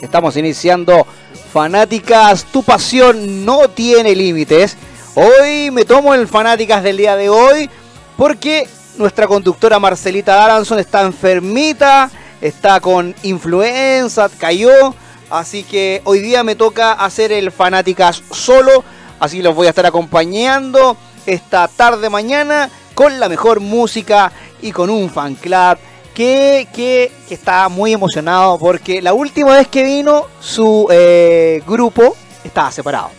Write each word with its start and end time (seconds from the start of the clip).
Estamos 0.00 0.36
iniciando 0.36 1.06
Fanáticas, 1.52 2.44
tu 2.44 2.62
pasión 2.62 3.44
no 3.44 3.68
tiene 3.68 4.14
límites. 4.14 4.76
Hoy 5.14 5.70
me 5.70 5.84
tomo 5.84 6.14
el 6.14 6.28
Fanáticas 6.28 6.82
del 6.82 6.98
día 6.98 7.16
de 7.16 7.28
hoy 7.28 7.68
porque 8.16 8.68
nuestra 8.96 9.26
conductora 9.26 9.78
Marcelita 9.78 10.44
Aranson 10.44 10.78
está 10.78 11.02
enfermita, 11.02 12.10
está 12.40 12.80
con 12.80 13.14
influenza, 13.22 14.28
cayó. 14.38 14.94
Así 15.30 15.64
que 15.64 16.00
hoy 16.04 16.20
día 16.20 16.44
me 16.44 16.54
toca 16.54 16.92
hacer 16.92 17.32
el 17.32 17.50
Fanáticas 17.50 18.22
solo. 18.30 18.84
Así 19.18 19.42
los 19.42 19.54
voy 19.54 19.66
a 19.66 19.70
estar 19.70 19.86
acompañando 19.86 20.96
esta 21.26 21.66
tarde 21.66 22.08
mañana 22.08 22.70
con 22.94 23.18
la 23.18 23.28
mejor 23.28 23.60
música 23.60 24.30
y 24.62 24.70
con 24.70 24.90
un 24.90 25.10
fan 25.10 25.34
club 25.34 25.78
que, 26.18 26.66
que, 26.74 27.12
está 27.30 27.68
muy 27.68 27.92
emocionado 27.92 28.58
porque 28.58 29.00
la 29.00 29.12
última 29.12 29.54
vez 29.54 29.68
que 29.68 29.84
vino 29.84 30.26
su 30.40 30.88
eh, 30.90 31.62
grupo 31.64 32.16
estaba 32.42 32.72
separado. 32.72 33.10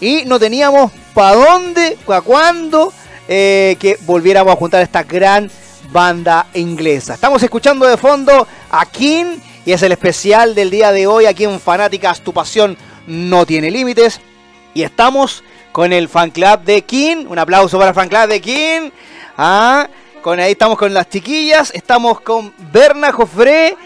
Y 0.00 0.22
no 0.24 0.40
teníamos 0.40 0.90
para 1.12 1.36
dónde, 1.36 1.98
para 2.06 2.22
cuándo 2.22 2.94
eh, 3.28 3.76
que 3.78 3.98
volviéramos 4.06 4.54
a 4.54 4.56
juntar 4.56 4.80
esta 4.80 5.02
gran 5.02 5.50
banda 5.92 6.46
inglesa. 6.54 7.12
Estamos 7.12 7.42
escuchando 7.42 7.84
de 7.84 7.98
fondo 7.98 8.48
a 8.70 8.86
King 8.86 9.36
y 9.66 9.72
es 9.72 9.82
el 9.82 9.92
especial 9.92 10.54
del 10.54 10.70
día 10.70 10.92
de 10.92 11.06
hoy 11.06 11.26
aquí 11.26 11.44
en 11.44 11.60
Fanáticas 11.60 12.22
Tu 12.22 12.32
Pasión 12.32 12.74
No 13.06 13.44
Tiene 13.44 13.70
Límites. 13.70 14.18
Y 14.72 14.82
estamos 14.82 15.44
con 15.72 15.92
el 15.92 16.08
fan 16.08 16.30
club 16.30 16.60
de 16.60 16.80
King. 16.80 17.26
Un 17.28 17.38
aplauso 17.38 17.76
para 17.76 17.90
el 17.90 17.94
fan 17.94 18.08
club 18.08 18.28
de 18.28 18.40
King. 18.40 18.90
Con 20.20 20.38
ahí 20.38 20.52
estamos 20.52 20.78
con 20.78 20.92
las 20.92 21.08
chiquillas, 21.08 21.72
estamos 21.74 22.20
con 22.20 22.52
Berna 22.72 23.10
Jofré 23.12 23.76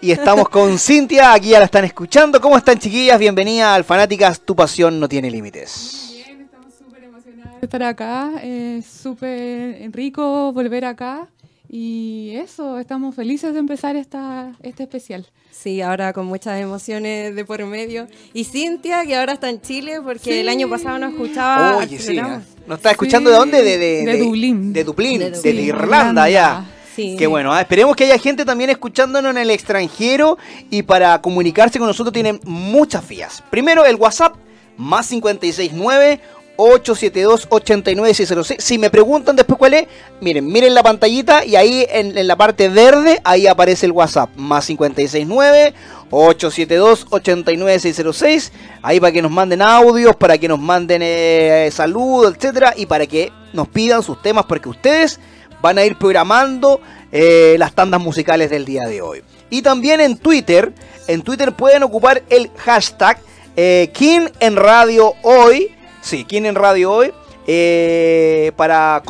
y 0.00 0.10
estamos 0.10 0.48
con 0.48 0.78
Cintia, 0.78 1.32
aquí 1.32 1.50
ya 1.50 1.58
la 1.58 1.64
están 1.64 1.84
escuchando. 1.84 2.40
¿Cómo 2.40 2.56
están 2.56 2.78
chiquillas? 2.78 3.18
Bienvenida 3.18 3.74
al 3.74 3.84
Fanáticas, 3.84 4.40
tu 4.40 4.54
pasión 4.54 5.00
no 5.00 5.08
tiene 5.08 5.30
límites. 5.30 6.10
Bien, 6.12 6.42
estamos 6.42 6.74
súper 6.74 7.04
emocionadas 7.04 7.60
de 7.60 7.66
estar 7.66 7.82
acá, 7.82 8.32
es 8.42 8.86
súper 8.86 9.90
rico 9.92 10.52
volver 10.52 10.84
acá 10.84 11.28
y 11.72 12.32
eso, 12.34 12.80
estamos 12.80 13.14
felices 13.14 13.52
de 13.52 13.60
empezar 13.60 13.94
esta, 13.94 14.56
este 14.60 14.82
especial. 14.82 15.24
Sí, 15.52 15.80
ahora 15.80 16.12
con 16.12 16.26
muchas 16.26 16.60
emociones 16.60 17.36
de 17.36 17.44
por 17.44 17.64
medio. 17.64 18.08
Y 18.34 18.42
Cintia, 18.42 19.06
que 19.06 19.14
ahora 19.14 19.34
está 19.34 19.48
en 19.48 19.60
Chile, 19.60 20.00
porque 20.02 20.40
el 20.40 20.48
año 20.48 20.68
pasado 20.68 20.98
nos 20.98 21.12
escuchaba. 21.12 21.76
Oye, 21.76 22.00
sí. 22.00 22.20
¿Nos 22.66 22.78
está 22.78 22.90
escuchando 22.90 23.30
de 23.30 23.36
dónde? 23.36 23.62
De, 23.62 23.78
de, 23.78 24.04
de, 24.04 24.18
Dublín. 24.18 24.72
De 24.72 24.82
Dublín, 24.82 25.20
de, 25.20 25.50
Irlanda, 25.52 26.28
ya. 26.28 26.68
Sí. 26.96 27.14
Qué 27.16 27.28
bueno, 27.28 27.56
¿eh? 27.56 27.60
esperemos 27.60 27.94
que 27.94 28.02
haya 28.02 28.18
gente 28.18 28.44
también 28.44 28.70
escuchándonos 28.70 29.30
en 29.30 29.38
el 29.38 29.50
extranjero 29.50 30.38
y 30.70 30.82
para 30.82 31.22
comunicarse 31.22 31.78
con 31.78 31.86
nosotros 31.86 32.12
tienen 32.12 32.40
muchas 32.42 33.06
vías. 33.06 33.44
Primero 33.48 33.84
el 33.84 33.94
WhatsApp, 33.94 34.34
más 34.76 35.08
569 35.08 36.20
872-89606. 36.60 38.58
Si 38.58 38.78
me 38.78 38.90
preguntan 38.90 39.36
después 39.36 39.58
cuál 39.58 39.74
es, 39.74 39.86
miren, 40.20 40.46
miren 40.46 40.74
la 40.74 40.82
pantallita 40.82 41.44
y 41.44 41.54
ahí 41.56 41.86
en, 41.88 42.26
la 42.26 42.36
parte 42.36 42.68
verde, 42.68 43.20
ahí 43.24 43.46
aparece 43.46 43.86
el 43.86 43.92
WhatsApp. 43.92 44.28
Más 44.36 44.66
569 44.66 45.72
872-89606. 46.10 48.50
Ahí 48.82 49.00
para 49.00 49.12
que 49.12 49.22
nos 49.22 49.30
manden 49.30 49.62
audios, 49.62 50.14
para 50.16 50.36
que 50.36 50.48
nos 50.48 50.58
manden 50.58 51.00
eh, 51.02 51.70
saludos, 51.72 52.34
etcétera, 52.36 52.74
y 52.76 52.84
para 52.86 53.06
que 53.06 53.32
nos 53.52 53.68
pidan 53.68 54.02
sus 54.02 54.20
temas, 54.20 54.46
porque 54.46 54.68
ustedes 54.68 55.20
van 55.62 55.78
a 55.78 55.84
ir 55.84 55.96
programando 55.96 56.80
eh, 57.12 57.54
las 57.58 57.72
tandas 57.74 58.00
musicales 58.00 58.50
del 58.50 58.64
día 58.64 58.82
de 58.84 59.02
hoy. 59.02 59.22
Y 59.50 59.62
también 59.62 60.00
en 60.00 60.18
Twitter, 60.18 60.72
en 61.06 61.22
Twitter 61.22 61.52
pueden 61.52 61.84
ocupar 61.84 62.24
el 62.28 62.50
hashtag 62.56 63.18
eh, 63.56 63.90
King 63.92 64.28
en 64.40 64.56
Radio 64.56 65.14
Hoy 65.22 65.76
Sí, 66.10 66.26
¿quién 66.28 66.44
en 66.44 66.56
Radio 66.56 66.90
hoy? 66.90 67.12
Eh, 67.46 68.50
para 68.56 69.00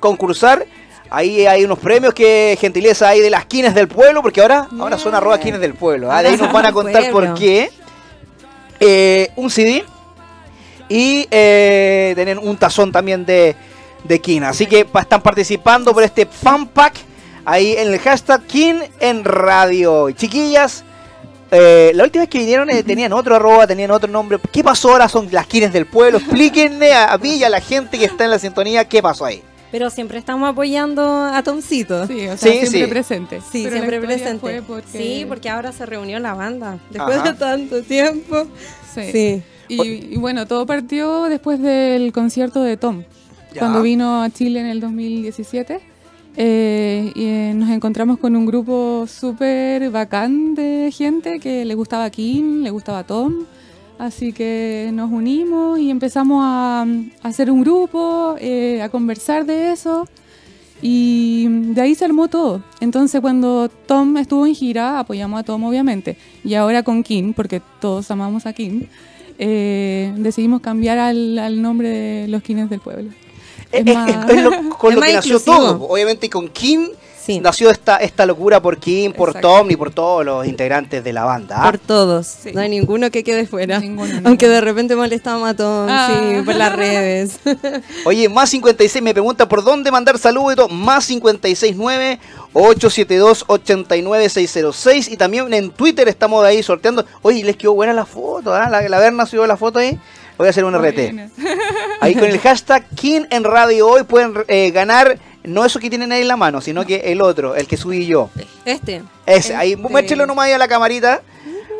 concursar, 0.00 0.66
ahí 1.08 1.46
hay 1.46 1.62
unos 1.62 1.78
premios 1.78 2.12
que 2.12 2.58
gentileza 2.60 3.08
hay 3.08 3.20
de 3.20 3.30
las 3.30 3.44
quines 3.44 3.72
del 3.72 3.86
pueblo, 3.86 4.20
porque 4.20 4.40
ahora, 4.40 4.66
ahora 4.80 4.98
son 4.98 5.14
arroba 5.14 5.38
quines 5.38 5.60
del 5.60 5.74
pueblo. 5.74 6.10
¿ah? 6.10 6.24
De 6.24 6.30
ahí 6.30 6.36
nos 6.36 6.52
van 6.52 6.66
a 6.66 6.72
contar 6.72 7.08
por 7.12 7.34
qué. 7.34 7.70
Eh, 8.80 9.30
un 9.36 9.48
CD 9.48 9.84
y 10.88 11.28
eh, 11.30 12.14
tienen 12.16 12.38
un 12.38 12.56
tazón 12.56 12.90
también 12.90 13.24
de, 13.24 13.54
de 14.02 14.20
Kin. 14.20 14.42
Así 14.42 14.66
que 14.66 14.88
están 15.00 15.22
participando 15.22 15.94
por 15.94 16.02
este 16.02 16.26
fan 16.26 16.66
pack 16.66 16.94
ahí 17.44 17.76
en 17.78 17.92
el 17.92 18.00
hashtag 18.00 18.42
Kin 18.48 18.82
en 18.98 19.22
Radio. 19.22 20.10
Chiquillas, 20.10 20.82
eh, 21.56 21.92
la 21.94 22.04
última 22.04 22.22
vez 22.22 22.30
que 22.30 22.38
vinieron 22.38 22.68
eh, 22.68 22.82
tenían 22.82 23.12
otro 23.12 23.36
arroba, 23.36 23.66
tenían 23.66 23.90
otro 23.92 24.10
nombre. 24.10 24.38
¿Qué 24.52 24.64
pasó 24.64 24.90
ahora? 24.90 25.08
Son 25.08 25.28
las 25.30 25.46
quines 25.46 25.72
del 25.72 25.86
pueblo. 25.86 26.18
Explíquenme 26.18 26.92
a, 26.92 27.16
mí 27.18 27.36
y 27.36 27.44
a 27.44 27.48
la 27.48 27.60
gente 27.60 27.96
que 27.96 28.04
está 28.04 28.24
en 28.24 28.30
la 28.30 28.38
sintonía 28.38 28.88
qué 28.88 29.00
pasó 29.00 29.24
ahí. 29.24 29.40
Pero 29.70 29.88
siempre 29.90 30.18
estamos 30.18 30.48
apoyando 30.50 31.02
a 31.02 31.42
Tomcito. 31.42 32.06
Sí, 32.06 32.26
o 32.26 32.36
sea, 32.36 32.52
siempre 32.52 32.88
presente. 32.88 33.40
Sí, 33.52 33.68
siempre 33.68 34.00
presente. 34.00 34.62
Sí, 34.92 35.24
porque 35.28 35.48
ahora 35.48 35.72
se 35.72 35.86
reunió 35.86 36.18
la 36.18 36.34
banda. 36.34 36.78
Después 36.90 37.22
de 37.22 37.32
tanto 37.34 37.82
tiempo. 37.82 38.46
Sí. 38.92 39.42
Y, 39.68 40.16
bueno, 40.16 40.46
todo 40.46 40.66
partió 40.66 41.24
después 41.24 41.60
del 41.60 42.12
concierto 42.12 42.62
de 42.62 42.76
Tom. 42.76 43.04
Cuando 43.58 43.82
vino 43.82 44.22
a 44.22 44.30
Chile 44.30 44.60
en 44.60 44.66
el 44.66 44.80
2017. 44.80 45.93
Eh, 46.36 47.12
y 47.14 47.24
eh, 47.24 47.52
nos 47.54 47.70
encontramos 47.70 48.18
con 48.18 48.34
un 48.34 48.44
grupo 48.44 49.06
súper 49.06 49.90
bacán 49.90 50.54
de 50.56 50.90
gente 50.92 51.38
que 51.38 51.64
le 51.64 51.74
gustaba 51.74 52.10
Kim, 52.10 52.62
le 52.62 52.70
gustaba 52.70 53.04
Tom. 53.04 53.44
Así 53.98 54.32
que 54.32 54.90
nos 54.92 55.12
unimos 55.12 55.78
y 55.78 55.90
empezamos 55.90 56.42
a, 56.44 56.84
hacer 57.22 57.50
un 57.50 57.60
grupo, 57.62 58.34
eh, 58.40 58.82
a 58.82 58.88
conversar 58.88 59.46
de 59.46 59.72
eso. 59.72 60.08
Y 60.82 61.46
de 61.48 61.80
ahí 61.80 61.94
se 61.94 62.04
armó 62.04 62.28
todo. 62.28 62.62
Entonces 62.80 63.20
cuando 63.20 63.68
Tom 63.68 64.16
estuvo 64.16 64.46
en 64.46 64.54
gira, 64.54 64.98
apoyamos 64.98 65.40
a 65.40 65.42
Tom 65.44 65.62
obviamente. 65.64 66.16
Y 66.42 66.54
ahora 66.54 66.82
con 66.82 67.02
Kim, 67.04 67.32
porque 67.32 67.62
todos 67.80 68.10
amamos 68.10 68.44
a 68.46 68.52
Kim, 68.52 68.88
decidimos 69.38 70.60
cambiar 70.60 70.98
al, 70.98 71.38
al 71.38 71.62
nombre 71.62 71.88
de 71.88 72.28
los 72.28 72.42
Kines 72.42 72.68
del 72.68 72.80
Pueblo 72.80 73.10
con 74.78 74.94
lo 74.94 75.00
que 75.00 75.12
nació 75.12 75.40
todo. 75.40 75.82
Obviamente 75.88 76.30
con 76.30 76.48
Kim 76.48 76.88
nació 77.40 77.70
esta, 77.70 77.96
esta 77.96 78.26
locura 78.26 78.60
por 78.60 78.78
Kim, 78.78 79.12
por 79.12 79.34
Tom 79.34 79.70
y 79.70 79.76
por 79.76 79.90
todos 79.90 80.24
los 80.24 80.46
integrantes 80.46 81.02
de 81.02 81.12
la 81.12 81.24
banda. 81.24 81.56
¿ah? 81.58 81.70
Por 81.70 81.78
todos. 81.78 82.38
No 82.52 82.60
hay 82.60 82.68
ninguno 82.68 83.10
que 83.10 83.24
quede 83.24 83.46
fuera. 83.46 83.82
Aunque 84.24 84.48
de 84.48 84.60
repente 84.60 84.94
molestamos 84.94 85.48
a 85.48 85.54
Tom, 85.54 85.86
ah. 85.88 86.42
por 86.44 86.54
las 86.54 86.74
redes. 86.74 87.40
Oye, 88.04 88.28
más 88.28 88.50
56 88.50 89.02
me 89.02 89.12
pregunta 89.12 89.48
por 89.48 89.64
dónde 89.64 89.90
mandar 89.90 90.18
saludos 90.18 90.52
y 90.52 90.56
todo. 90.56 90.68
Más 90.68 91.06
569 91.06 92.20
872 92.52 93.44
89606 93.46 95.08
y 95.08 95.16
también 95.16 95.52
en 95.52 95.70
Twitter 95.70 96.08
estamos 96.08 96.44
ahí 96.44 96.62
sorteando. 96.62 97.04
Oye, 97.22 97.42
les 97.42 97.56
quedó 97.56 97.74
buena 97.74 97.92
la 97.92 98.04
foto, 98.04 98.52
¿ah? 98.52 98.68
la, 98.68 98.86
la 98.88 98.98
Berna 98.98 99.26
subió 99.26 99.46
la 99.46 99.56
foto 99.56 99.78
ahí. 99.78 99.98
Voy 100.36 100.46
a 100.46 100.50
hacer 100.50 100.64
un 100.64 100.74
RT. 100.74 100.98
Ahí 102.00 102.14
con 102.14 102.24
el 102.24 102.38
hashtag 102.38 102.88
King 102.94 103.22
en 103.30 103.44
Radio 103.44 103.88
Hoy 103.88 104.02
pueden 104.04 104.34
eh, 104.48 104.70
ganar 104.70 105.18
no 105.44 105.64
eso 105.64 105.78
que 105.78 105.90
tienen 105.90 106.10
ahí 106.10 106.22
en 106.22 106.28
la 106.28 106.36
mano, 106.36 106.60
sino 106.60 106.86
que 106.86 106.96
el 107.12 107.20
otro, 107.20 107.54
el 107.54 107.66
que 107.66 107.76
subí 107.76 108.06
yo. 108.06 108.30
Este. 108.64 109.02
Ese, 109.26 109.54
ahí, 109.54 109.72
este. 109.72 109.88
muéstrelo 109.88 110.26
nomás 110.26 110.46
ahí 110.46 110.52
a 110.52 110.58
la 110.58 110.68
camarita. 110.68 111.20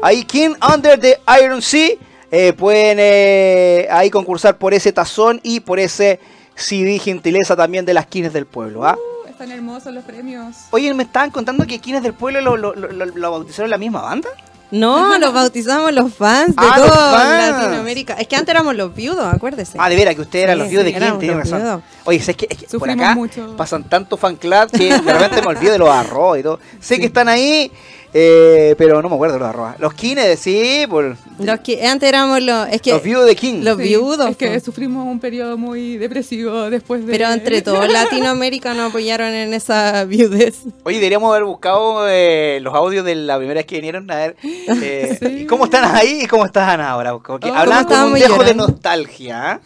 Ahí, 0.03 0.25
King 0.25 0.55
Under 0.73 1.01
the 1.01 1.19
Iron 1.43 1.63
Sea. 1.63 1.93
Eh, 2.31 2.53
pueden 2.53 2.99
eh, 3.01 3.87
ahí 3.91 4.11
concursar 4.11 4.59
por 4.59 4.75
ese 4.75 4.93
tazón 4.93 5.41
y 5.43 5.61
por 5.61 5.79
ese 5.79 6.19
CD 6.57 6.99
gentileza 6.99 7.55
también 7.57 7.87
de 7.87 7.95
las 7.95 8.07
Kines 8.07 8.33
del 8.33 8.45
pueblo. 8.45 8.85
¿ah? 8.85 8.99
Uh, 8.99 9.29
están 9.29 9.51
hermosos 9.51 9.95
los 9.95 10.05
premios. 10.05 10.57
Oye, 10.71 10.93
me 10.95 11.05
estaban 11.05 11.31
contando 11.31 11.67
que 11.67 11.79
Kines 11.79 12.03
del 12.03 12.13
pueblo 12.13 12.41
lo, 12.41 12.57
lo, 12.57 12.75
lo 12.75 13.31
bautizaron 13.31 13.71
la 13.71 13.79
misma 13.79 14.03
banda. 14.03 14.29
No, 14.75 15.19
los 15.21 15.33
bautizamos 15.33 15.93
los 15.93 16.13
fans 16.13 16.57
de 16.57 16.67
ah, 16.67 16.75
toda 16.77 17.51
Latinoamérica. 17.53 18.15
Es 18.15 18.27
que 18.27 18.37
antes 18.37 18.53
éramos 18.53 18.75
los 18.75 18.95
viudos, 18.95 19.33
acuérdese. 19.33 19.79
Ah, 19.81 19.89
de 19.89 19.97
veras, 19.97 20.15
que 20.15 20.23
ustedes 20.23 20.45
eran 20.45 20.59
los 20.59 20.69
viudos 20.69 20.85
de 20.85 20.95
quién, 20.95 21.19
tiene 21.19 21.35
razón. 21.35 21.83
Oye, 22.05 22.19
es 22.19 22.37
que, 22.37 22.49
por 22.79 22.91
acá 22.91 23.17
pasan 23.57 23.85
tanto 23.85 24.17
fan 24.17 24.37
club 24.37 24.71
que 24.71 24.99
de 24.99 25.13
repente 25.13 25.41
me 25.41 25.49
olvido 25.49 25.73
de 25.73 25.79
los 25.79 25.89
arroz 25.89 26.39
y 26.39 26.43
todo. 26.43 26.59
Sé 26.81 26.99
que 26.99 27.07
están 27.07 27.29
ahí 27.29 27.71
eh, 28.17 28.77
pero 28.79 29.03
no 29.03 29.09
me 29.09 29.17
acuerdo 29.17 29.41
los 29.41 29.49
arroba. 29.49 29.75
Los 29.81 29.93
kines, 29.93 30.39
sí, 30.39 30.87
por... 30.89 31.17
Los 31.41 31.61
que 31.61 31.85
antes 31.85 32.09
éramos 32.09 32.41
los... 32.41 32.69
Es 32.69 32.81
que, 32.81 32.93
los 32.93 33.03
viudos 33.03 33.27
de 33.27 33.35
King. 33.35 33.65
Los 33.65 33.77
viudos. 33.77 34.31
Es 34.31 34.37
que 34.37 34.61
sufrimos 34.61 35.05
un 35.05 35.19
periodo 35.19 35.59
muy 35.59 35.97
depresivo 35.97 36.71
después 36.71 37.05
de... 37.05 37.11
Pero 37.11 37.29
entre 37.33 37.61
todos 37.63 37.93
Latinoamérica 37.93 38.73
nos 38.73 38.91
apoyaron 38.91 39.31
en 39.31 39.53
esa 39.53 40.05
viudez. 40.05 40.61
Oye, 40.85 40.99
deberíamos 40.99 41.29
haber 41.33 41.43
buscado 41.43 42.09
eh, 42.09 42.61
los 42.63 42.73
audios 42.73 43.05
de 43.05 43.17
la 43.17 43.37
primera 43.37 43.59
vez 43.59 43.67
que 43.67 43.75
vinieron 43.77 44.09
a 44.09 44.15
ver 44.15 44.37
eh, 44.45 45.45
cómo 45.49 45.65
están 45.65 45.85
ahí 45.97 46.21
y 46.23 46.27
cómo 46.29 46.47
están 46.47 46.81
ahora. 46.81 47.19
Como 47.19 47.41
que 47.41 47.51
oh, 47.51 47.55
hablaban 47.55 47.85
con 47.85 47.99
un 48.13 48.15
dejo 48.15 48.45
de 48.45 48.55
nostalgia. 48.55 49.61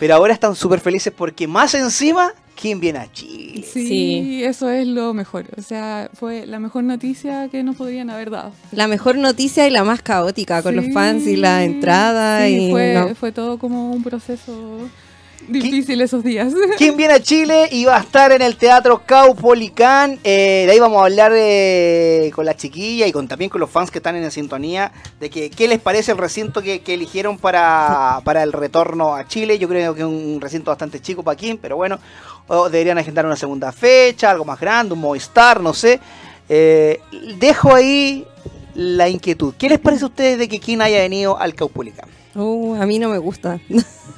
Pero 0.00 0.14
ahora 0.16 0.34
están 0.34 0.56
súper 0.56 0.80
felices 0.80 1.12
porque 1.16 1.46
más 1.46 1.74
encima 1.74 2.32
¿Quién 2.60 2.78
viene 2.78 2.98
a 2.98 3.10
Chile? 3.10 3.64
Sí, 3.72 3.86
Sí. 3.86 4.44
eso 4.44 4.68
es 4.68 4.86
lo 4.86 5.14
mejor. 5.14 5.46
O 5.56 5.62
sea, 5.62 6.10
fue 6.12 6.44
la 6.46 6.58
mejor 6.58 6.84
noticia 6.84 7.48
que 7.48 7.62
nos 7.62 7.76
podrían 7.76 8.10
haber 8.10 8.28
dado. 8.28 8.52
La 8.72 8.86
mejor 8.86 9.16
noticia 9.16 9.66
y 9.66 9.70
la 9.70 9.82
más 9.82 10.02
caótica, 10.02 10.62
con 10.62 10.76
los 10.76 10.92
fans 10.92 11.26
y 11.26 11.36
la 11.36 11.64
entrada. 11.64 12.44
sí, 12.44 12.66
y 12.66 12.70
fue, 12.70 12.92
no. 12.92 13.14
fue 13.14 13.32
todo 13.32 13.56
como 13.58 13.92
un 13.92 14.02
proceso 14.02 14.90
difícil 15.62 16.00
esos 16.00 16.22
días. 16.22 16.52
¿Quién 16.78 16.96
viene 16.96 17.14
a 17.14 17.20
Chile 17.20 17.68
y 17.70 17.84
va 17.84 17.96
a 17.96 18.00
estar 18.00 18.32
en 18.32 18.42
el 18.42 18.56
Teatro 18.56 19.02
Caupolicán? 19.04 20.18
Eh, 20.24 20.64
de 20.66 20.72
ahí 20.72 20.78
vamos 20.78 21.00
a 21.00 21.04
hablar 21.04 21.32
eh, 21.34 22.30
con 22.34 22.44
la 22.44 22.56
chiquilla 22.56 23.06
y 23.06 23.12
con 23.12 23.28
también 23.28 23.50
con 23.50 23.60
los 23.60 23.70
fans 23.70 23.90
que 23.90 23.98
están 23.98 24.16
en 24.16 24.30
sintonía 24.30 24.92
de 25.18 25.30
que 25.30 25.50
qué 25.50 25.66
les 25.68 25.80
parece 25.80 26.12
el 26.12 26.18
recinto 26.18 26.62
que, 26.62 26.80
que 26.80 26.94
eligieron 26.94 27.38
para, 27.38 28.20
para 28.24 28.42
el 28.42 28.52
retorno 28.52 29.14
a 29.14 29.26
Chile. 29.26 29.58
Yo 29.58 29.68
creo 29.68 29.94
que 29.94 30.00
es 30.00 30.06
un 30.06 30.40
recinto 30.40 30.70
bastante 30.70 31.00
chico 31.00 31.22
para 31.22 31.36
Kim, 31.36 31.58
pero 31.60 31.76
bueno, 31.76 31.98
deberían 32.70 32.98
agendar 32.98 33.26
una 33.26 33.36
segunda 33.36 33.72
fecha, 33.72 34.30
algo 34.30 34.44
más 34.44 34.60
grande, 34.60 34.94
un 34.94 35.00
Movistar, 35.00 35.60
no 35.60 35.72
sé. 35.74 36.00
Eh, 36.48 37.00
dejo 37.38 37.74
ahí 37.74 38.26
la 38.74 39.08
inquietud. 39.08 39.54
¿Qué 39.56 39.68
les 39.68 39.78
parece 39.78 40.04
a 40.04 40.08
ustedes 40.08 40.38
de 40.38 40.48
que 40.48 40.58
Kim 40.58 40.80
haya 40.80 40.98
venido 40.98 41.38
al 41.38 41.54
Caupolicán? 41.54 42.08
Uh, 42.34 42.74
a 42.80 42.86
mí 42.86 42.98
no 42.98 43.08
me 43.08 43.18
gusta. 43.18 43.58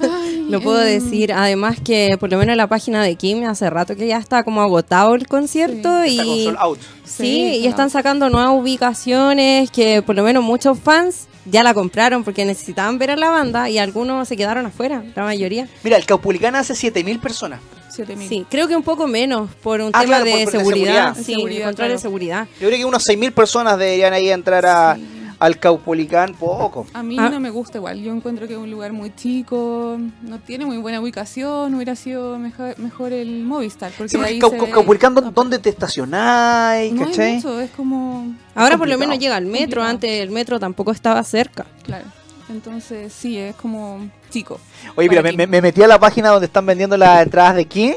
Ay, 0.00 0.46
Lo 0.50 0.60
puedo 0.60 0.82
em, 0.82 1.00
decir. 1.02 1.32
Además 1.32 1.78
que 1.82 2.16
por 2.20 2.30
lo 2.30 2.38
menos 2.38 2.52
en 2.52 2.58
la 2.58 2.66
página 2.66 3.02
de 3.02 3.14
Kim 3.16 3.44
hace 3.44 3.70
rato 3.70 3.96
que 3.96 4.06
ya 4.06 4.18
está 4.18 4.42
como 4.44 4.60
agotado 4.60 5.14
el 5.14 5.26
concierto 5.26 6.00
Está 6.02 6.22
con 6.24 6.32
y 6.34 6.44
Sold 6.44 6.56
Out. 6.58 6.78
sí, 7.04 7.12
Sí, 7.24 7.40
y 7.60 7.66
están 7.66 7.84
out. 7.84 7.92
sacando 7.92 8.28
nuevas 8.28 8.52
ubicaciones 8.52 9.70
que 9.70 10.02
por 10.02 10.14
lo 10.16 10.22
menos 10.24 10.42
muchos 10.44 10.78
fans 10.78 11.26
ya 11.46 11.62
la 11.62 11.74
compraron 11.74 12.22
porque 12.22 12.44
necesitaban 12.44 12.98
ver 12.98 13.10
a 13.12 13.16
la 13.16 13.30
banda 13.30 13.68
y 13.68 13.78
algunos 13.78 14.28
se 14.28 14.36
quedaron 14.36 14.66
afuera, 14.66 15.02
la 15.16 15.24
mayoría. 15.24 15.66
Mira, 15.82 15.96
el 15.96 16.04
Caupolicán 16.06 16.54
hace 16.54 16.74
7000 16.74 17.18
personas. 17.18 17.60
7000. 17.90 18.28
Sí, 18.28 18.46
creo 18.48 18.68
que 18.68 18.76
un 18.76 18.82
poco 18.84 19.06
menos 19.06 19.50
por 19.62 19.80
un 19.80 19.88
Ah, 19.92 20.00
tema 20.02 20.04
claro, 20.20 20.24
de, 20.24 20.30
por- 20.32 20.44
por 20.44 20.52
la 20.54 20.58
seguridad, 20.60 20.84
seguridad. 20.84 21.16
sí, 21.16 21.24
Seguridad, 21.34 21.58
de 21.58 21.64
control 21.64 21.88
de 21.90 21.98
seguridad. 21.98 22.48
Yo 22.60 22.68
creo 22.68 22.78
que 22.78 22.84
unos 22.84 23.06
6.000 23.06 23.32
personas 23.32 23.78
deberían 23.78 24.12
ahí 24.12 24.30
entrar 24.30 24.64
a, 24.66 24.96
al 25.42 25.58
Caupolicán. 25.58 26.34
Poco. 26.34 26.86
A 26.94 27.02
mí 27.02 27.16
Ah. 27.18 27.28
no 27.28 27.40
me 27.40 27.50
gusta 27.50 27.78
igual. 27.78 28.00
Yo 28.00 28.12
encuentro 28.12 28.46
que 28.46 28.52
es 28.54 28.58
un 28.58 28.70
lugar 28.70 28.92
muy 28.92 29.14
chico, 29.14 29.98
no 30.22 30.38
tiene 30.38 30.64
muy 30.64 30.76
buena 30.78 31.00
ubicación. 31.00 31.74
Hubiera 31.74 31.96
sido 31.96 32.38
mejor, 32.38 32.78
mejor 32.78 33.12
el 33.12 33.42
Movistar. 33.42 33.90
Porque 33.96 34.10
Sí, 34.10 34.18
ahí 34.22 34.38
Cau- 34.38 34.52
ve- 34.52 34.70
Caupolicán, 34.70 35.14
¿dó- 35.14 35.20
no, 35.20 35.30
¿dónde 35.32 35.58
te 35.58 35.68
estacionáis? 35.70 36.92
No 36.92 37.06
hay 37.06 37.34
mucho, 37.36 37.60
es 37.60 37.70
como. 37.72 38.34
Ahora 38.54 38.76
por 38.78 38.88
lo 38.88 38.96
menos 38.98 39.18
llega 39.18 39.36
el 39.38 39.46
metro, 39.46 39.58
Complicado. 39.82 39.88
antes 39.90 40.10
el 40.22 40.30
metro 40.30 40.60
tampoco 40.60 40.92
estaba 40.92 41.22
cerca. 41.24 41.66
Claro. 41.82 42.04
Entonces, 42.48 43.12
sí, 43.12 43.38
es 43.38 43.54
como 43.56 44.08
chico. 44.30 44.60
Oye, 44.96 45.08
mira, 45.08 45.22
me, 45.22 45.32
me- 45.32 45.46
me 45.46 45.62
metí 45.62 45.82
a 45.82 45.86
la 45.86 45.98
página 45.98 46.28
donde 46.30 46.46
están 46.46 46.66
vendiendo 46.66 46.96
las 46.96 47.22
entradas 47.22 47.54
de 47.56 47.64
King. 47.64 47.92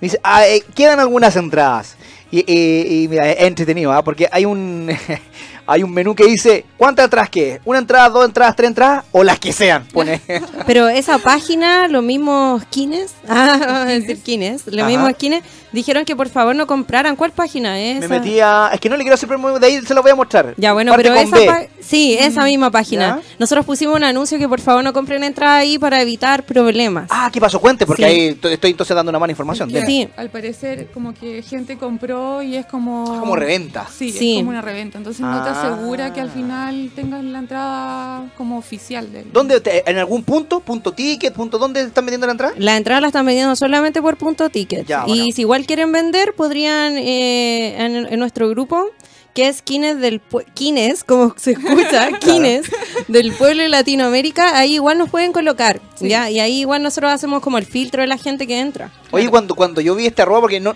Y 0.00 0.06
dice, 0.06 0.20
ah, 0.22 0.46
eh, 0.46 0.62
quedan 0.74 0.98
algunas 1.00 1.34
entradas. 1.36 1.96
Y, 2.30 2.40
y- 2.52 3.02
y 3.04 3.08
mira, 3.08 3.30
es 3.30 3.42
entretenido, 3.42 3.92
¿ah? 3.92 4.02
porque 4.04 4.28
hay 4.30 4.44
un 4.44 4.88
hay 5.70 5.82
un 5.82 5.92
menú 5.92 6.14
que 6.14 6.24
dice, 6.24 6.64
¿cuántas 6.78 7.04
entradas 7.04 7.28
qué? 7.28 7.60
¿Una 7.66 7.78
entrada, 7.78 8.08
dos 8.08 8.24
entradas, 8.24 8.56
tres 8.56 8.68
entradas? 8.68 9.04
O 9.12 9.22
las 9.22 9.38
que 9.38 9.52
sean, 9.52 9.84
pone. 9.92 10.20
Pero 10.66 10.88
esa 10.88 11.18
página, 11.18 11.88
los 11.88 12.02
mismos 12.02 12.64
kines, 12.70 13.14
ah, 13.28 13.56
vamos 13.60 13.80
a 13.82 13.84
decir 13.84 14.18
kines, 14.22 14.66
los 14.66 14.86
mismos 14.86 15.12
kines, 15.16 15.42
dijeron 15.72 16.06
que 16.06 16.16
por 16.16 16.30
favor 16.30 16.56
no 16.56 16.66
compraran. 16.66 17.16
¿Cuál 17.16 17.32
página 17.32 17.78
es? 17.78 18.00
me 18.00 18.06
esa? 18.06 18.14
metí 18.14 18.40
a... 18.40 18.70
Es 18.72 18.80
que 18.80 18.88
no 18.88 18.96
le 18.96 19.02
quiero 19.02 19.14
hacer 19.14 19.28
promo, 19.28 19.58
de 19.58 19.66
ahí 19.66 19.80
se 19.82 19.92
lo 19.92 20.00
voy 20.00 20.10
a 20.10 20.14
mostrar. 20.14 20.54
Ya, 20.56 20.72
bueno, 20.72 20.92
Parte 20.92 21.10
pero 21.10 21.20
esa 21.20 21.66
sí, 21.80 22.16
esa 22.18 22.44
misma 22.44 22.70
página. 22.70 23.20
¿Ya? 23.20 23.36
Nosotros 23.38 23.66
pusimos 23.66 23.94
un 23.94 24.04
anuncio 24.04 24.38
que 24.38 24.48
por 24.48 24.60
favor 24.60 24.82
no 24.82 24.94
compren 24.94 25.22
entrada 25.22 25.56
ahí 25.58 25.78
para 25.78 26.00
evitar 26.00 26.44
problemas. 26.44 27.06
Ah, 27.10 27.28
¿qué 27.30 27.40
pasó? 27.40 27.60
Cuente, 27.60 27.84
porque 27.84 28.02
Sí. 28.04 28.08
ahí 28.08 28.34
to- 28.36 28.48
estoy 28.48 28.70
entonces 28.70 28.96
dando 28.96 29.10
una 29.10 29.18
mala 29.18 29.32
información. 29.32 29.70
Sí. 29.86 30.08
Al 30.16 30.30
parecer, 30.30 30.90
como 30.94 31.12
que 31.12 31.42
gente 31.42 31.76
compró 31.76 32.42
y 32.42 32.56
es 32.56 32.64
como. 32.64 33.04
Como 33.20 33.36
reventa. 33.36 33.86
Sí, 33.94 34.10
Sí. 34.12 34.32
es 34.34 34.38
como 34.38 34.50
una 34.50 34.62
reventa. 34.62 34.96
Entonces 34.98 35.20
no 35.20 35.42
te 35.42 35.50
Ah. 35.50 35.57
Asegura 35.62 36.12
que 36.12 36.20
al 36.20 36.30
final 36.30 36.90
tengas 36.94 37.24
la 37.24 37.38
entrada 37.38 38.30
como 38.36 38.58
oficial 38.58 39.12
del. 39.12 39.32
¿Dónde? 39.32 39.60
te- 39.60 39.88
¿En 39.90 39.98
algún 39.98 40.22
punto? 40.24 40.60
¿Punto 40.60 40.92
ticket? 40.92 41.32
¿Punto 41.34 41.58
dónde 41.58 41.82
están 41.82 42.04
vendiendo 42.06 42.26
la 42.26 42.32
entrada? 42.32 42.54
La 42.58 42.76
entrada 42.76 43.00
la 43.00 43.06
están 43.08 43.26
vendiendo 43.26 43.54
solamente 43.56 44.00
por 44.02 44.16
punto 44.16 44.48
ticket. 44.50 44.86
Ya, 44.86 45.04
y 45.06 45.10
bueno. 45.18 45.24
si 45.34 45.40
igual 45.42 45.66
quieren 45.66 45.92
vender, 45.92 46.34
podrían 46.34 46.96
eh, 46.98 47.76
en, 47.84 48.12
en 48.12 48.18
nuestro 48.18 48.48
grupo, 48.48 48.86
que 49.34 49.48
es 49.48 49.62
Kines 49.62 49.98
del 50.00 50.20
Kines, 50.54 51.04
como 51.04 51.34
se 51.36 51.52
escucha, 51.52 52.10
Kines 52.20 52.66
del 53.08 53.32
pueblo 53.32 53.62
de 53.62 53.68
Latinoamérica, 53.68 54.58
ahí 54.58 54.74
igual 54.74 54.98
nos 54.98 55.10
pueden 55.10 55.32
colocar. 55.32 55.80
Sí. 55.96 56.08
¿ya? 56.08 56.30
Y 56.30 56.40
ahí 56.40 56.60
igual 56.60 56.82
nosotros 56.82 57.12
hacemos 57.12 57.40
como 57.42 57.58
el 57.58 57.66
filtro 57.66 58.00
de 58.02 58.08
la 58.08 58.16
gente 58.18 58.46
que 58.46 58.58
entra. 58.58 58.90
Oye, 59.10 59.28
cuando, 59.28 59.54
cuando 59.54 59.80
yo 59.80 59.94
vi 59.94 60.06
este 60.06 60.22
arroba, 60.22 60.40
porque 60.40 60.60
no, 60.60 60.74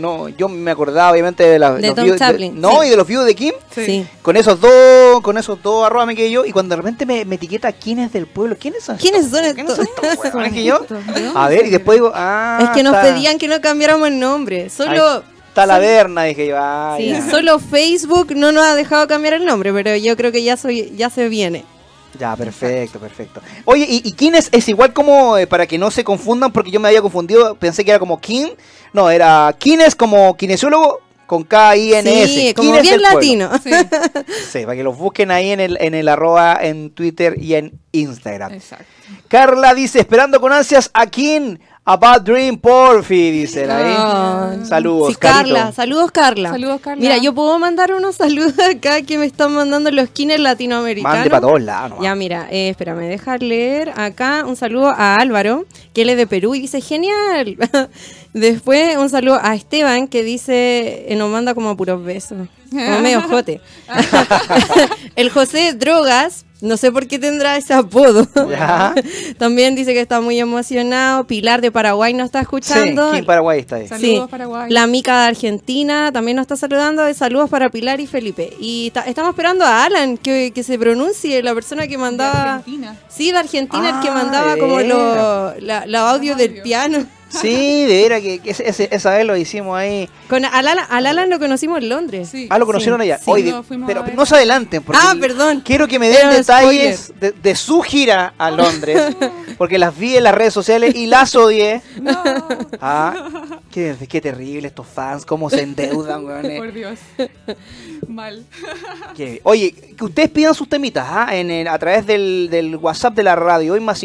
no, 0.00 0.28
yo 0.28 0.48
me 0.48 0.70
acordaba 0.70 1.10
obviamente 1.12 1.42
de, 1.44 1.58
la, 1.58 1.74
De 1.74 1.86
los 1.88 1.94
Tom 1.96 2.04
views 2.04 2.18
Chaplin, 2.18 2.60
no, 2.60 2.82
sí. 2.82 2.86
y 2.86 2.90
de 2.90 2.96
los 2.96 3.06
views 3.06 3.24
de 3.24 3.34
Kim. 3.34 3.52
Sí. 3.74 4.06
Con 4.22 4.36
esos 4.36 4.60
dos, 4.60 5.20
con 5.22 5.36
esos 5.38 5.62
dos 5.62 5.86
arroba 5.86 6.06
me 6.06 6.14
quedé 6.14 6.30
yo, 6.30 6.44
y 6.44 6.52
cuando 6.52 6.74
de 6.74 6.76
repente 6.82 7.04
me, 7.06 7.24
me 7.24 7.34
etiqueta 7.36 7.72
quién 7.72 7.98
es 7.98 8.12
del 8.12 8.26
pueblo, 8.26 8.56
¿quiénes 8.58 8.84
son? 8.84 8.96
¿Quiénes 8.96 9.26
estos? 9.26 9.40
son 9.40 9.54
¿Quiénes 9.54 9.72
estos? 9.72 9.86
son 9.96 10.04
estos 10.12 10.24
huevones 10.24 10.52
que 10.52 10.64
yo? 10.64 10.78
¿De 10.88 11.30
A 11.34 11.48
ver, 11.48 11.66
y 11.66 11.70
después 11.70 11.96
digo, 11.96 12.12
ah. 12.14 12.58
es 12.62 12.68
que 12.70 12.82
nos 12.82 12.94
está- 12.94 13.12
pedían 13.14 13.38
que 13.38 13.48
no 13.48 13.60
cambiáramos 13.60 14.08
el 14.08 14.18
nombre. 14.18 14.70
Solo, 14.70 15.22
Está 15.48 15.64
la 15.64 15.78
Verna, 15.78 16.24
dije 16.24 16.48
yo, 16.48 16.56
ah, 16.58 16.96
sí, 16.98 17.08
ya. 17.08 17.30
solo 17.30 17.58
Facebook 17.58 18.32
no 18.36 18.52
nos 18.52 18.62
ha 18.64 18.74
dejado 18.74 19.06
cambiar 19.08 19.32
el 19.34 19.46
nombre, 19.46 19.72
pero 19.72 19.96
yo 19.96 20.14
creo 20.14 20.30
que 20.30 20.42
ya, 20.42 20.56
soy, 20.58 20.92
ya 20.96 21.08
se 21.08 21.30
viene. 21.30 21.64
Ya, 22.18 22.36
perfecto, 22.36 22.98
perfecto. 22.98 23.40
Oye, 23.64 23.86
¿y, 23.88 24.02
y 24.04 24.12
es? 24.52 24.68
Igual 24.68 24.92
como, 24.92 25.36
eh, 25.38 25.46
para 25.46 25.66
que 25.66 25.78
no 25.78 25.90
se 25.90 26.04
confundan, 26.04 26.52
porque 26.52 26.70
yo 26.70 26.80
me 26.80 26.88
había 26.88 27.02
confundido, 27.02 27.54
pensé 27.56 27.84
que 27.84 27.90
era 27.90 27.98
como 27.98 28.20
King. 28.20 28.48
No, 28.92 29.10
era 29.10 29.54
King 29.58 29.78
es 29.84 29.94
como 29.94 30.36
kinesiólogo 30.36 31.00
con 31.26 31.42
K-I-N-S. 31.44 32.28
Sí, 32.32 32.54
como 32.54 32.80
bien 32.80 33.02
latino. 33.02 33.50
Sí, 33.62 33.70
Sí, 34.52 34.60
para 34.64 34.76
que 34.76 34.82
los 34.84 34.96
busquen 34.96 35.30
ahí 35.30 35.50
en 35.50 35.60
el, 35.60 35.76
en 35.80 35.94
el 35.94 36.08
arroba, 36.08 36.58
en 36.60 36.90
Twitter 36.90 37.34
y 37.40 37.54
en 37.54 37.78
Instagram. 37.92 38.52
exacto. 38.52 38.84
Carla 39.28 39.74
dice, 39.74 39.98
esperando 40.00 40.40
con 40.40 40.52
ansias 40.52 40.90
a 40.94 41.06
King, 41.06 41.56
a 41.88 41.96
Bad 41.96 42.22
Dream 42.22 42.58
Porfi, 42.58 43.30
dice 43.30 43.62
él 43.62 43.70
ahí. 43.70 43.94
Ah. 43.96 44.54
Saludos, 44.64 45.10
Sí. 45.12 45.16
Carla, 45.20 45.70
saludos 45.70 46.10
Carla. 46.10 46.50
Saludos, 46.50 46.80
Carla. 46.80 47.00
Mira, 47.00 47.16
yo 47.18 47.32
puedo 47.32 47.56
mandar 47.60 47.92
unos 47.92 48.16
saludos 48.16 48.54
acá 48.58 49.02
que 49.02 49.18
me 49.18 49.24
están 49.24 49.54
mandando 49.54 49.92
los 49.92 50.08
kines 50.10 50.40
latinoamericanos. 50.40 51.16
Mande 51.16 51.30
para 51.30 51.40
todos 51.40 51.62
lados. 51.62 51.98
Ya, 52.02 52.16
mira, 52.16 52.48
eh, 52.50 52.70
espérame, 52.70 53.08
dejar 53.08 53.40
leer 53.40 53.92
acá 53.96 54.44
un 54.44 54.56
saludo 54.56 54.88
a 54.88 55.14
Álvaro, 55.14 55.64
que 55.94 56.02
él 56.02 56.10
es 56.10 56.16
de 56.16 56.26
Perú 56.26 56.56
y 56.56 56.60
dice, 56.60 56.80
genial. 56.80 57.56
Después 58.38 58.98
un 58.98 59.08
saludo 59.08 59.38
a 59.42 59.54
Esteban, 59.54 60.08
que 60.08 60.22
dice, 60.22 61.06
eh, 61.10 61.16
nos 61.16 61.30
manda 61.30 61.54
como 61.54 61.74
puros 61.74 62.04
besos, 62.04 62.46
como 62.70 63.00
medio 63.00 63.22
jote. 63.22 63.62
El 65.16 65.30
José 65.30 65.72
Drogas, 65.72 66.44
no 66.60 66.76
sé 66.76 66.92
por 66.92 67.06
qué 67.06 67.18
tendrá 67.18 67.56
ese 67.56 67.72
apodo. 67.72 68.28
Ya. 68.50 68.94
También 69.38 69.74
dice 69.74 69.94
que 69.94 70.00
está 70.02 70.20
muy 70.20 70.38
emocionado. 70.38 71.24
Pilar 71.26 71.62
de 71.62 71.70
Paraguay 71.72 72.12
nos 72.12 72.26
está 72.26 72.40
Sí, 72.40 72.42
escuchando. 72.42 73.12
King 73.12 73.22
Paraguay 73.24 73.60
está 73.60 73.76
ahí. 73.76 73.88
Saludos, 73.88 74.28
Paraguay. 74.28 74.70
La 74.70 74.86
Mica 74.86 75.22
de 75.22 75.28
Argentina 75.28 76.10
también 76.12 76.36
nos 76.36 76.42
está 76.44 76.56
saludando. 76.56 77.02
Saludos 77.14 77.48
para 77.48 77.70
Pilar 77.70 78.00
y 78.00 78.06
Felipe. 78.06 78.52
Y 78.60 78.90
ta- 78.90 79.02
estamos 79.02 79.30
esperando 79.30 79.64
a 79.64 79.84
Alan 79.84 80.18
que, 80.18 80.52
que 80.54 80.62
se 80.62 80.78
pronuncie, 80.78 81.42
la 81.42 81.54
persona 81.54 81.84
que 81.84 81.92
De 81.92 81.98
mandaba. 81.98 82.54
Argentina. 82.56 82.96
Sí, 83.08 83.32
de 83.32 83.38
Argentina, 83.38 83.88
el 83.96 84.00
que 84.00 84.08
Ah, 84.08 84.14
mandaba 84.14 84.54
de 84.54 84.60
como 84.60 84.76
veras. 84.76 84.88
lo, 84.92 85.54
la, 85.60 85.86
la 85.86 86.10
audio 86.10 86.32
Los 86.32 86.38
del 86.38 86.60
piano. 86.62 87.06
Sí, 87.28 87.84
de 87.84 88.02
veras 88.02 88.20
que, 88.22 88.38
que 88.38 88.50
ese- 88.50 88.88
esa 88.90 89.10
vez 89.16 89.26
lo 89.26 89.36
hicimos 89.36 89.76
ahí. 89.76 90.08
Con 90.28 90.44
al 90.44 90.54
Alan, 90.68 90.86
al 90.88 91.06
Alan 91.06 91.28
lo 91.28 91.38
conocimos 91.40 91.78
en 91.82 91.88
Londres. 91.88 92.28
Sí. 92.30 92.46
Ah, 92.50 92.58
lo 92.58 92.66
conocieron 92.66 93.00
Sí, 93.00 93.04
allá. 93.10 93.18
sí. 93.18 93.24
Oye, 93.26 93.50
No, 93.50 93.62
fuimos 93.64 93.86
pero 93.88 94.04
no 94.14 94.24
se 94.26 94.36
adelanten. 94.36 94.82
Porque 94.82 95.00
Ah, 95.02 95.14
perdón. 95.20 95.60
Quiero 95.64 95.88
que 95.88 95.98
me 95.98 96.08
den 96.08 96.30
detalles 96.30 97.12
de, 97.18 97.32
de 97.32 97.54
su 97.56 97.82
gira 97.82 98.32
a 98.38 98.50
Londres. 98.50 99.16
porque 99.58 99.76
las 99.78 99.96
vi 99.98 100.16
en 100.16 100.22
las 100.24 100.34
redes 100.34 100.54
sociales 100.54 100.94
y 100.94 101.06
las 101.06 101.34
odié. 101.34 101.82
No, 102.00 102.22
Ah, 102.80 103.58
qué, 103.72 103.96
qué 104.08 104.20
terrible 104.20 104.68
estos 104.68 104.86
fans, 104.86 105.26
cómo 105.26 105.50
se 105.50 105.62
endeudan, 105.62 106.24
weones. 106.26 106.58
por 106.58 106.72
Dios. 106.72 106.98
Mal. 108.08 108.44
Qué- 109.16 109.40
Oye, 109.42 109.72
que 109.72 110.04
ustedes 110.04 110.30
pidan 110.30 110.54
sus 110.54 110.68
temitas 110.68 111.06
¿ah? 111.08 111.28
en 111.34 111.50
el- 111.50 111.68
a 111.68 111.78
través 111.78 112.06
del, 112.06 112.48
del 112.50 112.76
WhatsApp 112.76 113.14
de 113.14 113.22
la 113.24 113.34
radio, 113.34 113.72
hoy 113.72 113.80
más 113.80 113.98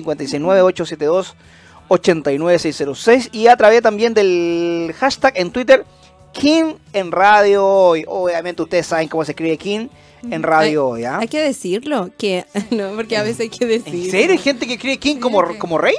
569-872-89606 1.99 3.29
y 3.31 3.47
a 3.47 3.55
través 3.57 3.81
también 3.81 4.13
del 4.13 4.93
hashtag 4.97 5.33
en 5.37 5.51
Twitter, 5.51 5.85
King 6.33 6.73
en 6.93 7.11
Radio 7.11 7.65
Hoy. 7.65 8.03
Obviamente 8.07 8.61
ustedes 8.61 8.87
saben 8.87 9.07
cómo 9.07 9.25
se 9.25 9.31
escribe 9.31 9.57
King 9.57 9.87
en 10.29 10.43
Radio 10.43 10.87
Hoy. 10.87 11.03
¿ah? 11.05 11.19
Hay 11.19 11.27
que 11.27 11.41
decirlo, 11.41 12.09
que 12.17 12.45
no, 12.71 12.91
porque 12.95 13.17
a 13.17 13.23
veces 13.23 13.41
hay 13.41 13.49
que 13.49 13.65
decirlo. 13.65 14.03
¿En 14.05 14.11
serio 14.11 14.31
hay 14.31 14.37
gente 14.37 14.65
que 14.67 14.73
escribe 14.73 14.97
King 14.97 15.17
como, 15.17 15.45
Sí. 15.47 15.57
como 15.57 15.77
rey? 15.77 15.95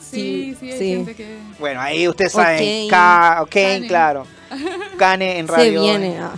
Sí, 0.00 0.56
Sí, 0.58 0.66
sí, 0.66 0.72
hay 0.72 0.78
sí. 0.78 0.88
gente 0.96 1.14
que. 1.14 1.38
Bueno, 1.58 1.80
ahí 1.80 2.08
ustedes 2.08 2.32
saben, 2.32 2.84
Ok. 2.86 2.90
K, 2.90 3.38
ok, 3.42 3.50
Kane. 3.50 3.86
claro. 3.86 4.26
Cane 4.98 5.38
en 5.38 5.46
Se 5.46 5.52
Radio 5.52 5.80
Hoy. 5.82 5.86
viene. 5.88 6.18
ah. 6.18 6.32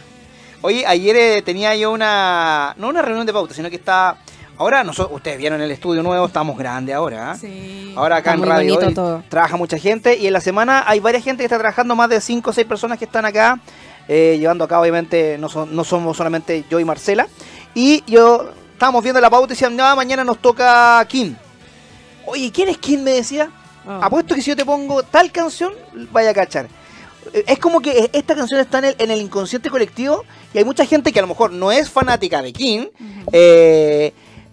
Oye, 0.61 0.85
ayer 0.87 1.17
eh, 1.17 1.43
tenía 1.43 1.75
yo 1.75 1.91
una, 1.91 2.75
no 2.79 2.89
una 2.89 3.03
reunión 3.03 3.27
de 3.27 3.33
pauta, 3.33 3.53
sino 3.55 3.69
que 3.69 3.77
estaba 3.77 4.19
Ahora 4.59 4.85
nosotros, 4.85 5.16
ustedes 5.16 5.38
vieron 5.38 5.61
el 5.61 5.71
estudio 5.71 6.02
nuevo, 6.02 6.26
estamos 6.26 6.56
grandes 6.56 6.94
ahora. 6.94 7.32
¿ah? 7.32 7.37
Sí. 7.37 7.92
Ahora 7.97 8.16
acá 8.16 8.35
Está 8.35 8.44
en 8.44 8.49
Radio 8.50 8.78
Hoy 8.78 8.94
todo. 8.94 9.23
trabaja 9.28 9.56
mucha 9.56 9.78
gente 9.78 10.16
y 10.16 10.26
en 10.26 10.32
la 10.32 10.40
semana 10.40 10.85
hay 10.87 11.00
varias 11.00 11.25
gente 11.25 11.40
que 11.42 11.47
está 11.47 11.59
trabajando, 11.59 11.97
más 11.97 12.09
de 12.09 12.21
5 12.21 12.50
o 12.50 12.52
6 12.52 12.66
personas 12.66 12.99
que 12.99 13.04
están 13.06 13.25
acá, 13.25 13.59
eh, 14.09 14.37
llevando 14.38 14.64
a 14.64 14.68
cabo, 14.68 14.82
obviamente, 14.82 15.37
no, 15.38 15.49
son- 15.49 15.75
no 15.75 15.85
somos 15.85 16.16
solamente 16.16 16.64
yo 16.71 16.78
y 16.78 16.85
Marcela. 16.85 17.26
Y 17.75 18.04
yo 18.06 18.50
estábamos 18.75 19.02
viendo 19.02 19.21
la 19.21 19.30
pauta 19.30 19.47
y 19.47 19.56
decían, 19.56 19.75
no, 19.75 19.97
mañana 19.97 20.23
nos 20.23 20.38
toca 20.38 21.04
Kim. 21.09 21.35
Oye, 22.26 22.52
¿quién 22.52 22.68
es 22.68 22.78
Kim? 22.78 23.02
Me 23.02 23.12
decía. 23.12 23.50
Oh. 23.87 23.90
Apuesto 24.00 24.35
que 24.37 24.42
si 24.42 24.50
yo 24.50 24.56
te 24.56 24.64
pongo 24.64 25.02
tal 25.02 25.32
canción, 25.32 25.73
vaya 26.12 26.30
a 26.30 26.35
cachar. 26.35 26.68
Es 27.47 27.59
como 27.59 27.80
que 27.80 28.11
esta 28.12 28.35
canción 28.35 28.61
está 28.61 28.78
en 28.78 28.85
el, 28.85 28.97
en 28.99 29.11
el 29.11 29.21
inconsciente 29.21 29.71
colectivo 29.71 30.25
y 30.54 30.59
hay 30.59 30.64
mucha 30.64 30.85
gente 30.85 31.12
que 31.12 31.18
a 31.18 31.23
lo 31.23 31.28
mejor 31.28 31.52
no 31.52 31.73
es 31.73 31.88
fanática 31.90 32.42
de 32.42 32.52
Kim, 32.52 32.82
Ujú. 32.82 33.30
eh, 33.32 34.12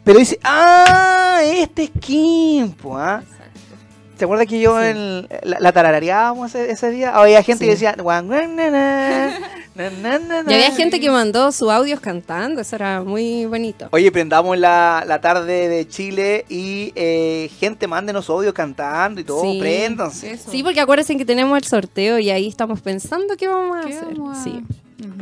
pero 0.09 0.19
dice, 0.19 0.39
ah, 0.43 1.39
este 1.45 1.83
es 1.83 1.91
Kim, 1.99 2.71
po, 2.71 2.97
ah". 2.97 3.21
Exacto. 3.21 3.75
¿Te 4.17 4.25
acuerdas 4.25 4.47
que 4.47 4.59
yo 4.59 4.79
Sí. 4.81 4.87
en- 4.87 5.27
la, 5.43 5.59
la 5.59 5.71
tarareábamos 5.71 6.55
ese, 6.55 6.71
ese 6.71 6.89
día? 6.89 7.11
Había 7.15 7.43
gente 7.43 7.59
que 7.65 7.75
Sí. 7.77 7.85
decía, 7.85 7.95
"Guan, 8.01 8.25
guan, 8.27 8.55
na, 8.55 8.71
na, 8.71 9.39
na, 9.75 9.89
na, 9.91 10.19
na, 10.19 10.51
Y 10.51 10.55
había 10.55 10.69
na". 10.71 10.75
gente 10.75 10.99
que 10.99 11.11
mandó 11.11 11.51
sus 11.51 11.69
audios 11.69 11.99
cantando, 11.99 12.59
eso 12.59 12.75
era 12.75 13.01
muy 13.03 13.45
bonito. 13.45 13.87
Oye, 13.91 14.11
prendamos 14.11 14.57
la, 14.57 15.03
la 15.07 15.21
tarde 15.21 15.69
de 15.69 15.87
Chile 15.87 16.43
y 16.49 16.91
eh, 16.95 17.51
gente, 17.59 17.87
mándenos 17.87 18.27
audio 18.31 18.51
cantando 18.51 19.21
y 19.21 19.23
todo, 19.23 19.43
Sí. 19.43 19.57
préndanse. 19.59 20.31
Eso. 20.31 20.49
Sí, 20.49 20.63
porque 20.63 20.79
acuérdense 20.81 21.15
que 21.17 21.23
tenemos 21.25 21.55
el 21.55 21.63
sorteo 21.65 22.17
y 22.17 22.31
ahí 22.31 22.47
estamos 22.47 22.81
pensando 22.81 23.37
qué 23.37 23.47
vamos 23.47 23.77
a 23.77 23.87
¿Qué 23.87 23.93
hacer. 23.93 24.07
vamos 24.17 24.37
a- 24.39 24.43
Sí. 24.43 24.63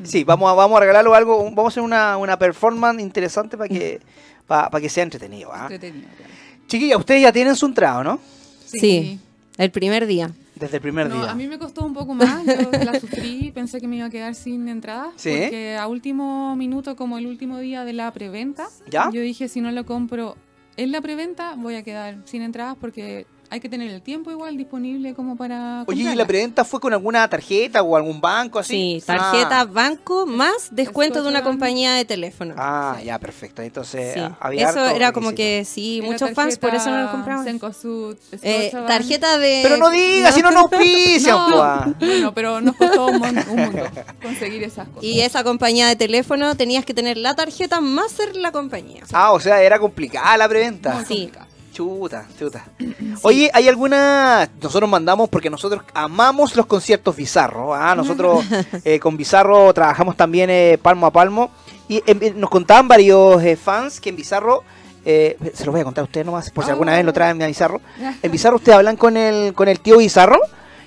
Sí, 0.06 0.24
vamos 0.24 0.50
a, 0.50 0.54
vamos 0.56 0.76
a 0.78 0.80
regalarlo 0.80 1.14
algo, 1.14 1.44
vamos 1.44 1.66
a 1.66 1.68
hacer 1.68 1.84
una, 1.84 2.18
una 2.18 2.40
performance 2.40 3.00
interesante 3.00 3.58
para 3.58 3.70
que, 3.70 4.00
para 4.48 4.82
que 4.82 4.90
sea 4.90 5.04
entretenido. 5.04 5.52
¿ah? 5.54 5.64
Entretenido, 5.70 6.08
claro. 6.18 6.34
Chiquilla, 6.68 6.98
ustedes 6.98 7.22
ya 7.22 7.32
tienen 7.32 7.56
su 7.56 7.66
entrada, 7.66 8.04
¿no? 8.04 8.20
Sí. 8.66 9.20
El 9.58 9.72
primer 9.72 10.06
día. 10.08 10.32
Desde 10.56 10.78
el 10.78 10.82
primer 10.82 11.08
No, 11.08 11.22
día. 11.22 11.32
a 11.32 11.36
mí 11.36 11.48
me 11.48 11.60
costó 11.60 11.86
un 11.86 11.94
poco 11.94 12.16
más, 12.16 12.44
yo 12.46 12.72
la 12.72 13.00
sufrí, 13.00 13.52
pensé 13.54 13.80
que 13.80 13.88
me 13.88 13.98
iba 13.98 14.08
a 14.08 14.10
quedar 14.10 14.34
sin 14.34 14.68
entrada, 14.68 15.12
¿Sí? 15.16 15.30
porque 15.30 15.78
a 15.78 15.86
último 15.88 16.56
minuto, 16.56 16.96
como 16.96 17.20
el 17.20 17.28
último 17.28 17.60
día 17.60 17.86
de 17.86 17.94
la 17.94 18.12
preventa, 18.12 18.68
¿Ya? 18.90 19.10
yo 19.14 19.22
dije 19.22 19.50
si 19.50 19.62
no 19.62 19.72
lo 19.72 19.86
compro 19.86 20.36
en 20.76 20.92
la 20.92 21.00
preventa 21.02 21.54
voy 21.58 21.76
a 21.76 21.84
quedar 21.84 22.18
sin 22.26 22.42
entradas 22.42 22.76
porque 22.82 23.28
hay 23.50 23.60
que 23.60 23.70
tener 23.70 23.90
el 23.92 24.02
tiempo 24.02 24.30
igual 24.32 24.58
disponible 24.58 25.14
como 25.14 25.36
para 25.38 25.84
Oye, 25.88 26.04
¿y 26.12 26.16
la 26.16 26.26
preventa 26.26 26.66
fue 26.66 26.80
con 26.80 26.94
alguna 26.94 27.28
tarjeta 27.30 27.82
o 27.82 27.96
algún 27.96 28.20
banco 28.20 28.60
así? 28.60 29.00
Sí, 29.00 29.06
tarjeta 29.06 29.62
Ah, 29.62 29.66
banco 29.66 30.26
más 30.26 30.70
descuento 30.72 31.24
de 31.24 31.30
una 31.30 31.44
compañía 31.44 31.94
de 31.94 32.06
teléfono. 32.06 32.54
Ah, 32.58 32.98
ya, 33.04 33.18
perfecto. 33.20 33.62
Entonces, 33.62 34.14
Sí. 34.16 34.22
había 34.40 34.70
Eso 34.70 34.80
harto 34.82 34.96
era 34.96 35.12
como 35.12 35.34
que 35.34 35.64
sí, 35.66 36.02
muchos 36.04 36.32
fans, 36.32 36.58
por 36.58 36.76
eso 36.76 36.90
no 36.90 37.04
lo 37.04 37.12
compraban. 37.12 37.46
Cencosud, 37.46 38.16
Eh, 38.42 38.72
tarjeta 38.88 39.38
de... 39.38 39.62
Pero 39.64 39.78
no 39.78 39.90
digas, 39.90 40.34
si 40.36 40.42
no 40.42 40.52
nos 40.52 40.64
auspician, 40.72 41.36
No, 41.38 41.96
pues. 41.98 42.10
bueno, 42.10 42.34
pero 42.34 42.62
nos 42.62 42.76
costó 42.76 43.08
un, 43.08 43.20
mon- 43.20 43.38
un 43.50 43.56
mundo 43.56 43.84
conseguir 44.22 44.64
esas 44.64 44.88
cosas. 44.90 45.04
Y 45.04 45.22
esa 45.22 45.44
compañía 45.44 45.88
de 45.88 45.96
teléfono 45.96 46.56
tenías 46.56 46.86
que 46.86 46.94
tener 46.94 47.18
la 47.18 47.36
tarjeta 47.36 47.82
más 47.82 48.12
ser 48.12 48.36
la 48.36 48.52
compañía. 48.52 49.04
Ah, 49.14 49.32
o 49.32 49.40
sea, 49.40 49.62
era 49.62 49.80
complicada 49.80 50.36
la 50.38 50.48
preventa. 50.50 51.04
Sí. 51.06 51.22
complicado. 51.28 51.47
Chuta, 51.78 52.26
chuta. 52.40 52.66
Oye, 53.22 53.52
¿hay 53.54 53.68
alguna...? 53.68 54.50
Nosotros 54.64 54.90
mandamos 54.90 55.30
porque 55.30 55.48
nosotros 55.52 55.84
amamos 55.94 56.56
los 56.56 56.66
conciertos 56.66 57.16
bizarros. 57.16 57.76
Ah, 57.78 57.94
nosotros 57.96 58.44
eh, 58.84 58.98
con 59.00 59.16
Bizarro 59.16 59.72
trabajamos 59.76 60.18
también 60.18 60.50
eh, 60.50 60.80
palmo 60.82 61.06
a 61.06 61.12
palmo. 61.12 61.52
Y 61.88 62.02
eh, 62.08 62.34
nos 62.36 62.50
contaban 62.50 62.88
varios 62.88 63.44
eh, 63.44 63.56
fans 63.56 64.00
que 64.02 64.10
en 64.10 64.16
Bizarro... 64.16 64.64
eh, 65.06 65.38
se 65.54 65.66
los 65.66 65.72
voy 65.72 65.82
a 65.82 65.84
contar 65.84 66.02
a 66.02 66.06
ustedes 66.06 66.26
nomás, 66.26 66.50
por 66.50 66.66
si 66.66 66.72
alguna 66.72 66.94
Oh. 66.94 66.96
vez 66.96 67.06
lo 67.06 67.14
traen 67.14 67.40
a 67.44 67.46
Bizarro. 67.46 67.80
En 68.24 68.32
Bizarro 68.32 68.56
ustedes 68.56 68.76
hablan 68.76 68.98
con 68.98 69.16
el, 69.16 69.54
con 69.54 69.68
el 69.68 69.80
tío 69.80 69.98
Bizarro 70.00 70.40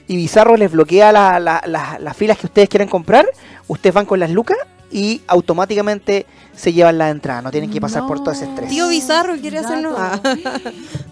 y 0.08 0.16
Bizarro 0.16 0.56
les 0.56 0.72
bloquea 0.72 1.12
la- 1.12 1.38
la- 1.38 1.62
la- 1.66 1.98
las 2.00 2.16
filas 2.16 2.36
que 2.36 2.46
ustedes 2.46 2.68
quieren 2.68 2.88
comprar. 2.88 3.28
Ustedes 3.68 3.94
van 3.94 4.06
con 4.06 4.18
las 4.18 4.30
lucas 4.30 4.58
y 4.90 5.22
automáticamente 5.26 6.26
se 6.54 6.72
llevan 6.72 6.98
la 6.98 7.10
entrada. 7.10 7.42
No 7.42 7.50
tienen 7.50 7.70
que 7.70 7.80
pasar 7.80 8.06
por 8.06 8.20
todo 8.20 8.32
ese 8.32 8.44
estrés. 8.44 8.68
Tío 8.68 8.88
Bizarro 8.88 9.36
quiere 9.36 9.58
hacernos... 9.58 9.96
Dato. 9.98 10.38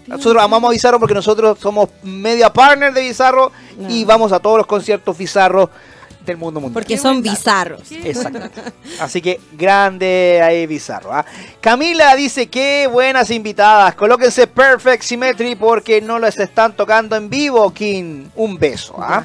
Nosotros 0.07 0.43
amamos 0.43 0.69
a 0.69 0.71
Bizarro 0.71 0.99
porque 0.99 1.13
nosotros 1.13 1.57
somos 1.59 1.89
media 2.03 2.51
partner 2.51 2.93
de 2.93 3.01
Bizarro 3.01 3.51
y 3.87 4.03
vamos 4.05 4.31
a 4.31 4.39
todos 4.39 4.57
los 4.57 4.67
conciertos 4.67 5.17
bizarros 5.17 5.69
del 6.25 6.37
mundo 6.37 6.59
mundial. 6.59 6.73
Porque 6.73 6.95
Qué 6.95 6.99
son 6.99 7.21
bizarros. 7.21 7.81
Qué 7.87 8.09
Exacto. 8.09 8.61
Así 8.99 9.21
que 9.21 9.39
grande 9.53 10.41
ahí 10.43 10.67
Bizarro. 10.67 11.13
¿ah? 11.13 11.25
Camila 11.61 12.15
dice 12.15 12.47
que 12.47 12.87
buenas 12.91 13.31
invitadas. 13.31 13.95
Colóquense 13.95 14.47
Perfect 14.47 15.03
Symmetry 15.03 15.55
porque 15.55 16.01
no 16.01 16.19
las 16.19 16.37
están 16.37 16.75
tocando 16.75 17.15
en 17.15 17.29
vivo, 17.29 17.71
Kim. 17.73 18.29
Un 18.35 18.57
beso. 18.57 18.95
¿ah? 18.99 19.23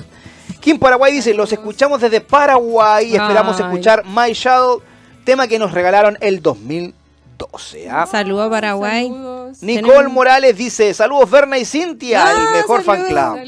Kim 0.64 0.78
Paraguay 0.78 1.12
dice, 1.12 1.34
los 1.34 1.52
escuchamos 1.52 2.00
desde 2.00 2.22
Paraguay 2.22 3.10
y 3.12 3.16
esperamos 3.16 3.56
Ay. 3.60 3.64
escuchar 3.66 4.02
My 4.06 4.32
Shadow, 4.32 4.80
tema 5.22 5.46
que 5.46 5.58
nos 5.58 5.72
regalaron 5.72 6.16
el 6.22 6.40
2012. 6.40 7.90
¿ah? 7.90 8.06
Saludos 8.10 8.48
Paraguay. 8.48 9.08
Saludos. 9.08 9.62
Nicole 9.62 10.08
Morales 10.08 10.56
dice, 10.56 10.94
saludos 10.94 11.30
Verna 11.30 11.58
y 11.58 11.66
Cintia, 11.66 12.30
el 12.30 12.36
Ah, 12.38 12.50
mejor 12.54 12.82
fan 12.82 13.02
saludos. 13.06 13.34
club. 13.40 13.44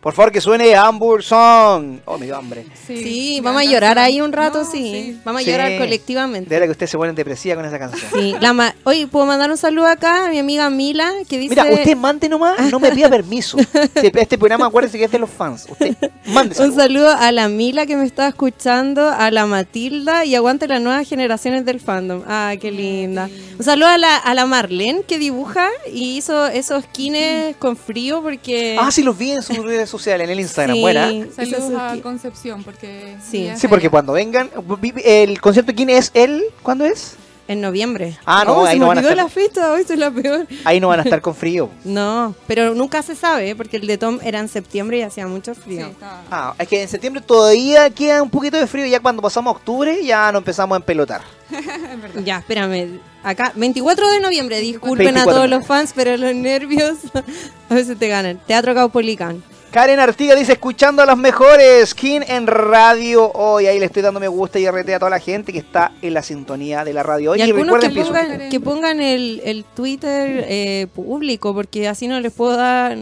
Por 0.00 0.14
favor 0.14 0.32
que 0.32 0.40
suene 0.40 0.74
Hamburg 0.74 1.22
Song. 1.22 1.98
Oh, 2.06 2.16
me 2.16 2.24
dio 2.24 2.34
hambre. 2.34 2.64
Sí, 2.86 3.38
vamos 3.42 3.60
a 3.60 3.64
llorar 3.66 3.98
ahí 3.98 4.22
un 4.22 4.32
rato, 4.32 4.62
No, 4.62 4.70
sí. 4.70 5.20
Vamos 5.26 5.42
a 5.42 5.44
Sí. 5.44 5.50
llorar 5.50 5.68
De 5.72 5.78
colectivamente. 5.78 6.48
verdad 6.48 6.64
que 6.66 6.70
ustedes 6.70 6.90
se 6.90 6.96
ponen 6.96 7.14
depresiva 7.14 7.56
con 7.56 7.66
esa 7.66 7.78
canción. 7.78 8.10
Sí, 8.14 8.34
la 8.40 8.54
ma- 8.54 8.74
Oye, 8.84 9.06
¿puedo 9.08 9.26
mandar 9.26 9.50
un 9.50 9.58
saludo 9.58 9.86
acá 9.86 10.24
a 10.24 10.30
mi 10.30 10.38
amiga 10.38 10.70
Mila 10.70 11.12
que 11.28 11.38
dice... 11.38 11.50
Mira, 11.54 11.66
usted 11.70 11.96
mande 11.98 12.30
nomás, 12.30 12.58
no 12.72 12.80
me 12.80 12.90
pida 12.92 13.10
permiso. 13.10 13.58
Este, 13.94 14.22
este 14.22 14.38
programa, 14.38 14.66
acuérdese 14.66 14.96
que 14.98 15.04
es 15.04 15.10
de 15.10 15.18
los 15.18 15.28
fans. 15.28 15.66
Usted 15.68 15.94
mande 16.28 16.56
Un 16.62 16.74
saludo 16.74 17.10
a 17.10 17.30
la 17.30 17.48
Mila 17.48 17.84
que 17.84 17.96
me 17.96 18.04
está 18.06 18.26
escuchando, 18.28 19.06
a 19.10 19.30
la 19.30 19.44
Matilda 19.44 20.24
y 20.24 20.34
aguante 20.34 20.66
las 20.66 20.80
nuevas 20.80 21.06
generaciones 21.06 21.66
del 21.66 21.78
fandom. 21.78 22.22
Ah, 22.26 22.54
qué 22.58 22.70
linda. 22.72 23.28
Un 23.58 23.64
saludo 23.64 23.88
a 23.88 23.98
la, 23.98 24.16
a 24.16 24.32
la 24.34 24.46
Marlene 24.46 25.02
que 25.02 25.18
dibuja 25.18 25.68
y 25.92 26.16
hizo 26.16 26.46
esos 26.46 26.84
skins 26.84 27.54
con 27.58 27.76
frío 27.76 28.22
porque... 28.22 28.78
Ah, 28.80 28.90
sí, 28.90 29.02
los 29.02 29.18
vi 29.18 29.32
en 29.32 29.42
sus 29.42 29.58
redes 29.58 29.89
sociales, 29.90 30.24
en 30.24 30.30
el 30.30 30.40
Instagram. 30.40 30.76
Sí, 30.76 30.80
Buena. 30.80 31.10
Saludos 31.34 31.72
a. 31.78 31.96
Concepción 32.02 32.62
porque 32.64 33.16
Sí. 33.28 33.50
Sí, 33.56 33.68
porque 33.68 33.90
cuando 33.90 34.12
vengan, 34.14 34.48
el 35.04 35.40
concierto 35.40 35.72
quién 35.74 35.90
es 35.90 36.10
él, 36.14 36.42
¿cuándo 36.62 36.84
es? 36.84 37.16
En 37.48 37.60
noviembre. 37.60 38.16
Ah, 38.24 38.44
no, 38.46 38.58
Oh, 38.58 38.64
ahí 38.64 38.74
se 38.74 38.78
no 38.78 38.84
me 38.84 38.88
van 38.90 38.98
a 38.98 39.00
estar. 39.00 39.16
la 39.16 39.28
fiesta, 39.28 39.72
hoy 39.72 39.82
soy 39.82 39.96
la 39.96 40.12
peor. 40.12 40.46
Ahí 40.64 40.78
no 40.78 40.86
van 40.86 41.00
a 41.00 41.02
estar 41.02 41.20
con 41.22 41.34
frío. 41.34 41.68
No, 41.84 42.32
pero 42.46 42.76
nunca 42.76 43.02
se 43.02 43.16
sabe, 43.16 43.56
porque 43.56 43.78
el 43.78 43.88
de 43.88 43.98
Tom 43.98 44.20
era 44.22 44.38
en 44.38 44.46
septiembre 44.48 44.98
y 44.98 45.02
hacía 45.02 45.26
mucho 45.26 45.54
Sí, 45.56 45.60
frío. 45.62 45.90
Ah, 46.30 46.54
es 46.56 46.68
que 46.68 46.82
en 46.82 46.88
septiembre 46.88 47.20
todavía 47.20 47.90
queda 47.90 48.22
un 48.22 48.30
poquito 48.30 48.56
de 48.56 48.68
frío. 48.68 48.86
Ya 48.86 49.00
cuando 49.00 49.20
pasamos 49.20 49.52
a 49.52 49.56
octubre 49.58 50.04
ya 50.04 50.30
nos 50.30 50.42
empezamos 50.42 50.76
a 50.76 50.78
empelotar. 50.78 51.22
es. 51.50 52.24
Ya, 52.24 52.38
espérame. 52.38 53.00
Acá, 53.24 53.52
24 53.56 54.08
de 54.12 54.20
noviembre, 54.20 54.60
disculpen 54.60 55.06
24 55.06 55.30
a 55.30 55.34
todos 55.34 55.50
los 55.50 55.66
fans, 55.66 55.92
pero 55.92 56.16
los 56.16 56.32
nervios 56.34 56.98
a 57.68 57.74
veces 57.74 57.98
te 57.98 58.06
ganan. 58.06 58.40
Teatro 58.46 58.74
Caupolicán. 58.76 59.42
Karen 59.70 60.00
Artiga 60.00 60.34
dice, 60.34 60.54
escuchando 60.54 61.00
a 61.00 61.06
las 61.06 61.16
mejores, 61.16 61.94
King 61.94 62.22
en 62.26 62.48
radio 62.48 63.30
hoy. 63.32 63.66
Ahí 63.68 63.78
le 63.78 63.84
estoy 63.86 64.02
dando 64.02 64.18
me 64.18 64.26
gusta 64.26 64.58
y 64.58 64.68
RT 64.68 64.88
a 64.94 64.98
toda 64.98 65.10
la 65.12 65.20
gente 65.20 65.52
que 65.52 65.60
está 65.60 65.92
en 66.02 66.12
la 66.12 66.24
sintonía 66.24 66.82
de 66.82 66.92
la 66.92 67.04
radio. 67.04 67.30
Oye, 67.30 67.46
y 67.46 67.50
algunos 67.50 67.80
recuerden 67.80 67.94
que 67.94 68.02
pongan- 68.02 68.50
que 68.50 68.60
pongan 68.60 69.00
el, 69.00 69.40
el 69.44 69.64
Twitter 69.64 70.44
eh, 70.48 70.88
público, 70.92 71.54
porque 71.54 71.86
así 71.86 72.08
no 72.08 72.18
les 72.18 72.32
puedo 72.32 72.56
dar 72.56 72.98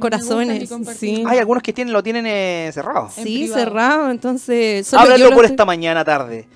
corazones. 0.00 0.68
y. 0.68 0.84
Sí, 0.96 1.24
Hay 1.24 1.38
algunos 1.38 1.62
que 1.62 1.72
tienen, 1.72 1.92
lo 1.92 2.02
tienen 2.02 2.26
eh, 2.26 2.68
cerrado. 2.74 3.10
Sí 3.14 3.46
cerrado, 3.46 4.10
entonces... 4.10 4.88
solo 4.88 5.02
Háblenlo 5.02 5.24
yo 5.26 5.30
lo 5.30 5.36
por 5.36 5.44
estoy- 5.44 5.54
esta 5.54 5.64
mañana 5.66 6.04
tarde. 6.04 6.46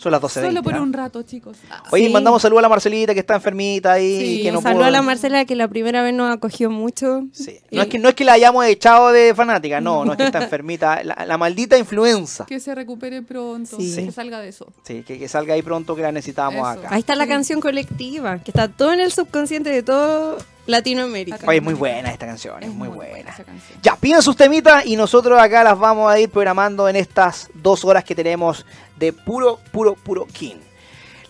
Son 0.00 0.10
las 0.12 0.22
12.20. 0.22 0.46
Solo 0.46 0.62
por 0.62 0.74
¿ah? 0.74 0.80
un 0.80 0.92
rato, 0.94 1.22
chicos. 1.24 1.58
Oye, 1.90 2.06
Sí. 2.06 2.12
mandamos 2.12 2.40
saludos 2.40 2.60
a 2.60 2.62
la 2.62 2.68
Marcelita 2.70 3.12
que 3.12 3.20
está 3.20 3.34
enfermita 3.34 3.92
ahí. 3.92 4.36
Sí, 4.38 4.42
que 4.44 4.50
no 4.50 4.62
saludo 4.62 4.80
pudo- 4.80 4.86
a 4.86 4.90
la 4.90 5.02
Marcela 5.02 5.44
que 5.44 5.54
la 5.54 5.68
primera 5.68 6.02
vez 6.02 6.14
nos 6.14 6.34
acogió 6.34 6.70
mucho. 6.70 7.24
Sí. 7.32 7.58
No, 7.70 7.82
es 7.82 7.88
que, 7.88 7.98
no 7.98 8.08
es 8.08 8.14
que 8.14 8.24
la 8.24 8.32
hayamos 8.32 8.64
echado 8.64 9.12
de 9.12 9.34
fanática, 9.34 9.78
no, 9.82 10.06
no 10.06 10.12
es 10.12 10.16
que 10.16 10.24
está 10.24 10.38
enfermita. 10.42 11.04
La, 11.04 11.26
la 11.26 11.36
maldita 11.36 11.76
influenza. 11.76 12.46
Que 12.46 12.60
se 12.60 12.74
recupere 12.74 13.20
pronto, 13.20 13.76
Sí. 13.78 13.94
que 14.06 14.10
salga 14.10 14.40
de 14.40 14.48
eso. 14.48 14.72
Sí, 14.84 15.02
que, 15.02 15.18
que 15.18 15.28
salga 15.28 15.52
ahí 15.52 15.60
pronto 15.60 15.94
que 15.94 16.00
la 16.00 16.12
necesitamos 16.12 16.54
Eso. 16.60 16.80
acá. 16.86 16.88
Ahí 16.94 17.00
está 17.00 17.14
la 17.14 17.24
Sí. 17.24 17.30
canción 17.30 17.60
colectiva, 17.60 18.38
que 18.38 18.52
está 18.52 18.68
todo 18.68 18.94
en 18.94 19.00
el 19.00 19.12
subconsciente 19.12 19.68
de 19.68 19.82
todo 19.82 20.38
Latinoamérica. 20.66 21.38
Oye, 21.46 21.60
muy 21.60 21.74
buena 21.74 22.10
esta 22.10 22.26
canción, 22.26 22.62
es 22.62 22.70
muy 22.70 22.88
buena. 22.88 23.30
canción. 23.34 23.80
Ya, 23.82 23.96
piden 23.96 24.22
sus 24.22 24.36
temitas 24.36 24.86
y 24.86 24.96
nosotros 24.96 25.38
acá 25.38 25.62
las 25.64 25.78
vamos 25.78 26.10
a 26.10 26.18
ir 26.18 26.30
programando 26.30 26.88
en 26.88 26.96
estas 26.96 27.50
dos 27.54 27.84
horas 27.84 28.04
que 28.04 28.14
tenemos 28.14 28.64
de 29.00 29.12
puro, 29.12 29.58
puro, 29.72 29.94
puro 29.94 30.26
King. 30.26 30.56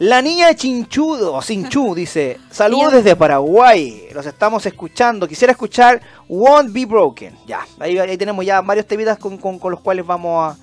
La 0.00 0.20
niña 0.20 0.48
de 0.48 0.56
Chinchudo, 0.56 1.40
Cinchú, 1.42 1.94
dice, 1.94 2.38
saludos 2.50 2.92
desde 2.92 3.14
Paraguay, 3.16 4.08
los 4.12 4.26
estamos 4.26 4.64
escuchando, 4.66 5.28
quisiera 5.28 5.52
escuchar 5.52 6.00
Won't 6.28 6.72
Be 6.72 6.84
Broken. 6.84 7.34
Ya, 7.46 7.66
ahí, 7.78 7.98
ahí 7.98 8.16
tenemos 8.18 8.44
ya 8.44 8.60
varios 8.60 8.86
temitas 8.86 9.18
con, 9.18 9.38
con- 9.38 9.58
con 9.58 9.70
los 9.70 9.80
cuales 9.80 10.04
vamos 10.04 10.56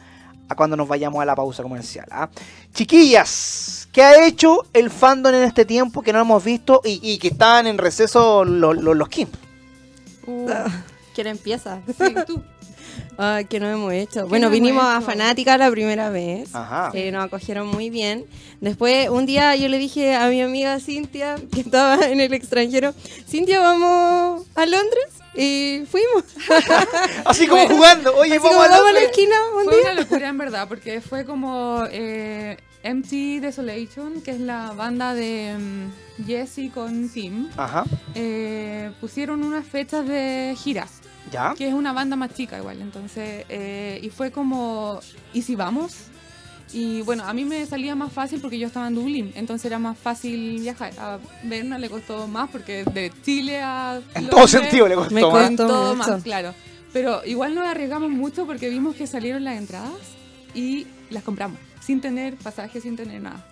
a 0.50 0.56
cuando 0.56 0.76
nos 0.76 0.88
vayamos 0.88 1.22
a 1.22 1.26
la 1.26 1.36
pausa 1.36 1.62
comercial. 1.64 2.08
¿ah? 2.12 2.30
Chiquillas, 2.74 3.88
¿qué 3.92 4.02
ha 4.02 4.26
hecho 4.26 4.66
el 4.74 4.90
fandom 4.90 5.34
en 5.36 5.44
este 5.44 5.66
tiempo 5.66 6.02
que 6.02 6.14
no 6.14 6.20
hemos 6.20 6.44
visto 6.44 6.82
y, 6.84 7.18
que 7.18 7.30
están 7.30 7.68
en 7.68 7.78
receso 7.78 8.44
los, 8.44 8.78
los, 8.78 9.10
Kim? 9.10 9.28
Uh, 10.26 10.50
¿Quién 11.14 11.28
empieza? 11.28 11.82
Sí, 11.98 12.16
tú. 12.26 12.42
Ah, 13.18 13.42
que 13.50 13.60
no 13.60 13.68
hemos 13.68 13.94
hecho. 13.94 14.28
Bueno, 14.28 14.50
vinimos 14.50 14.84
a 14.84 15.02
Fanática 15.02 15.58
la 15.58 15.72
primera 15.72 16.10
vez. 16.10 16.54
Ajá. 16.54 16.92
Eh, 16.94 17.12
nos 17.12 17.26
acogieron 17.26 17.68
muy 17.68 17.90
bien. 17.90 18.26
Después, 18.62 19.10
un 19.10 19.26
día 19.26 19.56
yo 19.56 19.70
le 19.70 19.80
dije 19.80 20.16
a 20.16 20.28
mi 20.28 20.42
amiga 20.42 20.80
Cintia, 20.80 21.36
que 21.52 21.62
estaba 21.62 21.96
en 22.08 22.20
el 22.20 22.34
extranjero, 22.34 22.94
Cintia, 23.28 23.60
vamos 23.60 24.46
a 24.56 24.66
Londres. 24.66 25.08
Y 25.36 25.84
fuimos. 25.90 26.24
Así 27.26 27.48
como 27.48 27.68
jugando. 27.68 28.16
Oye, 28.18 28.40
vamos 28.40 28.66
a, 28.66 28.92
la 28.92 29.00
esquina 29.02 29.36
un 29.56 29.66
fue 29.66 29.82
una 29.82 29.94
locura 29.94 30.30
en 30.30 30.38
verdad, 30.38 30.68
porque 30.68 31.00
fue 31.00 31.26
como 31.26 31.84
eh, 31.92 32.58
Empty 32.82 33.40
Desolation, 33.40 34.22
que 34.22 34.32
es 34.32 34.40
la 34.40 34.72
banda 34.72 35.14
de 35.14 35.56
um, 35.56 36.26
Jesse 36.26 36.72
con 36.74 37.10
Tim. 37.10 37.50
Ajá. 37.56 37.84
Eh, 38.16 38.92
pusieron 39.00 39.44
unas 39.44 39.66
fechas 39.66 40.08
de 40.08 40.56
giras. 40.58 41.02
¿Ya? 41.32 41.54
Que 41.58 41.68
es 41.68 41.74
una 41.74 41.94
banda 41.94 42.16
más 42.16 42.34
chica 42.34 42.58
igual. 42.58 42.82
Entonces, 42.82 43.46
eh, 43.50 44.00
y 44.02 44.10
fue 44.10 44.32
como, 44.32 45.00
¿y 45.34 45.42
si 45.42 45.56
vamos? 45.56 45.96
Y 46.74 47.02
bueno, 47.04 47.24
a 47.24 47.34
mí 47.34 47.46
me 47.46 47.66
salía 47.66 47.96
más 47.96 48.12
fácil 48.12 48.42
porque 48.42 48.60
yo 48.60 48.68
estaba 48.68 48.88
en 48.88 48.96
Dublín, 48.96 49.32
entonces 49.36 49.66
era 49.66 49.80
más 49.80 49.98
fácil 49.98 50.60
viajar. 50.60 50.92
A 51.00 51.18
Berna 51.44 51.80
le 51.80 51.90
costó 51.90 52.28
más 52.28 52.50
porque 52.50 52.84
de 52.84 53.12
Chile 53.24 53.62
a... 53.62 54.02
En 54.16 54.28
todo 54.28 54.48
sentido 54.48 54.88
le 54.88 54.96
costó 54.96 55.14
me 55.14 55.22
más. 55.22 55.56
todo 55.56 55.96
más, 55.96 56.24
claro. 56.24 56.54
Pero 56.92 57.24
igual 57.26 57.56
nos 57.56 57.66
arriesgamos 57.66 58.10
mucho 58.10 58.46
porque 58.46 58.70
vimos 58.70 58.96
que 58.96 59.08
salieron 59.08 59.44
las 59.44 59.58
entradas 59.58 59.94
y 60.54 60.88
las 61.10 61.24
compramos, 61.24 61.60
sin 61.80 62.02
tener 62.02 62.36
pasaje, 62.36 62.82
sin 62.82 62.98
tener 62.98 63.22
nada. 63.22 63.46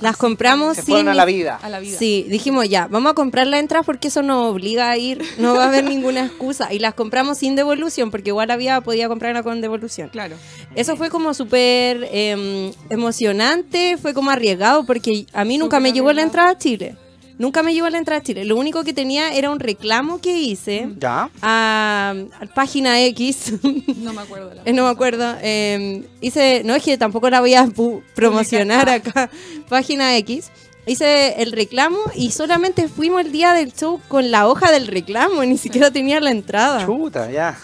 Las 0.00 0.16
compramos 0.18 0.76
se 0.76 0.94
a 0.94 1.02
la 1.02 1.24
vida. 1.24 1.58
A 1.62 1.70
la 1.70 1.80
vida. 1.80 1.98
Sí, 1.98 2.26
dijimos 2.28 2.68
ya, 2.68 2.86
vamos 2.86 3.12
a 3.12 3.14
comprar 3.14 3.46
la 3.46 3.58
entrada 3.58 3.82
porque 3.82 4.08
eso 4.08 4.22
nos 4.22 4.52
obliga 4.52 4.90
a 4.90 4.96
ir, 4.98 5.22
no 5.38 5.54
va 5.54 5.64
a 5.64 5.68
haber 5.68 5.84
ninguna 5.84 6.26
excusa. 6.26 6.72
Y 6.72 6.78
las 6.80 6.92
compramos 6.94 7.38
sin 7.38 7.56
devolución, 7.56 8.10
porque 8.10 8.30
igual 8.30 8.50
había 8.50 8.80
podía 8.82 9.08
comprarla 9.08 9.42
con 9.42 9.60
devolución. 9.62 10.10
Claro. 10.10 10.36
Eso 10.74 10.96
fue 10.96 11.08
como 11.08 11.32
súper 11.32 12.08
em, 12.12 12.72
emocionante, 12.90 13.96
fue 13.96 14.12
como 14.12 14.30
arriesgado, 14.30 14.84
porque 14.84 15.26
a 15.32 15.44
mí 15.44 15.56
nunca 15.56 15.80
me 15.80 15.92
llegó 15.92 16.12
la 16.12 16.22
entrada 16.22 16.50
a 16.50 16.58
Chile. 16.58 16.96
Nunca 17.38 17.62
me 17.62 17.74
llevó 17.74 17.86
a 17.86 17.90
la 17.90 17.98
entrada 17.98 18.20
a 18.20 18.22
Chile. 18.22 18.44
Lo 18.44 18.56
único 18.56 18.82
que 18.82 18.94
tenía 18.94 19.34
era 19.34 19.50
un 19.50 19.60
reclamo 19.60 20.20
que 20.20 20.40
hice 20.40 20.88
¿Ya? 20.98 21.30
a, 21.42 22.14
página 22.54 23.00
X. 23.02 23.54
No 23.96 24.12
me 24.12 24.22
acuerdo. 24.22 24.54
La 24.54 24.72
no 24.72 24.84
me 24.84 24.90
acuerdo. 24.90 25.36
Em, 25.42 26.04
hice, 26.20 26.62
no 26.64 26.74
es 26.74 26.82
que 26.82 26.96
tampoco 26.96 27.28
la 27.28 27.40
voy 27.40 27.54
a 27.54 27.68
promocionar 28.14 28.88
acá. 28.88 29.30
Página 29.68 30.16
X. 30.16 30.50
Hice 30.86 31.42
el 31.42 31.52
reclamo 31.52 31.98
y 32.14 32.30
solamente 32.30 32.88
fuimos 32.88 33.22
el 33.22 33.32
día 33.32 33.52
del 33.52 33.72
show 33.72 34.00
con 34.08 34.30
la 34.30 34.46
hoja 34.48 34.70
del 34.70 34.86
reclamo. 34.86 35.44
Ni 35.44 35.58
siquiera 35.58 35.90
tenía 35.90 36.20
la 36.20 36.30
entrada. 36.30 36.86
Chuta, 36.86 37.30
ya. 37.30 37.58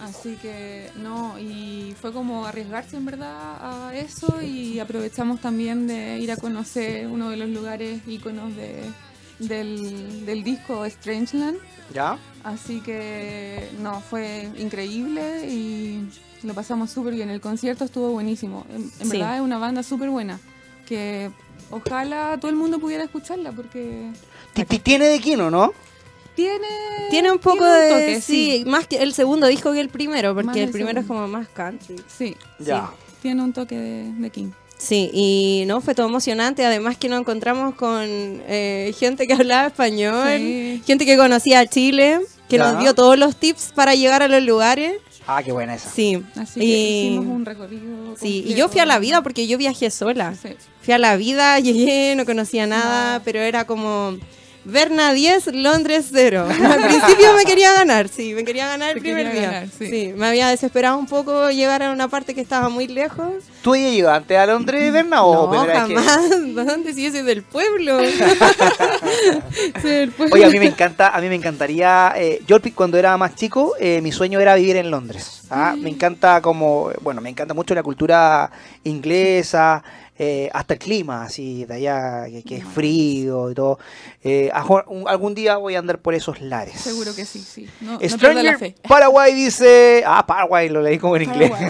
Así 0.00 0.38
que 0.40 0.88
no, 0.96 1.38
y 1.38 1.94
fue 2.00 2.12
como 2.12 2.46
arriesgarse 2.46 2.96
en 2.96 3.04
verdad 3.04 3.88
a 3.88 3.94
eso 3.94 4.40
y 4.40 4.78
aprovechamos 4.78 5.40
también 5.40 5.88
de 5.88 6.18
ir 6.20 6.30
a 6.30 6.36
conocer 6.36 7.08
uno 7.08 7.30
de 7.30 7.36
los 7.36 7.48
lugares 7.48 8.00
íconos 8.06 8.54
de, 8.54 8.84
del, 9.38 10.26
del 10.26 10.44
disco 10.44 10.84
Strangeland. 10.88 11.58
¿Ya? 11.92 12.18
Así 12.44 12.80
que 12.80 13.70
no, 13.80 14.00
fue 14.00 14.48
increíble 14.58 15.46
y 15.48 16.08
lo 16.42 16.54
pasamos 16.54 16.90
súper 16.90 17.14
bien. 17.14 17.30
El 17.30 17.40
concierto 17.40 17.84
estuvo 17.84 18.10
buenísimo. 18.10 18.66
En, 18.70 19.08
verdad 19.08 19.36
es 19.36 19.40
una 19.42 19.58
banda 19.58 19.82
súper 19.82 20.10
buena 20.10 20.38
que 20.86 21.30
ojalá 21.70 22.38
todo 22.40 22.50
el 22.50 22.56
mundo 22.56 22.78
pudiera 22.78 23.04
escucharla 23.04 23.52
porque... 23.52 24.10
Tiene 24.82 25.06
de 25.06 25.20
Kino, 25.20 25.50
¿no? 25.50 25.72
Tiene, 26.34 26.68
tiene 27.10 27.32
un 27.32 27.38
poco 27.38 27.64
de 27.64 28.20
sí, 28.20 28.62
más 28.66 28.86
que 28.86 29.02
el 29.02 29.12
segundo 29.12 29.48
disco 29.48 29.72
que 29.72 29.80
el 29.80 29.88
primero, 29.88 30.34
porque 30.34 30.62
el 30.62 30.70
primero 30.70 31.00
es 31.00 31.06
como 31.06 31.26
más 31.26 31.48
country. 31.48 31.96
Sí, 32.06 32.36
ya. 32.60 32.92
tiene 33.20 33.42
un 33.42 33.52
toque 33.52 33.76
de, 33.76 34.12
de 34.12 34.30
King. 34.30 34.50
Sí, 34.78 35.10
y 35.12 35.64
no 35.66 35.80
fue 35.80 35.94
todo 35.94 36.06
emocionante. 36.06 36.64
Además 36.64 36.96
que 36.96 37.08
nos 37.08 37.20
encontramos 37.20 37.74
con 37.74 38.00
eh, 38.04 38.94
gente 38.98 39.26
que 39.26 39.34
hablaba 39.34 39.66
español, 39.66 40.80
gente 40.86 41.04
que 41.04 41.16
conocía 41.16 41.66
Chile, 41.66 42.20
que 42.48 42.58
nos 42.58 42.78
dio 42.78 42.94
todos 42.94 43.18
los 43.18 43.36
tips 43.36 43.72
para 43.74 43.94
llegar 43.94 44.22
a 44.22 44.28
los 44.28 44.42
lugares. 44.42 44.94
Ah, 45.26 45.42
qué 45.42 45.52
buena 45.52 45.74
esa. 45.74 45.90
Sí. 45.90 46.22
Así 46.36 46.60
que 46.60 46.66
hicimos 46.66 47.26
un 47.26 47.44
recorrido. 47.44 48.16
Sí, 48.16 48.44
y 48.46 48.54
yo 48.54 48.70
fui 48.70 48.80
a 48.80 48.86
la 48.86 48.98
vida 48.98 49.20
porque 49.20 49.46
yo 49.46 49.58
viajé 49.58 49.90
sola. 49.90 50.34
Fui 50.80 50.94
a 50.94 50.98
la 50.98 51.16
vida, 51.16 51.58
llegué, 51.60 52.14
no 52.16 52.24
conocía 52.24 52.66
nada, 52.66 53.20
pero 53.24 53.40
era 53.40 53.66
como 53.66 54.16
Berna 54.70 55.14
10, 55.14 55.54
Londres 55.54 56.10
0. 56.12 56.46
Al 56.62 56.84
principio 56.84 57.32
me 57.34 57.44
quería 57.44 57.72
ganar, 57.72 58.08
sí, 58.08 58.34
me 58.34 58.44
quería 58.44 58.66
ganar 58.66 58.96
el 58.96 59.00
primer 59.00 59.32
día. 59.32 59.66
sí. 59.78 60.12
me 60.14 60.26
había 60.26 60.48
desesperado 60.48 60.98
un 60.98 61.06
poco 61.06 61.50
llegar 61.50 61.82
a 61.82 61.90
una 61.90 62.08
parte 62.08 62.34
que 62.34 62.42
estaba 62.42 62.68
muy 62.68 62.86
lejos. 62.86 63.44
¿Tú 63.62 63.74
ya 63.74 63.88
llegaste 63.88 64.36
a 64.36 64.44
Londres, 64.44 64.92
Berna? 64.92 65.22
O 65.22 65.50
no, 65.50 65.64
jamás. 65.64 66.30
¿Dónde? 66.54 66.92
Si 66.92 67.02
yo 67.02 67.10
soy 67.12 67.22
del 67.22 67.42
pueblo. 67.42 67.96
Oye, 70.32 70.44
a 70.44 70.50
mí 70.50 70.58
me 70.58 70.66
encanta, 70.66 71.16
a 71.16 71.20
mí 71.22 71.28
me 71.30 71.36
encantaría. 71.36 72.12
Eh, 72.16 72.42
yo 72.46 72.58
cuando 72.74 72.98
era 72.98 73.16
más 73.16 73.34
chico, 73.36 73.72
eh, 73.80 74.02
mi 74.02 74.12
sueño 74.12 74.38
era 74.38 74.54
vivir 74.54 74.76
en 74.76 74.90
Londres. 74.90 75.44
¿ah? 75.50 75.74
Me 75.78 75.88
encanta 75.88 76.42
como, 76.42 76.90
bueno, 77.00 77.22
me 77.22 77.30
encanta 77.30 77.54
mucho 77.54 77.74
la 77.74 77.82
cultura 77.82 78.50
inglesa. 78.84 79.82
Eh, 80.20 80.50
hasta 80.52 80.74
el 80.74 80.80
clima, 80.80 81.22
así 81.22 81.64
de 81.64 81.74
allá, 81.74 82.24
que, 82.44 82.56
es 82.56 82.64
frío 82.64 83.52
y 83.52 83.54
todo. 83.54 83.78
Eh, 84.24 84.50
algún 85.06 85.32
día 85.32 85.58
voy 85.58 85.76
a 85.76 85.78
andar 85.78 86.00
por 86.00 86.12
esos 86.12 86.40
lares. 86.40 86.80
Seguro 86.80 87.14
que 87.14 87.24
sí, 87.24 87.38
sí. 87.38 87.68
No, 87.80 88.00
Stranger 88.02 88.74
Paraguay 88.88 89.32
dice. 89.32 90.02
Ah, 90.04 90.26
Paraguay, 90.26 90.70
lo 90.70 90.82
leí 90.82 90.98
como 90.98 91.14
en 91.16 91.22
inglés. 91.22 91.52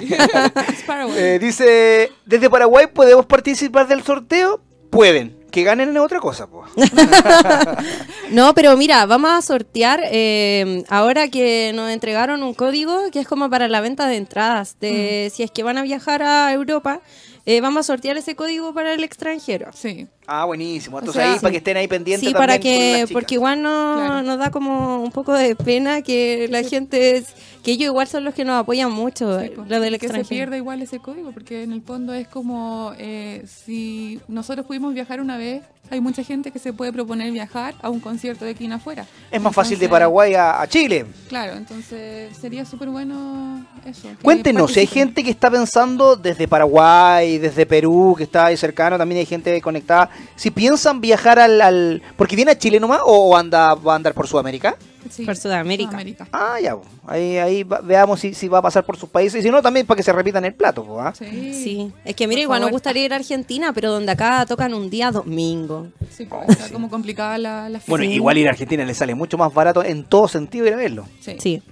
Eh, 1.17 1.39
dice: 1.41 2.11
Desde 2.25 2.49
Paraguay 2.49 2.87
podemos 2.87 3.27
participar 3.27 3.87
del 3.87 4.03
sorteo. 4.03 4.61
Pueden. 4.91 5.37
Que 5.51 5.63
ganen 5.63 5.91
en 5.91 5.99
otra 5.99 6.19
cosa, 6.19 6.47
pues. 6.47 6.71
no, 8.31 8.55
pero 8.55 8.77
mira, 8.77 9.05
vamos 9.07 9.31
a 9.31 9.43
sortear 9.43 10.03
ahora 10.89 11.29
que 11.29 11.73
nos 11.75 11.91
entregaron 11.91 12.43
un 12.43 12.55
código 12.55 13.11
que 13.13 13.21
es 13.21 13.29
como 13.29 13.51
para 13.51 13.69
la 13.69 13.81
venta 13.81 14.07
de 14.07 14.17
entradas. 14.17 14.77
De 14.81 15.29
mm. 15.29 15.37
si 15.37 15.43
es 15.43 15.51
que 15.51 15.63
van 15.63 15.79
a 15.79 15.83
viajar 15.83 16.23
a 16.23 16.53
Europa, 16.53 17.01
eh, 17.51 17.63
vamos 17.63 17.81
a 17.81 17.83
sortear 17.95 18.19
ese 18.19 18.37
código 18.37 18.75
para 18.75 18.93
el 18.93 19.03
extranjero. 19.03 19.71
Sí. 19.73 20.07
Ah, 20.31 20.45
buenísimo. 20.45 20.99
Entonces 20.99 21.23
ahí 21.23 21.39
para 21.41 21.51
que 21.51 21.57
estén 21.57 21.79
ahí 21.79 21.89
pendientes. 21.89 22.29
Sí, 22.29 22.35
para 22.35 22.59
que, 22.59 23.07
porque 23.15 23.37
igual 23.37 23.63
no, 23.63 24.23
nos 24.23 24.39
da 24.39 24.51
como 24.51 25.03
un 25.03 25.11
poco 25.11 25.33
de 25.33 25.57
pena 25.57 26.03
que 26.03 26.49
la 26.51 26.63
gente, 26.63 27.25
que 27.63 27.73
ellos 27.73 27.87
igual 27.87 28.07
son 28.09 28.25
los 28.25 28.35
que 28.35 28.45
nos 28.45 28.61
apoyan 28.61 28.93
mucho, 28.93 29.41
sí, 29.41 29.53
lo 29.57 29.81
del 29.81 29.99
Que 29.99 30.09
se 30.09 30.27
pierda 30.27 30.59
igual 30.59 30.83
ese 30.83 30.99
código, 30.99 31.33
porque 31.33 31.63
en 31.63 31.73
el 31.73 31.81
fondo 31.81 32.13
es 32.13 32.29
como 32.29 32.93
eh, 32.99 33.43
si 33.47 34.21
nosotros 34.29 34.67
pudimos 34.67 34.93
viajar 34.93 35.23
una 35.23 35.39
vez, 35.39 35.63
hay 35.91 36.01
mucha 36.01 36.23
gente 36.23 36.51
que 36.51 36.59
se 36.59 36.73
puede 36.73 36.93
proponer 36.93 37.33
viajar 37.33 37.75
a 37.81 37.89
un 37.89 38.01
concierto 38.01 38.45
de 38.45 38.51
aquí 38.53 38.71
afuera. 38.71 39.07
Es 39.31 39.41
más 39.41 39.55
fácil 39.55 39.79
de 39.79 39.89
Paraguay 39.89 40.35
a, 40.35 40.67
Chile. 40.69 41.07
Claro, 41.29 41.55
entonces 41.55 42.37
sería 42.37 42.65
súper 42.65 42.89
bueno 42.91 43.65
eso. 43.87 44.09
Cuéntenos, 44.23 44.77
hay 44.77 44.87
gente 44.87 45.25
que 45.25 45.31
está 45.31 45.51
pensando 45.51 46.17
desde 46.17 46.47
Paraguay, 46.47 47.39
desde 47.39 47.65
Perú, 47.65 48.15
que 48.17 48.25
está 48.25 48.47
ahí 48.47 48.57
cercano, 48.57 48.99
también 48.99 49.21
hay 49.21 49.27
gente 49.27 49.61
conectada. 49.63 50.11
Si 50.37 50.51
piensan 50.51 51.01
viajar 51.01 51.39
al... 51.39 52.03
porque 52.17 52.37
viene 52.37 52.53
a 52.53 52.59
Chile 52.59 52.81
nomás 52.81 53.01
o 53.05 53.37
anda, 53.37 53.75
va 53.75 53.93
a 53.95 53.97
andar 53.97 54.15
por 54.15 54.27
Sudamérica? 54.27 54.77
por 55.25 55.37
Sudamérica. 55.37 55.99
Ah, 56.33 56.59
ya. 56.61 56.77
Ahí, 57.07 57.39
ahí 57.39 57.65
veamos 57.85 58.21
si, 58.21 58.35
si, 58.35 58.49
va 58.49 58.59
a 58.59 58.63
pasar 58.63 58.85
por 58.85 58.97
sus 58.97 59.09
países. 59.09 59.41
Y 59.41 59.43
si 59.43 59.51
no, 59.51 59.63
también 59.63 59.87
para 59.87 59.97
que 59.97 60.03
se 60.03 60.13
repitan 60.13 60.45
el 60.45 60.55
plato. 60.55 61.01
¿ah? 61.01 61.13
Sí. 61.17 61.55
sí. 61.55 61.93
Es 62.05 62.15
que, 62.15 62.27
mire, 62.27 62.43
igual 62.43 62.61
nos 62.61 62.71
gustaría 62.71 63.05
ir 63.05 63.13
a 63.13 63.17
Argentina, 63.17 63.73
pero 63.73 63.91
donde 63.91 64.13
acá 64.13 64.45
tocan 64.47 64.75
un 64.75 64.91
día 64.91 65.11
domingo. 65.11 65.89
Sí, 66.11 66.27
pues, 66.27 66.49
está 66.49 66.69
como 66.71 66.91
complicada 66.91 67.39
la, 67.39 67.69
la 67.69 67.81
Bueno, 67.87 68.05
igual 68.05 68.39
ir 68.39 68.49
a 68.49 68.51
Argentina 68.51 68.85
le 68.85 68.95
sale 68.95 69.15
mucho 69.15 69.39
más 69.39 69.53
barato 69.53 69.83
en 69.83 70.05
todo 70.05 70.29
sentido 70.29 70.67
ir 70.67 70.75
a 70.75 70.77
verlo. 70.77 71.07
Sí. 71.21 71.37
sí. 71.39 71.63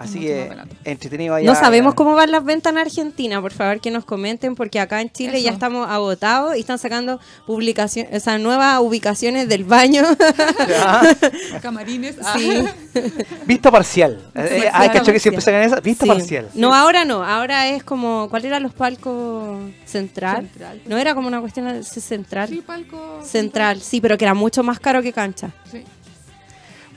Así 0.00 0.20
que 0.20 0.50
entretenido 0.84 1.34
allá. 1.34 1.46
No 1.46 1.54
sabemos 1.54 1.94
cómo 1.94 2.14
van 2.14 2.32
las 2.32 2.44
ventas 2.44 2.72
en 2.72 2.78
Argentina, 2.78 3.40
por 3.40 3.52
favor 3.52 3.80
que 3.80 3.90
nos 3.90 4.04
comenten, 4.04 4.54
porque 4.54 4.80
acá 4.80 5.00
en 5.00 5.10
Chile 5.10 5.42
ya 5.42 5.50
estamos 5.50 5.88
agotados 5.88 6.56
y 6.56 6.60
están 6.60 6.78
sacando 6.78 7.20
publicaciones, 7.46 8.10
o 8.14 8.20
sea, 8.20 8.38
nuevas 8.38 8.80
ubicaciones 8.80 9.48
del 9.48 9.64
baño. 9.64 10.02
Camarines. 11.62 12.16
Sí. 12.36 12.64
Vista 13.46 13.70
parcial. 13.70 14.18
Eh, 14.34 14.70
hay 14.72 14.88
que 14.88 15.12
que 15.12 15.20
siempre 15.20 15.42
sacan 15.42 15.62
esa. 15.62 15.80
Vista 15.80 16.06
parcial. 16.06 16.48
No, 16.54 16.74
ahora 16.74 17.04
no. 17.04 17.22
Ahora 17.22 17.68
es 17.68 17.82
como, 17.82 18.28
¿cuál 18.30 18.44
eran 18.44 18.62
los 18.62 18.72
palcos 18.72 19.70
central? 19.84 20.48
No 20.86 20.96
era 20.96 21.14
como 21.14 21.28
una 21.28 21.40
cuestión 21.40 21.84
central. 21.84 22.48
Sí, 22.48 22.62
palco 22.66 23.20
central. 23.22 23.80
Sí, 23.80 24.00
pero 24.00 24.16
que 24.16 24.24
era 24.24 24.34
mucho 24.34 24.62
más 24.62 24.80
caro 24.80 25.02
que 25.02 25.12
cancha. 25.12 25.50
Sí. 25.70 25.84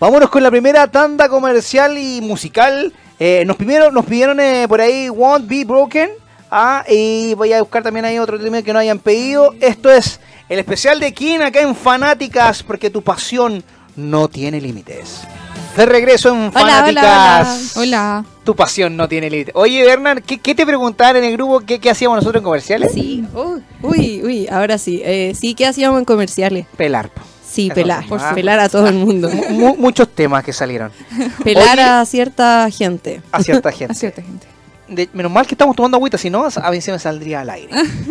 Vámonos 0.04 0.30
con 0.30 0.44
la 0.44 0.52
primera 0.52 0.86
tanda 0.88 1.30
comercial 1.30 1.98
y 1.98 2.20
musical. 2.20 2.92
Eh, 3.22 3.46
nos, 3.48 3.56
primero, 3.56 3.90
nos 3.90 4.04
pidieron 4.04 4.38
eh, 4.42 4.66
por 4.68 4.82
ahí 4.82 5.08
Won't 5.08 5.48
Be 5.48 5.64
Broken. 5.64 6.10
Ah, 6.52 6.84
y 6.90 7.34
voy 7.36 7.54
a 7.54 7.62
buscar 7.62 7.84
también 7.84 8.04
ahí 8.04 8.20
otro 8.20 8.38
tema 8.38 8.62
que 8.62 8.74
no 8.74 8.80
hayan 8.80 9.00
pedido. 9.00 9.56
Esto 9.62 9.90
es 9.90 10.20
el 10.50 10.60
especial 10.60 11.00
de 11.00 11.14
King 11.14 11.40
acá 11.40 11.62
en 11.62 11.74
Fanáticas, 11.74 12.64
porque 12.64 12.90
tu 12.90 13.02
pasión 13.02 13.64
no 13.96 14.28
tiene 14.28 14.60
límites. 14.60 15.22
De 15.78 15.86
regreso 15.86 16.36
en 16.36 16.52
Fanáticas. 16.52 17.78
Hola, 17.78 18.26
Tu 18.44 18.54
pasión 18.58 18.98
no 18.98 19.08
tiene 19.08 19.30
límites. 19.30 19.56
Oye, 19.56 19.86
Bernard, 19.86 20.22
¿qué, 20.22 20.38
qué 20.38 20.54
te 20.54 20.66
preguntaban 20.66 21.16
en 21.16 21.24
el 21.24 21.32
grupo? 21.32 21.62
¿Qué, 21.62 21.80
qué 21.80 21.90
hacíamos 21.90 22.18
nosotros 22.18 22.42
en 22.42 22.44
comerciales? 22.44 22.92
Sí. 22.92 23.24
uy, 23.82 24.22
uy, 24.22 24.48
ahora 24.50 24.78
sí. 24.78 25.02
Eh, 25.02 25.32
sí, 25.34 25.56
¿qué 25.56 25.66
hacíamos 25.66 25.98
en 25.98 26.04
comerciales? 26.04 26.66
Pelar. 26.76 27.10
Sí, 27.54 27.68
Eso 27.68 27.76
pelar. 27.76 28.08
Por 28.08 28.20
ah. 28.20 28.32
pelar 28.34 28.60
a 28.60 28.68
todo 28.68 28.88
el 28.88 28.96
mundo. 28.96 29.30
Mu- 29.52 29.76
muchos 29.78 30.10
temas 30.10 30.44
que 30.44 30.52
salieron. 30.52 30.92
pelar 31.44 31.78
Oye. 31.78 31.82
a 31.84 32.06
cierta 32.06 32.68
gente. 32.72 33.22
A 33.32 33.44
cierta 33.44 33.70
a 33.70 33.72
gente. 33.72 33.94
cierta 33.94 34.22
gente. 34.24 34.48
De- 34.88 35.10
menos 35.14 35.32
mal 35.32 35.46
que 35.48 35.54
estamos 35.54 35.76
tomando 35.76 35.98
agüita, 35.98 36.18
si 36.18 36.30
no, 36.30 36.46
a 36.54 36.72
mí 36.72 36.82
se 36.82 36.92
me 36.92 37.00
saldría 37.00 37.42
al 37.42 37.50
aire. 37.52 37.70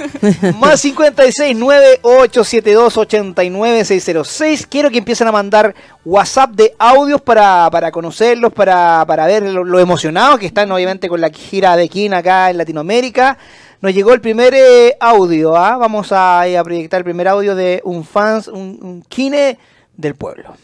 Más 0.58 0.80
56 0.80 1.56
9872 1.56 2.96
89606. 2.96 4.66
Quiero 4.66 4.90
que 4.90 4.98
empiecen 4.98 5.26
a 5.28 5.32
mandar 5.32 5.74
WhatsApp 6.04 6.50
de 6.52 6.74
audios 6.78 7.20
para, 7.20 7.68
para 7.70 7.90
conocerlos, 7.90 8.52
para, 8.52 9.04
para 9.06 9.26
ver 9.26 9.42
lo, 9.42 9.64
lo 9.64 9.78
emocionados 9.80 10.38
que 10.38 10.46
están, 10.46 10.70
obviamente, 10.72 11.08
con 11.08 11.20
la 11.20 11.30
gira 11.30 11.76
de 11.76 11.88
Kin 11.88 12.14
acá 12.14 12.50
en 12.50 12.58
Latinoamérica. 12.58 13.38
Nos 13.82 13.92
llegó 13.92 14.12
el 14.14 14.20
primer 14.20 14.54
eh, 14.54 14.96
audio, 15.00 15.56
¿ah? 15.56 15.76
Vamos 15.76 16.12
a, 16.12 16.46
eh, 16.46 16.56
a 16.56 16.62
proyectar 16.62 16.98
el 17.00 17.04
primer 17.04 17.26
audio 17.26 17.54
de 17.56 17.80
un 17.84 18.04
fans, 18.04 18.46
un, 18.48 18.78
un 18.80 19.02
kine 19.02 19.58
del 19.96 20.14
pueblo. 20.14 20.54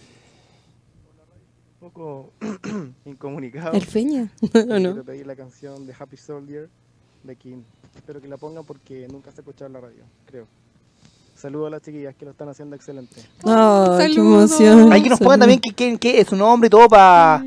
Un 1.80 1.90
poco 1.90 2.30
incomunicado. 3.04 3.72
¿El 3.72 3.84
Feña? 3.84 4.30
¿O 4.42 4.48
Quiero 4.50 4.78
no? 4.94 5.02
pedir 5.02 5.26
la 5.26 5.34
canción 5.34 5.84
de 5.86 5.94
Happy 5.98 6.16
Soldier 6.16 6.68
de 7.24 7.34
King. 7.36 7.62
Espero 7.96 8.20
que 8.20 8.28
la 8.28 8.36
pongan 8.36 8.64
porque 8.64 9.08
nunca 9.10 9.32
se 9.32 9.38
ha 9.38 9.42
escuchado 9.42 9.66
en 9.66 9.72
la 9.72 9.80
radio, 9.80 10.04
creo. 10.24 10.46
Saludos 11.34 11.68
a 11.68 11.70
las 11.70 11.82
chiquillas 11.82 12.14
que 12.16 12.24
lo 12.24 12.30
están 12.32 12.48
haciendo 12.48 12.74
excelente. 12.76 13.20
Ay, 13.44 14.08
qué 14.08 14.14
Saludos. 14.14 14.60
emoción. 14.60 14.92
Hay 14.92 15.02
que 15.02 15.08
nos 15.08 15.18
pongan 15.20 15.40
también 15.40 15.60
qué 15.60 15.72
quién- 15.72 15.98
qué 15.98 16.20
es 16.20 16.26
su 16.28 16.36
nombre 16.36 16.66
y 16.66 16.70
todo 16.70 16.88
para 16.88 17.44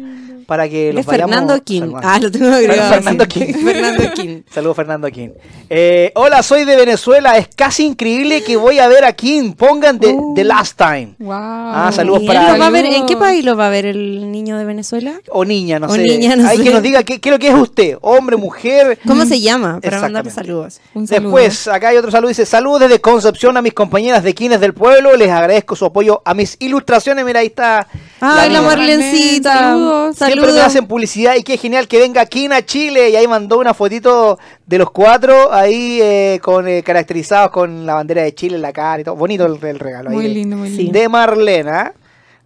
para 0.52 0.68
que 0.68 0.92
los 0.92 1.00
Es 1.00 1.06
Fernando 1.10 1.64
King. 1.64 1.94
Ah, 2.04 2.20
lo 2.20 2.30
tengo 2.30 2.48
agregado. 2.54 2.94
Fernando. 2.96 3.26
King. 3.26 3.54
Fernando 3.54 4.04
King. 4.14 4.42
Saludos 4.54 4.76
Fernando 4.76 5.10
King. 5.10 5.30
Eh, 5.70 6.12
hola, 6.16 6.44
soy 6.44 6.66
de 6.66 6.76
Venezuela. 6.76 7.38
Es 7.38 7.48
casi 7.56 7.86
increíble 7.86 8.44
que 8.44 8.58
voy 8.58 8.78
a 8.80 8.90
ver 8.90 9.06
a 9.06 9.14
King. 9.14 9.54
Pongan 9.54 9.98
The, 9.98 10.08
Uh. 10.12 10.34
The 10.36 10.44
Last 10.44 10.78
Time. 10.78 11.16
Wow. 11.20 11.32
Ah, 11.34 11.90
saludos 11.94 12.24
¿Y 12.24 12.28
para- 12.28 12.58
va 12.58 12.66
a 12.68 12.70
ver- 12.70 12.84
¿En 12.86 13.06
qué 13.06 13.16
país 13.16 13.46
lo 13.46 13.56
va 13.56 13.68
a 13.68 13.70
ver 13.70 13.86
el 13.86 14.30
niño 14.30 14.58
de 14.58 14.66
Venezuela? 14.66 15.14
O 15.30 15.46
niña, 15.46 15.80
no 15.80 15.88
O 15.88 15.92
sé. 15.96 16.00
niña, 16.04 16.36
no 16.36 16.46
Hay 16.50 16.58
sé. 16.58 16.64
que 16.66 16.72
nos 16.72 16.82
diga 16.82 17.04
qué, 17.04 17.22
qué 17.22 17.30
es 17.30 17.34
lo 17.34 17.40
que 17.40 17.48
es 17.48 17.54
usted. 17.56 17.98
Hombre, 18.02 18.36
mujer. 18.36 19.00
¿Cómo 19.08 19.26
se 19.26 19.40
llama? 19.40 19.80
Para 19.82 20.02
mandarle 20.02 20.32
saludos. 20.32 20.82
Un 20.94 21.08
saludo. 21.08 21.30
Después, 21.38 21.70
acá 21.70 21.88
hay 21.88 21.96
otro 21.98 22.12
saludo. 22.12 22.28
Dice, 22.28 22.46
saludos 22.46 22.82
desde 22.82 23.00
Concepción 23.00 23.56
a 23.56 23.62
mis 23.62 23.72
compañeras 23.74 24.22
de 24.22 24.36
Kines 24.36 24.60
del 24.60 24.74
Pueblo. 24.74 25.16
Les 25.16 25.30
agradezco 25.30 25.78
su 25.78 25.86
apoyo 25.86 26.22
a 26.26 26.34
mis 26.34 26.58
ilustraciones. 26.60 27.24
Mira, 27.24 27.40
ahí 27.40 27.48
está. 27.48 27.88
Ay, 28.20 28.50
la. 28.50 28.62
Marlencita. 28.62 29.54
Saludos. 29.54 30.18
Saludos. 30.42 30.56
me 30.60 30.66
hacen 30.66 30.88
publicidad 30.88 31.36
y 31.36 31.44
qué 31.44 31.58
genial 31.58 31.88
que 31.88 32.00
venga 32.00 32.26
King 32.26 32.50
a 32.52 32.62
Chile. 32.66 33.10
Y 33.10 33.16
ahí 33.16 33.28
mandó 33.28 33.60
una 33.60 33.74
fotito 33.74 34.38
de 34.66 34.78
los 34.78 34.92
cuatro 34.92 35.52
ahí 35.54 36.00
eh, 36.02 36.40
con 36.42 36.68
eh, 36.68 36.84
caracterizados 36.84 37.52
con 37.52 37.86
la 37.86 37.96
bandera 37.96 38.24
de 38.24 38.34
Chile 38.36 38.56
en 38.56 38.62
la 38.62 38.74
cara 38.74 39.02
y 39.02 39.04
todo. 39.04 39.16
Bonito 39.16 39.46
el, 39.46 39.64
el 39.66 39.80
regalo. 39.80 40.10
ahí 40.10 40.16
Muy 40.16 40.24
de- 40.28 40.34
lindo, 40.34 40.58
muy 40.58 40.70
lindo. 40.70 40.92
De 41.00 41.10
Marlena. 41.10 41.94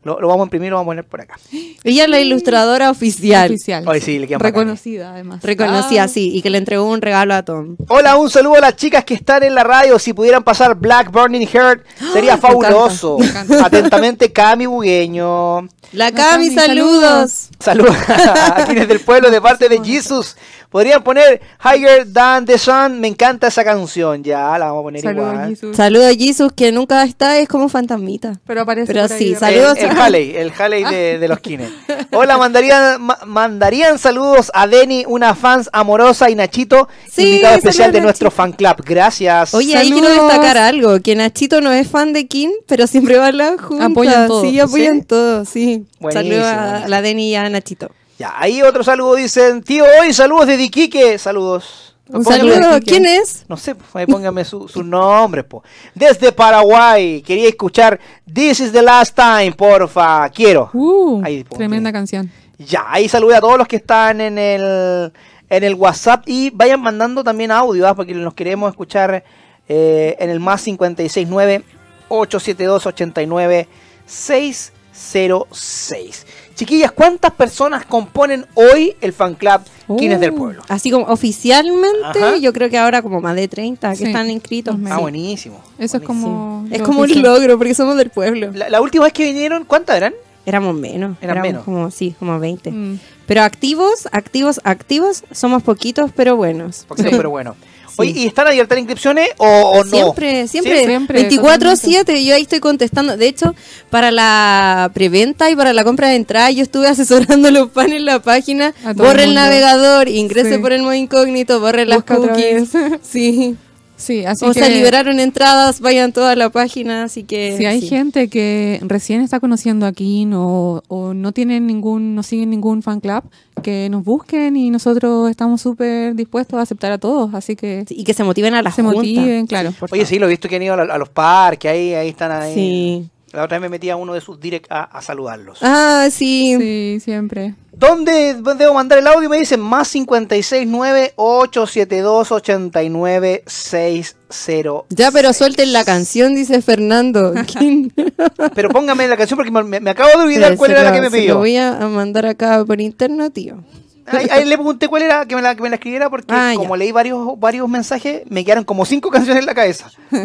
Lo, 0.05 0.19
lo 0.21 0.27
vamos 0.27 0.43
a 0.43 0.45
imprimir, 0.45 0.69
lo 0.69 0.75
vamos 0.77 0.85
a 0.85 0.91
poner 0.91 1.03
por 1.03 1.19
acá. 1.19 1.39
Ella 1.83 2.03
es 2.03 2.09
la 2.09 2.19
ilustradora 2.19 2.91
oficial. 2.91 3.57
Sí, 3.99 4.19
le. 4.19 4.37
Reconocida, 4.37 5.11
además. 5.13 5.41
Reconocía, 5.41 6.03
Ah, 6.03 6.07
sí, 6.07 6.29
y 6.31 6.43
que 6.43 6.51
le 6.51 6.59
entregó 6.59 6.85
un 6.87 7.01
regalo 7.01 7.33
a 7.33 7.41
Tom. 7.43 7.75
Hola, 7.87 8.15
un 8.15 8.29
saludo 8.29 8.57
a 8.57 8.59
las 8.59 8.75
chicas 8.75 9.03
que 9.03 9.15
están 9.15 9.41
en 9.41 9.55
la 9.55 9.63
radio. 9.63 9.97
Si 9.97 10.13
pudieran 10.13 10.43
pasar 10.43 10.75
Black 10.75 11.11
Burning 11.11 11.47
Heart, 11.47 11.83
sería 12.13 12.35
Me 12.35 12.41
fabuloso. 12.41 13.17
encanta, 13.19 13.39
me 13.39 13.55
encanta. 13.55 13.65
Atentamente, 13.65 14.31
Cami 14.31 14.67
Bugueño. 14.67 15.67
La 15.93 16.11
Cami, 16.11 16.49
Cami, 16.49 16.51
saludos. 16.51 17.49
Saludos 17.59 17.95
a 18.07 18.63
quienes 18.65 18.87
del 18.87 18.99
pueblo 18.99 19.31
de 19.31 19.41
parte 19.41 19.69
de 19.69 19.83
Jesus. 19.83 20.35
Podrían 20.69 21.03
poner 21.03 21.41
Higher 21.63 22.11
Than 22.11 22.45
the 22.45 22.57
Sun. 22.57 22.99
Me 22.99 23.07
encanta 23.07 23.47
esa 23.47 23.63
canción. 23.63 24.23
Ya, 24.23 24.57
la 24.57 24.65
vamos 24.67 24.81
a 24.81 24.83
poner 24.83 25.01
Saludos, 25.01 25.33
igual. 25.61 25.75
Saludos 25.75 26.05
a 26.07 26.15
Jesus, 26.15 26.51
que 26.53 26.71
nunca 26.71 27.03
está, 27.03 27.37
es 27.39 27.47
como 27.47 27.69
fantasmita. 27.69 28.39
Pero 28.45 28.61
aparece 28.61 28.93
Pero 28.93 29.07
por 29.07 29.17
sí, 29.17 29.35
saludos. 29.35 29.77
El, 29.77 29.85
el 29.91 29.97
Halley, 29.97 30.35
el 30.35 30.51
Halley 30.57 30.83
de, 30.83 31.19
de 31.19 31.27
los 31.27 31.39
kines. 31.39 31.69
Hola, 32.11 32.37
mandarían, 32.37 33.01
ma- 33.01 33.19
mandarían 33.25 33.97
saludos 33.99 34.51
a 34.53 34.67
Deni, 34.67 35.05
una 35.07 35.35
fans 35.35 35.69
amorosa, 35.73 36.29
y 36.29 36.35
Nachito, 36.35 36.87
Sí, 37.09 37.27
invitado 37.27 37.55
especial 37.57 37.91
de 37.91 38.01
nuestro 38.01 38.31
fan 38.31 38.51
club. 38.53 38.75
Gracias. 38.85 39.53
Oye, 39.53 39.75
ahí 39.77 39.91
quiero 39.91 40.09
destacar 40.09 40.57
algo, 40.57 40.99
que 41.01 41.15
Nachito 41.15 41.61
no 41.61 41.71
es 41.71 41.87
fan 41.87 42.13
de 42.13 42.27
Kim, 42.27 42.51
pero 42.67 42.87
siempre 42.87 43.17
va 43.17 43.27
a 43.27 43.31
la 43.31 43.57
junta. 43.57 43.85
Apoyan 43.85 44.27
todo. 44.27 44.41
Sí, 44.43 44.59
apoyan 44.59 44.99
¿Sí? 44.99 45.05
todo, 45.05 45.45
sí. 45.45 45.85
Saludos 46.11 46.43
a 46.43 46.87
la 46.87 47.01
Deni 47.01 47.29
y 47.31 47.35
a 47.35 47.49
Nachito. 47.49 47.89
Ya, 48.17 48.33
ahí 48.37 48.61
otro 48.61 48.81
saludo 48.83 49.15
dicen, 49.15 49.61
tío, 49.61 49.83
hoy 50.01 50.13
saludos 50.13 50.47
de 50.47 50.55
Iquique. 50.55 51.17
Saludos. 51.17 51.95
Un 52.07 52.23
saludo. 52.23 52.79
¿quién 52.85 53.05
es? 53.05 53.45
No 53.49 53.57
sé, 53.57 53.73
pues, 53.75 53.89
ahí 53.95 54.05
pónganme 54.05 54.45
su- 54.45 54.67
sus 54.67 54.85
nombres, 54.85 55.43
po. 55.45 55.63
Desde 55.95 56.31
Paraguay, 56.31 57.21
quería 57.23 57.49
escuchar 57.49 57.99
This 58.31 58.59
is 58.59 58.71
the 58.71 58.81
last 58.83 59.15
time, 59.15 59.51
porfa. 59.53 60.29
Quiero. 60.29 60.69
Uh, 60.73 61.21
Ahí, 61.25 61.43
po, 61.43 61.57
tremenda 61.57 61.91
canción. 61.91 62.31
Ya, 62.59 62.85
ahí 62.87 63.09
saludé 63.09 63.35
a 63.35 63.41
todos 63.41 63.57
los 63.57 63.67
que 63.67 63.77
están 63.77 64.21
en 64.21 64.37
el, 64.37 65.11
en 65.49 65.63
el 65.63 65.73
WhatsApp 65.75 66.23
y 66.27 66.51
vayan 66.51 66.81
mandando 66.81 67.23
también 67.23 67.51
audio, 67.51 67.87
¿ah? 67.87 67.95
porque 67.95 68.13
nos 68.13 68.33
queremos 68.33 68.69
escuchar 68.69 69.23
eh, 69.67 70.15
en 70.19 70.29
el 70.29 70.39
más 70.39 70.63
569 70.63 71.63
872 72.07 72.85
89 72.85 73.67
606. 74.05 76.27
Chiquillas, 76.55 76.91
¿cuántas 76.91 77.31
personas 77.33 77.85
componen 77.85 78.45
hoy 78.53 78.95
el 79.01 79.11
fan 79.11 79.35
club 79.35 79.61
Quienes 79.97 80.19
del 80.21 80.31
Uh, 80.31 80.37
Pueblo? 80.37 80.61
Así 80.69 80.89
como 80.89 81.05
oficialmente, 81.07 81.97
Ajá. 82.23 82.37
yo 82.37 82.53
creo 82.53 82.69
que 82.69 82.77
ahora 82.77 83.01
como 83.01 83.19
más 83.21 83.35
de 83.35 83.47
30 83.47 83.89
que 83.91 83.95
Sí, 83.97 84.03
están 84.05 84.29
inscritos. 84.29 84.75
Ah, 84.85 84.95
Sí. 84.95 85.01
buenísimo. 85.01 85.61
Eso 85.77 85.97
es 85.97 86.03
como. 86.03 86.65
Es 86.71 86.81
como 86.81 87.01
un 87.01 87.21
logro, 87.21 87.57
porque 87.57 87.73
somos 87.75 87.97
del 87.97 88.09
pueblo. 88.09 88.51
La, 88.53 88.69
la 88.69 88.81
última 88.81 89.03
vez 89.03 89.13
que 89.13 89.25
vinieron, 89.25 89.65
¿cuántas 89.65 89.97
eran? 89.97 90.13
Éramos 90.45 90.75
menos. 90.75 91.17
Eran 91.21 91.37
éramos 91.37 91.47
menos. 91.47 91.63
Como, 91.65 91.91
sí, 91.91 92.15
como 92.19 92.39
20. 92.39 92.71
Mm. 92.71 92.99
Pero 93.25 93.41
activos, 93.41 94.07
activos, 94.11 94.61
activos, 94.63 95.23
somos 95.31 95.61
poquitos, 95.63 96.11
pero 96.15 96.35
buenos. 96.37 96.85
Poquito, 96.87 97.09
Sí. 97.09 97.15
pero 97.17 97.29
bueno. 97.31 97.55
Sí. 97.95 98.01
Oye, 98.01 98.11
¿y 98.15 98.27
están 98.27 98.47
abiertas 98.47 98.75
las 98.75 98.81
inscripciones 98.81 99.29
o, 99.37 99.45
o 99.47 99.83
no? 99.83 99.89
Siempre, 99.89 100.47
siempre, 100.47 100.79
¿Sí? 100.79 100.85
Siempre, 100.85 101.29
24-7, 101.29 102.23
yo 102.25 102.35
ahí 102.35 102.41
estoy 102.41 102.59
contestando. 102.59 103.17
De 103.17 103.27
hecho, 103.27 103.55
para 103.89 104.11
la 104.11 104.91
preventa 104.93 105.49
y 105.49 105.55
para 105.55 105.73
la 105.73 105.83
compra 105.83 106.09
de 106.09 106.15
entrada, 106.15 106.51
yo 106.51 106.63
estuve 106.63 106.87
asesorando 106.89 107.49
los 107.51 107.71
fans 107.71 107.93
en 107.93 108.05
la 108.05 108.21
página. 108.21 108.73
Borre 108.95 109.23
el 109.23 109.33
navegador, 109.33 110.07
ingrese 110.09 110.55
Sí. 110.55 110.57
por 110.59 110.73
el 110.73 110.81
modo 110.81 110.93
incógnito, 110.93 111.59
borre 111.59 111.85
las 111.85 111.97
Busca 111.99 112.19
otra 112.19 112.33
cookies. 112.33 112.69
Sí. 113.01 113.55
Sí, 113.97 114.25
así 114.25 114.43
o 114.45 114.49
que. 114.51 114.59
sea, 114.59 114.69
liberaron 114.69 115.19
entradas, 115.19 115.79
vayan 115.79 116.11
toda 116.11 116.35
la 116.35 116.49
página, 116.49 117.03
así 117.03 117.23
que... 117.23 117.55
Si 117.57 117.65
hay 117.65 117.79
sí. 117.81 117.87
gente 117.87 118.27
que 118.27 118.79
recién 118.83 119.21
está 119.21 119.39
conociendo 119.39 119.85
aquí 119.85 120.27
o, 120.33 120.83
o 120.87 121.13
no 121.13 121.31
tienen 121.31 121.65
ningún, 121.65 122.13
no 122.13 122.21
siguen 122.21 122.49
ningún 122.49 122.83
fan 122.83 122.99
club, 122.99 123.23
que 123.63 123.87
nos 123.89 124.03
busquen 124.03 124.57
y 124.57 124.69
nosotros 124.69 125.29
estamos 125.29 125.61
súper 125.61 126.13
dispuestos 126.15 126.59
a 126.59 126.63
aceptar 126.63 126.91
a 126.91 126.97
todos, 126.97 127.33
así 127.33 127.55
que 127.55 127.85
Y 127.89 128.03
que 128.03 128.13
se 128.13 128.23
motiven 128.25 128.53
a 128.53 128.61
la 128.61 128.71
se 128.71 128.81
junta. 128.81 128.97
motiven, 128.97 129.47
claro. 129.47 129.71
por 129.79 129.89
Oye, 129.93 130.05
sí, 130.05 130.19
lo 130.19 130.25
he 130.25 130.29
visto 130.29 130.49
que 130.49 130.57
han 130.57 130.63
ido 130.63 130.73
a, 130.73 130.81
a 130.81 130.97
los 130.97 131.09
parques, 131.09 131.71
ahí, 131.71 131.93
ahí 131.93 132.09
están 132.09 132.31
ahí. 132.31 132.53
Sí. 132.53 133.09
La 133.35 133.43
otra 133.43 133.57
vez 133.57 133.61
me 133.63 133.69
metí 133.69 133.89
a 133.89 133.95
uno 133.97 134.13
de 134.13 134.21
sus 134.21 134.39
direct 134.39 134.71
a, 134.71 134.83
a 134.83 135.01
saludarlos. 135.01 135.59
Ah, 135.61 136.07
sí. 136.11 136.55
Sí, 136.59 136.99
siempre. 137.03 137.53
¿Dónde 137.73 138.35
debo 138.57 138.73
mandar 138.73 138.99
el 138.99 139.07
audio? 139.07 139.29
Me 139.29 139.37
dicen 139.37 139.59
más 139.59 139.91
569 139.91 141.13
872 141.17 142.31
89 142.31 143.43
606. 143.45 144.83
Ya, 144.89 145.11
pero 145.11 145.33
suelten 145.33 145.73
la 145.73 145.83
canción, 145.83 146.33
dice 146.35 146.61
Fernando. 146.61 147.33
Pero 148.55 148.69
póngame 148.69 149.07
la 149.07 149.17
canción 149.17 149.37
porque 149.37 149.51
me, 149.51 149.79
me 149.79 149.89
acabo 149.89 150.09
de 150.17 150.25
olvidar 150.25 150.49
Pero 150.51 150.57
cuál 150.57 150.71
era 150.71 150.83
la 150.83 150.91
que 150.93 151.01
me 151.01 151.09
se 151.09 151.15
Lo 151.17 151.21
pidió. 151.21 151.37
voy 151.37 151.57
a 151.57 151.73
mandar 151.87 152.25
acá 152.25 152.63
por 152.65 152.79
interno, 152.81 153.29
tío. 153.29 153.63
Ahí, 154.07 154.27
ahí 154.29 154.45
le 154.45 154.55
pregunté 154.55 154.87
cuál 154.87 155.01
era, 155.01 155.25
que 155.25 155.35
me 155.35 155.41
la, 155.41 155.55
que 155.55 155.63
me 155.63 155.69
la 155.69 155.75
escribiera 155.75 156.09
porque 156.09 156.27
Ah, 156.33 156.51
ya. 156.53 156.59
como 156.59 156.75
leí 156.77 156.91
varios, 156.91 157.39
varios 157.39 157.67
mensajes, 157.67 158.21
me 158.29 158.45
quedaron 158.45 158.63
como 158.63 158.85
cinco 158.85 159.09
canciones 159.09 159.41
en 159.41 159.45
la 159.47 159.55
cabeza. 159.55 159.89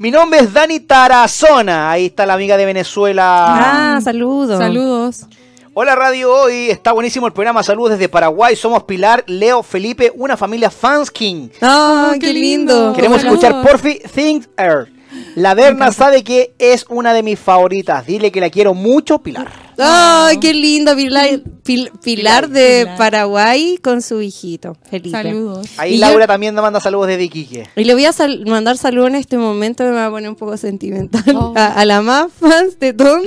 Mi 0.00 0.10
nombre 0.10 0.40
es 0.40 0.50
Dani 0.54 0.80
Tarazona. 0.80 1.90
Ahí 1.90 2.06
está 2.06 2.24
la 2.24 2.32
amiga 2.32 2.56
de 2.56 2.64
Venezuela. 2.64 3.96
Ah, 3.96 4.00
saludos. 4.00 4.58
Saludos. 4.58 5.26
Hola 5.74 5.94
Radio 5.94 6.32
Hoy, 6.32 6.70
está 6.70 6.92
buenísimo 6.92 7.26
el 7.26 7.34
programa. 7.34 7.62
Saludos 7.62 7.90
desde 7.90 8.08
Paraguay. 8.08 8.56
Somos 8.56 8.84
Pilar, 8.84 9.22
Leo, 9.26 9.62
Felipe, 9.62 10.10
una 10.16 10.38
familia 10.38 10.70
fans 10.70 11.10
king. 11.10 11.48
Ah, 11.60 12.06
Oh, 12.08 12.12
qué, 12.14 12.20
qué 12.20 12.32
lindo. 12.32 12.72
lindo. 12.74 12.92
Queremos 12.94 13.22
escuchar 13.22 13.60
Porfi 13.60 14.00
Think 14.14 14.46
Earth. 14.56 14.88
La 15.36 15.54
Berna 15.54 15.92
sabe 15.92 16.24
que 16.24 16.54
es 16.58 16.84
una 16.88 17.12
de 17.14 17.22
mis 17.22 17.38
favoritas. 17.38 18.04
Dile 18.06 18.32
que 18.32 18.40
la 18.40 18.50
quiero 18.50 18.74
mucho, 18.74 19.20
Pilar. 19.20 19.48
¡Ay, 19.78 20.38
qué 20.38 20.52
lindo! 20.52 20.94
Pilar, 20.96 21.40
Pil- 21.64 21.90
Pilar 22.02 22.48
de 22.48 22.80
Pilar. 22.82 22.98
Paraguay 22.98 23.78
con 23.82 24.02
su 24.02 24.20
hijito. 24.20 24.76
Felipe. 24.90 25.10
Saludos. 25.10 25.66
Ahí 25.78 25.94
Y 25.94 25.98
Laura 25.98 26.24
yo- 26.24 26.28
también 26.28 26.54
nos 26.54 26.62
manda 26.62 26.80
saludos 26.80 27.06
desde 27.06 27.24
Iquique. 27.24 27.68
Y 27.76 27.84
le 27.84 27.94
voy 27.94 28.04
a 28.04 28.12
sal- 28.12 28.44
mandar 28.46 28.76
saludos 28.76 29.08
en 29.10 29.14
este 29.16 29.38
momento, 29.38 29.84
me 29.84 29.90
va 29.92 30.06
a 30.06 30.10
poner 30.10 30.28
un 30.28 30.36
poco 30.36 30.56
sentimental. 30.56 31.22
Oh. 31.34 31.54
A, 31.56 31.68
a 31.74 31.84
la 31.84 32.02
más 32.02 32.30
fans 32.32 32.78
de 32.78 32.92
Tom 32.92 33.22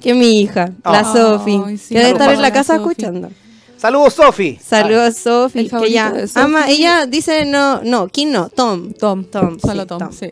que 0.00 0.14
mi 0.14 0.40
hija, 0.40 0.72
la 0.84 1.02
Oh. 1.02 1.12
Sofi, 1.38 1.60
sí, 1.76 1.94
que 1.94 1.98
debe 2.00 2.12
estar 2.12 2.32
en 2.32 2.40
la 2.42 2.52
casa 2.52 2.76
escuchando. 2.76 3.30
Saludos, 3.76 4.14
Sofi. 4.14 4.58
Saludos, 4.64 5.16
Sofi, 5.16 5.58
el 5.60 5.64
que 5.66 5.70
favorito 5.70 5.92
ella 6.16 6.24
ama. 6.34 6.68
Ella 6.68 7.06
dice 7.06 7.44
no, 7.44 7.80
no, 7.84 8.08
¿quién 8.08 8.32
no? 8.32 8.48
Tom. 8.48 8.92
Tom. 8.94 9.24
Tom, 9.24 9.58
Solo 9.60 9.82
sí, 9.82 9.86
Tom, 9.88 9.98
Tom. 9.98 10.12
sí. 10.12 10.30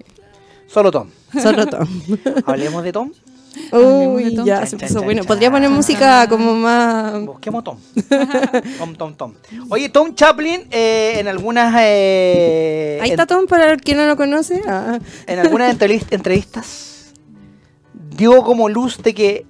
Solo 0.67 0.91
Tom. 0.91 1.09
Solo 1.43 1.67
Tom. 1.67 1.87
Hablemos 2.47 2.83
de 2.85 2.93
Tom. 2.93 3.11
Uy, 3.73 4.35
Tom. 4.35 4.45
ya 4.45 4.59
Chan, 4.61 4.67
se 4.69 4.77
puso 4.77 4.95
chan, 4.95 5.05
bueno. 5.05 5.21
chan. 5.23 5.29
Podría 5.29 5.51
poner 5.51 5.71
música 5.71 6.29
como 6.29 6.55
más. 6.55 7.25
Busquemos 7.25 7.65
Tom. 7.65 7.79
Tom, 8.79 8.95
Tom, 8.97 9.15
Tom. 9.15 9.35
Oye, 9.71 9.89
Tom 9.89 10.15
Chaplin, 10.15 10.67
eh, 10.71 11.15
en 11.19 11.29
algunas. 11.29 11.75
eh, 11.79 12.99
Ahí 13.01 13.09
en- 13.09 13.13
está 13.15 13.27
Tom 13.27 13.47
para 13.47 13.73
el 13.73 13.81
que 13.81 13.95
no 13.95 14.05
lo 14.07 14.17
conoce. 14.17 14.61
Ah. 14.67 14.99
en 15.27 15.39
algunas 15.39 15.75
entrevis- 15.75 16.07
entrevistas 16.11 17.13
dio 18.17 18.43
como 18.43 18.69
luz 18.69 19.03
de 19.03 19.15
que 19.15 19.47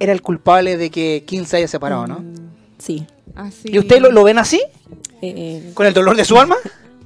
era 0.00 0.12
el 0.12 0.22
culpable 0.22 0.76
de 0.76 0.90
que 0.90 1.24
Kim 1.26 1.44
se 1.46 1.56
haya 1.58 1.68
separado, 1.68 2.06
¿no? 2.06 2.22
Sí. 2.78 3.06
Así. 3.34 3.68
¿Y 3.72 3.78
usted 3.78 4.00
lo, 4.00 4.10
lo 4.10 4.24
ven 4.24 4.38
así? 4.38 4.60
Eh, 5.22 5.70
¿Con 5.74 5.86
el 5.86 5.94
dolor 5.94 6.16
de 6.16 6.24
su 6.24 6.38
alma? 6.38 6.56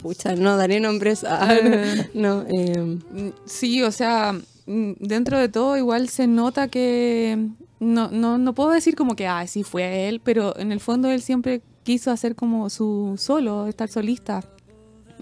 Pucha, 0.03 0.35
no 0.35 0.57
daré 0.57 0.81
nombres. 0.81 1.25
Ah, 1.25 1.55
no, 2.15 2.45
eh, 2.49 2.99
Sí, 3.45 3.83
o 3.83 3.91
sea, 3.91 4.39
dentro 4.67 5.39
de 5.39 5.49
todo 5.49 5.77
igual 5.77 6.09
se 6.09 6.27
nota 6.27 6.69
que 6.69 7.49
no, 7.81 8.11
no, 8.11 8.39
no 8.39 8.55
puedo 8.55 8.71
decir 8.71 8.95
como 8.95 9.17
que, 9.17 9.27
ah, 9.27 9.47
sí 9.47 9.63
fue 9.63 10.09
él, 10.09 10.21
pero 10.23 10.57
en 10.59 10.73
el 10.73 10.81
fondo 10.81 11.11
él 11.11 11.23
siempre 11.23 11.63
quiso 11.83 12.11
hacer 12.11 12.35
como 12.35 12.71
su 12.71 13.15
solo, 13.19 13.67
estar 13.67 13.89
solista. 13.89 14.45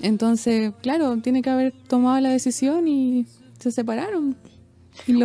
Entonces, 0.00 0.72
claro, 0.82 1.16
tiene 1.18 1.42
que 1.42 1.50
haber 1.50 1.72
tomado 1.88 2.20
la 2.20 2.30
decisión 2.30 2.88
y 2.88 3.26
se 3.58 3.72
separaron. 3.72 4.36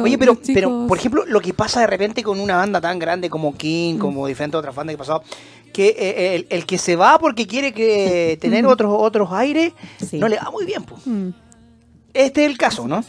Oye, 0.02 0.18
pero, 0.18 0.38
pero, 0.54 0.86
por 0.88 0.98
ejemplo, 0.98 1.26
lo 1.26 1.42
que 1.42 1.54
pasa 1.54 1.82
de 1.82 1.88
repente 1.88 2.24
con 2.24 2.40
una 2.40 2.56
banda 2.58 2.80
tan 2.80 3.00
grande 3.00 3.30
como 3.30 3.56
King, 3.56 3.98
como 3.98 4.26
diferentes 4.28 4.58
otras 4.58 4.74
bandas 4.76 4.94
que 4.94 4.98
pasado, 4.98 5.24
que 5.74 5.88
eh, 5.98 6.36
el, 6.36 6.48
el 6.50 6.66
que 6.66 6.78
se 6.78 6.96
va 6.96 7.18
porque 7.20 7.48
quiere 7.48 7.74
que 7.74 8.38
tener 8.42 8.66
otros 8.66 8.94
otros 8.98 9.30
aires, 9.32 9.74
Sí. 10.00 10.20
no 10.20 10.28
le 10.28 10.38
va 10.38 10.50
muy 10.52 10.66
bien. 10.66 10.86
Mm, 11.06 11.30
Este 12.14 12.46
es 12.46 12.52
el 12.52 12.58
caso, 12.58 12.88
¿no? 12.88 13.04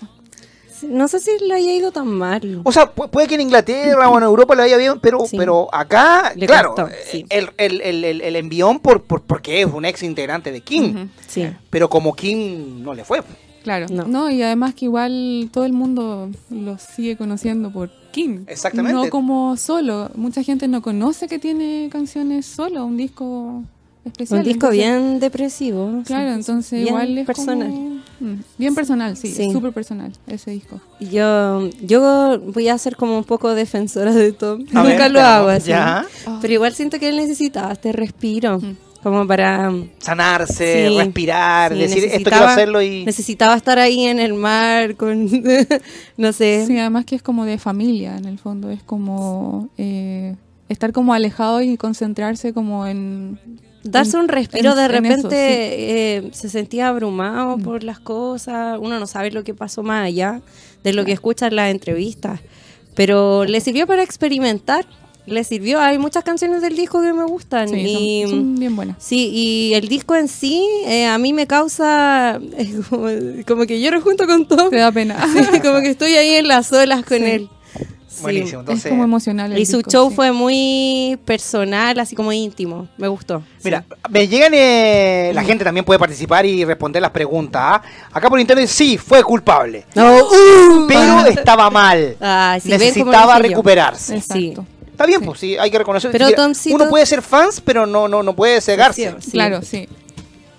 no 0.83 1.09
sé 1.09 1.19
si 1.19 1.31
le 1.41 1.55
haya 1.55 1.73
ido 1.73 1.93
tan 1.93 2.09
mal. 2.09 2.61
O 2.63 2.71
sea, 2.71 2.95
pu- 2.95 3.09
puede 3.09 3.27
que 3.27 3.37
en 3.37 3.41
Inglaterra 3.43 4.11
o 4.11 4.19
en 4.19 4.25
Europa 4.25 4.55
le 4.55 4.63
vaya 4.63 4.77
bien, 4.77 4.99
pero, 5.01 5.21
Sí. 5.27 5.39
pero 5.39 5.69
acá, 5.73 6.33
Le 6.37 6.47
claro, 6.47 6.75
costó, 6.75 6.89
eh, 6.93 6.99
sí. 7.11 7.25
el, 7.31 7.49
el, 7.57 7.81
el, 7.81 8.21
el- 8.21 8.37
envión 8.37 8.81
por, 8.81 9.03
por, 9.05 9.23
porque 9.23 9.63
es 9.63 9.67
un 9.73 9.87
ex 9.87 10.03
integrante 10.03 10.53
de 10.53 10.61
King, 10.61 11.07
Sí. 11.27 11.49
pero 11.71 11.89
como 11.89 12.15
King 12.15 12.83
no 12.83 12.93
le 12.93 13.03
fue. 13.05 13.23
Claro, 13.65 13.87
No. 13.91 14.05
no. 14.07 14.31
y 14.31 14.41
además 14.43 14.75
que 14.75 14.85
igual 14.85 15.49
todo 15.51 15.65
el 15.65 15.73
mundo 15.73 16.31
lo 16.51 16.79
sigue 16.79 17.17
conociendo 17.17 17.73
por 17.73 17.91
King. 18.13 18.45
Exactamente. 18.47 18.95
No 18.95 19.11
como 19.11 19.57
solo. 19.57 20.11
Mucha 20.15 20.43
gente 20.45 20.69
no 20.69 20.81
conoce 20.83 21.27
que 21.27 21.39
tiene 21.41 21.89
canciones 21.91 22.47
solo, 22.47 22.85
un 22.87 22.97
disco 22.97 23.65
especial. 24.05 24.41
Un 24.41 24.45
disco 24.45 24.67
entonces- 24.67 24.79
bien 24.79 25.19
depresivo. 25.19 26.03
Claro, 26.05 26.29
sí. 26.29 26.35
entonces 26.35 26.73
Bien 26.73 26.89
igual 26.89 27.19
es 27.19 27.27
personal. 27.27 27.71
como- 27.71 27.95
Mm, 28.21 28.37
bien 28.59 28.75
personal, 28.77 29.17
sí, 29.17 29.29
Sí. 29.29 29.51
súper 29.51 29.73
personal 29.73 30.13
ese 30.29 30.53
disco. 30.53 30.81
Y 31.01 31.07
Yo, 31.09 31.69
yo 31.83 32.39
voy 32.39 32.69
a 32.69 32.79
ser 32.79 32.95
como 32.97 33.19
un 33.19 33.25
poco 33.25 33.53
defensora 33.57 34.13
de 34.15 34.31
Tom. 34.33 34.65
A 34.73 34.83
ver, 34.85 34.93
Nunca 34.93 35.09
lo 35.09 35.21
hago 35.21 35.49
así. 35.49 35.71
ya. 35.71 36.07
Pero 36.41 36.55
igual 36.55 36.73
siento 36.75 37.01
que 37.01 37.09
él 37.09 37.17
necesitaba 37.17 37.73
este 37.73 37.91
respiro. 37.93 38.61
Mm. 38.61 38.77
Como 39.05 39.25
para... 39.27 39.71
Sanarse, 39.99 40.89
Sí, 40.89 40.97
respirar, 40.99 41.73
sí, 41.75 41.79
decir 41.79 42.05
esto 42.07 42.31
quiero 42.31 42.47
hacerlo 42.47 42.83
y... 42.83 43.05
Necesitaba 43.05 43.55
estar 43.55 43.79
ahí 43.79 44.05
en 44.07 44.19
el 44.19 44.35
mar 44.35 44.97
con... 44.97 45.29
no 46.17 46.33
sé. 46.33 46.65
Sí, 46.67 46.77
además 46.79 47.05
que 47.05 47.15
es 47.15 47.23
como 47.23 47.45
de 47.45 47.59
familia 47.59 48.17
en 48.17 48.25
el 48.25 48.39
fondo, 48.39 48.71
es 48.71 48.83
como 48.83 49.69
eh, 49.79 50.35
estar 50.69 50.93
como 50.93 51.15
alejado 51.15 51.61
y 51.63 51.77
concentrarse 51.77 52.53
como 52.53 52.87
en... 52.87 53.39
Darse 53.83 54.17
en- 54.17 54.23
un 54.23 54.29
respiro, 54.29 54.71
en- 54.71 54.77
de 54.77 54.85
en 54.85 54.91
repente 54.91 55.19
eso, 55.19 55.29
sí. 55.29 55.37
eh, 55.37 56.31
se 56.33 56.49
sentía 56.49 56.89
abrumado 56.89 57.59
Mm. 57.59 57.63
por 57.63 57.85
las 57.85 58.01
cosas, 58.01 58.79
uno 58.81 58.99
no 58.99 59.07
sabe 59.07 59.31
lo 59.31 59.45
que 59.45 59.53
pasó 59.55 59.83
más 59.83 60.07
allá 60.07 60.41
de 60.83 60.93
lo 60.95 61.05
que 61.05 61.13
escucha 61.13 61.47
en 61.49 61.57
las 61.57 61.71
entrevistas, 61.71 62.41
pero 62.95 63.45
le 63.45 63.61
sirvió 63.61 63.87
para 63.87 64.03
experimentar, 64.03 64.87
le 65.27 65.43
sirvió, 65.45 65.81
hay 65.81 65.99
muchas 65.99 66.23
canciones 66.25 66.61
del 66.63 66.77
disco 66.77 67.01
que 67.01 67.13
me 67.13 67.25
gustan 67.25 67.69
Sí, 67.69 67.77
y 67.77 68.23
son, 68.23 68.31
son 68.31 68.55
bien 68.57 68.77
buenas. 68.77 68.97
sí, 68.99 69.31
y 69.33 69.75
el 69.75 69.89
disco 69.89 70.15
en 70.15 70.29
sí 70.29 70.67
eh, 70.87 71.07
a 71.07 71.17
mí 71.19 71.33
me 71.33 71.47
causa 71.47 72.39
eh, 72.59 72.81
como, 72.91 73.09
como 73.47 73.67
que 73.67 73.81
lloro 73.81 74.01
junto 74.01 74.27
con 74.27 74.47
Tom, 74.47 74.71
Te 74.71 74.77
da 74.77 74.93
pena. 74.93 75.17
Sí, 75.53 75.61
como 75.61 75.81
que 75.81 75.91
estoy 75.91 76.15
ahí 76.15 76.35
en 76.35 76.49
las 76.49 76.73
olas 76.73 77.05
con 77.05 77.19
Sí. 77.19 77.25
él. 77.25 77.49
Sí. 78.07 78.23
Buenísimo, 78.23 78.61
entonces... 78.61 78.85
es 78.85 78.91
como 78.91 79.03
emocional. 79.03 79.53
el 79.53 79.59
Y 79.59 79.67
su 79.67 79.79
disco, 79.79 79.91
show 79.91 80.09
sí. 80.11 80.15
fue 80.15 80.31
muy 80.31 81.19
personal, 81.25 81.99
así 81.99 82.15
como 82.15 82.33
íntimo. 82.33 82.87
Me 82.97 83.09
gustó. 83.09 83.43
Mira, 83.65 83.85
me 84.09 84.29
llegan, 84.29 84.53
eh, 84.55 85.33
la 85.35 85.43
gente 85.43 85.65
también 85.65 85.85
puede 85.85 85.99
participar 85.99 86.47
y 86.47 86.65
responder 86.65 87.03
las 87.03 87.11
preguntas. 87.11 87.61
¿ah? 87.65 87.83
Acá 88.13 88.29
por 88.31 88.39
internet 88.39 88.69
sí, 88.69 88.99
fue 88.99 89.21
culpable, 89.25 89.85
No, 89.97 90.17
uh, 90.19 90.87
pero 90.87 91.27
estaba 91.27 91.69
mal. 91.71 92.17
Ah, 92.21 92.57
Necesitaba 92.63 93.41
recuperarse. 93.41 94.15
Exacto. 94.17 94.65
Está 94.95 95.07
bien, 95.07 95.23
pues 95.23 95.41
sí, 95.41 95.57
hay 95.59 95.73
que 95.73 95.79
reconocer. 95.79 96.13
Pero 96.13 96.29
Sí, 96.29 96.35
Tomcito- 96.37 96.75
Uno 96.77 96.89
puede 96.89 97.05
ser 97.05 97.21
fans, 97.21 97.61
pero 97.61 97.85
no, 97.85 98.07
no, 98.07 98.23
no 98.23 98.37
puede 98.37 98.61
cegarse. 98.61 99.13
Sí. 99.19 99.33
Claro, 99.33 99.61
sí. 99.63 99.89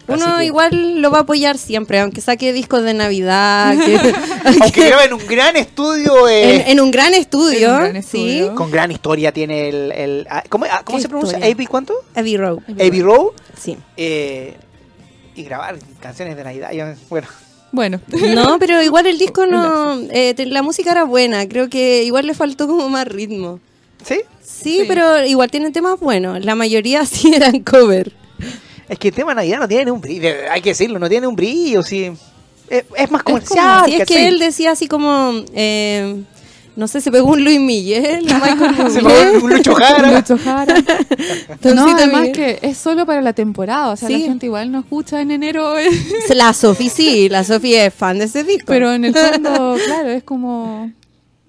Uno 0.08 0.38
que- 0.38 0.46
igual 0.46 1.02
lo 1.02 1.10
va 1.10 1.20
a 1.20 1.22
apoyar 1.22 1.58
siempre, 1.58 2.00
aunque 2.02 2.20
saque 2.20 2.52
discos 2.52 2.84
de 2.84 2.94
Navidad. 2.94 3.74
que- 3.86 4.14
Aunque 4.62 4.88
graba 4.88 5.06
en 5.06 5.14
un 5.14 5.26
gran 5.26 5.56
estudio, 5.56 6.28
eh, 6.28 6.56
en, 6.58 6.68
en 6.68 6.80
un 6.82 6.92
gran 6.92 7.14
estudio. 7.14 7.70
En 7.70 7.74
un 7.76 7.80
gran 7.92 8.04
sí. 8.04 8.30
estudio. 8.40 8.56
con 8.56 8.70
gran 8.72 8.92
historia, 8.92 9.32
tiene 9.32 9.70
el... 9.70 9.92
el- 9.94 10.28
ah, 10.30 10.44
¿Cómo, 10.50 10.66
ah, 10.70 10.82
cómo 10.84 10.98
¿Qué 10.98 11.02
se 11.02 11.08
pronuncia? 11.08 11.38
¿Abbey 11.38 11.66
cuánto? 11.66 11.94
Abbey 12.14 12.36
Road. 12.38 12.60
Abbey 12.70 13.02
Road. 13.02 13.32
Sí. 13.58 13.78
eh, 13.98 14.56
y 15.34 15.44
grabar 15.44 15.78
canciones 16.02 16.36
de 16.38 16.44
Navidad. 16.44 16.72
bueno, 17.10 17.28
Bueno, 17.72 18.00
No, 18.36 18.60
pero 18.60 18.82
igual 18.84 19.08
el 19.08 19.18
disco 19.18 19.46
no. 19.48 20.00
eh, 20.12 20.36
la 20.46 20.62
música 20.62 20.92
era 20.92 21.04
buena. 21.06 21.48
Creo 21.48 21.70
que 21.70 22.04
igual 22.04 22.28
le 22.28 22.34
faltó 22.34 22.68
como 22.68 22.90
más 22.90 23.08
ritmo. 23.08 23.60
¿Sí? 24.08 24.22
Sí, 24.42 24.80
Sí. 24.80 24.86
pero 24.88 25.26
igual 25.26 25.50
tienen 25.52 25.74
temas 25.74 26.00
buenos. 26.00 26.44
La 26.46 26.56
mayoría 26.56 27.06
sí 27.06 27.34
eran 27.34 27.60
cover. 27.62 28.14
Es 28.88 29.00
que 29.00 29.08
el 29.10 29.14
tema 29.16 29.32
de 29.32 29.36
Navidad 29.36 29.60
no 29.60 29.68
tiene 29.68 29.92
un 29.92 30.00
brillo, 30.02 30.30
hay 30.52 30.62
que 30.62 30.70
decirlo, 30.70 31.00
no 31.00 31.10
tiene 31.10 31.26
un 31.28 31.36
brillo, 31.36 31.82
sí. 31.84 32.12
Es, 32.70 32.84
es 32.98 33.12
más 33.12 33.24
como- 33.24 33.38
comercial. 33.38 33.84
Sí, 33.86 33.96
es 33.96 34.08
que 34.08 34.28
él 34.28 34.40
decía 34.40 34.72
así 34.72 34.88
como. 34.88 35.32
eh, 35.54 36.24
no 36.76 36.90
sé, 36.90 37.00
se 37.00 37.10
pegó 37.10 37.30
un 37.32 37.42
Luis 37.44 37.58
Miguel, 37.60 38.28
Se 38.92 39.00
pegó 39.02 39.46
un 39.46 39.54
Lucho 39.54 39.74
Jara. 39.76 40.12
Lucho 40.12 40.38
Jara. 40.38 40.76
no, 41.74 41.88
además 41.96 42.22
Miguel. 42.24 42.32
que 42.34 42.60
es 42.68 42.78
solo 42.78 43.06
para 43.06 43.22
la 43.22 43.32
temporada, 43.32 43.92
o 43.92 43.96
sea, 43.96 44.10
Sí. 44.10 44.18
la 44.20 44.26
gente 44.28 44.48
igual 44.48 44.72
no 44.74 44.80
escucha 44.80 45.22
en 45.22 45.32
enero, 45.32 45.74
La 46.34 46.52
Sofi 46.54 46.90
sí, 46.90 47.30
la 47.30 47.44
Sofi 47.46 47.76
es 47.76 47.94
fan 47.94 48.20
de 48.20 48.26
ese 48.26 48.44
disco. 48.44 48.66
pero 48.68 48.92
en 48.92 49.06
el 49.06 49.16
fondo, 49.16 49.78
claro, 49.86 50.10
es 50.10 50.24
como... 50.24 50.92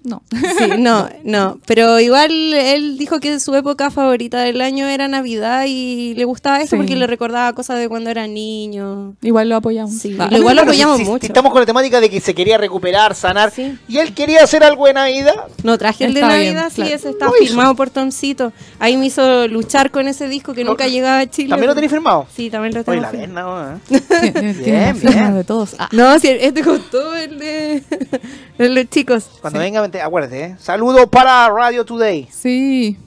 No. 0.07 0.23
Sí, 0.31 0.69
no, 0.79 1.09
no. 1.25 1.59
Pero 1.65 1.99
igual 1.99 2.31
él 2.53 2.97
dijo 2.97 3.19
que 3.19 3.39
su 3.41 3.53
época 3.55 3.91
favorita 3.91 4.39
del 4.39 4.61
año 4.61 4.87
era 4.87 5.07
Navidad 5.09 5.65
y 5.67 6.13
le 6.15 6.23
gustaba 6.23 6.59
eso 6.61 6.71
Sí. 6.71 6.77
porque 6.77 6.95
le 6.95 7.07
recordaba 7.07 7.51
cosas 7.53 7.77
de 7.79 7.89
cuando 7.89 8.09
era 8.09 8.25
niño. 8.25 9.15
Igual 9.21 9.49
lo 9.49 9.57
apoyamos. 9.57 9.93
Sí. 9.93 10.17
Igual 10.31 10.55
lo 10.55 10.61
si- 10.61 10.67
apoyamos 10.69 10.97
si- 10.97 11.03
si 11.05 11.09
mucho. 11.09 11.25
estamos 11.27 11.51
con 11.51 11.61
la 11.61 11.65
temática 11.65 11.99
de 11.99 12.09
que 12.09 12.21
se 12.21 12.33
quería 12.33 12.57
recuperar, 12.57 13.15
sanar, 13.15 13.51
Sí. 13.51 13.77
y 13.89 13.97
él 13.97 14.13
quería 14.13 14.43
hacer 14.43 14.63
algo 14.63 14.85
de 14.87 14.93
Navidad. 14.93 15.33
No 15.63 15.77
traje 15.77 16.05
el 16.05 16.13
de 16.13 16.21
Está 16.21 16.37
bien, 16.37 16.53
Navidad, 16.55 16.69
sí, 16.69 16.75
claro. 16.81 16.95
ese 16.95 17.09
está 17.09 17.29
firmado 17.37 17.75
por 17.75 17.89
Tomcito. 17.89 18.53
Ahí 18.79 18.95
me 18.95 19.07
hizo 19.07 19.47
luchar 19.49 19.91
con 19.91 20.07
ese 20.07 20.29
disco 20.29 20.53
que 20.53 20.63
nunca 20.63 20.87
llegaba 20.87 21.19
a 21.19 21.29
Chile. 21.29 21.49
¿También 21.49 21.67
lo 21.69 21.75
tenéis 21.75 21.91
firmado? 21.91 22.27
Sí, 22.33 22.49
también 22.49 22.73
lo 22.73 22.79
Oye, 22.81 22.85
tengo. 22.85 23.01
la 23.01 23.09
firmado. 23.09 23.73
¿Eh? 23.89 24.31
Bien, 24.63 24.95
firmas 24.95 25.15
bien. 25.15 25.35
de 25.35 25.43
todos. 25.43 25.75
Ah. 25.79 25.89
No, 25.91 26.17
sí, 26.19 26.29
este 26.29 26.63
costó 26.63 27.15
el 27.15 27.37
de, 27.39 27.83
el 28.57 28.75
de 28.75 28.81
los 28.83 28.89
chicos. 28.89 29.25
Cuando 29.41 29.59
venga, 29.59 29.81
acuérdate, 30.01 30.43
¿eh? 30.43 30.55
Saludos 30.59 31.07
para 31.09 31.49
Radio 31.49 31.85
Today. 31.85 32.27
Sí. 32.31 32.97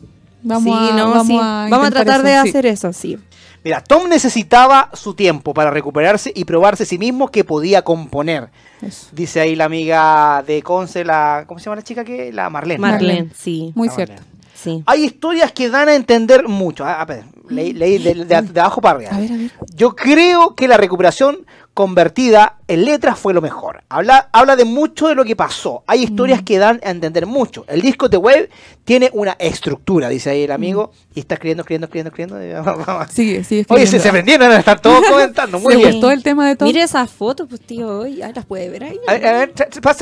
Vamos 0.43 0.65
sí, 0.65 0.89
a, 0.93 0.97
no, 0.97 1.11
vamos 1.11 1.27
sí. 1.27 1.39
a, 1.41 1.67
Vamos 1.71 1.87
a 1.89 1.91
tratar 1.91 2.23
de 2.23 2.31
sí. 2.43 2.49
hacer 2.49 2.67
eso, 2.67 2.93
sí. 2.93 3.19
Mira, 3.63 3.83
Tom 3.85 4.09
necesitaba 4.09 4.89
su 4.95 5.13
tiempo 5.13 5.53
para 5.53 5.71
recuperarse 5.71 6.33
y 6.35 6.47
probarse 6.47 6.85
a 6.85 6.87
sí 6.87 6.97
mismo 6.97 7.29
que 7.29 7.45
podía 7.45 7.83
componer. 7.83 8.49
Eso. 8.81 9.09
Dice 9.13 9.39
ahí 9.41 9.55
la 9.55 9.67
amiga 9.67 10.43
de 10.47 10.63
Conce, 10.63 11.05
la. 11.05 11.45
¿Cómo 11.47 11.61
se 11.61 11.65
llama 11.67 11.77
la 11.77 11.83
chica 11.83 12.03
que? 12.05 12.33
La 12.33 12.49
Marlene. 12.49 12.79
Marlene, 12.81 13.13
Marlene. 13.15 13.31
sí. 13.37 13.73
Muy 13.75 13.89
La 13.89 13.95
cierto. 13.95 14.13
Marlene. 14.15 14.31
Sí. 14.55 14.83
Hay 14.87 15.05
historias 15.05 15.53
que 15.53 15.69
dan 15.71 15.89
a 15.89 15.95
entender 15.95 16.47
mucho. 16.49 16.85
Ah, 16.85 17.01
a 17.01 17.05
ver, 17.07 17.25
leí, 17.49 17.73
leí 17.75 17.99
de, 17.99 18.25
de- 18.27 18.43
de 18.43 18.61
abajo 18.61 18.81
para 18.81 18.97
arriba. 18.97 19.11
A 19.15 19.19
ver, 19.19 19.33
a 19.33 19.37
ver. 19.37 19.51
Yo 19.75 19.95
creo 19.97 20.55
que 20.55 20.69
la 20.69 20.77
recuperación 20.79 21.47
convertida 21.81 22.59
en 22.69 22.85
letras 22.85 23.19
fue 23.19 23.33
lo 23.33 23.41
mejor. 23.41 23.83
Habla, 23.89 24.29
habla 24.33 24.55
de 24.55 24.67
mucho 24.67 25.09
de 25.09 25.15
lo 25.15 25.25
que 25.25 25.35
pasó. 25.35 25.83
Hay 25.87 26.03
historias 26.03 26.43
que 26.43 26.59
dan 26.59 26.79
a 26.85 26.91
entender 26.91 27.25
mucho. 27.25 27.65
El 27.69 27.81
disco 27.81 28.11
de 28.11 28.19
Wave 28.19 28.51
tiene 28.85 29.09
una 29.15 29.35
estructura, 29.39 30.11
dice 30.11 30.29
ahí 30.29 30.43
el 30.43 30.53
amigo, 30.53 30.93
y 31.15 31.21
está 31.21 31.37
escribiendo, 31.37 31.63
escribiendo, 31.63 31.87
escribiendo, 31.87 32.39
escribiendo. 32.39 33.07
Sigue, 33.11 33.45
sigue 33.45 33.65
Oye, 33.71 33.87
se, 33.87 33.99
se 33.99 34.11
prendieron, 34.11 34.53
están 34.53 34.79
todos 34.83 35.03
comentando. 35.09 35.59
Muy 35.61 35.73
¿Le 35.73 35.79
bien. 35.79 35.93
gustó 35.93 36.11
el 36.11 36.23
tema 36.23 36.49
de 36.49 36.57
Tom? 36.57 36.69
Mire 36.69 36.83
esas 36.83 37.11
fotos, 37.11 37.47
pues 37.49 37.63
tío, 37.63 38.01
hoy 38.01 38.17
las 38.17 38.45
puede 38.45 38.69
ver 38.69 38.85
ahí. 38.85 39.01
A 39.07 39.15
ver, 39.15 39.27
a 39.27 39.33
ver, 39.39 39.55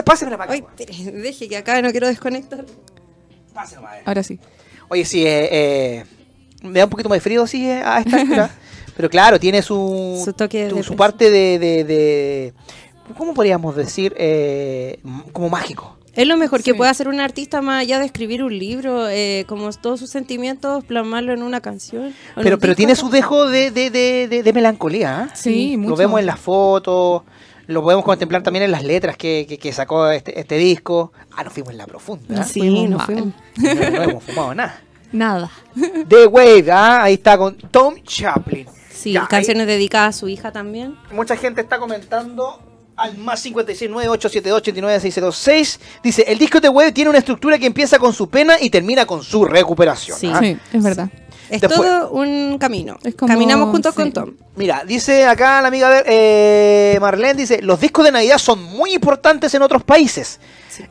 pásemela 0.05 0.37
para 0.37 0.53
Ay, 0.55 0.64
espere, 0.77 1.12
deje 1.12 1.49
que 1.49 1.57
acá 1.59 1.81
no 1.81 1.93
quiero 1.93 2.09
desconectar. 2.09 2.67
Para 3.55 3.69
acá. 3.69 4.03
Ahora 4.05 4.25
sí. 4.25 4.41
Oye, 4.88 5.05
sí, 5.05 5.25
eh, 5.25 5.49
eh, 5.53 6.05
me 6.64 6.81
da 6.81 6.87
un 6.87 6.91
poquito 6.91 7.09
más 7.09 7.19
de 7.19 7.21
frío, 7.21 7.47
sí, 7.47 7.69
eh, 7.69 7.83
a 7.85 8.01
esta 8.01 8.17
altura. 8.17 8.51
Pero 8.99 9.09
claro, 9.09 9.41
tiene 9.41 9.63
su, 9.63 10.21
Su 10.23 10.35
toque 10.35 10.65
de 10.65 10.69
tu- 10.69 10.77
su 10.77 10.83
peso. 10.83 10.97
parte 10.97 11.31
de, 11.31 11.59
de, 11.59 11.85
de- 11.85 12.53
¿Cómo 13.17 13.33
podríamos 13.33 13.75
decir? 13.75 14.13
Eh, 14.19 15.01
como 15.33 15.49
mágico. 15.49 15.97
Es 16.15 16.27
lo 16.27 16.37
mejor 16.37 16.63
que 16.65 16.75
puede 16.75 16.91
hacer 16.91 17.07
un 17.09 17.21
artista 17.21 17.63
más 17.63 17.81
allá 17.81 18.01
de 18.01 18.07
escribir 18.07 18.43
un 18.43 18.59
libro, 18.59 19.09
eh, 19.09 19.45
como 19.49 19.71
todos 19.73 20.01
sus 20.01 20.11
sentimientos, 20.11 20.85
plasmarlo 20.85 21.33
en 21.33 21.43
una 21.45 21.61
canción. 21.61 22.13
Pero, 22.35 22.57
un 22.57 22.61
pero 22.61 22.73
disco. 22.73 22.75
tiene 22.77 22.97
su 22.97 23.09
dejo 23.09 23.47
de, 23.49 23.71
de, 23.71 23.91
de, 23.91 24.27
de- 24.29 24.43
de 24.43 24.53
melancolía. 24.53 25.29
¿eh? 25.29 25.37
Sí, 25.37 25.77
mucho. 25.77 25.91
Lo 25.91 25.97
vemos 25.97 26.19
en 26.21 26.27
las 26.27 26.41
fotos, 26.41 27.23
lo 27.69 27.83
podemos 27.85 28.05
contemplar 28.05 28.43
también 28.43 28.65
en 28.65 28.73
las 28.73 28.83
letras 28.83 29.17
que, 29.17 29.47
que- 29.49 29.59
que 29.59 29.73
sacó 29.73 30.11
este, 30.11 30.41
este 30.41 30.57
disco. 30.59 31.13
Ah, 31.37 31.45
nos 31.45 31.53
fuimos 31.53 31.71
en 31.71 31.79
la 31.79 31.87
profunda. 31.87 32.41
¿eh? 32.41 32.45
Sí, 32.45 32.59
Fuimos 32.61 32.91
no 32.91 32.97
mal. 32.97 33.07
fuimos. 33.07 33.35
No, 33.57 33.91
no 33.91 34.03
hemos 34.03 34.25
fumado 34.25 34.55
nada. 34.57 34.81
Nada. 35.13 35.51
The 36.09 36.27
Wave, 36.27 36.71
¿ah? 36.73 37.05
ahí 37.05 37.15
está 37.15 37.39
con 37.39 37.57
Tom 37.71 37.95
Chaplin. 38.03 38.67
Sí, 38.99 39.13
Ya, 39.13 39.23
ahí- 39.23 39.27
canciones 39.29 39.67
dedicadas 39.67 40.17
a 40.17 40.19
su 40.19 40.29
hija 40.29 40.51
también. 40.53 40.97
Mucha 41.13 41.37
gente 41.37 41.61
está 41.61 41.79
comentando 41.79 42.61
al 42.97 43.17
más 43.19 43.45
569-872-89606. 43.47 45.79
Dice, 46.03 46.25
el 46.27 46.39
disco 46.39 46.61
de 46.61 46.69
web 46.69 46.93
tiene 46.93 47.11
una 47.11 47.19
estructura 47.19 47.59
que 47.59 47.67
empieza 47.67 47.99
con 47.99 48.13
su 48.13 48.29
pena 48.29 48.57
y 48.61 48.71
termina 48.71 49.07
con 49.07 49.23
su 49.23 49.45
recuperación. 49.45 50.19
Sí. 50.19 50.31
¿ah? 50.33 50.39
Sí, 50.41 50.57
es 50.73 50.83
verdad. 50.83 51.09
Es 51.51 51.63
Después- 51.63 51.81
todo 51.89 52.11
un 52.11 52.59
camino. 52.59 52.99
Es 53.03 53.15
como- 53.15 53.33
Caminamos 53.33 53.71
juntos 53.71 53.95
sí. 53.95 54.03
con 54.03 54.13
Tom. 54.13 54.35
Mira, 54.57 54.85
dice 54.87 55.25
acá 55.25 55.63
la 55.63 55.69
amiga 55.69 56.03
eh, 56.05 56.99
Marlene, 57.01 57.35
dice, 57.35 57.63
los 57.63 57.81
discos 57.81 58.05
de 58.05 58.13
Navidad 58.13 58.37
son 58.39 58.63
muy 58.63 58.93
importantes 58.93 59.55
en 59.55 59.63
otros 59.63 59.83
países. 59.83 60.41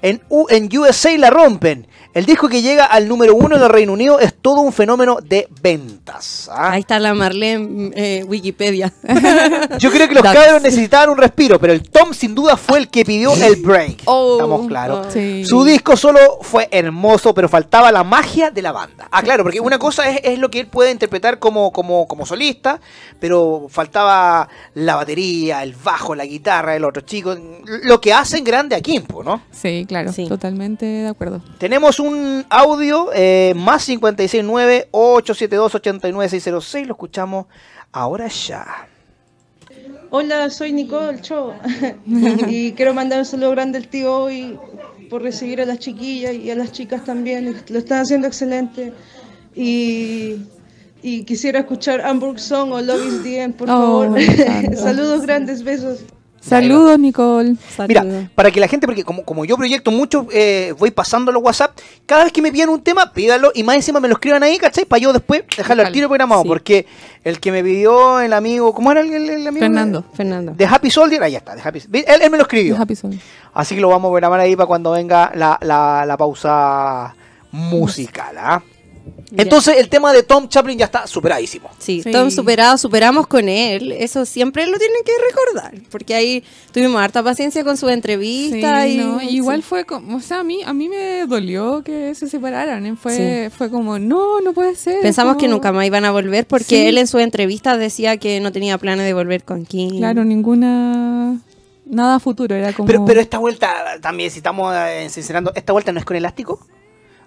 En, 0.02 0.22
U- 0.30 0.48
en 0.50 0.67
USA 0.78 1.15
la 1.17 1.30
rompen. 1.30 1.87
El 2.17 2.25
disco 2.25 2.49
que 2.49 2.63
llega 2.63 2.86
al 2.86 3.08
número 3.08 3.36
uno 3.36 3.58
en 3.58 3.62
el 3.62 3.69
Reino 3.69 3.93
Unido 3.93 4.19
es 4.19 4.34
todo 4.34 4.62
un 4.62 4.73
fenómeno 4.73 5.19
de 5.23 5.47
ventas. 5.62 6.49
¿ah? 6.51 6.71
Ahí 6.71 6.80
está 6.80 6.97
la 6.97 7.13
Marlene 7.13 7.91
eh, 7.93 8.23
Wikipedia. 8.27 8.91
Yo 9.77 9.91
creo 9.91 10.08
que 10.08 10.15
los 10.15 10.23
cabros 10.23 10.63
necesitaban 10.63 11.12
un 11.12 11.19
respiro, 11.19 11.60
pero 11.60 11.73
el 11.73 11.88
Tom 11.88 12.13
sin 12.13 12.34
duda 12.34 12.58
fue 12.58 12.80
el 12.80 12.88
que 12.89 13.06
pidió 13.06 13.36
el 13.36 13.58
break. 13.58 14.01
Oh, 14.06 14.38
Estamos 14.38 14.67
claros. 14.67 15.06
oh. 15.10 15.12
Sí. 15.12 15.45
Su 15.45 15.63
disco 15.63 15.95
solo 15.95 16.39
fue 16.41 16.67
hermoso, 16.71 17.36
pero 17.36 17.47
faltaba 17.47 17.91
la 17.91 18.03
magia 18.03 18.49
de 18.49 18.63
la 18.63 18.71
banda. 18.71 19.08
Ah, 19.12 19.21
claro, 19.21 19.43
porque 19.43 19.60
una 19.60 19.77
cosa 19.77 20.10
es, 20.10 20.19
es 20.23 20.39
lo 20.39 20.49
que 20.49 20.62
él 20.62 20.65
puede 20.65 20.89
interpretar 20.89 21.38
como, 21.38 21.71
como, 21.71 22.08
como 22.08 22.25
solista, 22.25 22.82
pero 23.19 23.67
faltaba 23.69 24.49
la 24.73 24.95
batería, 24.95 25.62
el 25.62 25.75
bajo, 25.75 26.15
la 26.15 26.25
guitarra, 26.25 26.75
el 26.75 26.84
otro 26.84 27.03
chico, 27.03 27.38
lo 27.84 28.01
que 28.01 28.12
hacen 28.12 28.43
grande 28.43 28.75
a 28.75 28.82
Kimpo, 28.82 29.23
¿no? 29.23 29.43
Sí, 29.51 29.86
claro. 29.88 30.12
Sí. 30.12 30.27
Totalmente 30.27 30.84
de 30.84 31.08
acuerdo. 31.10 31.43
Tenemos 31.60 31.99
un 31.99 32.07
audio 32.50 33.10
eh, 33.13 33.54
más 33.56 33.88
569-872-89606, 33.89 36.86
lo 36.86 36.93
escuchamos 36.93 37.46
ahora 37.91 38.28
ya. 38.28 38.88
Hola, 40.10 40.50
soy 40.50 40.72
Nicole 40.72 41.20
Cho 41.22 41.54
y 42.06 42.72
quiero 42.74 42.93
mandar 42.93 43.20
un 43.20 43.26
saludo 43.26 43.52
grande 43.52 43.78
al 43.78 43.88
tío 43.89 44.15
hoy 44.15 44.58
por 45.10 45.22
recibir 45.22 45.62
a 45.62 45.65
las 45.65 45.80
chiquillas 45.80 46.34
y 46.34 46.50
a 46.50 46.56
las 46.56 46.72
chicas 46.72 47.04
también. 47.04 47.62
Lo 47.70 47.80
están 47.80 48.02
haciendo 48.02 48.28
excelente 48.28 48.93
y, 49.54 50.38
y 51.02 51.24
quisiera 51.26 51.60
escuchar 51.60 52.00
Hamburg 52.02 52.39
Song 52.39 52.72
o 52.72 52.82
Love 52.82 53.06
is 53.06 53.24
the 53.24 53.41
End, 53.41 53.56
por 53.56 53.70
Oh, 53.70 54.04
favor. 54.04 54.22
Saludos 54.78 55.24
grandes, 55.24 55.63
besos. 55.63 56.00
Saludos, 56.47 56.97
Nicole. 56.99 57.55
Mira, 57.88 58.01
Saludos. 58.01 58.25
para 58.36 58.51
que 58.51 58.60
la 58.60 58.67
gente, 58.67 58.88
porque 58.88 59.03
como, 59.03 59.23
como 59.23 59.45
yo 59.45 59.57
proyecto 59.57 59.91
mucho, 59.91 60.27
eh, 60.31 60.73
voy 60.79 60.91
pasando 60.91 61.31
los 61.31 61.43
WhatsApp, 61.43 61.77
cada 62.05 62.23
vez 62.23 62.33
que 62.33 62.41
me 62.41 62.51
pidan 62.51 62.69
un 62.69 62.81
tema, 62.81 63.12
pídalo 63.13 63.51
y 63.53 63.63
más 63.63 63.75
encima 63.75 63.99
me 63.99 64.07
lo 64.07 64.13
escriban 64.13 64.43
ahí, 64.43 64.57
¿cachai? 64.57 64.86
Para 64.86 64.99
yo 65.01 65.12
después 65.13 65.43
dejarlo 65.57 65.83
al 65.86 65.91
tiro 65.91 66.07
programado, 66.07 66.43
Sí. 66.43 66.47
porque 66.47 66.86
el 67.23 67.39
que 67.39 67.51
me 67.51 67.63
pidió 67.63 68.19
el 68.21 68.33
amigo, 68.33 68.73
¿cómo 68.73 68.91
era 68.91 69.01
el, 69.01 69.13
el- 69.13 69.29
el 69.29 69.47
amigo? 69.47 69.63
Fernando. 69.65 70.03
Fernando. 70.13 70.53
De 70.55 70.65
Happy 70.65 70.89
Soldier, 70.89 71.21
ahí 71.23 71.36
está, 71.36 71.55
de 71.55 71.62
Happy 71.62 71.79
él, 71.93 72.21
él 72.21 72.29
me 72.31 72.38
lo 72.38 72.43
escribió. 72.43 72.77
Happy 72.77 72.95
Soul. 72.95 73.19
Así 73.53 73.75
que 73.75 73.81
lo 73.81 73.89
vamos 73.89 74.10
a 74.10 74.12
programar 74.13 74.39
ahí 74.39 74.55
para 74.55 74.67
cuando 74.67 74.91
venga 74.91 75.31
la, 75.36 75.57
la- 75.62 76.05
la 76.05 76.17
pausa 76.17 77.13
musical, 77.51 78.36
¿ah? 78.38 78.62
Entonces 79.36 79.78
el 79.78 79.89
tema 79.89 80.13
de 80.13 80.24
Tom 80.24 80.48
Chaplin 80.48 80.78
ya 80.78 80.86
está 80.86 81.06
superadísimo. 81.08 81.70
Sí, 81.80 82.02
Sí. 82.02 82.12
Tom 82.12 82.32
superado, 82.32 82.78
superamos 82.78 83.28
con 83.28 83.50
él. 83.50 83.91
Eso 83.91 84.26
siempre 84.26 84.65
lo 84.67 84.78
tienen 84.78 84.98
que 85.06 85.12
recordar. 85.30 85.74
Porque 85.91 86.15
ahí 86.15 86.43
tuvimos 86.72 87.02
harta 87.02 87.22
paciencia 87.24 87.63
con 87.63 87.76
su 87.78 87.89
entrevista. 87.89 88.84
Sí, 88.84 88.89
y, 88.93 88.98
no, 88.98 89.20
sí. 89.20 89.30
igual 89.32 89.63
fue 89.63 89.86
como, 89.86 90.17
o 90.17 90.20
sea, 90.22 90.39
a 90.39 90.43
mí, 90.43 90.62
a 90.65 90.74
mí 90.74 90.88
me 90.89 91.26
dolió 91.28 91.84
que 91.84 92.15
se 92.15 92.28
separaran. 92.30 92.86
¿eh? 92.86 92.96
Fue, 92.96 93.52
fue 93.56 93.70
como, 93.70 94.00
no, 94.00 94.39
no 94.41 94.54
puede 94.54 94.76
ser. 94.76 95.02
Pensamos 95.02 95.34
como- 95.34 95.41
que 95.41 95.48
nunca 95.50 95.72
más 95.72 95.86
iban 95.86 96.06
a 96.06 96.12
volver 96.12 96.48
porque 96.48 96.63
Sí. 96.65 96.86
él 96.88 96.98
en 96.98 97.08
su 97.08 97.20
entrevista 97.20 97.78
decía 97.78 98.17
que 98.17 98.39
no 98.39 98.52
tenía 98.52 98.78
planes 98.78 99.06
de 99.06 99.13
volver 99.13 99.43
con 99.43 99.65
Kim. 99.65 99.98
Claro, 99.98 100.24
ninguna, 100.24 101.38
nada 101.86 102.20
futuro, 102.20 102.56
era 102.56 102.74
como... 102.74 102.88
Pero, 102.88 103.06
pero 103.06 103.20
esta 103.22 103.38
vuelta, 103.39 103.98
también, 104.02 104.32
si 104.32 104.38
estamos 104.39 104.74
eh, 104.76 105.08
sincerando, 105.10 105.52
esta 105.56 105.74
vuelta 105.74 105.91
no 105.91 106.00
es 106.00 106.06
con 106.06 106.15
elástico. 106.15 106.60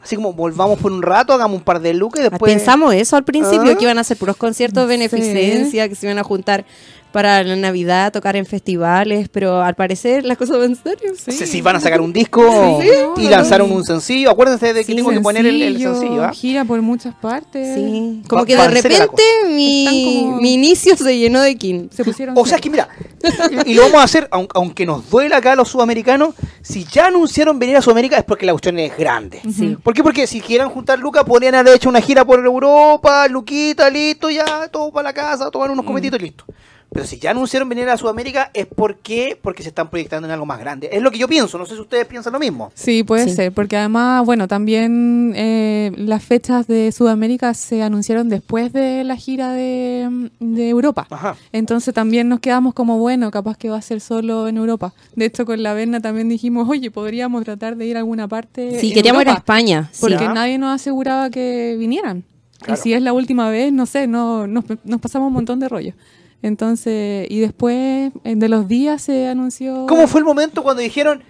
Así 0.02 0.16
como 0.16 0.32
volvamos 0.32 0.78
por 0.78 0.92
un 0.92 1.02
rato, 1.02 1.32
hagamos 1.34 1.58
un 1.58 1.62
par 1.64 1.78
de 1.80 1.92
looks 1.92 2.18
y 2.20 2.22
después. 2.22 2.50
Pensamos 2.50 2.94
eso 2.94 3.16
al 3.16 3.24
principio, 3.24 3.72
¿Ah? 3.72 3.74
que 3.76 3.84
iban 3.84 3.98
a 3.98 4.00
hacer 4.00 4.16
puros 4.16 4.36
conciertos 4.36 4.88
de 4.88 4.94
Sí. 4.94 4.98
beneficencia, 4.98 5.88
que 5.88 5.94
se 5.94 6.06
iban 6.06 6.18
a 6.18 6.22
juntar 6.24 6.64
para 7.12 7.42
la 7.42 7.56
Navidad, 7.56 8.12
tocar 8.12 8.36
en 8.36 8.46
festivales, 8.46 9.28
pero 9.28 9.62
al 9.62 9.74
parecer 9.74 10.24
las 10.24 10.38
cosas 10.38 10.58
van 10.58 10.70
en 10.70 10.76
serio. 10.76 11.12
Sé 11.16 11.46
si 11.46 11.60
van 11.60 11.76
a 11.76 11.80
sacar 11.80 12.00
un 12.00 12.12
disco 12.12 12.80
Sí, 12.80 12.88
y 13.22 13.28
lanzaron 13.28 13.70
un 13.72 13.84
sencillo. 13.84 14.30
Acuérdense 14.30 14.72
de 14.72 14.80
que 14.84 14.92
Sí, 14.92 14.96
tengo 14.96 15.10
que 15.10 15.20
poner 15.20 15.44
el, 15.46 15.60
el 15.62 15.78
sencillo. 15.80 16.24
¿ah? 16.24 16.32
Gira 16.32 16.64
por 16.64 16.80
muchas 16.82 17.14
partes. 17.14 17.74
Sí, 17.74 18.22
como 18.28 18.42
Va- 18.42 18.46
que 18.46 18.56
de 18.56 18.68
repente 18.68 19.22
mi, 19.48 19.86
Están 19.86 20.22
como- 20.24 20.40
mi 20.40 20.54
inicio 20.54 20.96
se 20.96 21.18
llenó 21.18 21.40
de 21.40 21.56
Kim. 21.56 21.88
Se 21.90 22.04
pusieron... 22.04 22.36
O 22.38 22.46
sea, 22.46 22.56
es 22.56 22.62
que 22.62 22.70
mira, 22.70 22.88
y, 23.66 23.74
lo 23.74 23.82
vamos 23.82 24.00
a 24.00 24.04
hacer, 24.04 24.28
aun- 24.30 24.48
aunque 24.54 24.86
nos 24.86 25.08
duela 25.10 25.38
acá 25.38 25.52
a 25.52 25.56
los 25.56 25.68
sudamericanos, 25.68 26.34
si 26.62 26.84
ya 26.84 27.06
anunciaron 27.06 27.58
venir 27.58 27.76
a 27.76 27.82
Sudamérica 27.82 28.16
es 28.18 28.24
porque 28.24 28.46
la 28.46 28.52
cuestión 28.52 28.78
es 28.78 28.96
grande. 28.96 29.40
Sí. 29.54 29.76
¿Por 29.82 29.94
qué? 29.94 30.02
Porque 30.02 30.26
si 30.26 30.40
quieran 30.40 30.70
juntar 30.70 30.98
lucas, 30.98 31.24
podrían 31.24 31.54
haber 31.54 31.74
hecho 31.74 31.88
una 31.88 32.00
gira 32.00 32.24
por 32.24 32.38
Europa, 32.44 33.26
Luquita, 33.28 33.90
listo, 33.90 34.30
ya, 34.30 34.68
todo 34.68 34.90
para 34.92 35.08
la 35.08 35.12
casa, 35.12 35.50
tomar 35.50 35.70
unos 35.70 35.84
cometitos 35.84 36.18
y 36.20 36.24
listo. 36.24 36.44
Pero 36.92 37.06
si 37.06 37.18
ya 37.20 37.30
anunciaron 37.30 37.68
venir 37.68 37.88
a 37.88 37.96
Sudamérica 37.96 38.50
es 38.52 38.66
porque, 38.66 39.38
porque 39.40 39.62
se 39.62 39.68
están 39.68 39.88
proyectando 39.90 40.26
en 40.26 40.32
algo 40.32 40.44
más 40.44 40.58
grande. 40.58 40.88
Es 40.92 41.00
lo 41.02 41.10
que 41.12 41.18
yo 41.18 41.28
pienso, 41.28 41.56
no 41.56 41.64
sé 41.64 41.74
si 41.76 41.80
ustedes 41.80 42.04
piensan 42.06 42.32
lo 42.32 42.40
mismo. 42.40 42.72
Sí, 42.74 43.04
puede 43.04 43.28
Sí. 43.28 43.36
ser, 43.36 43.52
porque 43.52 43.76
además, 43.76 44.24
bueno, 44.26 44.48
también 44.48 45.32
eh, 45.36 45.92
las 45.96 46.24
fechas 46.24 46.66
de 46.66 46.90
Sudamérica 46.90 47.54
se 47.54 47.82
anunciaron 47.84 48.28
después 48.28 48.72
de 48.72 49.04
la 49.04 49.14
gira 49.16 49.52
de, 49.52 50.30
de 50.40 50.68
Europa. 50.68 51.06
Ajá. 51.10 51.36
Entonces 51.52 51.94
también 51.94 52.28
nos 52.28 52.40
quedamos 52.40 52.74
como, 52.74 52.98
bueno, 52.98 53.30
capaz 53.30 53.56
que 53.56 53.70
va 53.70 53.76
a 53.78 53.82
ser 53.82 54.00
solo 54.00 54.48
en 54.48 54.56
Europa. 54.56 54.92
De 55.14 55.26
hecho, 55.26 55.46
con 55.46 55.62
la 55.62 55.74
Berna 55.74 56.00
también 56.00 56.28
dijimos, 56.28 56.68
oye, 56.68 56.90
podríamos 56.90 57.44
tratar 57.44 57.76
de 57.76 57.86
ir 57.86 57.96
a 57.96 58.00
alguna 58.00 58.26
parte. 58.26 58.80
Sí, 58.80 58.88
en 58.88 58.94
queríamos 58.94 59.22
ir 59.22 59.28
a 59.28 59.34
España. 59.34 59.88
sí. 59.92 60.00
Porque 60.00 60.26
nadie 60.28 60.58
nos 60.58 60.74
aseguraba 60.74 61.30
que 61.30 61.76
vinieran. 61.78 62.24
Claro. 62.58 62.74
Y 62.78 62.82
si 62.82 62.92
es 62.92 63.00
la 63.00 63.12
última 63.12 63.48
vez, 63.48 63.72
no 63.72 63.86
sé, 63.86 64.06
no, 64.08 64.46
nos, 64.48 64.64
nos 64.84 65.00
pasamos 65.00 65.28
un 65.28 65.34
montón 65.34 65.60
de 65.60 65.68
rollo. 65.68 65.94
Entonces, 66.42 67.26
y 67.30 67.40
después 67.40 68.12
de 68.24 68.48
los 68.48 68.66
días 68.68 69.02
se 69.02 69.28
anunció... 69.28 69.86
¿Cómo 69.86 70.06
fue 70.08 70.20
el 70.20 70.24
momento 70.24 70.62
cuando 70.62 70.82
dijeron, 70.82 71.22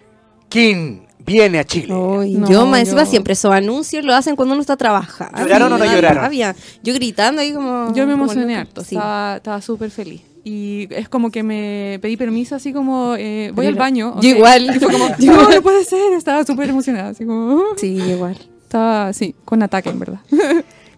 King 0.48 1.00
viene 1.18 1.58
a 1.58 1.64
Chile? 1.64 1.88
No, 1.88 2.24
yo, 2.24 2.64
más 2.66 2.80
encima, 2.80 3.04
yo- 3.04 3.10
siempre 3.10 3.32
esos 3.32 3.52
anuncios 3.52 4.04
lo 4.04 4.14
hacen 4.14 4.36
cuando 4.36 4.52
uno 4.54 4.60
está 4.60 4.76
trabajando. 4.76 5.38
¿Lloraron 5.40 5.72
o 5.72 5.78
no 5.78 5.84
lloraron? 5.84 6.22
rabia. 6.22 6.54
Yo 6.82 6.94
gritando 6.94 7.40
ahí 7.42 7.52
como... 7.52 7.92
Yo 7.94 8.06
me 8.06 8.12
emocioné 8.12 8.56
harto, 8.56 8.82
Sí. 8.84 8.96
estaba, 8.96 9.60
súper 9.60 9.90
feliz. 9.90 10.22
Y 10.44 10.86
es 10.90 11.08
como 11.08 11.30
que 11.30 11.42
me 11.42 11.98
pedí 12.00 12.16
permiso, 12.16 12.54
así 12.54 12.72
como, 12.72 13.14
eh, 13.18 13.50
voy 13.54 13.66
al 13.66 13.74
baño. 13.74 14.14
yo 14.22 14.28
igual. 14.30 14.74
Y 14.74 14.78
fue 14.78 14.90
como, 14.92 15.08
Yo 15.18 15.32
no, 15.50 15.60
puede 15.62 15.84
ser, 15.84 16.14
estaba 16.16 16.46
súper 16.46 16.70
emocionada, 16.70 17.10
así 17.10 17.26
como, 17.26 17.54
"Uh". 17.56 17.62
Sí, 17.76 17.88
igual. 17.96 18.38
estaba, 18.62 19.12
sí, 19.12 19.34
con 19.44 19.62
ataque, 19.62 19.90
en 19.90 19.98
verdad. 19.98 20.20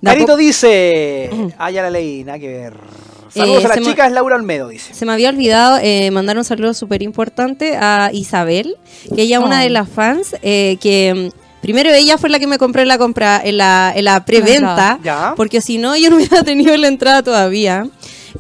Da 0.01 0.13
Carito 0.13 0.37
dice, 0.37 1.31
ah, 1.59 1.71
ya 1.71 1.83
la 1.83 1.91
leí, 1.91 2.23
nada 2.25 2.39
que 2.39 2.49
ver. 2.49 2.75
Saludos 3.35 3.63
Eh, 3.63 3.65
a 3.65 3.69
las 3.69 3.75
se 3.77 3.81
me- 3.81 3.87
chicas, 3.87 4.13
Laura 4.13 4.37
Olmedo, 4.37 4.69
dice. 4.69 4.93
Se 4.95 5.07
me 5.07 5.13
había 5.13 5.31
olvidado 5.31 5.79
eh, 5.83 6.11
mandar 6.11 6.37
un 6.39 6.45
saludo 6.45 6.75
súper 6.75 7.03
importante 7.03 7.77
a 7.77 8.11
Isabel, 8.13 8.77
que 9.15 9.23
ella 9.23 9.39
es 9.39 9.45
una 9.45 9.61
Oh. 9.61 9.63
de 9.63 9.71
las 9.71 9.89
fans 9.89 10.37
eh, 10.43 10.77
que... 10.81 11.31
mm, 11.33 11.39
Primero 11.63 11.91
ella 11.91 12.19
fue 12.19 12.29
la 12.29 12.41
que 12.41 12.49
me 12.49 12.59
compró 12.59 12.83
en 12.83 12.89
la 12.89 12.99
compra 12.99 13.41
en 13.43 13.57
la, 13.57 13.93
en 13.95 14.05
la 14.07 14.25
preventa, 14.25 14.99
Ya. 15.05 15.33
porque 15.37 15.61
si 15.61 15.79
no 15.79 15.97
yo 15.97 16.11
no 16.11 16.17
hubiera 16.17 16.43
tenido 16.45 16.77
la 16.77 16.89
entrada 16.89 17.23
todavía. 17.23 17.87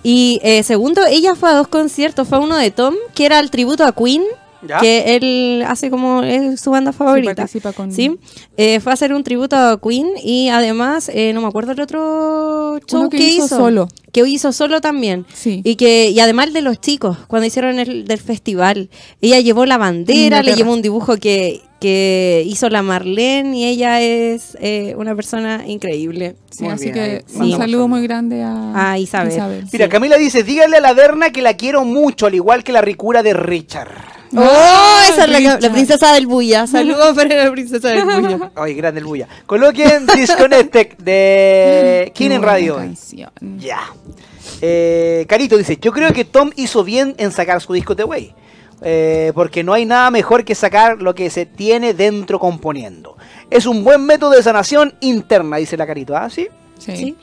Y 0.03 0.41
eh, 0.43 0.65
segundo, 0.65 1.07
ella 1.07 1.37
fue 1.37 1.51
a 1.51 1.55
dos 1.55 1.69
conciertos. 1.69 2.27
Fue 2.27 2.41
uno 2.41 2.57
de 2.57 2.73
Tom, 2.73 2.95
que 3.15 3.25
era 3.25 3.39
el 3.39 3.51
tributo 3.53 3.85
a 3.85 3.93
Queen. 3.93 4.23
¿Ya? 4.67 4.79
Que 4.81 5.15
él 5.17 5.65
hace 5.69 5.89
como 5.91 6.23
es 6.25 6.61
su 6.61 6.71
banda 6.73 6.93
favorita. 6.93 7.35
participa 7.37 7.73
con- 7.73 7.93
Sí. 7.93 8.17
Eh, 8.57 8.81
fue 8.81 8.91
a 8.91 8.95
hacer 8.95 9.13
un 9.13 9.23
tributo 9.23 9.55
a 9.57 9.81
Queen 9.81 10.09
y 10.23 10.49
además, 10.49 11.09
eh, 11.13 11.33
no 11.33 11.41
me 11.43 11.47
acuerdo 11.49 11.71
el 11.73 11.81
otro 11.81 12.79
show 12.89 13.01
Uno 13.03 13.09
que 13.09 13.19
hizo 13.19 13.47
solo. 13.47 13.89
Que 14.13 14.21
hizo 14.29 14.53
solo 14.53 14.81
también. 14.81 15.25
Sí. 15.33 15.63
Y 15.65 15.77
que 15.77 16.11
y 16.11 16.21
además 16.21 16.53
de 16.53 16.61
los 16.61 16.81
chicos, 16.81 17.17
cuando 17.29 17.47
hicieron 17.47 17.79
el 17.79 18.05
del 18.07 18.19
festival, 18.21 18.91
ella 19.21 19.41
llevó 19.41 19.65
la 19.67 19.79
bandera, 19.79 20.43
le 20.43 20.55
llevó 20.55 20.73
un 20.75 20.83
dibujo 20.83 21.17
que, 21.17 21.63
que 21.81 22.43
hizo 22.47 22.69
la 22.69 22.83
Marlene 22.83 23.57
y 23.57 23.65
ella 23.65 24.01
es 24.03 24.57
eh, 24.61 24.95
una 24.99 25.15
persona 25.17 25.65
increíble. 25.67 26.37
Sí, 26.51 26.65
Muy 26.65 26.73
así 26.75 26.85
bien, 26.93 26.95
que 26.95 27.25
Sí. 27.27 27.39
un 27.41 27.57
saludo 27.59 27.89
muy 27.89 28.03
grande 28.03 28.43
a, 28.43 28.93
A 28.93 28.99
Isabel. 28.99 29.65
Mira, 29.73 29.89
Camila 29.89 30.19
dice, 30.19 30.43
dígale 30.43 30.77
a 30.77 30.81
la 30.81 30.93
Derna 30.93 31.31
que 31.31 31.41
la 31.41 31.55
quiero 31.55 31.85
mucho, 31.87 32.27
al 32.27 32.35
igual 32.35 32.63
que 32.65 32.73
la 32.73 32.83
ricura 32.83 33.23
de 33.23 33.33
Richard. 33.33 33.91
¡Oh! 34.35 34.99
Esa 35.11 35.25
es 35.27 35.61
la, 35.63 35.71
princesa 35.71 36.15
del 36.15 36.27
Bulla. 36.27 36.67
Saludos 36.67 37.15
para 37.15 37.45
la 37.45 37.53
princesa 37.53 37.89
del 37.91 38.05
Bulla. 38.05 38.51
Oye, 38.57 38.73
grande 38.73 39.01
el 39.01 39.07
bulla. 39.07 39.29
Coloquen 39.45 40.07
Disconnected 40.07 40.97
de 40.97 42.05
Qué 42.07 42.13
King 42.15 42.31
en 42.31 42.39
buena 42.39 42.53
Radio 42.53 42.77
hoy. 42.77 42.81
canción. 42.81 43.31
Eh, 44.61 45.27
Carito 45.29 45.57
dice, 45.57 45.79
yo 45.81 45.93
creo 45.93 46.13
que 46.13 46.25
Tom 46.25 46.51
hizo 46.57 46.85
bien 46.85 47.15
en 47.19 47.33
sacar 47.33 47.61
su 47.61 47.73
disco 47.73 47.97
The 47.97 48.05
Way. 48.05 48.35
Eh, 48.85 49.31
porque 49.35 49.63
no 49.63 49.73
hay 49.73 49.85
nada 49.87 50.11
mejor 50.11 50.45
que 50.45 50.55
sacar 50.57 51.01
lo 51.01 51.15
que 51.15 51.31
se 51.31 51.47
tiene 51.47 51.95
dentro 51.95 52.39
componiendo. 52.41 53.17
Es 53.51 53.67
un 53.67 53.85
buen 53.85 54.05
método 54.05 54.31
de 54.33 54.43
sanación 54.43 54.95
interna, 55.01 55.59
dice 55.59 55.77
la 55.77 55.87
Carito. 55.87 56.17
¿Ah, 56.17 56.29
sí? 56.29 56.49
Sí, 56.79 56.97
Sí. 56.97 57.17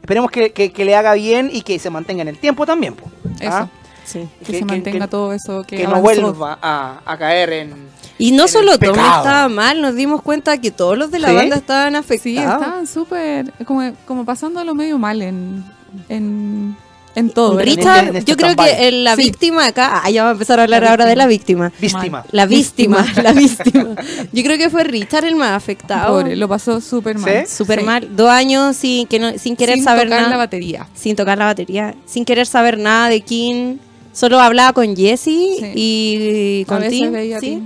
Esperemos 0.00 0.30
que, 0.30 0.52
que- 0.52 0.72
que 0.72 0.84
le 0.84 0.94
haga 0.94 1.14
bien 1.14 1.50
y 1.52 1.62
que 1.62 1.78
se 1.78 1.90
mantenga 1.90 2.22
en 2.22 2.28
el 2.28 2.38
tiempo 2.38 2.64
también. 2.64 2.94
po. 2.94 3.10
eso. 3.40 3.50
¿Ah? 3.52 3.68
Sí. 4.04 4.26
Que, 4.44 4.52
Que- 4.52 4.58
se 4.60 4.64
mantenga 4.64 5.06
que- 5.06 5.10
todo 5.10 5.32
eso 5.32 5.64
que, 5.64 5.76
Que 5.78 5.86
no 5.86 6.00
vuelva 6.00 6.58
a, 6.62 7.00
a 7.04 7.18
caer 7.18 7.52
en... 7.52 7.74
Y 8.18 8.30
no 8.32 8.44
en 8.44 8.48
solo 8.48 8.72
el 8.72 8.78
Tom 8.78 8.90
estaba 8.96 9.48
mal, 9.48 9.82
nos 9.82 9.94
dimos 9.96 10.22
cuenta 10.22 10.56
que 10.58 10.70
todos 10.70 10.96
los 10.96 11.10
de 11.10 11.18
la 11.18 11.28
¿Sí? 11.28 11.34
banda 11.34 11.56
estaban 11.56 11.92
Sí, 11.92 11.98
afectados. 11.98 12.62
estaban 12.62 12.86
súper, 12.86 13.52
como, 13.66 13.92
como 14.06 14.24
pasándolo 14.24 14.74
medio 14.74 14.96
mal 14.96 15.20
en, 15.20 15.64
en, 16.08 16.76
en 17.14 17.30
todo. 17.30 17.58
En 17.60 17.66
Richard, 17.66 17.96
este- 17.98 18.08
en 18.10 18.16
este 18.16 18.30
yo 18.32 18.36
creo 18.36 18.56
que 18.56 18.92
la 18.92 19.16
Sí. 19.16 19.22
víctima 19.22 19.66
acá, 19.66 20.02
ah, 20.04 20.10
ya 20.10 20.22
va 20.24 20.28
a 20.30 20.32
empezar 20.32 20.60
a 20.60 20.64
hablar 20.64 20.82
La 20.82 20.90
ahora 20.90 21.06
de 21.06 21.16
la 21.16 21.26
víctima. 21.26 21.72
Víctima. 21.80 22.24
La 22.32 22.46
víctima, 22.46 23.06
la 23.22 23.32
víctima. 23.32 23.96
Yo 24.32 24.42
creo 24.42 24.58
que 24.58 24.68
fue 24.70 24.84
Richard 24.84 25.24
el 25.24 25.36
más 25.36 25.52
afectado. 25.52 26.18
Pobre, 26.20 26.36
lo 26.36 26.48
pasó 26.48 26.80
súper 26.80 27.18
mal. 27.18 27.46
Súper 27.46 27.80
Sí. 27.80 27.84
mal. 27.86 28.16
Dos 28.16 28.28
años 28.30 28.76
sin, 28.76 29.06
que 29.06 29.18
no, 29.18 29.38
sin 29.38 29.56
querer 29.56 29.76
Sin 29.76 29.84
saber 29.84 30.04
tocar 30.04 30.18
nada. 30.20 30.30
la 30.30 30.36
batería. 30.36 30.86
sin 30.94 31.16
tocar 31.16 31.38
la 31.38 31.46
batería. 31.46 31.94
Sin 32.06 32.24
querer 32.24 32.46
saber 32.46 32.78
nada 32.78 33.08
de 33.08 33.20
King. 33.22 33.76
Solo 34.12 34.40
hablaba 34.40 34.72
con 34.72 34.96
Jesse 34.96 35.26
y 35.74 36.62
A 36.64 36.66
con 36.68 36.88
Tim. 36.88 37.12
veía 37.12 37.36
a 37.36 37.40
¿sí? 37.40 37.62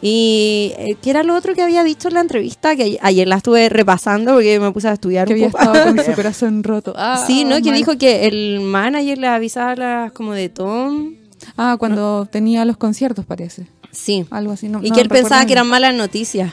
Y 0.00 0.72
eh, 0.78 0.96
¿qué 1.02 1.10
era 1.10 1.22
lo 1.24 1.34
otro 1.34 1.54
que 1.54 1.62
había 1.62 1.82
dicho 1.82 2.08
en 2.08 2.14
la 2.14 2.20
entrevista? 2.20 2.76
Que 2.76 2.84
ayer, 2.84 2.98
ayer 3.02 3.26
la 3.28 3.36
estuve 3.36 3.68
repasando 3.68 4.34
porque 4.34 4.60
me 4.60 4.70
puse 4.70 4.88
a 4.88 4.92
estudiar 4.92 5.26
Que 5.26 5.34
un 5.34 5.38
había 5.40 5.50
poco. 5.50 5.64
estado 5.64 5.94
con 5.96 6.04
su 6.04 6.12
corazón 6.12 6.62
roto. 6.62 6.94
Ah, 6.96 7.24
Sí, 7.26 7.44
¿no? 7.44 7.60
Que 7.60 7.72
dijo 7.72 7.98
que 7.98 8.26
el 8.26 8.60
manager 8.60 9.18
le 9.18 9.26
avisaba 9.26 9.74
las 9.74 10.12
como 10.12 10.34
de 10.34 10.48
Tom. 10.48 11.14
Ah, 11.56 11.76
cuando 11.78 12.26
tenía 12.30 12.64
los 12.64 12.76
conciertos, 12.76 13.24
parece. 13.24 13.66
Sí. 13.90 14.24
Algo 14.30 14.52
así. 14.52 14.68
No, 14.68 14.80
Y 14.82 14.90
no 14.90 14.94
que 14.94 15.00
él 15.00 15.08
pensaba 15.08 15.44
que 15.46 15.52
eran 15.52 15.66
malas 15.66 15.94
noticias. 15.94 16.52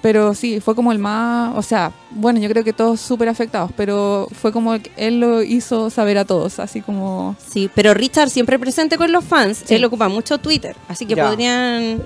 Pero 0.00 0.32
sí, 0.34 0.60
fue 0.60 0.74
como 0.76 0.92
el 0.92 0.98
más. 1.00 1.54
O 1.56 1.62
sea, 1.62 1.92
bueno, 2.12 2.38
yo 2.38 2.48
creo 2.48 2.62
que 2.62 2.72
todos 2.72 3.00
súper 3.00 3.28
afectados, 3.28 3.72
pero 3.76 4.28
fue 4.40 4.52
como 4.52 4.74
el 4.74 4.82
que 4.82 4.92
él 4.96 5.18
lo 5.20 5.42
hizo 5.42 5.90
saber 5.90 6.16
a 6.18 6.24
todos, 6.24 6.60
así 6.60 6.80
como. 6.80 7.34
Sí, 7.50 7.68
pero 7.74 7.92
Richard 7.94 8.30
siempre 8.30 8.58
presente 8.60 8.96
con 8.96 9.10
los 9.10 9.24
fans. 9.24 9.64
Sí. 9.66 9.74
Él 9.74 9.84
ocupa 9.84 10.08
mucho 10.08 10.38
Twitter. 10.38 10.76
Así 10.86 11.04
que 11.04 11.16
Ya. 11.16 11.26
podrían 11.28 12.02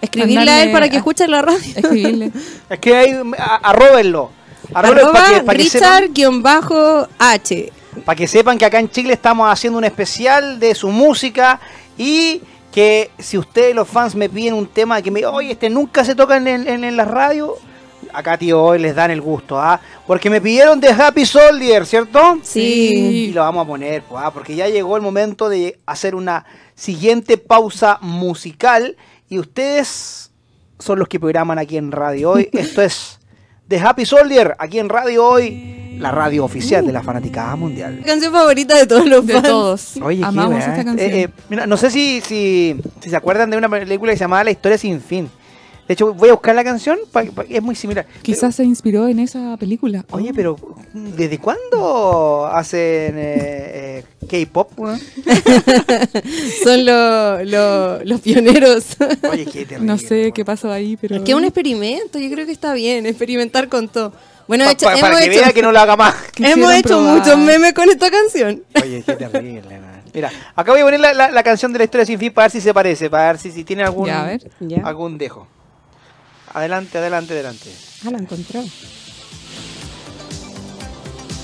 escribirle 0.00 0.50
a 0.50 0.62
él 0.62 0.72
para 0.72 0.88
que 0.88 0.96
a- 0.96 0.98
escuche 0.98 1.26
la 1.28 1.42
radio. 1.42 1.58
Escribirle. 1.76 2.32
Es 2.68 2.78
que 2.78 2.96
hay, 2.96 3.12
a- 3.38 3.56
arróbenlo. 3.70 4.30
Arroba 4.72 5.12
para 5.12 5.34
que, 5.38 5.40
para 5.42 5.58
que 5.58 5.64
sepan- 5.64 6.08
Richard-H. 6.14 7.72
Para 8.04 8.16
que 8.16 8.28
sepan 8.28 8.56
que 8.58 8.64
acá 8.64 8.78
en 8.78 8.88
Chile 8.90 9.12
estamos 9.12 9.50
haciendo 9.50 9.78
un 9.78 9.84
especial 9.84 10.60
de 10.60 10.74
su 10.74 10.88
música 10.90 11.60
y 11.98 12.40
que 12.72 13.10
si 13.18 13.36
ustedes 13.36 13.74
los 13.74 13.88
fans 13.88 14.14
me 14.14 14.28
piden 14.28 14.54
un 14.54 14.66
tema 14.68 15.02
que 15.02 15.10
me 15.10 15.26
oye, 15.26 15.52
este 15.52 15.68
nunca 15.68 16.04
se 16.04 16.14
toca 16.14 16.36
en, 16.36 16.46
en, 16.46 16.84
en 16.84 16.96
la 16.96 17.04
radio, 17.04 17.56
acá 18.12 18.38
tío 18.38 18.62
hoy 18.62 18.78
les 18.78 18.94
dan 18.94 19.10
el 19.10 19.20
gusto, 19.20 19.58
¿ah? 19.60 19.80
Porque 20.06 20.30
me 20.30 20.40
pidieron 20.40 20.78
de 20.80 20.90
Happy 20.90 21.26
Soldier, 21.26 21.84
¿cierto? 21.84 22.38
Sí. 22.44 22.60
Y 22.60 23.32
lo 23.32 23.40
vamos 23.42 23.64
a 23.64 23.66
poner, 23.68 24.02
pues, 24.04 24.22
¿ah? 24.24 24.30
porque 24.30 24.54
ya 24.54 24.68
llegó 24.68 24.94
el 24.96 25.02
momento 25.02 25.48
de 25.48 25.80
hacer 25.84 26.14
una 26.14 26.44
siguiente 26.76 27.38
pausa 27.38 27.98
musical 28.02 28.96
y 29.30 29.38
ustedes 29.38 30.30
son 30.78 30.98
los 30.98 31.08
que 31.08 31.18
programan 31.18 31.58
aquí 31.58 31.78
en 31.78 31.92
Radio 31.92 32.32
Hoy. 32.32 32.50
Esto 32.52 32.82
es 32.82 33.18
de 33.66 33.78
Happy 33.78 34.04
Soldier, 34.04 34.56
aquí 34.58 34.78
en 34.80 34.88
Radio 34.88 35.24
Hoy, 35.26 35.96
la 35.98 36.10
radio 36.10 36.44
oficial 36.44 36.84
de 36.84 36.92
la 36.92 37.02
Fanaticada 37.02 37.54
Mundial. 37.54 38.02
Canción 38.04 38.32
favorita 38.32 38.76
de 38.76 38.86
todos 38.86 39.06
los 39.06 39.24
De 39.24 39.34
fans. 39.34 39.46
todos. 39.46 39.96
Oye, 40.02 40.24
Amamos 40.24 40.58
esta 40.58 40.84
canción. 40.84 40.98
Eh, 40.98 41.22
eh, 41.22 41.28
mira, 41.48 41.66
no 41.66 41.76
sé 41.76 41.90
si, 41.90 42.20
si, 42.22 42.76
si 43.00 43.08
se 43.10 43.16
acuerdan 43.16 43.48
de 43.50 43.56
una 43.56 43.68
película 43.68 44.10
que 44.12 44.18
se 44.18 44.24
llamaba 44.24 44.42
La 44.44 44.50
historia 44.50 44.76
sin 44.76 45.00
fin. 45.00 45.30
De 45.90 45.94
hecho, 45.94 46.14
voy 46.14 46.28
a 46.28 46.34
buscar 46.34 46.54
la 46.54 46.62
canción, 46.62 47.00
pa- 47.10 47.24
pa- 47.24 47.44
es 47.48 47.60
muy 47.60 47.74
similar. 47.74 48.06
Quizás 48.22 48.54
se 48.54 48.62
inspiró 48.62 49.08
en 49.08 49.18
esa 49.18 49.56
película. 49.56 50.04
Oye, 50.12 50.32
pero 50.32 50.56
¿desde 50.92 51.38
cuándo 51.38 52.46
hacen 52.46 53.16
eh, 53.18 54.04
eh, 54.30 54.44
K-pop? 54.46 54.70
Son 56.62 56.84
lo- 56.84 57.42
lo- 57.44 58.04
los 58.04 58.20
pioneros. 58.20 58.84
Oye, 59.32 59.44
qué 59.46 59.64
terrible. 59.66 59.80
No 59.80 59.98
sé 59.98 60.30
qué 60.32 60.44
pasó 60.44 60.70
ahí, 60.70 60.96
pero. 60.96 61.16
Es 61.16 61.22
que 61.22 61.32
es 61.32 61.36
un 61.36 61.42
experimento, 61.42 62.20
yo 62.20 62.30
creo 62.30 62.46
que 62.46 62.52
está 62.52 62.72
bien, 62.72 63.04
experimentar 63.06 63.68
con 63.68 63.88
todo. 63.88 64.12
Bueno, 64.46 64.66
Pa- 64.66 64.70
hecho- 64.70 64.86
pa- 64.86 64.94
para 64.94 65.08
hemos, 65.08 65.20
que 65.22 65.26
hecho, 65.32 65.40
vea 65.40 65.52
que 65.52 65.62
no 65.62 65.72
lo 65.72 65.80
haga 65.80 65.96
más. 65.96 66.14
hemos 66.38 66.72
hecho 66.72 66.88
probar. 66.98 67.18
muchos 67.18 67.36
memes 67.36 67.72
con 67.72 67.90
esta 67.90 68.12
canción. 68.12 68.62
Oye, 68.80 69.02
qué 69.04 69.12
terrible. 69.14 69.80
man. 69.80 70.02
Mira, 70.14 70.30
acá 70.54 70.70
voy 70.70 70.82
a 70.82 70.84
poner 70.84 71.00
la, 71.00 71.12
la- 71.14 71.30
la 71.32 71.42
canción 71.42 71.72
de 71.72 71.78
la 71.78 71.84
historia 71.84 72.06
sin 72.06 72.18
fin 72.20 72.32
para 72.32 72.44
ver 72.46 72.52
si 72.52 72.60
se 72.60 72.72
parece, 72.72 73.10
para 73.10 73.26
ver 73.32 73.38
si, 73.38 73.50
si 73.50 73.64
tiene 73.64 73.82
algún, 73.82 74.06
Ya, 74.06 74.22
a 74.22 74.26
ver. 74.26 74.48
Ya. 74.60 74.82
algún 74.84 75.18
dejo. 75.18 75.48
Adelante, 76.52 76.98
adelante, 76.98 77.32
adelante. 77.34 77.70
Ah, 78.06 78.10
la 78.10 78.18
encontró. 78.18 78.62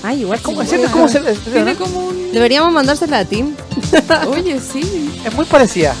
Ay, 0.03 0.21
igual 0.21 0.39
¿Cómo, 0.41 0.57
como- 0.57 0.63
es 0.63 0.69
cierto? 0.69 0.91
¿Cómo 0.91 1.07
se, 1.07 1.19
Tiene 1.51 1.75
como 1.75 2.07
un. 2.07 2.31
Deberíamos 2.31 2.71
mandársela 2.71 3.19
a 3.19 3.25
Tim. 3.25 3.55
Oye, 4.29 4.59
sí. 4.59 5.09
Es 5.25 5.33
muy 5.33 5.45
parecida. 5.45 5.95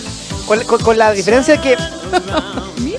Con, 0.45 0.63
con- 0.65 0.81
con 0.81 0.97
la 0.97 1.11
diferencia 1.13 1.59
que 1.59 1.73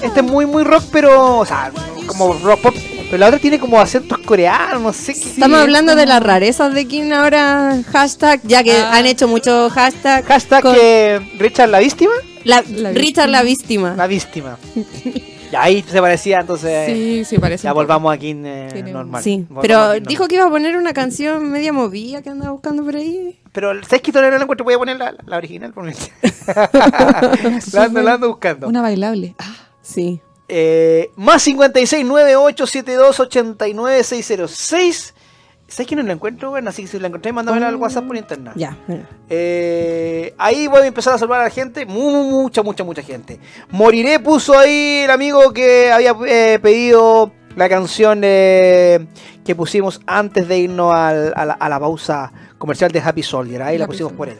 este 0.03 0.21
es 0.21 0.27
muy, 0.27 0.47
muy 0.47 0.65
rock, 0.65 0.85
pero. 0.93 1.39
O 1.39 1.47
sea, 1.47 1.71
como 2.07 2.33
rock 2.35 2.61
pop. 2.63 2.75
Pero 3.11 3.17
la 3.19 3.29
otra 3.29 3.39
tiene 3.39 3.59
como 3.59 3.81
acentos 3.81 4.19
coreanos, 4.19 4.83
no 4.83 4.93
sé 4.93 5.15
qué. 5.15 5.21
Estamos 5.31 5.59
hablando 5.61 5.95
de 5.95 6.05
las 6.05 6.23
rarezas 6.23 6.75
de 6.75 6.87
King 6.87 7.13
ahora. 7.13 7.81
Hashtag, 7.91 8.41
ya 8.45 8.63
que 8.63 8.73
Ah. 8.77 8.97
han 8.97 9.07
hecho 9.07 9.27
mucho 9.29 9.71
hashtag. 9.71 10.27
Hashtag 10.27 10.63
con 10.63 10.75
que 10.75 11.21
Richard 11.39 11.71
la 11.71 11.79
víctima. 11.79 12.13
la, 12.45 12.63
La 12.69 12.91
Richard 12.93 13.31
la 13.31 13.43
víctima. 13.43 13.95
La 13.97 14.07
víctima. 14.07 14.59
y 15.53 15.57
ahí 15.57 15.83
se 15.87 16.01
parecía, 16.01 16.41
entonces. 16.41 16.87
Sí, 16.93 17.25
sí, 17.25 17.39
parece. 17.39 17.65
Ya 17.65 17.73
volvamos 17.73 18.13
aquí 18.13 18.31
eh, 18.45 18.69
Tiene 18.73 18.91
un- 18.91 18.97
normal. 18.97 19.23
Sí, 19.23 19.39
Volvamos 19.49 19.63
pero 19.63 19.79
normal. 19.79 20.03
dijo 20.05 20.29
que 20.29 20.35
iba 20.37 20.45
a 20.45 20.49
poner 20.51 20.77
una 20.77 20.93
canción 20.93 21.51
media 21.51 21.73
movida 21.73 22.23
que 22.23 22.31
andaba 22.31 22.53
buscando 22.53 22.85
por 22.85 22.97
ahí. 22.97 23.39
Pero, 23.53 23.73
¿sabes 23.83 24.03
que 24.03 24.13
todavía 24.13 24.33
no 24.33 24.37
la 24.39 24.43
encuentro? 24.45 24.65
Voy 24.65 24.75
a 24.75 24.79
poner 24.79 24.97
la, 24.99 25.15
la 25.27 25.37
original. 25.37 25.73
por 25.73 25.85
la, 27.73 27.83
ando, 27.85 28.03
la 28.03 28.13
ando 28.15 28.29
buscando. 28.29 28.69
Una 28.69 28.83
bailable. 28.83 29.35
Ah, 29.39 29.55
Sí. 29.83 30.21
Eh, 30.51 31.11
más 31.17 31.43
56 31.43 32.05
98 32.07 32.67
72 32.67 33.21
89 33.21 34.03
606. 34.05 35.15
¿Sabes 35.69 35.87
que 35.87 35.97
no 35.97 36.03
la 36.03 36.15
encuentro? 36.15 36.49
Bueno, 36.51 36.71
así 36.71 36.83
que 36.83 36.89
si 36.89 36.99
la 36.99 37.09
encontré, 37.09 37.31
mándamela 37.31 37.69
al 37.69 37.77
WhatsApp 37.77 38.07
por 38.07 38.17
internet. 38.17 38.55
Ya. 38.57 38.75
Eh, 39.29 40.35
ahí 40.39 40.67
voy 40.67 40.81
a 40.83 40.87
empezar 40.87 41.15
a 41.15 41.19
saludar 41.19 41.41
a 41.43 41.45
la 41.45 41.51
gente. 41.51 41.85
Mu- 41.85 42.25
mucha, 42.43 42.63
mucha, 42.63 42.85
mucha 42.85 43.03
gente. 43.03 43.39
Moriré 43.71 44.19
puso 44.19 44.59
ahí 44.59 45.03
el 45.05 45.11
amigo 45.11 45.53
que 45.53 45.93
había 45.93 46.17
eh, 46.27 46.59
pedido 46.63 47.33
la 47.55 47.69
canción 47.69 48.21
eh, 48.25 49.07
que 49.45 49.55
pusimos 49.55 50.01
antes 50.07 50.49
de 50.49 50.59
irnos 50.59 50.95
al- 50.95 51.35
a, 51.37 51.45
la, 51.45 51.53
a 51.53 51.69
la 51.69 51.79
pausa 51.79 52.33
comercial 52.57 52.91
de 52.91 53.01
Happy 53.01 53.23
Soldier. 53.23 53.63
Ahí 53.63 53.77
la 53.77 53.87
pusimos 53.87 54.13
por 54.15 54.31
él. 54.31 54.39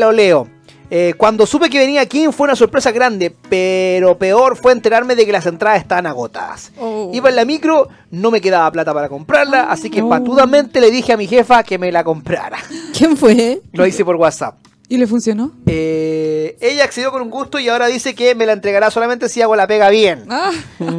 Lo 0.00 0.10
leo. 0.10 0.48
Eh, 0.94 1.14
cuando 1.16 1.46
supe 1.46 1.70
que 1.70 1.78
venía 1.78 2.04
King 2.04 2.32
fue 2.32 2.44
una 2.44 2.54
sorpresa 2.54 2.90
grande, 2.92 3.34
pero 3.48 4.18
peor 4.18 4.58
fue 4.58 4.72
enterarme 4.72 5.16
de 5.16 5.24
que 5.24 5.32
las 5.32 5.46
entradas 5.46 5.80
estaban 5.80 6.06
agotadas. 6.06 6.70
Oh. 6.78 7.10
Iba 7.14 7.30
en 7.30 7.36
la 7.36 7.46
micro, 7.46 7.88
no 8.10 8.30
me 8.30 8.42
quedaba 8.42 8.70
plata 8.70 8.92
para 8.92 9.08
comprarla, 9.08 9.70
así 9.70 9.88
que 9.88 10.02
no. 10.02 10.10
patudamente 10.10 10.82
le 10.82 10.90
dije 10.90 11.14
a 11.14 11.16
mi 11.16 11.26
jefa 11.26 11.62
que 11.62 11.78
me 11.78 11.90
la 11.90 12.04
comprara. 12.04 12.58
¿Quién 12.94 13.16
fue? 13.16 13.62
Lo 13.72 13.86
hice 13.86 14.04
por 14.04 14.16
WhatsApp. 14.16 14.56
¿Y 14.86 14.98
le 14.98 15.06
funcionó? 15.06 15.52
Eh, 15.66 16.58
ella 16.60 16.84
accedió 16.84 17.10
con 17.10 17.22
un 17.22 17.30
gusto 17.30 17.58
y 17.58 17.70
ahora 17.70 17.86
dice 17.86 18.14
que 18.14 18.34
me 18.34 18.44
la 18.44 18.52
entregará 18.52 18.90
solamente 18.90 19.30
si 19.30 19.40
hago 19.40 19.56
la 19.56 19.66
pega 19.66 19.88
bien. 19.88 20.26
Ah, 20.28 20.50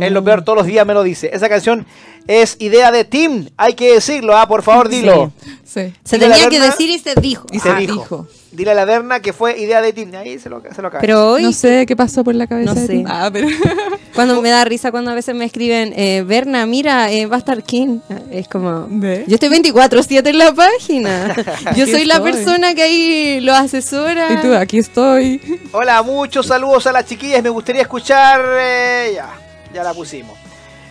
Es 0.01 0.11
lo 0.11 0.23
peor, 0.23 0.43
todos 0.43 0.57
los 0.57 0.65
días 0.65 0.87
me 0.87 0.95
lo 0.95 1.03
dice. 1.03 1.29
Esa 1.31 1.49
canción 1.49 1.85
es 2.27 2.55
idea 2.59 2.91
de 2.91 3.03
Tim. 3.05 3.49
Hay 3.57 3.73
que 3.73 3.93
decirlo, 3.93 4.37
ah, 4.37 4.47
por 4.47 4.63
favor, 4.63 4.89
dilo. 4.89 5.31
Sí. 5.63 5.93
Se 6.03 6.19
tenía 6.19 6.49
que 6.49 6.59
decir 6.59 6.89
y 6.89 6.99
se 6.99 7.15
dijo. 7.15 7.45
Y 7.51 7.59
se 7.59 7.69
Ah, 7.69 7.75
dijo. 7.77 7.93
dijo. 7.93 8.27
Dile 8.51 8.69
a 8.69 8.73
la 8.75 8.85
Berna 8.85 9.19
que 9.19 9.33
fue 9.33 9.59
idea 9.59 9.81
de 9.81 9.93
Tim. 9.93 10.13
Ahí 10.13 10.37
se 10.37 10.47
lo, 10.47 10.61
se 10.75 10.81
lo 10.83 10.91
cae. 10.91 11.01
Pero 11.01 11.31
hoy, 11.31 11.41
No 11.41 11.51
sé 11.51 11.87
qué 11.87 11.95
pasó 11.95 12.23
por 12.23 12.35
la 12.35 12.45
cabeza 12.45 12.71
No 12.75 12.79
de 12.79 12.85
sé. 12.85 12.93
ti. 12.93 13.03
Ah, 13.07 13.31
pero... 13.33 13.47
cuando 14.13 14.39
me 14.43 14.51
da 14.51 14.63
risa 14.63 14.91
cuando 14.91 15.09
a 15.09 15.15
veces 15.15 15.33
me 15.33 15.45
escriben, 15.45 15.91
eh, 15.97 16.23
Berna, 16.23 16.67
mira, 16.67 17.11
eh, 17.11 17.25
va 17.25 17.37
a 17.37 17.39
estar 17.39 17.63
King. 17.63 17.99
Es 18.31 18.47
como, 18.47 18.85
¿Ve? 18.89 19.23
yo 19.27 19.33
estoy 19.35 19.49
24-7 19.49 20.27
en 20.27 20.37
la 20.37 20.53
página. 20.53 21.35
Yo 21.75 21.87
soy 21.87 22.05
la 22.05 22.21
persona 22.21 22.75
que 22.75 22.83
ahí 22.83 23.39
lo 23.41 23.55
asesora. 23.55 24.33
Y 24.33 24.37
tú, 24.47 24.53
aquí 24.53 24.77
estoy. 24.77 25.41
Hola, 25.71 26.03
muchos 26.03 26.45
saludos 26.45 26.85
a 26.85 26.91
las 26.91 27.05
chiquillas. 27.07 27.41
Me 27.41 27.49
gustaría 27.49 27.81
escuchar. 27.81 28.39
eh, 28.59 29.13
ya, 29.15 29.29
ya 29.73 29.83
la 29.83 29.93
pusimos. 29.95 30.37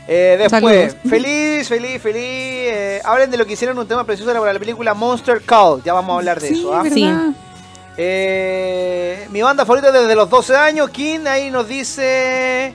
Eh, 0.08 0.36
después, 0.38 0.62
Saludos. 0.62 0.96
feliz, 1.08 1.68
feliz, 1.68 2.02
feliz. 2.02 2.22
eh, 2.24 3.00
hablen 3.04 3.30
de 3.30 3.36
lo 3.36 3.46
que 3.46 3.52
hicieron 3.52 3.78
un 3.78 3.86
tema 3.86 4.04
precioso 4.04 4.32
para 4.32 4.52
la 4.52 4.58
película 4.58 4.94
Monster 4.94 5.40
Call. 5.42 5.82
Ya 5.84 5.92
vamos 5.92 6.14
a 6.14 6.18
hablar 6.18 6.40
de 6.40 6.48
sí, 6.48 6.58
eso. 6.58 6.74
¿ah? 6.74 6.82
¿verdad? 6.82 6.94
Sí. 6.94 7.10
Eh, 7.96 9.28
mi 9.30 9.42
banda 9.42 9.64
favorita 9.64 9.92
desde 9.92 10.14
los 10.14 10.28
12 10.28 10.56
años. 10.56 10.90
King 10.90 11.20
ahí 11.26 11.50
nos 11.50 11.68
dice. 11.68 12.72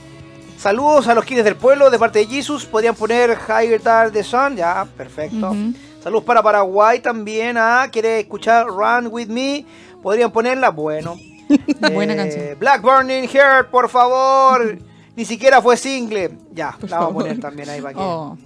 Saludos 0.57 1.07
a 1.07 1.13
los 1.13 1.23
Kings 1.25 1.43
del 1.43 1.55
pueblo 1.55 1.89
de 1.89 1.99
parte 1.99 2.19
de 2.19 2.25
Jesus. 2.25 2.65
Podrían 2.65 2.95
poner 2.95 3.37
Higher 3.47 3.79
Than 3.81 4.11
the 4.11 4.23
Sun. 4.23 4.55
Ya, 4.55 4.87
perfecto. 4.95 5.51
Ujú. 5.51 5.73
Saludos 6.03 6.23
para 6.23 6.41
Paraguay 6.41 6.99
también. 6.99 7.57
Ah, 7.57 7.87
quiere 7.91 8.21
escuchar 8.21 8.67
Run 8.67 9.07
With 9.11 9.27
Me. 9.27 9.65
Podrían 10.01 10.31
ponerla. 10.31 10.69
Bueno. 10.69 11.17
Buena 11.93 12.15
canción. 12.15 12.57
Black 12.59 12.81
Burning 12.81 13.27
Heart, 13.27 13.69
por 13.69 13.89
favor. 13.89 14.77
Ni 15.17 15.25
siquiera 15.25 15.63
fue 15.63 15.75
single. 15.75 16.29
Ya, 16.53 16.77
la 16.87 16.99
vamos 16.99 17.11
a 17.11 17.17
poner 17.17 17.39
también 17.39 17.67
ahí 17.67 17.81
para 17.81 17.95
que. 17.95 17.99
Oh. 17.99 18.37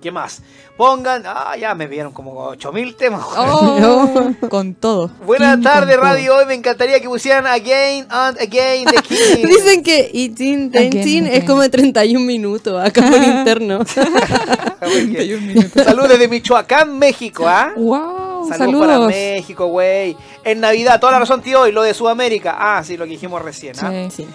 ¿Qué 0.00 0.10
más? 0.10 0.40
Pongan. 0.78 1.24
Ah, 1.26 1.54
ya 1.60 1.74
me 1.74 1.86
vieron 1.86 2.10
como 2.10 2.32
8000 2.32 2.96
temas. 2.96 3.20
Oh, 3.36 4.30
con 4.48 4.74
todo. 4.74 5.10
Buenas 5.26 5.60
tardes, 5.60 5.94
todo. 5.96 6.04
radio. 6.04 6.36
Hoy 6.36 6.46
me 6.46 6.54
encantaría 6.54 7.00
que 7.00 7.06
pusieran 7.08 7.46
Again 7.46 8.06
and 8.08 8.40
Again 8.40 8.86
the 8.86 9.02
King. 9.02 9.46
Dicen 9.46 9.82
que 9.82 10.08
18, 10.10 10.70
19 10.70 10.86
Again, 11.00 11.26
es 11.26 11.44
como 11.44 11.60
de 11.60 11.68
31 11.68 12.24
minutos 12.24 12.82
acá 12.82 13.02
por 13.10 13.22
interno. 13.22 13.80
31 14.80 15.46
minutos. 15.46 15.84
Saludos 15.84 16.08
desde 16.08 16.28
Michoacán, 16.28 16.98
México, 16.98 17.46
¿ah? 17.46 17.72
Wow, 17.76 18.48
Saludos, 18.48 18.56
saludos. 18.56 18.86
para 18.86 18.98
México, 19.06 19.66
güey. 19.66 20.16
En 20.44 20.60
Navidad, 20.60 20.98
toda 20.98 21.12
la 21.12 21.18
razón, 21.18 21.42
tío. 21.42 21.66
Y 21.66 21.72
lo 21.72 21.82
de 21.82 21.92
Sudamérica. 21.92 22.56
Ah, 22.58 22.82
sí, 22.82 22.96
lo 22.96 23.04
que 23.04 23.10
dijimos 23.10 23.42
recién. 23.42 23.74
¿ah? 23.82 24.08
Sí. 24.08 24.24
Sí. 24.24 24.26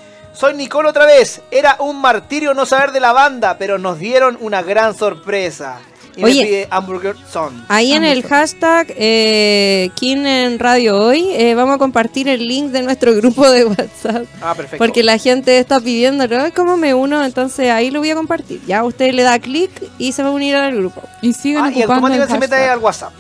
Soy 0.41 0.55
Nicole 0.55 0.89
otra 0.89 1.05
vez. 1.05 1.39
Era 1.51 1.75
un 1.77 2.01
martirio 2.01 2.55
no 2.55 2.65
saber 2.65 2.91
de 2.91 2.99
la 2.99 3.13
banda, 3.13 3.59
pero 3.59 3.77
nos 3.77 3.99
dieron 3.99 4.39
una 4.41 4.63
gran 4.63 4.97
sorpresa. 4.97 5.77
Y 6.15 6.23
Oye. 6.23 6.41
me 6.41 6.47
pide 6.47 6.67
Hamburger 6.71 7.15
Son. 7.31 7.63
Ahí 7.67 7.93
en 7.93 8.03
el 8.03 8.23
hashtag 8.23 8.87
eh, 8.97 9.91
King 9.93 10.25
en 10.25 10.57
Radio 10.57 10.97
Hoy 10.99 11.29
eh, 11.35 11.53
vamos 11.53 11.75
a 11.75 11.77
compartir 11.77 12.27
el 12.27 12.47
link 12.47 12.71
de 12.71 12.81
nuestro 12.81 13.13
grupo 13.17 13.47
de 13.51 13.65
WhatsApp. 13.65 14.23
Ah, 14.41 14.55
perfecto. 14.55 14.79
Porque 14.79 15.03
la 15.03 15.19
gente 15.19 15.59
está 15.59 15.79
pidiéndolo, 15.79 16.41
"Ay, 16.41 16.51
¿cómo 16.53 16.75
me 16.75 16.95
uno? 16.95 17.23
Entonces 17.23 17.69
ahí 17.69 17.91
lo 17.91 17.99
voy 17.99 18.09
a 18.09 18.15
compartir. 18.15 18.63
Ya 18.65 18.83
usted 18.83 19.13
le 19.13 19.21
da 19.21 19.37
clic 19.37 19.69
y 19.99 20.11
se 20.11 20.23
va 20.23 20.29
a 20.29 20.31
unir 20.31 20.55
al 20.55 20.75
grupo. 20.75 21.03
Y 21.21 21.33
sigan 21.33 21.65
Ah, 21.65 21.71
y 21.71 21.83
ocupando 21.83 22.07
el 22.07 22.13
automáticamente 22.23 22.47
se 22.47 22.51
mete 22.61 22.67
al 22.67 22.79
WhatsApp. 22.79 23.13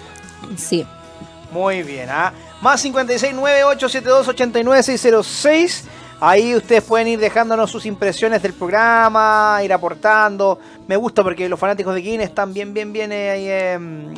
Sí. 0.57 0.87
Muy 1.51 1.83
bien, 1.83 2.09
¿ah? 2.09 2.33
Más 2.61 2.83
569-872-89606. 2.83 5.83
Ahí 6.23 6.55
ustedes 6.55 6.83
pueden 6.83 7.07
ir 7.07 7.19
dejándonos 7.19 7.71
sus 7.71 7.85
impresiones 7.87 8.41
del 8.43 8.53
programa, 8.53 9.59
ir 9.63 9.73
aportando. 9.73 10.59
Me 10.87 10.95
gusta 10.95 11.23
porque 11.23 11.49
los 11.49 11.59
fanáticos 11.59 11.95
de 11.95 12.03
King 12.03 12.19
están 12.19 12.53
bien, 12.53 12.73
bien, 12.75 12.93
bien 12.93 13.11
eh, 13.11 13.31
ahí 13.31 13.49
em, 13.49 14.13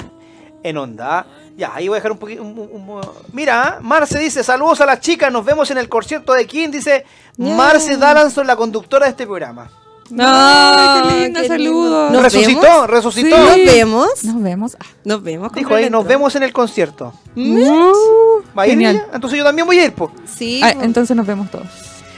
en 0.62 0.78
onda. 0.78 1.26
Ya, 1.56 1.72
ahí 1.74 1.88
voy 1.88 1.95
a 1.95 1.99
dejar 1.99 2.12
un 2.12 2.18
poquito. 2.18 2.41
un- 2.41 2.58
un- 2.60 2.89
un- 2.89 3.01
Mira. 3.32 3.78
Marce 3.82 4.20
dice: 4.20 4.43
Saludos 4.43 4.82
a 4.82 4.86
las 4.86 4.99
chicas, 4.99 5.32
nos 5.32 5.45
vemos 5.45 5.72
en 5.72 5.78
el 5.78 5.88
concierto 5.88 6.34
de 6.34 6.45
King. 6.45 6.70
Dice 6.72 7.06
Yeah. 7.38 7.56
Marce 7.56 7.95
Dalanson, 7.97 8.45
la 8.47 8.56
conductora 8.56 9.06
de 9.06 9.12
este 9.12 9.26
programa. 9.26 9.70
No, 10.10 11.08
qué 11.08 11.22
linda, 11.24 11.43
saludos. 11.47 12.12
¿Nos 12.12 12.22
resucitó, 12.22 12.62
vemos? 12.62 12.88
resucitó. 12.89 13.38
¿Nos 13.38 13.56
vemos? 13.56 14.24
Nos 14.26 14.41
vemos. 14.43 14.78
Ah, 14.80 14.86
Nos 15.06 15.24
vemos. 15.24 15.51
Dijo 15.54 15.74
ahí: 15.74 15.89
Nos 15.89 16.06
vemos 16.06 16.36
en 16.36 16.43
el 16.43 16.51
concierto. 16.51 17.14
¿Va 17.38 18.64
a 18.64 18.68
ir 18.68 18.74
Genial. 18.74 18.95
ella? 18.97 19.08
Entonces 19.14 19.39
yo 19.39 19.45
también 19.45 19.66
voy 19.66 19.80
a 19.80 19.86
ir, 19.86 19.93
po. 19.93 20.12
Sí. 20.26 20.60
ah, 20.64 20.72
entonces 20.82 21.16
nos 21.16 21.26
vemos 21.26 21.49
todos. 21.49 21.66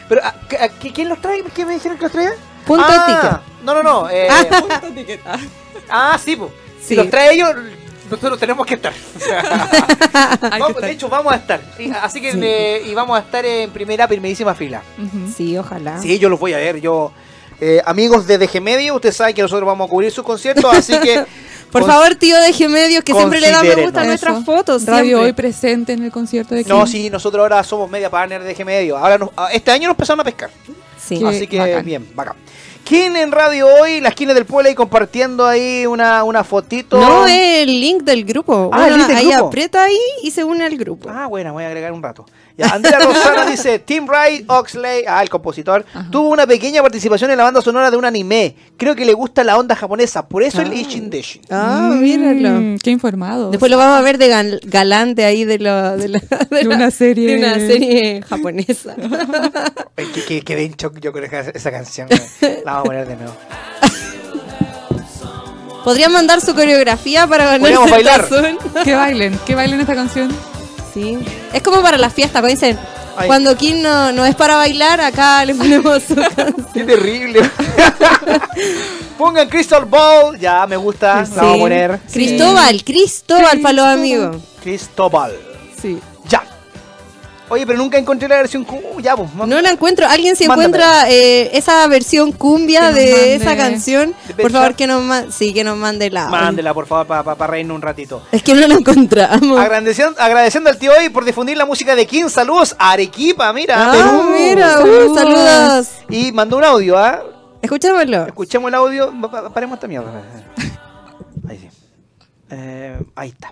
Pero, 0.10 0.22
¿a- 0.24 0.34
qué- 0.48 0.58
a- 0.58 0.70
qué- 0.70 0.94
¿quién 0.94 1.10
los 1.10 1.20
trae? 1.22 1.44
¿Qué 1.56 1.66
me 1.66 1.74
dijeron 1.74 1.98
que 1.98 2.04
los 2.04 2.12
traía? 2.12 2.32
Punto 2.66 2.84
ah, 2.88 3.42
No, 3.64 3.74
no, 3.76 3.84
no. 3.84 4.10
eh, 4.10 4.28
ah, 5.90 6.18
sí, 6.24 6.36
pues. 6.36 6.52
Si 6.82 6.90
Sí. 6.90 6.96
los 6.96 7.10
trae 7.10 7.34
ellos, 7.34 7.50
nosotros 8.10 8.40
tenemos 8.40 8.66
que 8.68 8.76
estar. 8.76 8.94
Vamos, 10.42 10.68
que 10.68 10.72
estar. 10.74 10.82
de 10.84 10.92
hecho, 10.92 11.10
vamos 11.10 11.34
a 11.34 11.38
estar. 11.38 11.62
Así 12.02 12.22
que 12.22 12.32
eh, 12.36 12.84
y 12.86 12.94
vamos 12.94 13.18
a 13.18 13.22
estar 13.22 13.44
en 13.46 13.72
primera, 13.72 14.08
primerísima 14.08 14.54
fila. 14.54 14.84
Sí, 15.36 15.58
ojalá. 15.58 16.00
Sí, 16.02 16.20
yo 16.20 16.30
los 16.30 16.40
voy 16.40 16.54
a 16.54 16.58
ver. 16.58 16.80
Yo, 16.80 17.12
eh, 17.60 17.82
amigos 17.86 18.28
de 18.28 18.38
DG 18.38 18.62
Medio, 18.62 18.96
ustedes 18.96 19.16
saben 19.16 19.34
que 19.34 19.42
nosotros 19.42 19.66
vamos 19.66 19.88
a 19.88 19.90
cubrir 19.90 20.12
sus 20.12 20.24
conciertos, 20.24 20.72
así 20.74 20.98
que. 21.00 21.26
Por 21.72 21.82
con- 21.82 21.92
favor, 21.92 22.16
tío 22.16 22.38
de 22.40 22.54
Gemedios, 22.54 23.04
que 23.04 23.14
siempre 23.14 23.42
le 23.42 23.52
da 23.52 23.62
me 23.64 23.76
gusta 23.76 24.02
a 24.02 24.06
nuestras 24.06 24.46
fotos. 24.46 24.86
Radio 24.86 25.04
siempre. 25.18 25.26
hoy 25.26 25.34
presente 25.34 25.94
en 25.94 26.04
el 26.04 26.12
concierto 26.12 26.56
de 26.56 26.64
King. 26.64 26.70
No, 26.70 26.88
sí, 26.88 27.10
nosotros 27.10 27.42
ahora 27.42 27.64
somos 27.64 27.90
media 27.90 28.10
partner 28.10 28.44
de 28.44 28.54
DG 28.54 28.64
Medio. 28.66 28.98
Ahora 28.98 29.18
nos- 29.18 29.30
ah, 29.36 29.50
este 29.52 29.72
año 29.72 29.88
nos 29.88 29.94
empezaron 29.96 30.20
a 30.22 30.24
pescar. 30.24 30.50
Sí. 30.98 31.20
Qué 31.20 31.28
Así 31.28 31.48
que 31.48 31.60
bacán. 31.60 31.86
bien, 31.86 32.08
bacán. 32.16 32.36
¿Quién 32.84 33.16
en 33.16 33.32
radio 33.32 33.68
hoy? 33.68 34.00
Las 34.00 34.14
quienes 34.14 34.36
del 34.36 34.46
pueblo 34.46 34.70
ahí 34.70 34.76
compartiendo 34.76 35.46
ahí 35.48 35.88
una, 35.88 36.24
una 36.24 36.44
fotito. 36.44 37.00
No, 37.00 37.26
es 37.26 37.64
el 37.64 37.80
link 37.80 38.04
del 38.04 38.24
grupo. 38.26 38.70
Ah, 38.72 38.88
el 38.88 38.98
link 38.98 39.08
del 39.08 39.18
ahí 39.18 39.26
grupo. 39.32 39.48
aprieta 39.48 39.84
ahí 39.84 39.98
y 40.22 40.30
se 40.30 40.44
une 40.44 40.64
al 40.66 40.78
grupo. 40.78 41.10
Ah, 41.12 41.26
bueno, 41.26 41.52
voy 41.54 41.64
a 41.64 41.68
agregar 41.68 41.92
un 41.92 42.04
rato. 42.04 42.26
Ya, 42.58 42.68
Andrea 42.68 43.00
Rosana 43.00 43.46
dice, 43.46 43.80
Tim 43.80 44.08
Wright 44.08 44.46
Oxley, 44.50 45.04
ah, 45.08 45.22
el 45.22 45.30
compositor, 45.30 45.86
tuvo 46.10 46.30
una 46.30 46.48
pequeña 46.48 46.82
participación 46.82 47.30
en 47.32 47.38
la 47.38 47.44
banda 47.44 47.62
sonora 47.62 47.92
de 47.92 47.98
un 47.98 48.06
anime. 48.06 48.56
Creo 48.78 48.96
que 48.96 49.04
le 49.04 49.14
gusta 49.14 49.44
la 49.44 49.58
onda 49.58 49.76
japonesa, 49.76 50.28
por 50.28 50.42
eso 50.42 50.62
el 50.62 50.72
Ishin 50.74 51.10
Deshi. 51.10 51.42
Ah, 51.50 51.90
Mm, 51.94 52.00
míralo. 52.02 52.78
Qué 52.82 52.92
informado. 52.92 53.52
Después 53.52 53.70
lo 53.70 53.78
vamos 53.78 53.98
a 54.00 54.02
ver 54.02 54.18
de 54.18 54.30
gal- 54.30 54.60
galante 54.64 55.26
ahí 55.26 55.44
de, 55.44 55.60
lo, 55.60 55.98
de, 55.98 56.08
la- 56.08 56.20
de 56.20 56.58
De 56.58 56.64
la- 56.64 56.76
una 56.76 56.92
serie- 56.92 57.28
de 57.28 57.38
una 57.38 57.56
serie 57.56 58.22
japonesa. 58.22 58.96
Que, 59.96 60.22
que, 60.24 60.42
que 60.42 60.74
shock 60.78 61.00
yo 61.00 61.12
con 61.12 61.24
esa, 61.26 61.40
esa 61.42 61.72
canción. 61.72 62.08
La 62.64 62.74
vamos 62.74 62.80
a 62.80 62.84
poner 62.84 63.08
de 63.08 63.16
nuevo. 63.18 63.34
Podrían 65.84 66.12
mandar 66.12 66.42
su 66.42 66.56
coreografía 66.56 67.28
para 67.28 67.44
ganar 67.46 67.60
Podríamos 67.60 67.92
bailar. 67.92 68.26
Que 68.84 68.94
bailen, 68.96 69.38
que 69.46 69.56
bailen 69.56 69.80
esta 69.82 69.94
canción. 69.94 70.32
Sí. 70.94 71.20
Es 71.56 71.64
como 71.64 71.82
para 71.82 71.98
las 71.98 72.14
fiestas, 72.14 72.42
cuando 72.42 72.50
dicen, 72.50 72.78
Ay. 73.18 73.28
cuando 73.28 73.56
Kim 73.56 73.82
no, 73.82 74.12
no 74.12 74.26
es 74.26 74.36
para 74.36 74.58
bailar, 74.58 75.00
acá 75.00 75.46
le 75.46 75.56
ponemos 75.56 76.04
su 76.04 76.16
canción. 76.36 76.68
Qué 76.74 76.84
terrible. 76.84 77.40
Pongan 79.18 79.48
Crystal 79.48 79.86
Ball, 79.86 80.38
ya 80.38 80.68
me 80.68 80.76
gusta, 80.78 81.22
la 81.22 81.42
vamos 81.42 81.56
a 81.56 81.60
poner. 81.60 82.00
Cristóbal, 82.12 82.84
Cristóbal 82.84 83.60
para 83.62 83.74
los 83.74 83.86
Cristóbal. 83.86 83.90
amigos. 83.94 84.38
Cristóbal. 84.62 85.36
Sí. 85.82 86.00
Oye, 87.48 87.66
pero 87.68 87.78
nunca 87.78 87.98
encontré 88.00 88.28
la 88.28 88.38
versión. 88.38 88.64
cu- 88.64 88.82
Ya, 89.02 89.16
pues. 89.16 89.30
vamos. 89.32 89.48
No 89.48 89.62
la 89.62 89.70
encuentro. 89.70 90.08
¿Alguien 90.08 90.34
Mándame. 90.40 90.54
encuentra 90.66 91.10
eh, 91.12 91.52
esa 91.54 91.86
versión 91.88 92.32
cumbia 92.32 92.92
de 92.92 93.12
mande. 93.12 93.36
esa 93.36 93.56
canción? 93.56 94.16
¿De 94.28 94.34
Por 94.42 94.52
favor, 94.52 94.74
que 94.76 94.88
nos, 94.88 95.04
ma- 95.04 95.26
sí, 95.32 95.54
que 95.54 95.64
nos 95.64 95.78
mande 95.78 96.10
la. 96.10 96.28
Mándela, 96.28 96.74
por 96.74 96.88
favor, 96.88 97.06
para 97.06 97.48
reírnos 97.48 97.76
un 97.76 97.82
ratito. 97.84 98.24
Es 98.32 98.42
que 98.42 98.56
no 98.56 98.66
la 98.68 98.74
encontramos. 98.74 99.60
Agradeciendo, 99.60 100.20
agradeciendo 100.20 100.70
al 100.72 100.78
tío 100.80 100.92
hoy 100.98 101.10
por 101.10 101.24
difundir 101.24 101.56
la 101.56 101.66
música 101.66 101.96
de 101.96 102.08
King. 102.08 102.30
Saludos 102.30 102.76
a 102.80 102.92
Arequipa, 102.94 103.54
mira. 103.54 103.76
Ah, 103.78 103.92
Perú. 103.92 104.24
mira, 104.36 104.68
uh, 104.80 104.82
Saludos. 104.82 105.16
saludos. 105.18 105.88
Y 106.10 106.32
mandó 106.32 106.58
un 106.58 106.64
audio, 106.64 106.98
¿ah? 106.98 107.22
Escuchémoslo. 107.62 108.26
Escuchemos 108.26 108.68
el 108.70 108.76
audio. 108.76 109.14
Pa- 109.22 109.30
pa- 109.32 109.50
Paremos 109.54 109.76
esta 109.76 109.88
mierda. 109.88 110.10
Ahí 111.48 111.60
sí. 111.60 111.70
Eh, 112.50 113.00
ahí 113.16 113.30
está. 113.30 113.52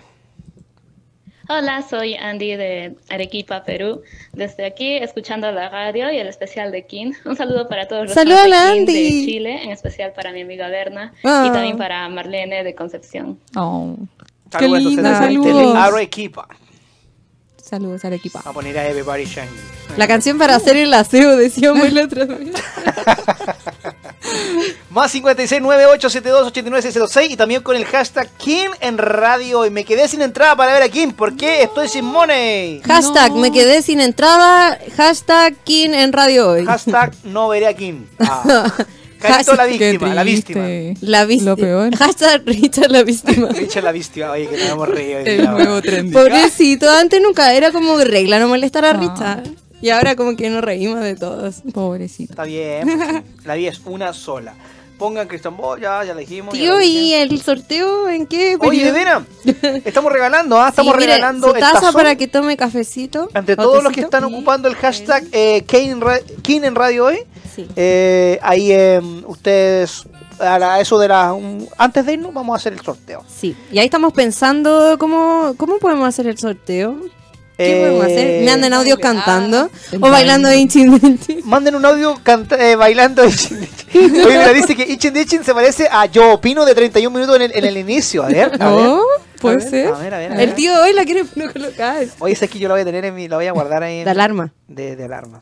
Hola, 1.48 1.82
soy 1.88 2.14
Andy 2.14 2.56
de 2.56 2.96
Arequipa, 3.10 3.64
Perú. 3.64 4.00
Desde 4.32 4.64
aquí, 4.64 4.96
escuchando 4.96 5.50
la 5.52 5.68
radio 5.68 6.10
y 6.10 6.16
el 6.16 6.26
especial 6.26 6.72
de 6.72 6.86
King. 6.86 7.12
Un 7.26 7.36
saludo 7.36 7.68
para 7.68 7.86
todos 7.86 8.04
los 8.06 8.14
fans 8.14 8.28
de, 8.28 8.34
King 8.34 8.52
Andy. 8.54 9.02
de 9.04 9.26
Chile, 9.26 9.62
en 9.62 9.70
especial 9.70 10.12
para 10.14 10.32
mi 10.32 10.40
amiga 10.40 10.68
Berna 10.68 11.12
Ah. 11.22 11.44
y 11.46 11.52
también 11.52 11.76
para 11.76 12.08
Marlene 12.08 12.64
de 12.64 12.74
Concepción. 12.74 13.38
Oh. 13.56 13.94
Qué 14.50 14.58
Saludos 14.60 14.78
entonces 14.94 15.30
linda, 15.30 15.48
saludos. 15.50 15.76
Arequipa. 15.76 16.48
Saludos, 17.62 18.04
Arequipa. 18.04 18.40
A 18.44 18.52
poner 18.52 18.78
a 18.78 18.86
Everybody 18.88 19.24
Shine. 19.24 19.48
La 19.96 20.06
canción 20.06 20.38
para 20.38 20.54
hacer 20.54 20.76
el 20.76 20.94
aseo, 20.94 21.36
decíamos 21.36 21.84
el 21.86 21.98
otro 21.98 22.24
día. 22.26 22.52
Más 24.94 25.10
56 25.10 25.60
9872 25.60 26.46
89606 26.46 27.30
y 27.32 27.36
también 27.36 27.62
con 27.62 27.74
el 27.74 27.84
hashtag 27.84 28.28
King 28.36 28.68
en 28.80 28.96
radio. 28.96 29.66
Y 29.66 29.70
me 29.70 29.84
quedé 29.84 30.06
sin 30.06 30.22
entrada 30.22 30.54
para 30.54 30.72
ver 30.72 30.84
a 30.84 30.88
King. 30.88 31.08
¿Por 31.08 31.36
qué? 31.36 31.62
Estoy 31.64 31.88
sin 31.88 32.04
money. 32.04 32.80
Hashtag, 32.86 33.32
No. 33.32 33.38
me 33.38 33.50
quedé 33.50 33.82
sin 33.82 34.00
entrada. 34.00 34.78
Hashtag 34.96 35.56
King 35.64 35.90
en 35.90 36.12
radio 36.12 36.50
hoy. 36.50 36.64
Hashtag 36.64 37.12
no 37.24 37.48
veré 37.48 37.66
a 37.66 37.74
King. 37.74 38.04
Ah. 38.20 38.72
Carito 39.20 39.54
la 39.54 39.64
víctima, 39.64 40.12
la 40.14 40.22
víctima. 40.22 40.66
La 41.00 41.24
víctima. 41.24 41.50
Lo 41.52 41.56
peor. 41.56 41.96
Hashtag 41.98 42.42
Richard 42.44 42.90
la 42.90 43.02
víctima. 43.02 43.48
Richard 43.52 43.82
la 43.84 43.92
víctima, 43.92 44.30
oye, 44.32 44.46
que 44.46 44.58
nos 44.58 44.68
hemos 44.68 44.88
reído. 44.88 45.18
hoy 45.20 45.24
El 45.24 45.44
nuevo. 45.50 45.80
Pobrecito, 46.12 46.90
antes 46.90 47.22
nunca 47.22 47.54
era 47.54 47.72
como 47.72 47.96
regla 47.98 48.38
no 48.38 48.48
molestar 48.48 48.84
a 48.84 48.92
No. 48.92 49.00
Richard. 49.00 49.44
Y 49.80 49.88
ahora 49.90 50.14
como 50.14 50.36
que 50.36 50.50
nos 50.50 50.62
reímos 50.62 51.00
de 51.00 51.16
todos. 51.16 51.62
Pobrecito. 51.72 52.34
Está 52.34 52.44
bien, 52.44 52.86
pues 53.34 53.46
la 53.46 53.54
vida 53.54 53.70
es 53.70 53.80
una 53.86 54.12
sola. 54.12 54.54
Pongan 54.98 55.26
Christian 55.26 55.56
Ball, 55.56 55.80
ya, 55.80 56.04
ya 56.04 56.14
dijimos. 56.14 56.54
Tío, 56.54 56.80
¿y 56.80 57.12
el 57.14 57.40
sorteo 57.42 58.08
en 58.08 58.26
qué 58.26 58.56
Oye, 58.60 58.92
estamos 59.84 60.12
regalando, 60.12 60.60
¿ah? 60.60 60.68
Estamos 60.68 60.94
Sí, 60.94 61.00
regalando 61.00 61.48
su 61.48 61.54
el 61.54 61.60
taza 61.60 61.80
tazón 61.80 61.94
para 61.94 62.14
que 62.16 62.28
tome 62.28 62.56
cafecito. 62.56 63.28
ante 63.34 63.56
todos 63.56 63.82
los 63.82 63.92
que 63.92 64.02
están 64.02 64.24
ocupando 64.24 64.68
el 64.68 64.76
hashtag 64.76 65.24
eh, 65.32 65.64
Kane 65.66 65.90
en 65.90 66.00
Ra- 66.00 66.20
Kane 66.42 66.66
en 66.68 66.74
Radio 66.74 67.06
hoy. 67.06 67.18
Sí. 67.54 67.66
Eh, 67.76 68.38
ahí 68.42 68.70
eh, 68.72 69.00
ustedes, 69.26 70.04
a 70.38 70.58
la- 70.58 70.80
eso 70.80 70.98
de 70.98 71.08
la... 71.08 71.32
un- 71.32 71.68
antes 71.76 72.06
de 72.06 72.12
irnos, 72.14 72.32
vamos 72.32 72.54
a 72.54 72.56
hacer 72.56 72.72
el 72.72 72.80
sorteo. 72.80 73.24
Sí, 73.28 73.56
y 73.72 73.78
ahí 73.80 73.84
estamos 73.86 74.12
pensando 74.12 74.96
cómo, 74.98 75.54
cómo 75.56 75.78
podemos 75.78 76.06
hacer 76.08 76.26
el 76.28 76.38
sorteo. 76.38 76.96
¿Qué 77.56 77.76
Eh, 77.76 77.80
podemos 77.86 78.04
hacer? 78.06 78.42
¿Me 78.44 78.50
andan 78.50 78.72
audios 78.72 78.98
baile. 78.98 79.20
cantando? 79.22 79.70
Ah, 79.92 79.96
¿O 80.00 80.10
bailando. 80.10 80.52
Inchin 80.52 80.92
Inchin? 81.02 81.40
Manden 81.44 81.74
un 81.76 81.84
audio 81.84 82.18
canta- 82.22 82.56
eh, 82.58 82.74
bailando 82.76 83.24
Ichin 83.24 83.60
Dichin. 83.60 84.16
Oye, 84.26 84.38
mira, 84.38 84.52
dice 84.52 84.74
que 84.74 84.82
Ichin 84.82 85.14
Dichin 85.14 85.44
se 85.44 85.54
parece 85.54 85.86
a 85.90 86.06
Yo 86.06 86.32
Opino 86.32 86.64
de 86.64 86.74
31 86.74 87.14
minutos 87.14 87.36
en 87.36 87.42
el, 87.42 87.52
en 87.56 87.64
el 87.64 87.76
inicio. 87.78 88.24
A 88.24 88.28
ver, 88.28 88.50
a 88.60 88.70
ver. 88.74 88.86
Oh, 88.88 89.02
A 89.18 89.40
puede 89.40 89.56
ver, 89.58 89.70
ser. 89.70 89.86
A 89.88 89.98
ver, 89.98 90.14
a 90.14 90.18
ver, 90.18 90.32
a 90.32 90.36
ver. 90.36 90.48
El 90.48 90.54
tío 90.54 90.72
hoy 90.82 90.92
la 90.94 91.04
quiere 91.04 91.24
no 91.36 91.52
colocar. 91.52 92.04
Oye, 92.18 92.32
esa 92.32 92.46
es 92.46 92.50
que 92.50 92.58
yo 92.58 92.66
la 92.68 92.74
voy 92.74 92.82
a 92.82 92.84
tener 92.84 93.04
en 93.04 93.14
mi... 93.14 93.28
La 93.28 93.36
voy 93.36 93.46
a 93.46 93.52
guardar 93.52 93.82
ahí 93.84 93.98
en... 93.98 94.04
De 94.04 94.10
alarma. 94.10 94.52
de, 94.66 94.96
de 94.96 95.04
alarma. 95.04 95.40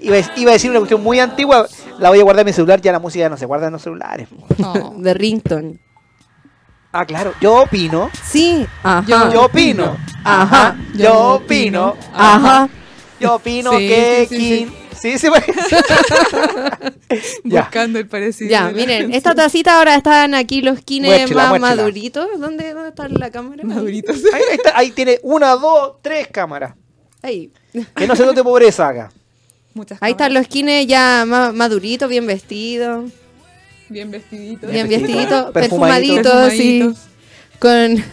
Iba 0.00 0.16
a, 0.16 0.32
iba 0.36 0.50
a 0.50 0.52
decir 0.52 0.70
una 0.70 0.78
cuestión 0.78 1.02
muy 1.02 1.18
antigua, 1.18 1.66
la 1.98 2.10
voy 2.10 2.20
a 2.20 2.22
guardar 2.22 2.42
en 2.42 2.46
mi 2.46 2.52
celular, 2.52 2.80
ya 2.80 2.92
la 2.92 3.00
música 3.00 3.24
ya 3.24 3.28
no 3.30 3.36
se 3.36 3.46
guarda 3.46 3.66
en 3.66 3.72
los 3.72 3.82
celulares. 3.82 4.28
No. 4.58 4.94
De 4.98 5.12
rington. 5.14 5.80
Ah, 6.92 7.04
claro, 7.04 7.34
yo 7.40 7.62
opino, 7.62 8.10
Sí, 8.24 8.66
ajá. 8.82 9.04
Yo- 9.06 9.32
yo 9.32 9.42
opino, 9.44 9.96
Ajá. 10.24 10.76
yo 10.94 11.18
opino. 11.34 11.96
Ajá. 12.14 12.68
yo 13.20 13.34
opino 13.34 13.72
Sí, 13.72 13.88
que 13.88 14.26
sí, 14.28 14.36
sí, 14.36 14.66
Kim- 14.66 14.72
sí, 14.98 15.18
sí, 15.18 15.28
Ya. 17.44 17.62
Buscando 17.62 17.98
el 17.98 18.06
parecido. 18.06 18.50
Ya, 18.50 18.70
miren, 18.70 19.12
esta 19.14 19.34
tacita 19.34 19.78
ahora 19.78 19.94
están 19.96 20.34
aquí 20.34 20.62
los 20.62 20.80
kines 20.80 21.30
más 21.34 21.58
maduritos. 21.60 22.28
¿Dónde, 22.38 22.72
¿Dónde 22.72 22.88
está 22.90 23.08
la 23.08 23.30
cámara? 23.30 23.62
Maduritos. 23.64 24.16
Ahí, 24.32 24.42
ahí 24.50 24.56
está, 24.56 24.78
ahí 24.78 24.90
tiene 24.90 25.18
una, 25.22 25.54
dos, 25.56 25.94
tres 26.02 26.28
cámaras. 26.28 26.74
Ahí. 27.22 27.50
Que 27.94 28.06
no 28.06 28.16
se 28.16 28.24
note 28.24 28.42
pobreza 28.42 28.88
acá. 28.88 29.10
Muchas 29.74 29.98
Ahí 30.00 30.12
están 30.12 30.28
cámaras. 30.28 30.46
los 30.46 30.52
kines 30.52 30.86
ya 30.86 31.24
más 31.26 31.52
maduritos, 31.54 32.08
bien 32.08 32.26
vestidos. 32.26 33.10
Bien 33.88 34.10
vestiditos. 34.10 34.70
Bien 34.70 34.88
vestiditos, 34.88 35.50
perfumaditos. 35.52 36.22
perfumaditos, 36.22 36.52
sí. 36.52 36.94
Con. 37.58 38.04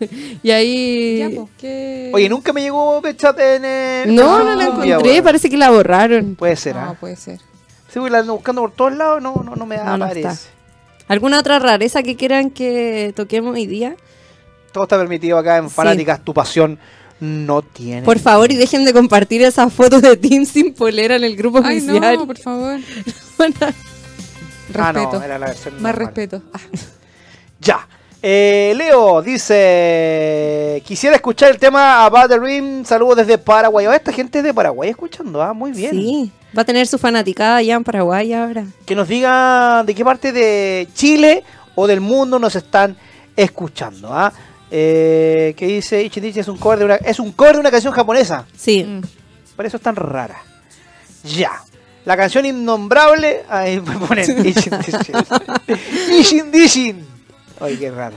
y 0.42 0.50
ahí. 0.50 1.18
Ya, 1.18 1.30
pues. 1.30 2.14
Oye, 2.14 2.28
nunca 2.28 2.52
me 2.52 2.62
llegó 2.62 3.02
chat 3.16 3.38
en 3.38 3.64
el... 3.64 4.14
No, 4.14 4.42
no 4.44 4.54
la 4.54 4.64
encontré, 4.64 5.22
parece 5.22 5.50
que 5.50 5.56
la 5.56 5.70
borraron. 5.70 6.34
Puede 6.34 6.56
ser, 6.56 6.74
No, 6.76 6.82
¿ah? 6.82 6.96
puede 6.98 7.16
ser. 7.16 7.40
Sí, 7.92 7.98
voy 7.98 8.10
la 8.10 8.18
ando 8.18 8.34
buscando 8.34 8.60
por 8.62 8.72
todos 8.72 8.94
lados, 8.94 9.22
no, 9.22 9.42
no, 9.44 9.56
no 9.56 9.66
me 9.66 9.76
No, 9.78 9.96
no 9.96 10.04
aparece. 10.04 10.48
¿Alguna 11.08 11.38
otra 11.38 11.58
rareza 11.58 12.02
que 12.02 12.16
quieran 12.16 12.50
que 12.50 13.12
toquemos 13.14 13.54
hoy 13.54 13.66
día? 13.66 13.96
Todo 14.72 14.84
está 14.84 14.98
permitido 14.98 15.38
acá 15.38 15.56
en 15.58 15.68
Sí. 15.68 15.74
Fanáticas, 15.74 16.22
tu 16.24 16.34
pasión 16.34 16.78
no 17.20 17.62
tiene. 17.62 18.02
Por 18.02 18.18
favor, 18.18 18.50
y 18.50 18.56
dejen 18.56 18.84
de 18.84 18.92
compartir 18.92 19.42
esas 19.42 19.72
fotos 19.72 20.02
de 20.02 20.16
Team 20.16 20.44
sin 20.44 20.74
polera 20.74 21.16
en 21.16 21.24
el 21.24 21.36
grupo 21.36 21.60
Ay, 21.64 21.78
oficial. 21.78 22.16
no, 22.16 22.26
por 22.26 22.38
favor. 22.38 22.80
Ah, 24.74 24.92
no, 24.92 25.00
Respeto. 25.00 25.22
era 25.22 25.38
la 25.38 25.46
versión 25.46 25.74
Más 25.74 25.82
normal. 25.82 26.06
respeto. 26.06 26.42
Ah, 26.52 26.58
Ya. 27.60 27.88
Eh, 28.22 28.74
Leo 28.76 29.22
dice: 29.22 30.82
Quisiera 30.84 31.16
escuchar 31.16 31.50
el 31.50 31.58
tema 31.58 32.04
About 32.04 32.28
the 32.28 32.38
Rim. 32.38 32.84
Saludos 32.84 33.18
desde 33.18 33.38
Paraguay. 33.38 33.86
Oh, 33.86 33.92
esta 33.92 34.12
gente 34.12 34.38
es 34.38 34.44
de 34.44 34.52
Paraguay 34.54 34.90
escuchando, 34.90 35.40
ah, 35.42 35.52
muy 35.52 35.70
bien. 35.72 35.90
Sí, 35.92 36.32
va 36.56 36.62
a 36.62 36.64
tener 36.64 36.86
su 36.86 36.98
fanaticada 36.98 37.56
allá 37.56 37.74
en 37.74 37.84
Paraguay 37.84 38.32
ahora. 38.32 38.64
Que 38.84 38.94
nos 38.94 39.06
diga 39.08 39.84
de 39.84 39.94
qué 39.94 40.04
parte 40.04 40.32
de 40.32 40.88
Chile 40.94 41.44
o 41.74 41.86
del 41.86 42.00
mundo 42.00 42.38
nos 42.38 42.56
están 42.56 42.96
escuchando. 43.36 44.08
¿ah? 44.12 44.32
Eh, 44.70 45.54
que 45.56 45.66
dice 45.66 46.02
Ichin 46.02 46.22
Dichin 46.24 46.40
es 46.40 46.48
un 46.48 46.56
cover 46.58 46.78
de 46.80 46.84
una 46.86 46.94
es 46.96 47.20
un 47.20 47.30
cover 47.32 47.54
de 47.54 47.60
una 47.60 47.70
canción 47.70 47.92
japonesa. 47.92 48.44
Sí. 48.56 49.00
Por 49.54 49.66
eso 49.66 49.76
es 49.76 49.82
tan 49.82 49.94
rara. 49.94 50.36
Ya. 51.22 51.52
La 52.06 52.16
canción 52.16 52.46
innombrable. 52.46 53.42
Ahí 53.48 53.80
me 53.86 53.98
ponen 53.98 54.46
Ichin 54.46 54.78
Dichin. 54.78 55.16
Ichin 56.12 56.52
Dichin. 56.52 57.06
Ay, 57.60 57.76
qué 57.76 57.90
raro. 57.90 58.16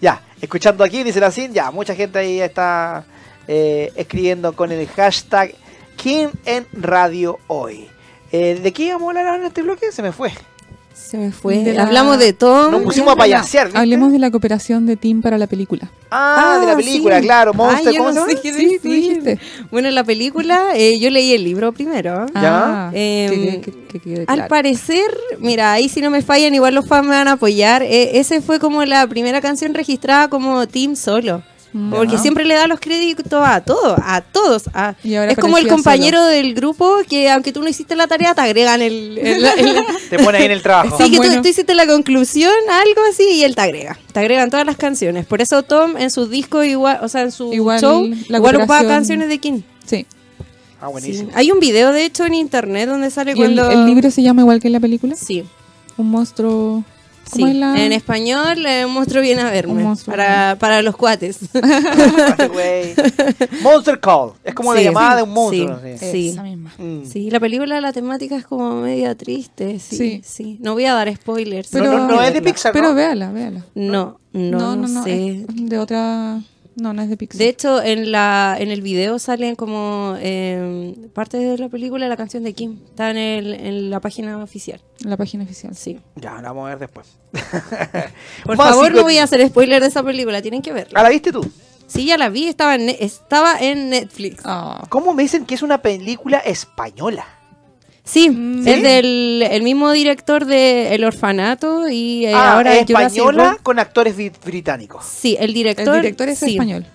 Ya, 0.00 0.22
escuchando 0.40 0.82
aquí, 0.82 1.04
dice 1.04 1.20
la 1.20 1.30
Sin, 1.30 1.52
ya, 1.52 1.70
mucha 1.70 1.94
gente 1.94 2.18
ahí 2.18 2.40
está 2.40 3.04
eh, 3.46 3.92
escribiendo 3.94 4.54
con 4.54 4.72
el 4.72 4.86
hashtag 4.88 5.54
Kim 5.96 6.30
en 6.44 6.66
Radio 6.72 7.38
Hoy. 7.46 7.88
Eh, 8.32 8.58
¿De 8.62 8.72
qué 8.72 8.84
íbamos 8.84 9.06
a 9.06 9.10
hablar 9.10 9.26
ahora 9.26 9.40
en 9.40 9.46
este 9.46 9.62
bloque? 9.62 9.92
Se 9.92 10.02
me 10.02 10.12
fue. 10.12 10.32
Se 10.96 11.18
me 11.18 11.30
fue. 11.30 11.58
De 11.58 11.72
la- 11.74 11.82
Hablamos 11.84 12.18
de 12.18 12.32
todo. 12.32 12.70
Nos 12.70 12.82
pusimos 12.82 13.12
a 13.12 13.16
payasear, 13.16 13.66
¿viste? 13.66 13.78
Hablemos 13.78 14.10
de 14.12 14.18
la 14.18 14.30
cooperación 14.30 14.86
de 14.86 14.96
Team 14.96 15.22
para 15.22 15.38
la 15.38 15.46
película. 15.46 15.88
Ah, 16.10 16.56
de 16.60 16.66
la 16.66 16.72
Ah, 16.72 16.76
película, 16.76 17.18
sí. 17.20 17.24
claro. 17.26 17.54
Monster, 17.54 17.88
Ay, 17.88 17.96
¿cómo 17.96 18.10
no 18.10 18.24
se 18.24 18.30
sé 18.30 18.36
llama? 18.36 18.42
qué 18.42 18.52
Sí, 18.54 18.62
decir. 18.64 18.80
tú 18.82 18.88
dijiste. 18.88 19.38
Bueno, 19.70 19.90
la 19.90 20.02
película, 20.02 20.62
eh, 20.74 20.98
yo 20.98 21.10
leí 21.10 21.32
el 21.32 21.44
libro 21.44 21.70
primero. 21.72 22.26
Ah, 22.34 22.90
Em, 22.92 23.60
que- 23.60 23.72
que- 24.00 24.24
Al 24.26 24.46
parecer, 24.48 25.06
mira, 25.38 25.72
ahí 25.74 25.88
si 25.88 26.00
no 26.00 26.10
me 26.10 26.22
fallan, 26.22 26.54
igual 26.54 26.74
los 26.74 26.86
fans 26.86 27.04
me 27.06 27.14
van 27.14 27.28
a 27.28 27.32
apoyar. 27.32 27.82
Eh, 27.82 28.18
ese 28.18 28.40
fue 28.40 28.58
como 28.58 28.84
la 28.84 29.06
primera 29.06 29.40
canción 29.40 29.74
registrada 29.74 30.28
como 30.28 30.66
Team 30.66 30.96
solo. 30.96 31.42
Porque 31.90 32.16
siempre 32.16 32.44
le 32.46 32.54
da 32.54 32.66
los 32.66 32.80
créditos 32.80 33.26
a 33.44 33.60
todos, 33.60 33.98
a 34.02 34.22
todos. 34.22 34.64
a- 34.72 34.94
Y 35.04 35.14
ahora 35.14 35.32
es 35.32 35.38
como 35.38 35.58
el 35.58 35.68
compañero 35.68 36.24
del 36.24 36.54
grupo 36.54 36.98
que 37.08 37.30
aunque 37.30 37.52
tú 37.52 37.60
no 37.62 37.68
hiciste 37.68 37.94
la 37.96 38.06
tarea, 38.06 38.34
te 38.34 38.40
agregan 38.40 38.80
el... 38.80 39.18
el- 39.18 39.44
el- 39.44 39.76
Te 40.10 40.18
pone 40.18 40.38
ahí 40.38 40.44
en 40.46 40.52
el 40.52 40.62
trabajo. 40.62 40.96
sí, 40.96 41.10
que 41.10 41.16
tú- 41.18 41.22
bueno. 41.24 41.42
tú, 41.42 41.48
hiciste 41.48 41.74
la 41.74 41.86
conclusión, 41.86 42.52
algo 42.70 43.02
así, 43.10 43.24
y 43.30 43.44
él 43.44 43.54
te 43.54 43.60
agrega. 43.60 43.98
Te 44.12 44.20
agregan 44.20 44.48
todas 44.48 44.64
las 44.64 44.76
canciones. 44.76 45.26
Por 45.26 45.42
eso 45.42 45.62
Tom 45.64 45.96
en 45.98 46.10
su 46.10 46.26
disco 46.28 46.64
igual, 46.64 46.98
o 47.02 47.08
sea, 47.08 47.22
en 47.22 47.32
su 47.32 47.52
Igual 47.52 47.80
show, 47.80 48.08
la 48.28 48.38
igual 48.38 48.56
ocupaba 48.56 48.86
canciones 48.88 49.28
de 49.28 49.38
King. 49.38 49.60
Sí. 49.84 50.06
Ah, 50.80 50.86
Sí. 50.86 50.92
buenísimo. 50.92 51.30
Hay 51.34 51.50
un 51.50 51.60
video, 51.60 51.92
de 51.92 52.04
hecho, 52.06 52.24
en 52.24 52.34
internet 52.34 52.88
donde 52.88 53.10
sale 53.10 53.32
¿Y 53.36 53.42
el, 53.42 53.54
cuando... 53.54 53.70
el 53.70 53.86
libro 53.86 54.10
se 54.10 54.22
llama 54.22 54.42
igual 54.42 54.60
que 54.60 54.68
en 54.68 54.72
la 54.72 54.80
película? 54.80 55.14
Sí. 55.16 55.44
Un 55.98 56.10
monstruo. 56.10 56.84
¿Cómo 57.32 57.46
Sí, 57.46 57.52
es 57.52 57.56
la...? 57.58 57.84
en 57.84 57.92
español 57.92 58.64
eh, 58.66 58.84
un 58.86 58.92
monstruo 58.92 59.22
viene 59.22 59.42
a 59.42 59.50
verme. 59.50 59.82
Monstruo 59.82 60.16
Para, 60.16 60.56
para 60.58 60.82
los 60.82 60.96
cuates. 60.96 61.38
Monster 63.62 64.00
Call. 64.00 64.32
Es 64.44 64.54
como 64.54 64.74
la 64.74 64.82
llamada 64.82 65.10
sí, 65.12 65.16
de 65.16 65.22
un 65.22 65.30
monstruo. 65.30 65.78
sí. 65.98 66.28
Esa 66.30 66.42
misma. 66.42 66.72
Mm. 66.78 67.04
sí, 67.04 67.30
la 67.30 67.40
película, 67.40 67.80
la 67.80 67.92
temática 67.92 68.36
es 68.36 68.46
como 68.46 68.80
media 68.80 69.14
triste. 69.14 69.78
Sí, 69.78 69.96
sí. 69.96 70.20
Sí. 70.24 70.58
No 70.60 70.74
voy 70.74 70.84
a 70.86 70.94
dar 70.94 71.14
spoilers. 71.14 71.68
Pero- 71.70 71.92
no, 71.98 72.08
no 72.08 72.22
es 72.22 72.32
de. 72.32 72.42
Pixar, 72.42 72.72
Pero 72.72 72.94
véala, 72.94 73.30
véala. 73.32 73.64
No, 73.74 74.18
no, 74.32 74.76
no, 74.76 75.02
sé. 75.02 75.44
es 75.48 75.68
de 75.68 75.78
otra... 75.78 76.40
No, 76.76 76.92
no 76.92 77.00
es 77.02 77.08
de 77.08 77.16
Pixar. 77.16 77.38
De 77.38 77.48
hecho, 77.48 77.82
en 77.82 78.12
la 78.12 78.56
en 78.58 78.70
el 78.70 78.82
video 78.82 79.18
salen 79.18 79.56
como 79.56 80.14
eh, 80.20 80.94
parte 81.14 81.38
de 81.38 81.56
la 81.56 81.70
película 81.70 82.06
la 82.06 82.18
canción 82.18 82.44
de 82.44 82.52
Kim. 82.52 82.78
Está 82.90 83.10
en, 83.10 83.16
el, 83.16 83.54
en 83.54 83.90
la 83.90 84.00
página 84.00 84.42
oficial. 84.42 84.80
la 85.00 85.16
página 85.16 85.44
oficial. 85.44 85.74
Sí. 85.74 85.98
Ya, 86.16 86.34
la 86.34 86.52
vamos 86.52 86.66
a 86.66 86.68
ver 86.70 86.78
después. 86.78 87.06
Por 88.44 88.58
Más 88.58 88.68
favor, 88.68 88.94
no 88.94 89.02
voy 89.02 89.16
a 89.16 89.24
hacer 89.24 89.46
spoiler 89.48 89.80
de 89.80 89.88
esa 89.88 90.02
película. 90.02 90.42
Tienen 90.42 90.60
que 90.60 90.72
verla. 90.74 91.00
¿Ah, 91.00 91.02
la 91.02 91.08
viste 91.08 91.32
tú? 91.32 91.50
Sí, 91.86 92.04
ya 92.04 92.18
la 92.18 92.28
vi. 92.28 92.46
Estaba 92.46 92.74
en, 92.74 92.90
estaba 92.90 93.58
en 93.58 93.88
Netflix. 93.90 94.42
Ah. 94.44 94.84
¿Cómo 94.90 95.14
me 95.14 95.22
dicen 95.22 95.46
que 95.46 95.54
es 95.54 95.62
una 95.62 95.80
película 95.80 96.38
española? 96.40 97.24
Sí, 98.08 98.30
Mm. 98.30 98.66
es 98.68 98.82
del 98.82 99.42
el 99.50 99.62
mismo 99.62 99.90
director 99.90 100.44
de 100.46 100.94
El 100.94 101.02
Orfanato 101.04 101.88
y 101.88 102.24
eh, 102.26 102.32
ah, 102.32 102.54
ahora 102.54 102.74
es 102.76 102.88
española 102.88 103.58
con 103.64 103.80
actores 103.80 104.16
bri- 104.16 104.32
británicos. 104.44 105.04
Sí, 105.04 105.36
el 105.40 105.46
El 105.46 105.54
director. 105.54 105.96
director 105.96 106.28
es 106.28 106.38
sí, 106.38 106.52
español. 106.52 106.86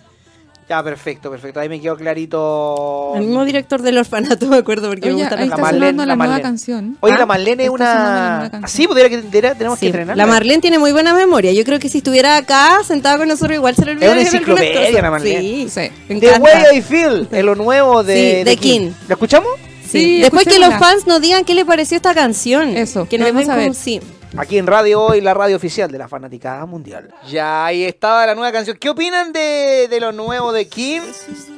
Ya, 0.69 0.81
perfecto, 0.81 1.29
perfecto. 1.29 1.59
Ahí 1.59 1.67
me 1.67 1.81
quedó 1.81 1.97
clarito. 1.97 3.11
El 3.15 3.23
mismo 3.25 3.43
director 3.43 3.81
del 3.81 3.97
Orfanato, 3.97 4.45
me 4.47 4.55
acuerdo, 4.55 4.87
porque 4.87 5.07
me 5.07 5.15
Oye, 5.15 5.23
gusta 5.23 5.35
ahí 5.35 5.49
la 5.49 5.55
está 5.55 5.61
Marlene, 5.61 5.85
sonando 5.87 6.03
la 6.03 6.07
la, 6.07 6.15
nueva 6.15 6.29
Marlene. 6.31 6.41
canción. 6.49 6.97
Oye, 7.01 7.13
Ah, 7.13 7.17
la 7.19 7.25
Marlene 7.25 7.63
es 7.65 7.69
una. 7.69 8.47
canción. 8.51 8.69
Sí, 8.69 8.87
podría 8.87 9.09
que 9.09 9.17
tendría- 9.17 9.53
tenemos 9.55 9.77
que 9.77 9.81
Sí, 9.81 9.87
estrenarla. 9.87 10.25
La 10.25 10.31
Marlene 10.31 10.61
tiene 10.61 10.79
muy 10.79 10.93
buena 10.93 11.13
memoria. 11.13 11.51
Yo 11.51 11.65
creo 11.65 11.77
que 11.77 11.89
si 11.89 11.97
estuviera 11.97 12.37
acá, 12.37 12.77
sentada 12.87 13.17
con 13.17 13.27
nosotros, 13.27 13.53
igual 13.57 13.75
se 13.75 13.83
le 13.83 13.91
Es 13.91 13.97
olvidaría 13.97 14.21
una 14.21 14.29
algunas 14.39 14.59
enciclopedia, 14.63 15.01
la 15.01 15.11
Marlene. 15.11 15.41
Sí, 15.41 15.69
Sí. 15.69 15.81
me 16.07 16.19
The. 16.21 16.39
Way 16.39 16.77
I 16.77 16.81
Feel, 16.81 17.27
es 17.29 17.43
lo 17.43 17.55
nuevo 17.55 18.01
de, 18.05 18.37
Sí, 18.37 18.43
de 18.45 18.55
King. 18.57 18.91
¿Lo 19.09 19.15
escuchamos? 19.15 19.49
Sí, 19.91 20.21
Después 20.21 20.45
que 20.45 20.59
los 20.59 20.73
fans 20.75 21.07
nos 21.07 21.21
digan 21.21 21.43
qué 21.45 21.53
les 21.53 21.65
pareció 21.65 21.95
esta 21.97 22.13
canción. 22.13 22.75
Eso, 22.77 23.07
que 23.07 23.17
nos 23.17 23.45
saber. 23.45 23.73
sí. 23.75 23.99
Aquí 24.37 24.57
en 24.57 24.65
Radio 24.65 25.01
Hoy, 25.01 25.19
la 25.19 25.33
radio 25.33 25.57
oficial 25.57 25.91
de 25.91 25.97
la 25.97 26.07
Fanaticada 26.07 26.65
Mundial. 26.65 27.13
Ya 27.29 27.65
ahí 27.65 27.83
estaba 27.83 28.25
la 28.25 28.33
nueva 28.33 28.49
canción. 28.53 28.77
¿Qué 28.79 28.89
opinan 28.89 29.33
de, 29.33 29.89
de 29.89 29.99
lo 29.99 30.13
nuevo 30.13 30.53
de 30.53 30.69
Kim? 30.69 31.03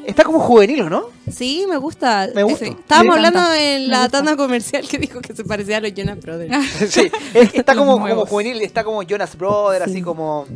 Está 0.08 0.24
como 0.24 0.40
juvenil, 0.40 0.82
¿o 0.82 0.90
no? 0.90 1.04
Sí, 1.32 1.66
me 1.70 1.78
gusta. 1.78 2.30
Me 2.34 2.42
gusta. 2.42 2.66
Eh, 2.66 2.70
Sí, 2.70 2.76
Estábamos 2.80 3.20
me 3.20 3.28
hablando 3.28 3.54
en 3.54 3.90
la 3.90 3.98
gusta. 4.04 4.18
tanda 4.18 4.36
comercial 4.36 4.88
que 4.88 4.98
dijo 4.98 5.22
que 5.22 5.36
se 5.36 5.44
parecía 5.44 5.78
a 5.78 5.82
los 5.82 5.94
Jonas 5.94 6.20
Brothers. 6.20 6.68
sí, 6.90 7.12
es- 7.36 7.54
está 7.54 7.76
como, 7.78 8.00
como 8.00 8.26
juvenil, 8.26 8.60
está 8.64 8.84
como 8.84 9.04
Jonas 9.04 9.38
Brothers, 9.38 9.86
así 9.86 10.02
como... 10.02 10.48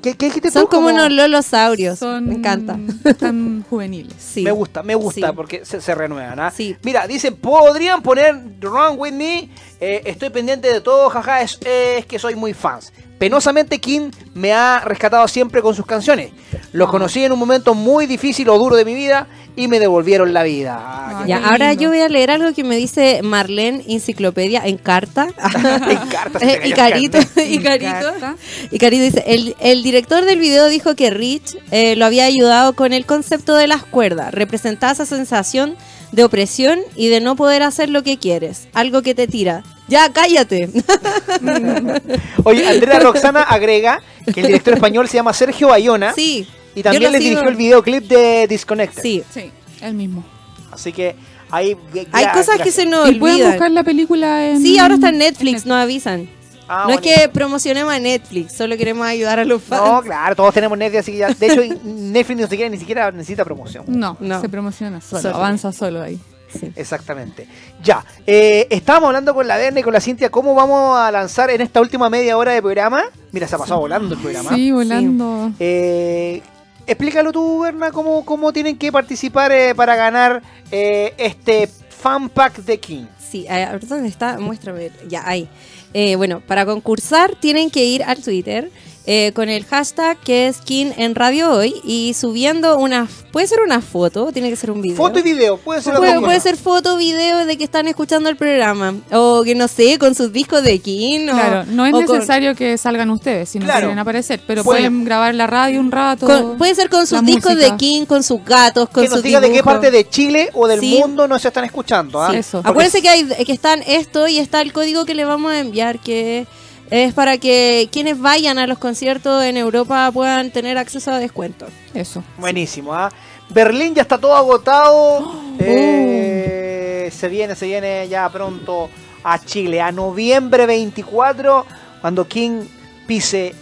¿Qué, 0.00 0.14
qué 0.14 0.26
dijiste 0.26 0.50
Son 0.50 0.64
tú? 0.64 0.68
como 0.70 0.88
unos 0.88 1.10
lolosaurios. 1.10 1.98
Son 1.98 2.26
Me 2.28 2.34
encanta. 2.34 2.78
tan 3.18 3.62
juveniles. 3.70 4.14
Sí. 4.18 4.42
Me 4.42 4.50
gusta, 4.52 4.82
me 4.82 4.94
gusta 4.94 5.28
Sí. 5.28 5.32
porque 5.34 5.64
se, 5.64 5.80
se 5.80 5.94
renuevan. 5.94 6.38
¿ah? 6.40 6.50
Sí. 6.50 6.76
Mira, 6.82 7.06
dicen, 7.06 7.36
podrían 7.36 8.02
poner 8.02 8.34
Run 8.60 8.96
With 8.98 9.12
Me. 9.12 9.48
Eh, 9.80 10.02
estoy 10.06 10.30
pendiente 10.30 10.72
de 10.72 10.80
todo, 10.80 11.10
jaja, 11.10 11.42
es, 11.42 11.58
es 11.64 12.06
que 12.06 12.18
soy 12.18 12.34
muy 12.34 12.54
fans. 12.54 12.92
Penosamente, 13.18 13.78
King 13.78 14.10
me 14.34 14.52
ha 14.52 14.80
rescatado 14.84 15.26
siempre 15.28 15.62
con 15.62 15.74
sus 15.74 15.86
canciones. 15.86 16.30
Los 16.72 16.90
conocí 16.90 17.24
en 17.24 17.32
un 17.32 17.38
momento 17.38 17.74
muy 17.74 18.06
difícil 18.06 18.48
o 18.48 18.58
duro 18.58 18.76
de 18.76 18.84
mi 18.84 18.94
vida 18.94 19.28
y 19.56 19.68
me 19.68 19.78
devolvieron 19.78 20.32
la 20.34 20.42
vida. 20.42 20.76
Ah, 20.80 21.24
Ya, 21.26 21.38
ahora 21.48 21.72
yo 21.74 21.90
voy 21.90 22.00
a 22.00 22.08
leer 22.08 22.32
algo 22.32 22.52
que 22.52 22.64
me 22.64 22.76
dice 22.76 23.20
Marlene 23.22 23.84
Enciclopedia 23.86 24.62
en 24.66 24.78
carta. 24.78 25.28
En 25.88 26.08
carta, 26.08 26.38
Eh, 26.40 26.60
y 26.64 26.72
Carito, 26.72 27.18
y 27.36 27.58
Carito. 27.60 27.92
Carta. 27.92 28.36
Y 28.70 28.78
Carito 28.78 29.04
dice, 29.04 29.22
el, 29.26 29.54
el 29.60 29.82
director 29.84 30.24
del 30.24 30.40
video 30.40 30.66
dijo 30.68 30.96
que 30.96 31.10
Rich 31.10 31.56
eh, 31.70 31.94
lo 31.96 32.06
había 32.06 32.24
ayudado 32.24 32.74
con 32.74 32.92
el 32.92 33.06
concepto 33.06 33.54
de 33.54 33.68
las 33.68 33.84
cuerdas. 33.84 34.34
Representaba 34.34 34.92
esa 34.92 35.06
sensación 35.06 35.76
de 36.12 36.24
opresión 36.24 36.80
y 36.96 37.08
de 37.08 37.20
no 37.20 37.36
poder 37.36 37.62
hacer 37.62 37.88
lo 37.88 38.02
que 38.02 38.18
quieres. 38.18 38.68
Algo 38.72 39.02
que 39.02 39.14
te 39.14 39.26
tira. 39.26 39.62
Ya, 39.88 40.10
cállate. 40.12 40.70
Oye, 42.44 42.66
Andrea 42.66 43.00
Roxana 43.00 43.42
agrega 43.42 44.02
que 44.32 44.40
el 44.40 44.46
director 44.46 44.74
español 44.74 45.08
se 45.08 45.16
llama 45.16 45.32
Sergio 45.32 45.68
Bayona 45.68 46.14
sí. 46.14 46.46
y 46.74 46.82
también 46.82 47.12
le 47.12 47.18
sigo. 47.18 47.30
dirigió 47.30 47.48
el 47.48 47.56
videoclip 47.56 48.04
de 48.04 48.46
Disconnected. 48.48 49.02
Sí. 49.02 49.22
Sí, 49.32 49.50
el 49.82 49.94
mismo. 49.94 50.24
Así 50.70 50.92
que. 50.92 51.16
Hay 51.50 51.76
ya, 52.12 52.32
cosas 52.32 52.60
que 52.60 52.72
se 52.72 52.84
nos 52.84 53.08
y 53.08 53.14
pueden 53.14 53.36
olvidan. 53.36 53.52
buscar 53.52 53.70
la 53.70 53.84
película 53.84 54.48
en... 54.48 54.60
Sí, 54.60 54.76
ahora 54.78 54.94
está 54.94 55.10
en 55.10 55.18
Netflix, 55.18 55.64
nos 55.66 55.76
avisan. 55.76 56.28
Ah, 56.68 56.84
no 56.88 56.94
es 56.94 57.00
que 57.00 57.28
promocionemos 57.28 57.92
a 57.92 57.98
Netflix, 57.98 58.52
solo 58.54 58.76
queremos 58.76 59.06
ayudar 59.06 59.38
a 59.38 59.44
los 59.44 59.62
fans. 59.62 59.82
No, 59.84 60.02
claro, 60.02 60.34
todos 60.34 60.54
tenemos 60.54 60.78
Netflix, 60.78 61.00
así 61.00 61.12
que 61.12 61.18
ya. 61.18 61.28
De 61.28 61.46
hecho, 61.46 61.60
Netflix 61.84 62.36
ni 62.40 62.46
siquiera, 62.46 62.70
ni 62.70 62.78
siquiera 62.78 63.10
necesita 63.10 63.44
promoción. 63.44 63.84
No, 63.88 64.16
No. 64.20 64.40
se 64.40 64.48
promociona 64.48 65.00
solo, 65.00 65.22
Solo. 65.22 65.36
avanza 65.36 65.72
solo 65.72 66.02
ahí. 66.02 66.18
Sí. 66.58 66.70
Exactamente. 66.76 67.48
Ya, 67.82 68.04
eh, 68.26 68.68
estábamos 68.70 69.08
hablando 69.08 69.34
con 69.34 69.48
la 69.48 69.56
Verne 69.56 69.80
y 69.80 69.82
con 69.82 69.92
la 69.92 70.00
Cintia 70.00 70.30
cómo 70.30 70.54
vamos 70.54 70.96
a 70.96 71.10
lanzar 71.10 71.50
en 71.50 71.60
esta 71.60 71.80
última 71.80 72.08
media 72.08 72.36
hora 72.38 72.52
de 72.52 72.62
programa. 72.62 73.02
Mira, 73.32 73.48
se 73.48 73.56
ha 73.56 73.58
pasado 73.58 73.80
volando 73.80 74.14
el 74.14 74.20
programa. 74.20 74.54
Sí, 74.54 74.70
volando. 74.70 75.50
Eh, 75.58 76.40
explícalo 76.86 77.32
tú, 77.32 77.62
Berna, 77.62 77.90
cómo, 77.90 78.24
cómo 78.24 78.52
tienen 78.52 78.78
que 78.78 78.92
participar 78.92 79.50
eh, 79.50 79.74
para 79.74 79.96
ganar 79.96 80.42
eh, 80.70 81.12
este 81.18 81.66
fan 81.66 82.28
pack 82.28 82.58
de 82.58 82.78
King. 82.78 83.06
Sí, 83.18 83.48
a 83.48 83.54
ver, 83.72 83.84
¿dónde 83.88 84.08
está? 84.08 84.38
Muéstrame. 84.38 84.92
Ya, 85.08 85.26
ahí. 85.28 85.48
Eh, 85.94 86.16
bueno, 86.16 86.40
para 86.40 86.66
concursar 86.66 87.36
tienen 87.36 87.70
que 87.70 87.84
ir 87.84 88.02
al 88.02 88.20
Twitter 88.20 88.70
eh, 89.06 89.32
con 89.34 89.48
el 89.50 89.64
hashtag 89.66 90.16
que 90.18 90.46
es 90.48 90.58
King 90.58 90.86
en 90.96 91.14
Radio 91.14 91.50
Hoy 91.52 91.74
y 91.84 92.14
subiendo 92.14 92.78
una... 92.78 93.06
Puede 93.32 93.46
ser 93.48 93.60
una 93.60 93.80
foto, 93.80 94.30
tiene 94.32 94.48
que 94.48 94.56
ser 94.56 94.70
un 94.70 94.80
video. 94.80 94.96
Foto 94.96 95.18
y 95.18 95.22
video, 95.22 95.56
puede 95.58 95.82
ser 95.82 95.94
Puede, 95.96 96.20
puede 96.20 96.40
ser 96.40 96.56
foto, 96.56 96.96
video 96.96 97.44
de 97.46 97.58
que 97.58 97.64
están 97.64 97.88
escuchando 97.88 98.28
el 98.30 98.36
programa. 98.36 98.94
O 99.12 99.42
que 99.44 99.54
no 99.56 99.66
sé, 99.68 99.98
con 99.98 100.14
sus 100.14 100.32
discos 100.32 100.62
de 100.62 100.78
King. 100.78 101.28
o- 101.28 101.32
Claro, 101.32 101.64
no 101.66 101.84
es 101.84 101.92
con- 101.92 102.06
necesario 102.06 102.54
que 102.54 102.78
salgan 102.78 103.10
ustedes 103.10 103.48
si 103.48 103.58
no 103.58 103.64
Claro. 103.64 103.80
quieren 103.80 103.98
aparecer, 103.98 104.40
pero 104.46 104.62
Pueden- 104.62 104.84
pueden 104.92 105.04
grabar 105.04 105.34
la 105.34 105.46
radio 105.48 105.80
un 105.80 105.90
rato. 105.90 106.26
con- 106.26 106.56
puede 106.56 106.74
ser 106.76 106.88
con 106.88 107.06
sus 107.08 107.22
discos 107.24 107.54
música. 107.54 107.72
de 107.72 107.76
King, 107.76 108.04
con 108.06 108.22
sus 108.22 108.42
gatos, 108.44 108.88
con 108.88 109.02
Que 109.02 109.08
nos 109.08 109.16
sus 109.18 109.24
diga 109.24 109.40
de 109.40 109.50
qué 109.52 109.62
parte 109.64 109.90
de 109.90 110.08
Chile 110.08 110.50
o 110.54 110.68
del 110.68 110.78
Sí. 110.80 110.96
mundo 111.00 111.26
nos 111.28 111.44
están 111.44 111.64
escuchando. 111.64 112.22
¿ah? 112.22 112.30
Sí. 112.30 112.36
Eso. 112.36 112.58
Porque 112.58 112.68
Acuérdense 112.70 113.02
que, 113.02 113.08
hay, 113.08 113.24
que 113.44 113.52
están 113.52 113.82
esto 113.86 114.28
y 114.28 114.38
está 114.38 114.60
el 114.62 114.72
código 114.72 115.04
que 115.04 115.14
le 115.14 115.24
vamos 115.24 115.50
a 115.52 115.58
enviar, 115.58 115.98
que 115.98 116.46
es 116.94 117.12
para 117.12 117.38
que 117.38 117.88
quienes 117.90 118.20
vayan 118.20 118.56
a 118.58 118.66
los 118.68 118.78
conciertos 118.78 119.42
en 119.42 119.56
Europa 119.56 120.10
puedan 120.12 120.50
tener 120.52 120.78
acceso 120.78 121.10
a 121.10 121.18
descuento. 121.18 121.66
Eso. 121.92 122.22
Buenísimo, 122.38 122.94
¿ah? 122.94 123.10
Berlín 123.50 123.94
ya 123.94 124.02
está 124.02 124.16
todo 124.18 124.36
agotado. 124.36 125.42
Eh, 125.60 127.10
se 127.12 127.28
viene, 127.28 127.54
se 127.54 127.66
viene 127.66 128.08
ya 128.08 128.28
pronto 128.28 128.90
a 129.22 129.38
Chile, 129.38 129.80
a 129.80 129.92
noviembre 129.92 130.66
24, 130.66 131.64
cuando 132.00 132.26
King 132.26 132.64
pise 133.06 133.54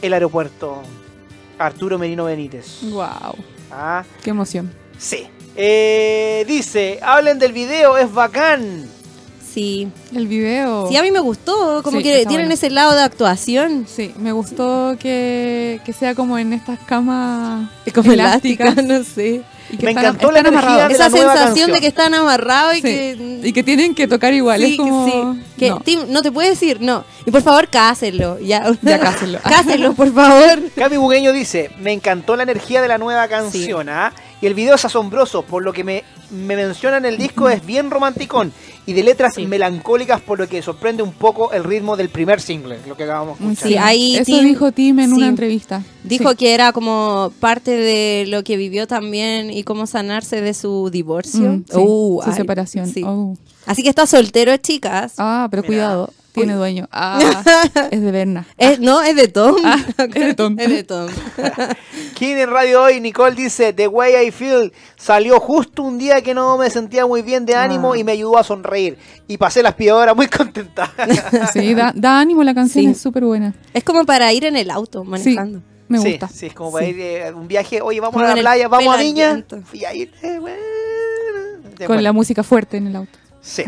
el 0.00 0.12
aeropuerto 0.14 0.82
Arturo 1.58 1.98
Merino 1.98 2.24
Benítez. 2.24 2.78
Wow, 2.90 3.36
Ah, 3.70 4.02
qué 4.22 4.30
emoción. 4.30 4.72
sí. 4.98 5.26
Eh, 5.56 6.44
dice, 6.48 6.98
hablen 7.00 7.38
del 7.38 7.52
video, 7.52 7.96
es 7.96 8.12
bacán. 8.12 8.88
Sí. 9.54 9.88
El 10.12 10.26
video. 10.26 10.88
Sí, 10.90 10.96
a 10.96 11.02
mí 11.02 11.10
me 11.12 11.20
gustó, 11.20 11.80
como 11.84 11.98
Sí, 11.98 12.02
que 12.02 12.18
tienen 12.26 12.46
bueno. 12.46 12.54
ese 12.54 12.70
lado 12.70 12.92
de 12.94 13.02
actuación. 13.02 13.86
Sí, 13.88 14.12
me 14.18 14.32
gustó 14.32 14.96
que, 14.98 15.80
que 15.84 15.92
sea 15.92 16.14
como 16.16 16.36
en 16.38 16.52
estas 16.52 16.78
camas 16.80 17.70
Como 17.94 18.12
elásticas. 18.12 18.72
elástica, 18.76 18.82
no 18.98 19.04
sé. 19.04 19.42
Y 19.70 19.76
que 19.78 19.84
Me 19.86 19.92
están, 19.92 20.04
encantó 20.06 20.30
la 20.32 20.38
están 20.40 20.52
energía 20.54 20.70
amarrados. 20.74 20.88
de 20.88 20.94
Esa 20.94 21.04
la 21.04 21.08
nueva 21.10 21.32
sensación 21.32 21.46
canción. 21.54 21.72
de 21.72 21.80
que 21.80 21.86
están 21.86 22.14
amarrados 22.14 22.72
y 22.74 22.76
Sí, 22.78 22.82
que... 22.82 23.40
Y 23.44 23.52
que 23.52 23.62
tienen 23.62 23.94
que 23.94 24.06
tocar 24.08 24.34
igual. 24.34 24.60
Sí, 24.60 24.72
es 24.72 24.76
como... 24.76 25.06
que 25.06 25.12
sí. 25.12 25.42
Que, 25.58 25.70
no. 25.70 25.80
Tim, 25.80 26.00
no 26.08 26.20
te 26.22 26.30
puede 26.32 26.50
decir, 26.50 26.80
no. 26.80 27.04
Y 27.24 27.30
por 27.30 27.40
favor, 27.42 27.68
cásenlo. 27.68 28.38
Ya, 28.40 28.70
Ya, 28.82 28.98
cásenlo. 29.00 29.38
cásenlo, 29.42 29.92
por 29.94 30.12
favor. 30.12 30.60
Cami 30.76 30.96
Bugueño 30.98 31.32
dice, 31.32 31.70
me 31.80 31.92
encantó 31.92 32.36
la 32.36 32.42
energía 32.42 32.82
de 32.82 32.88
la 32.88 32.98
nueva 32.98 33.26
canción, 33.28 33.88
¿ah? 33.88 34.12
Y 34.44 34.46
el 34.46 34.52
video 34.52 34.74
es 34.74 34.84
asombroso, 34.84 35.40
por 35.40 35.64
lo 35.64 35.72
que 35.72 35.84
me, 35.84 36.04
me 36.30 36.54
mencionan 36.54 37.06
el 37.06 37.16
disco 37.16 37.48
es 37.48 37.64
bien 37.64 37.90
romanticón 37.90 38.52
y 38.84 38.92
de 38.92 39.02
letras 39.02 39.32
Sí. 39.36 39.46
melancólicas, 39.46 40.20
por 40.20 40.38
lo 40.38 40.46
que 40.46 40.60
sorprende 40.60 41.02
un 41.02 41.12
poco 41.12 41.52
el 41.52 41.64
ritmo 41.64 41.96
del 41.96 42.10
primer 42.10 42.42
single, 42.42 42.78
lo 42.86 42.94
que 42.94 43.04
acabamos 43.04 43.38
de 43.38 43.44
escuchar. 43.52 43.68
Sí, 43.68 43.76
ahí 43.78 44.16
Eso 44.16 44.24
Tim- 44.26 44.44
dijo 44.44 44.70
Tim 44.70 44.98
en 45.00 45.08
sí. 45.08 45.16
una 45.16 45.28
entrevista. 45.28 45.82
Dijo 46.02 46.32
Sí. 46.32 46.36
que 46.36 46.52
era 46.52 46.72
como 46.74 47.32
parte 47.40 47.70
de 47.70 48.26
lo 48.28 48.44
que 48.44 48.58
vivió 48.58 48.86
también 48.86 49.50
y 49.50 49.62
cómo 49.64 49.86
sanarse 49.86 50.42
de 50.42 50.52
su 50.52 50.90
divorcio. 50.90 51.40
Mm, 51.52 51.64
sí, 51.66 51.76
Uh, 51.78 52.20
su 52.22 52.28
ay, 52.30 52.36
separación. 52.36 52.86
sí. 52.86 53.02
Oh. 53.02 53.38
Así 53.64 53.82
que 53.82 53.88
está 53.88 54.06
soltero, 54.06 54.54
chicas. 54.58 55.14
Ah, 55.16 55.48
pero 55.50 55.62
Mira. 55.62 55.68
cuidado, 55.68 56.10
tiene 56.34 56.54
dueño. 56.54 56.88
Ah, 56.90 57.18
es 57.90 58.02
de 58.02 58.10
Berna. 58.10 58.46
Es- 58.58 58.80
no, 58.80 59.00
es 59.02 59.14
de 59.16 59.28
Tom. 59.28 59.56
Ah, 59.64 59.78
es 59.98 60.14
de 60.14 60.34
Tom. 60.34 60.56
Es 60.58 60.68
de 60.68 60.82
Tom. 60.84 61.08
King 62.14 62.36
en 62.36 62.50
radio 62.50 62.82
hoy, 62.82 63.00
Nicole 63.00 63.34
dice, 63.34 63.72
The 63.72 63.88
Way 63.88 64.26
I 64.28 64.30
Feel 64.30 64.72
salió 64.96 65.40
justo 65.40 65.82
un 65.82 65.98
día 65.98 66.22
que 66.22 66.34
no 66.34 66.58
me 66.58 66.68
sentía 66.70 67.06
muy 67.06 67.22
bien 67.22 67.46
de 67.46 67.54
ánimo 67.54 67.92
Ah. 67.94 67.98
y 67.98 68.04
me 68.04 68.12
ayudó 68.12 68.36
a 68.38 68.44
sonreír. 68.44 68.98
Y 69.28 69.36
pasé 69.38 69.62
la 69.62 69.70
aspiradora 69.70 70.14
muy 70.14 70.26
contenta. 70.28 70.92
Sí, 71.52 71.74
da, 71.74 71.92
da 71.94 72.20
ánimo 72.20 72.42
la 72.42 72.54
canción, 72.54 72.84
Sí. 72.84 72.90
es 72.90 73.00
súper 73.00 73.24
buena. 73.24 73.54
Es 73.72 73.84
como 73.84 74.04
para 74.04 74.32
ir 74.32 74.44
en 74.44 74.56
el 74.56 74.70
auto 74.70 75.04
manejando. 75.04 75.62
Me 75.86 75.98
sí, 75.98 76.10
gusta. 76.10 76.28
Sí, 76.28 76.46
es 76.46 76.54
como 76.54 76.72
para 76.72 76.86
ir 76.86 76.98
eh, 76.98 77.28
a 77.28 77.34
un 77.34 77.46
viaje, 77.46 77.80
oye, 77.82 78.00
vamos 78.00 78.14
Como 78.14 78.24
a 78.24 78.28
la 78.34 78.40
playa, 78.40 78.68
vamos 78.68 78.94
a 78.94 78.98
Viña. 78.98 79.44
Y 79.72 79.84
ahí, 79.84 80.10
eh, 80.22 80.38
bueno, 80.40 80.56
Con 81.86 82.02
la 82.02 82.12
música 82.12 82.42
fuerte 82.42 82.76
en 82.78 82.86
el 82.88 82.96
auto. 82.96 83.18
Sí. 83.42 83.64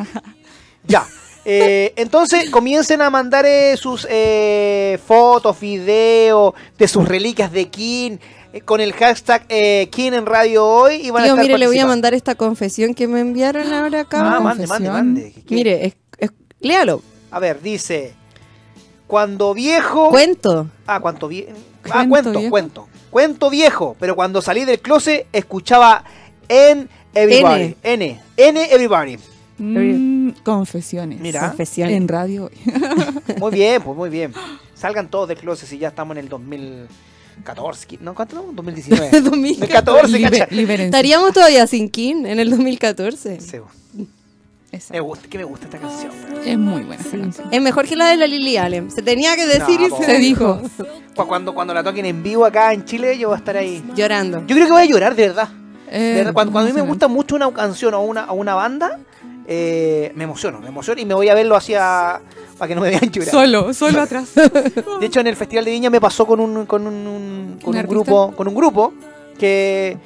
ya. 0.87 1.05
Eh, 1.49 1.93
entonces 1.95 2.51
comiencen 2.51 3.01
a 3.03 3.09
mandar 3.09 3.47
eh, 3.47 3.77
sus 3.77 4.05
eh, 4.11 4.99
fotos, 5.07 5.61
videos 5.61 6.55
de 6.77 6.89
sus 6.89 7.07
reliquias 7.07 7.53
de 7.53 7.69
King 7.69 8.17
eh, 8.53 8.63
con 8.63 8.81
el 8.81 8.93
hashtag 8.93 9.45
eh, 9.49 9.89
King 9.93 10.13
en 10.15 10.27
Radio 10.27 10.67
Hoy 10.67 10.97
y 11.07 11.11
van 11.11 11.23
a 11.23 11.27
estar 11.29 11.45
mire, 11.45 11.57
le 11.57 11.69
voy 11.69 11.79
a 11.79 11.87
mandar 11.87 12.15
esta 12.15 12.35
confesión 12.35 12.95
que 12.95 13.07
me 13.07 13.21
enviaron 13.21 13.73
ahora 13.73 14.01
acá. 14.01 14.37
Ah, 14.37 14.41
mande, 14.41 14.67
mande, 14.67 14.91
mande. 14.91 15.35
Mire, 15.49 15.87
es- 15.87 15.97
es- 16.19 16.31
léalo. 16.59 17.01
A 17.31 17.39
ver, 17.39 17.63
dice. 17.63 18.15
Cuando 19.07 19.55
viejo. 19.55 20.11
Cuento. 20.11 20.67
ah, 20.89 20.99
cuánto 21.01 21.29
viejo. 21.29 21.53
Ah, 21.85 22.05
Cuento 22.09 22.09
cuento, 22.11 22.31
viejo. 22.41 22.51
cuento. 22.51 22.89
Cuento 23.11 23.51
viejo, 23.51 23.97
pero 24.01 24.17
cuando 24.17 24.43
salí 24.43 24.65
del 24.65 24.81
closet 24.81 25.27
escuchaba 25.33 26.03
en 26.49 26.89
Everybody. 27.15 27.77
N. 27.85 28.21
N. 28.37 28.69
Everybody. 28.73 29.17
Mm, 29.59 30.31
confesiones. 30.43 31.21
Mira. 31.21 31.41
Confesiones. 31.49 31.97
En 31.97 32.09
radio. 32.09 32.51
Muy 33.39 33.53
bien, 33.53 33.83
pues 33.83 33.97
muy 33.97 34.11
bien. 34.11 34.33
Salgan 34.75 35.09
todos 35.11 35.29
del 35.29 35.39
closet 35.39 35.69
si 35.69 35.79
ya 35.79 35.89
estamos 35.89 36.17
en 36.17 36.25
el 36.25 36.29
2014. 36.29 37.99
¿No? 38.01 38.15
¿Cuánto 38.15 38.37
estamos? 38.37 38.55
2019. 38.57 39.21
2014. 39.21 39.31
2014, 39.31 40.19
Libe- 40.19 40.39
cacha. 40.39 40.55
libérense. 40.55 40.85
Estaríamos 40.87 41.33
todavía 41.33 41.67
sin 41.67 41.89
King 41.91 42.25
en 42.27 42.41
el 42.41 42.51
2014. 42.51 43.41
Sí, 43.41 43.57
Esa. 44.73 44.93
me 44.93 45.01
gusta, 45.01 45.29
que 45.29 45.39
me 45.39 45.45
gusta 45.45 45.67
esta 45.67 45.79
canción. 45.79 46.13
Es 46.45 46.59
muy 46.59 46.83
buena 46.83 47.03
esa 47.03 47.17
canción. 47.17 47.49
Es 47.51 47.63
mejor 47.63 47.87
que 47.87 47.97
la 47.97 48.09
de 48.09 48.17
la 48.17 48.27
Lily 48.27 48.57
Allen. 48.59 48.91
Se 48.91 49.03
tenía 49.03 49.37
que 49.37 49.47
decir 49.47 49.81
No, 49.81 49.87
y 49.87 49.91
po. 49.91 50.03
se, 50.03 50.19
dijo. 50.19 50.61
Cu- 51.15 51.27
Cuando, 51.27 51.55
cuando 51.55 51.73
la 51.73 51.83
toquen 51.83 52.05
en 52.07 52.23
vivo 52.23 52.45
acá 52.45 52.73
en 52.75 52.85
Chile, 52.85 53.17
yo 53.19 53.29
voy 53.29 53.37
a 53.37 53.39
estar 53.39 53.57
ahí. 53.57 53.83
Llorando. 53.95 54.41
Yo 54.47 54.55
creo 54.55 54.67
que 54.67 54.73
voy 54.73 54.83
a 54.83 54.87
llorar, 54.87 55.15
de 55.15 55.29
verdad. 55.29 55.49
Eh, 55.89 56.29
cuando, 56.35 56.53
cuando 56.53 56.71
a 56.71 56.75
mí 56.75 56.79
me 56.81 56.87
gusta 56.87 57.07
mucho 57.09 57.37
una 57.37 57.51
canción 57.53 57.95
o 57.95 58.01
una, 58.03 58.31
o 58.31 58.35
una 58.35 58.55
banda, 58.55 58.99
eh, 59.47 60.13
me 60.15 60.25
emociono, 60.25 60.61
me 60.61 60.69
emociono 60.69 61.01
y 61.01 61.05
me 61.05 61.15
voy 61.15 61.29
a 61.29 61.35
verlo 61.35 61.57
hacia 61.57 62.21
para 62.59 62.69
que 62.69 62.75
no 62.75 62.81
me 62.81 62.91
vean 62.91 63.11
llorar. 63.11 63.31
Solo, 63.31 63.73
solo 63.75 64.01
atrás. 64.03 64.31
De 65.01 65.07
hecho, 65.07 65.21
en 65.21 65.27
el 65.27 65.37
Festival 65.37 65.65
de 65.65 65.71
Viña 65.73 65.91
me 65.91 66.01
pasó 66.01 66.27
con 66.27 66.41
un, 66.41 66.67
con 66.67 66.87
un, 66.87 66.95
un- 67.07 67.59
con 67.63 67.77
¿Un 67.77 67.83
grupo, 67.87 68.33
con 68.37 68.49
un 68.49 68.55
grupo 68.55 68.93
que, 69.39 69.97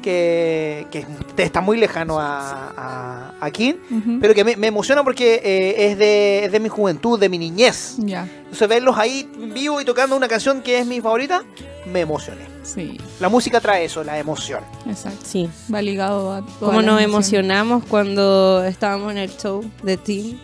que, 0.00 0.86
que 0.90 1.04
está 1.42 1.60
muy 1.60 1.76
lejano 1.78 2.18
a, 2.20 2.72
a, 2.76 3.34
a 3.40 3.50
King, 3.50 3.74
Ujú. 3.90 4.18
pero 4.20 4.34
que 4.34 4.44
me, 4.44 4.56
me 4.56 4.66
emociona 4.68 5.02
porque 5.04 5.40
eh, 5.44 5.86
es, 5.90 5.98
de, 5.98 6.44
es 6.46 6.52
de 6.52 6.60
mi 6.60 6.68
juventud, 6.68 7.18
de 7.18 7.28
mi 7.28 7.38
niñez. 7.38 7.94
Ya, 7.98 8.26
Entonces 8.44 8.68
verlos 8.68 8.96
ahí 8.98 9.28
vivo 9.54 9.80
y 9.80 9.84
tocando 9.84 10.16
una 10.16 10.28
canción 10.28 10.62
que 10.62 10.78
es 10.78 10.86
mi 10.86 11.00
favorita, 11.00 11.42
me 11.86 12.00
emocioné. 12.00 12.42
sí, 12.62 12.98
La 13.20 13.28
música 13.28 13.60
trae 13.60 13.84
eso, 13.84 14.04
la 14.04 14.18
emoción. 14.18 14.62
exacto. 14.88 15.20
Sí. 15.24 15.48
Va 15.72 15.80
ligado 15.82 16.32
a 16.32 16.40
todas 16.40 16.58
Cómo 16.58 16.80
las 16.82 16.84
nos 16.84 17.00
emocionamos 17.02 17.84
cuando 17.88 18.64
estábamos 18.64 19.12
en 19.12 19.18
el 19.18 19.30
show 19.36 19.64
de 19.82 19.96
Team. 19.96 20.38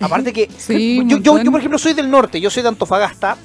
Aparte 0.00 0.32
que 0.32 0.48
Sí, 0.58 1.02
yo, 1.06 1.18
yo, 1.18 1.38
yo, 1.42 1.50
por 1.50 1.60
ejemplo, 1.60 1.78
soy 1.78 1.92
del 1.94 2.10
norte, 2.10 2.40
yo 2.40 2.50
soy 2.50 2.62
de 2.62 2.68
Antofagasta. 2.70 3.36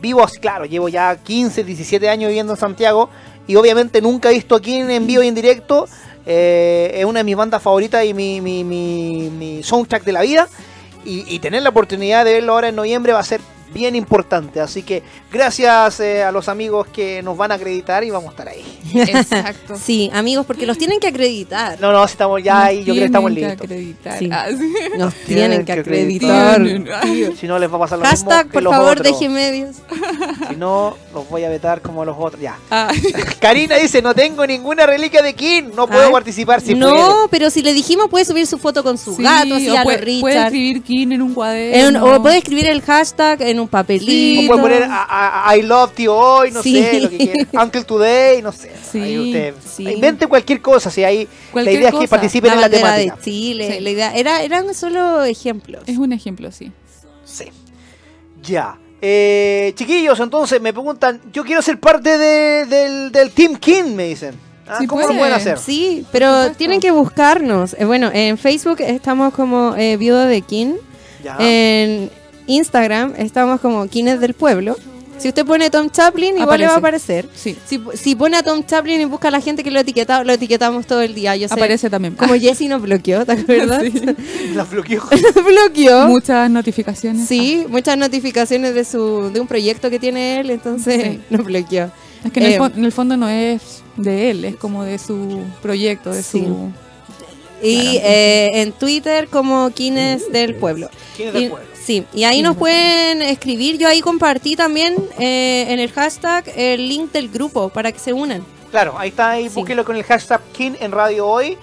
Vivo 0.00 0.22
así, 0.22 0.38
claro, 0.38 0.64
llevo 0.64 0.88
ya 0.88 1.16
15, 1.16 1.64
17 1.64 2.08
años 2.08 2.28
viviendo 2.28 2.52
en 2.52 2.56
Santiago 2.58 3.10
y 3.48 3.56
obviamente 3.56 4.00
nunca 4.00 4.30
he 4.30 4.34
visto 4.34 4.54
aquí 4.54 4.76
en, 4.76 4.90
en 4.90 5.06
vivo 5.06 5.24
y 5.24 5.28
en 5.28 5.34
directo. 5.34 5.88
Eh, 6.26 6.92
es 6.94 7.04
una 7.04 7.20
de 7.20 7.24
mis 7.24 7.34
bandas 7.34 7.62
favoritas 7.62 8.04
y 8.04 8.14
mi, 8.14 8.40
mi, 8.40 8.62
mi, 8.62 9.30
mi 9.30 9.62
soundtrack 9.64 10.04
de 10.04 10.12
la 10.12 10.20
vida. 10.22 10.48
Y 11.04 11.38
tener 11.38 11.62
la 11.62 11.70
oportunidad 11.70 12.22
de 12.26 12.34
verlo 12.34 12.52
ahora 12.52 12.68
en 12.68 12.76
noviembre 12.76 13.14
va 13.14 13.20
a 13.20 13.24
ser 13.24 13.40
bien 13.72 13.94
importante. 13.96 14.60
Así 14.60 14.82
que 14.82 15.02
gracias 15.32 16.00
eh, 16.00 16.22
a 16.22 16.32
los 16.32 16.48
amigos 16.48 16.86
que 16.88 17.22
nos 17.22 17.36
van 17.36 17.52
a 17.52 17.54
acreditar 17.54 18.02
y 18.04 18.10
vamos 18.10 18.28
a 18.28 18.30
estar 18.30 18.48
ahí. 18.48 18.64
Exacto. 18.94 19.74
Sí, 19.88 20.10
amigos, 20.12 20.44
porque 20.46 20.66
los 20.66 20.76
tienen 20.78 20.98
que 21.00 21.08
acreditar. 21.08 21.80
No, 21.80 21.92
no, 21.92 22.06
si 22.06 22.12
estamos 22.12 22.42
ya 22.42 22.64
ahí, 22.64 22.78
yo 22.78 22.92
creo 22.92 22.96
que 22.96 23.04
estamos 23.04 23.32
tienen 23.32 23.50
listos. 23.50 23.64
acreditar. 23.64 24.18
Sí. 24.18 24.28
Ah, 24.32 24.46
sí. 24.50 24.72
Nos 24.98 25.14
Tienen 25.14 25.24
tienen 25.24 25.64
que 25.64 25.72
acreditar. 25.72 26.62
Tienen. 26.62 27.36
Si 27.36 27.46
no 27.46 27.58
les 27.58 27.70
va 27.70 27.76
a 27.76 27.80
pasar 27.80 27.98
lo 27.98 28.04
Hashtag, 28.04 28.46
mismo 28.46 28.50
que 28.50 28.54
por 28.54 28.62
los 28.64 28.72
favor, 28.72 28.98
otros. 28.98 29.06
deje 29.20 29.28
medios. 29.28 29.76
Si 30.50 30.56
no, 30.56 30.96
los 31.14 31.28
voy 31.28 31.44
a 31.44 31.48
vetar 31.48 31.80
como 31.80 32.04
los 32.04 32.16
otros. 32.18 32.40
Ya. 32.42 32.56
Ah, 32.70 32.90
Karina 33.40 33.76
dice, 33.76 34.02
no 34.02 34.14
tengo 34.14 34.46
ninguna 34.46 34.86
reliquia 34.86 35.22
de 35.22 35.34
King, 35.34 35.64
no 35.74 35.86
puedo 35.86 36.06
Ay, 36.06 36.12
participar 36.12 36.60
si 36.60 36.74
no, 36.74 36.90
puede. 36.90 37.28
pero 37.30 37.50
si 37.50 37.62
le 37.62 37.72
dijimos 37.72 38.08
puede 38.08 38.24
subir 38.24 38.46
su 38.46 38.58
foto 38.58 38.82
con 38.82 38.98
su 38.98 39.14
sí, 39.14 39.22
gato, 39.22 39.54
así 39.54 39.68
o 39.70 39.78
a 39.78 39.82
puede, 39.82 40.44
escribir 40.44 40.82
King 40.82 41.08
en 41.12 41.12
un 41.12 41.12
En 41.12 41.22
un- 41.22 41.34
cuaderno. 41.34 42.04
o 42.16 42.22
puede 42.22 42.38
escribir 42.38 42.66
el 42.66 42.82
hashtag 42.82 43.42
en 43.42 43.57
un 43.58 43.68
papelito. 43.68 44.42
O 44.42 44.46
puede 44.56 44.60
poner 44.62 44.82
a- 44.84 45.02
a- 45.04 45.48
a- 45.50 45.56
I 45.56 45.62
love 45.62 45.92
tío 45.94 46.14
hoy, 46.16 46.50
no 46.50 46.62
Sí. 46.62 46.74
sé, 46.82 47.00
lo 47.00 47.10
que. 47.10 47.32
Uncle 47.52 47.84
Today, 47.84 48.42
no 48.42 48.52
sé. 48.52 48.72
Sí, 48.90 49.00
Ahí 49.00 49.18
usted 49.18 49.54
sí. 49.64 49.88
invente 49.88 50.26
cualquier 50.26 50.60
cosa, 50.62 50.90
si 50.90 51.04
ahí 51.04 51.28
la 51.54 51.70
idea 51.70 51.88
es 51.90 51.94
que 51.94 52.08
participen 52.08 52.50
la 52.50 52.54
en 52.56 52.60
la 52.60 52.68
temática. 52.70 53.16
de 53.16 53.22
Chile, 53.22 53.72
Sí. 53.76 53.80
la 53.80 53.90
idea 53.90 54.14
era, 54.14 54.42
eran 54.42 54.72
solo 54.74 55.22
ejemplos. 55.24 55.82
Es 55.86 55.98
un 55.98 56.12
ejemplo, 56.12 56.50
sí. 56.52 56.72
Sí. 57.24 57.44
Ya. 58.42 58.76
Eh, 59.00 59.72
chiquillos, 59.76 60.18
entonces 60.20 60.60
me 60.60 60.72
preguntan, 60.72 61.20
yo 61.32 61.44
quiero 61.44 61.62
ser 61.62 61.78
parte 61.78 62.18
de- 62.18 62.66
del, 62.66 63.12
del 63.12 63.30
Team 63.30 63.56
King, 63.56 63.94
me 63.94 64.08
dicen. 64.08 64.34
Ah, 64.66 64.76
Sí 64.80 64.86
¿Cómo 64.86 65.00
lo 65.02 65.06
puede. 65.08 65.20
pueden 65.20 65.34
hacer? 65.34 65.56
Sí, 65.58 66.04
pero 66.12 66.50
tienen 66.52 66.80
que 66.80 66.90
buscarnos. 66.90 67.74
Eh, 67.78 67.84
bueno, 67.86 68.10
en 68.12 68.36
Facebook 68.36 68.78
estamos 68.80 69.32
como 69.32 69.74
eh, 69.76 69.96
Viuda 69.96 70.26
de 70.26 70.42
King. 70.42 70.74
Ya. 71.24 71.36
En 71.38 72.10
Instagram 72.48 73.14
estamos 73.16 73.60
como 73.60 73.86
Kines 73.86 74.18
del 74.20 74.34
Pueblo. 74.34 74.76
Si 75.18 75.26
usted 75.26 75.44
pone 75.44 75.68
Tom 75.68 75.90
Chaplin, 75.90 76.38
igual 76.38 76.60
le 76.60 76.66
va 76.68 76.74
a 76.74 76.76
Aparece. 76.76 77.22
aparecer. 77.22 77.28
Sí. 77.34 77.56
Si, 77.66 77.80
si 77.94 78.14
pone 78.14 78.36
a 78.36 78.42
Tom 78.44 78.64
Chaplin 78.64 79.00
y 79.00 79.04
busca 79.04 79.26
a 79.26 79.30
la 79.32 79.40
gente 79.40 79.64
que 79.64 79.70
lo 79.72 79.80
etiqueta, 79.80 80.22
lo 80.22 80.32
etiquetamos 80.32 80.86
todo 80.86 81.02
el 81.02 81.12
día. 81.12 81.34
Yo 81.34 81.48
sé, 81.48 81.54
Aparece 81.54 81.90
también. 81.90 82.14
Como 82.14 82.34
Jessy 82.40 82.68
nos 82.68 82.80
bloqueó, 82.82 83.26
¿te 83.26 83.32
acuerdas? 83.32 83.82
Sí. 83.82 84.00
La 84.54 84.62
bloqueó. 84.62 85.02
Nos 85.34 85.44
bloqueó. 85.44 86.06
Muchas 86.06 86.48
notificaciones. 86.48 87.26
Sí, 87.26 87.64
muchas 87.68 87.98
notificaciones 87.98 88.74
de 88.74 88.84
su 88.84 89.30
de 89.32 89.40
un 89.40 89.48
proyecto 89.48 89.90
que 89.90 89.98
tiene 89.98 90.38
él, 90.38 90.50
entonces 90.50 91.02
Sí. 91.02 91.20
nos 91.30 91.44
bloqueó. 91.44 91.90
Es 92.24 92.30
que 92.32 92.38
en, 92.38 92.46
el 92.46 92.52
Eh, 92.52 92.58
fon- 92.60 92.72
en 92.76 92.84
el 92.84 92.92
fondo 92.92 93.16
no 93.16 93.28
es 93.28 93.82
de 93.96 94.30
él, 94.30 94.44
es 94.44 94.54
como 94.54 94.84
de 94.84 94.98
su 95.00 95.40
proyecto, 95.60 96.12
de 96.12 96.22
Sí. 96.22 96.44
su... 96.46 96.70
Y 97.60 97.96
eh, 98.04 98.62
en 98.62 98.70
Twitter 98.70 99.26
como 99.26 99.70
Kines 99.70 100.30
del 100.30 100.54
Pueblo. 100.54 100.90
¿Quién 101.16 101.28
es 101.28 101.34
del 101.34 101.50
pueblo? 101.50 101.66
Sí, 101.88 102.04
y 102.12 102.24
ahí 102.24 102.42
nos 102.42 102.54
pueden 102.54 103.22
escribir. 103.22 103.78
Yo 103.78 103.88
ahí 103.88 104.02
compartí 104.02 104.56
también 104.56 104.94
eh, 105.18 105.64
en 105.70 105.78
el 105.78 105.90
hashtag 105.90 106.44
el 106.54 106.86
link 106.86 107.12
del 107.12 107.30
grupo 107.30 107.70
para 107.70 107.90
que 107.92 107.98
se 107.98 108.12
unan. 108.12 108.44
Claro, 108.70 108.98
ahí 108.98 109.08
está, 109.08 109.30
ahí 109.30 109.48
Sí. 109.48 109.54
búsquelo 109.54 109.86
con 109.86 109.96
el 109.96 110.04
hashtag 110.04 110.42
King 110.52 110.72
en 110.80 110.92
Radio 110.92 111.26
Hoy 111.26 111.56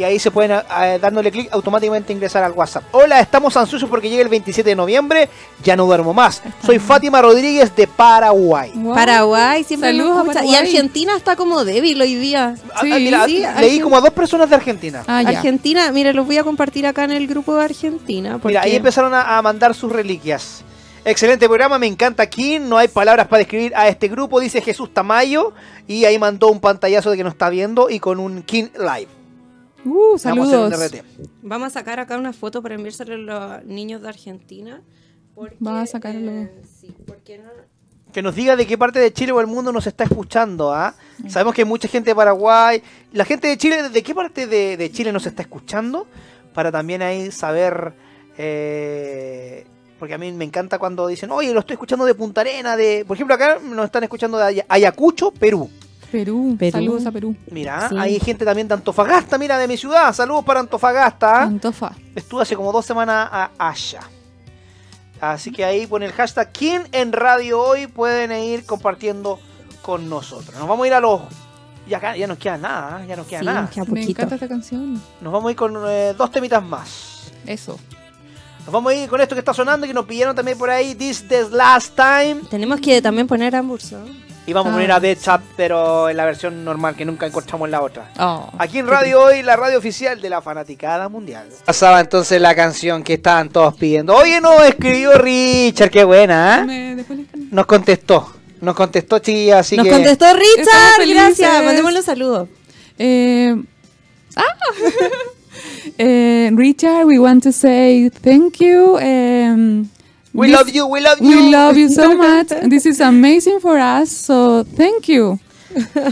y 0.00 0.04
ahí 0.04 0.18
se 0.18 0.30
pueden, 0.30 0.62
eh, 0.82 0.98
dándole 0.98 1.30
clic, 1.30 1.48
automáticamente 1.52 2.10
ingresar 2.12 2.42
al 2.42 2.52
WhatsApp. 2.52 2.84
Hola, 2.92 3.20
estamos 3.20 3.54
ansiosos 3.54 3.88
porque 3.88 4.08
llega 4.08 4.22
el 4.22 4.30
27 4.30 4.70
de 4.70 4.74
noviembre, 4.74 5.28
ya 5.62 5.76
no 5.76 5.84
duermo 5.84 6.14
más. 6.14 6.42
Soy 6.64 6.78
Fátima 6.78 7.20
Rodríguez 7.20 7.76
de 7.76 7.86
Paraguay. 7.86 8.72
Wow. 8.74 8.94
Paraguay 8.94 9.62
siempre 9.62 9.90
Saludos. 9.90 10.34
Y. 10.42 10.54
Argentina 10.54 11.14
está 11.16 11.36
como 11.36 11.66
débil 11.66 12.00
hoy 12.00 12.14
día. 12.14 12.54
Ah, 12.74 12.80
Sí, 12.80 12.92
ah, 12.92 12.96
mira, 12.96 13.26
sí, 13.26 13.44
leí 13.60 13.80
como 13.80 13.98
a 13.98 14.00
dos 14.00 14.10
personas 14.10 14.48
de 14.48 14.56
Argentina. 14.56 15.04
Ah. 15.06 15.18
Argentina, 15.18 15.92
mire, 15.92 16.14
los 16.14 16.26
voy 16.26 16.38
a 16.38 16.44
compartir 16.44 16.86
acá 16.86 17.04
en 17.04 17.12
el 17.12 17.26
grupo 17.26 17.54
de 17.54 17.64
Argentina. 17.64 18.32
Porque... 18.32 18.48
Mira, 18.48 18.62
ahí 18.62 18.76
empezaron 18.76 19.12
a, 19.12 19.36
a 19.36 19.42
mandar 19.42 19.74
sus 19.74 19.92
reliquias. 19.92 20.64
Excelente 21.04 21.46
programa, 21.46 21.78
me 21.78 21.86
encanta 21.86 22.26
King, 22.26 22.60
no 22.62 22.76
hay 22.76 22.88
palabras 22.88 23.26
para 23.26 23.38
describir 23.38 23.74
a 23.74 23.88
este 23.88 24.08
grupo, 24.08 24.38
dice 24.38 24.60
Jesús 24.60 24.92
Tamayo, 24.92 25.52
y 25.86 26.04
ahí 26.04 26.18
mandó 26.18 26.48
un 26.48 26.60
pantallazo 26.60 27.10
de 27.10 27.16
que 27.16 27.24
nos 27.24 27.32
está 27.32 27.48
viendo 27.48 27.88
y 27.88 28.00
con 28.00 28.18
un 28.18 28.42
King 28.42 28.68
Live. 28.78 29.19
Uh, 29.84 30.16
Vamos 30.22 30.48
a 30.52 30.70
saludos. 30.70 30.92
Vamos 31.42 31.66
a 31.68 31.70
sacar 31.70 32.00
acá 32.00 32.16
una 32.18 32.32
foto 32.32 32.62
para 32.62 32.74
enviársela 32.74 33.14
a 33.14 33.58
los 33.58 33.64
niños 33.64 34.02
de 34.02 34.08
Argentina. 34.08 34.82
Porque, 35.34 35.56
Va 35.64 35.80
a 35.82 35.86
sacarlo. 35.86 36.30
eh, 36.30 36.52
sí, 36.80 36.94
porque 37.06 37.38
no... 37.38 37.50
Que 38.12 38.22
nos 38.22 38.34
diga 38.34 38.56
de 38.56 38.66
qué 38.66 38.76
parte 38.76 38.98
de 38.98 39.12
Chile 39.12 39.30
o 39.32 39.40
el 39.40 39.46
mundo 39.46 39.70
nos 39.72 39.86
está 39.86 40.02
escuchando, 40.04 40.72
¿ah? 40.74 40.94
Sabemos 41.28 41.54
que 41.54 41.62
hay 41.62 41.68
mucha 41.68 41.86
gente 41.88 42.10
de 42.10 42.14
Paraguay. 42.16 42.82
La 43.12 43.24
gente 43.24 43.46
de 43.46 43.56
Chile, 43.56 43.88
¿de 43.88 44.02
qué 44.02 44.14
parte 44.14 44.46
de, 44.48 44.76
de 44.76 44.90
Chile 44.90 45.12
nos 45.12 45.24
está 45.26 45.42
escuchando? 45.42 46.06
Para 46.52 46.72
también 46.72 47.02
ahí 47.02 47.30
saber... 47.30 47.92
eh, 48.36 49.64
porque 49.98 50.14
a 50.14 50.18
mí 50.18 50.32
me 50.32 50.44
encanta 50.44 50.78
cuando 50.78 51.06
dicen, 51.06 51.30
oye, 51.30 51.52
lo 51.52 51.60
estoy 51.60 51.74
escuchando 51.74 52.04
de 52.04 52.14
Punta 52.14 52.40
Arena, 52.40 52.74
de... 52.76 53.04
Por 53.06 53.16
ejemplo, 53.16 53.34
acá 53.34 53.58
nos 53.62 53.84
están 53.84 54.02
escuchando 54.02 54.38
de 54.38 54.44
Aya- 54.44 54.66
Ayacucho, 54.68 55.30
Perú. 55.30 55.70
Perú. 56.10 56.56
Perú. 56.58 56.72
Saludos 56.72 57.06
a 57.06 57.12
Perú. 57.12 57.34
Mira, 57.50 57.88
Sí. 57.88 57.96
hay 57.98 58.18
gente 58.20 58.44
también 58.44 58.68
de 58.68 58.74
Antofagasta, 58.74 59.38
mira, 59.38 59.58
de 59.58 59.68
mi 59.68 59.76
ciudad. 59.76 60.12
Saludos 60.12 60.44
para 60.44 60.60
Antofagasta. 60.60 61.42
Antofa. 61.42 61.92
Estuve 62.14 62.42
hace 62.42 62.56
como 62.56 62.72
dos 62.72 62.84
semanas 62.86 63.28
a 63.30 63.50
allá. 63.58 64.00
Así 65.20 65.52
que 65.52 65.64
ahí 65.64 65.86
con 65.86 66.02
el 66.02 66.12
hashtag 66.12 66.50
¿Quién 66.52 66.84
en 66.92 67.12
Radio 67.12 67.60
Hoy 67.62 67.86
pueden 67.86 68.32
ir 68.32 68.64
compartiendo 68.64 69.38
con 69.82 70.08
nosotros. 70.08 70.54
Nos 70.58 70.66
vamos 70.68 70.84
a 70.84 70.86
ir 70.86 70.94
a 70.94 71.00
los... 71.00 71.20
Ya, 71.88 71.98
acá- 71.98 72.16
ya 72.16 72.26
nos 72.26 72.38
queda 72.38 72.56
nada, 72.56 73.02
¿eh? 73.02 73.06
ya 73.08 73.16
nos 73.16 73.26
queda 73.26 73.40
Sí, 73.40 73.46
nada. 73.46 73.60
nos 73.62 73.70
queda 73.70 73.84
Me 73.88 74.02
encanta 74.04 74.34
esta 74.36 74.48
canción. 74.48 74.94
Nos 75.20 75.32
vamos 75.32 75.48
a 75.48 75.50
ir 75.50 75.56
con 75.56 75.74
eh, 75.88 76.14
dos 76.16 76.30
temitas 76.30 76.62
más. 76.62 77.32
Eso. 77.46 77.78
Nos 78.64 78.72
vamos 78.72 78.92
a 78.92 78.94
ir 78.94 79.08
con 79.08 79.20
esto 79.20 79.34
que 79.34 79.40
está 79.40 79.52
sonando 79.52 79.86
y 79.86 79.88
que 79.88 79.94
nos 79.94 80.04
pidieron 80.06 80.36
también 80.36 80.56
por 80.56 80.70
ahí, 80.70 80.94
This 80.94 81.26
the 81.26 81.48
Last 81.50 81.96
Time. 81.96 82.42
Tenemos 82.48 82.80
que 82.80 83.02
también 83.02 83.26
poner 83.26 83.56
Amburso. 83.56 83.98
Y 84.46 84.52
vamos 84.52 84.70
a 84.70 84.74
poner 84.74 84.90
a 84.90 85.00
Dead 85.00 85.16
Chat, 85.16 85.42
pero 85.56 86.08
en 86.08 86.16
la 86.16 86.24
versión 86.24 86.64
normal, 86.64 86.96
que 86.96 87.04
nunca 87.04 87.26
encontramos 87.26 87.66
en 87.66 87.70
la 87.72 87.82
otra. 87.82 88.10
Oh. 88.18 88.50
Aquí 88.58 88.78
en 88.78 88.86
Radio 88.86 89.22
Hoy, 89.22 89.42
la 89.42 89.54
radio 89.54 89.78
oficial 89.78 90.20
de 90.20 90.30
la 90.30 90.40
fanaticada 90.40 91.08
mundial. 91.08 91.48
Pasaba 91.64 92.00
entonces 92.00 92.40
la 92.40 92.54
canción 92.54 93.02
que 93.02 93.14
estaban 93.14 93.50
todos 93.50 93.76
pidiendo. 93.76 94.16
Oye, 94.16 94.40
no, 94.40 94.62
escribió 94.64 95.12
Richard, 95.18 95.90
qué 95.90 96.04
buena, 96.04 96.66
¿eh? 96.68 97.04
Nos 97.50 97.66
contestó. 97.66 98.32
Nos 98.60 98.74
contestó, 98.74 99.18
chiquilla, 99.18 99.60
así 99.60 99.76
Nos 99.76 99.84
que... 99.84 99.92
contestó 99.92 100.26
Estamos 100.26 100.42
Richard, 100.58 101.08
gracias. 101.08 101.64
Mandémosle 101.64 101.98
un 101.98 102.04
saludo. 102.04 102.48
Eh, 102.98 103.54
ah. 104.36 104.42
Eh, 105.98 106.50
Richard, 106.54 107.04
we 107.06 107.18
want 107.18 107.42
to 107.42 107.52
say 107.52 108.08
thank 108.08 108.58
you. 108.60 108.96
Um, 108.96 109.90
We 110.32 110.46
this- 110.48 110.56
love 110.56 110.70
you, 110.70 110.86
we 110.86 111.00
love 111.00 111.18
you. 111.20 111.28
We 111.28 111.50
love 111.50 111.76
you 111.76 111.88
so 111.88 112.16
much. 112.16 112.48
This 112.68 112.86
is 112.86 113.00
amazing 113.00 113.60
for 113.60 113.78
us. 113.78 114.10
So 114.10 114.64
thank 114.76 115.08
you. 115.08 115.38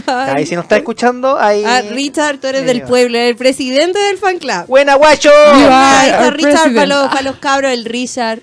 Ahí 0.07 0.45
si 0.45 0.55
nos 0.55 0.63
está 0.63 0.77
escuchando, 0.77 1.37
ahí... 1.37 1.63
Ah, 1.65 1.81
Richard, 1.91 2.39
tú 2.39 2.47
eres 2.47 2.65
del 2.65 2.83
pueblo, 2.83 3.17
el 3.17 3.35
presidente 3.35 3.99
del 3.99 4.17
fan 4.17 4.39
club. 4.39 4.65
Buena, 4.67 4.95
guacho. 4.95 5.29
Our 5.29 6.33
Richard 6.33 6.73
para 6.73 6.85
los, 6.85 7.09
pa' 7.09 7.21
los 7.21 7.35
cabros, 7.39 7.71
el 7.73 7.83
Richard. 7.83 8.39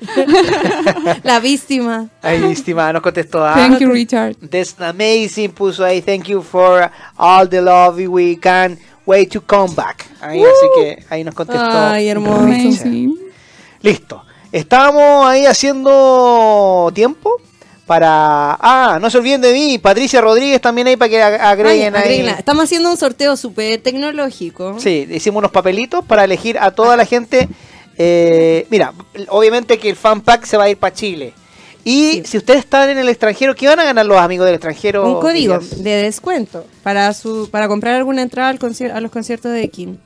la 1.24 1.40
víctima. 1.40 2.08
Ahí, 2.20 2.44
estimada, 2.52 2.92
nos 2.92 3.02
contestó. 3.02 3.42
ah. 3.46 3.54
Thank 3.54 3.78
you, 3.80 3.90
Richard. 3.90 4.36
That's 4.50 4.74
amazing, 4.78 5.52
puso 5.52 5.84
ahí. 5.86 6.02
Thank 6.02 6.24
you 6.26 6.42
for 6.42 6.90
all 7.16 7.48
the 7.48 7.62
love 7.62 7.96
we 7.98 8.36
can 8.36 8.78
wait 9.06 9.30
to 9.32 9.40
come 9.40 9.74
back. 9.74 10.04
Ahí, 10.20 10.42
así 10.42 10.66
que 10.74 11.04
ahí 11.08 11.24
nos 11.24 11.34
contestó. 11.34 11.64
Ay, 11.66 12.08
hermoso. 12.08 12.84
Listo. 13.80 14.22
Estábamos 14.56 15.26
ahí 15.26 15.44
haciendo 15.46 16.90
tiempo 16.94 17.30
para... 17.86 18.56
Ah, 18.60 18.98
no 19.00 19.10
se 19.10 19.18
olviden 19.18 19.40
de 19.42 19.52
mí, 19.52 19.78
Patricia 19.78 20.20
Rodríguez 20.20 20.60
también 20.60 20.86
ahí 20.86 20.96
para 20.96 21.08
que 21.10 21.20
ag- 21.22 21.40
agreguen 21.40 21.94
Ay, 21.94 22.20
ahí. 22.20 22.28
Estamos 22.38 22.64
haciendo 22.64 22.90
un 22.90 22.96
sorteo 22.96 23.36
súper 23.36 23.80
tecnológico. 23.82 24.78
Sí, 24.80 25.06
hicimos 25.10 25.40
unos 25.40 25.50
papelitos 25.50 26.04
para 26.04 26.24
elegir 26.24 26.58
a 26.58 26.70
toda 26.70 26.96
la 26.96 27.04
gente. 27.04 27.48
Eh, 27.98 28.66
mira, 28.70 28.92
obviamente 29.28 29.78
que 29.78 29.90
el 29.90 29.96
fan 29.96 30.20
pack 30.22 30.44
se 30.46 30.56
va 30.56 30.64
a 30.64 30.70
ir 30.70 30.78
para 30.78 30.94
Chile. 30.94 31.34
Y 31.84 32.12
Sí. 32.12 32.22
si 32.24 32.36
ustedes 32.38 32.60
están 32.60 32.88
en 32.90 32.98
el 32.98 33.08
extranjero, 33.08 33.54
¿qué 33.54 33.68
van 33.68 33.78
a 33.78 33.84
ganar 33.84 34.06
los 34.06 34.18
amigos 34.18 34.46
del 34.46 34.54
extranjero? 34.56 35.06
Un 35.08 35.20
código 35.20 35.58
de 35.58 36.02
descuento 36.02 36.64
para 36.82 37.12
su 37.14 37.48
para 37.50 37.68
comprar 37.68 37.94
alguna 37.94 38.22
entrada 38.22 38.48
al 38.48 38.58
a 38.92 39.00
los 39.00 39.10
conciertos 39.12 39.52
de 39.52 39.68
Kim. 39.68 39.98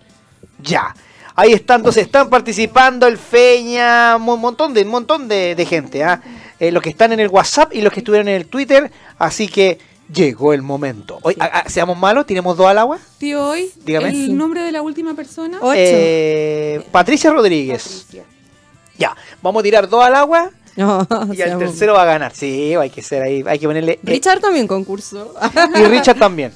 Ya. 0.62 0.94
Ahí 1.40 1.52
están, 1.54 1.80
entonces 1.80 2.04
están 2.04 2.28
participando 2.28 3.06
el 3.06 3.16
Feña, 3.16 4.16
un 4.16 4.40
montón 4.40 4.74
de, 4.74 4.82
un 4.82 4.88
montón 4.88 5.26
de, 5.26 5.54
de 5.54 5.64
gente, 5.64 6.04
¿ah? 6.04 6.20
Eh, 6.58 6.70
los 6.70 6.82
que 6.82 6.90
están 6.90 7.12
en 7.12 7.20
el 7.20 7.28
WhatsApp 7.28 7.72
y 7.74 7.80
los 7.80 7.92
que 7.92 8.00
estuvieron 8.00 8.28
en 8.28 8.34
el 8.34 8.46
Twitter, 8.46 8.90
así 9.18 9.48
que 9.48 9.78
llegó 10.12 10.52
el 10.52 10.60
momento. 10.60 11.18
Hoy, 11.22 11.36
ah, 11.40 11.50
ah, 11.50 11.64
seamos 11.66 11.96
malos, 11.96 12.26
tiremos 12.26 12.56
dos 12.58 12.66
al 12.66 12.76
agua. 12.76 12.98
Tío, 13.16 13.42
hoy, 13.48 13.70
Dígame. 13.84 14.08
el 14.10 14.14
Sí. 14.26 14.32
nombre 14.34 14.60
de 14.62 14.70
la 14.72 14.82
última 14.82 15.14
persona. 15.14 15.56
Ocho. 15.62 15.72
Eh, 15.74 16.82
Patricia 16.92 17.30
Rodríguez. 17.30 18.04
Patricia. 18.04 18.24
Ya, 18.98 19.16
vamos 19.40 19.60
a 19.60 19.62
tirar 19.62 19.88
dos 19.88 20.04
al 20.04 20.14
agua 20.16 20.50
No, 20.76 21.06
y 21.34 21.42
al 21.42 21.58
tercero 21.58 21.94
va 21.94 22.02
a 22.02 22.06
ganar. 22.06 22.32
Sí, 22.34 22.74
hay 22.74 22.90
que 22.90 23.02
ser 23.02 23.22
ahí, 23.22 23.42
hay 23.46 23.58
que 23.58 23.66
ponerle... 23.66 23.92
eh, 23.94 24.00
Richard 24.04 24.40
también 24.40 24.66
concursó. 24.66 25.34
y 25.74 25.84
Richard 25.84 26.18
también. 26.18 26.52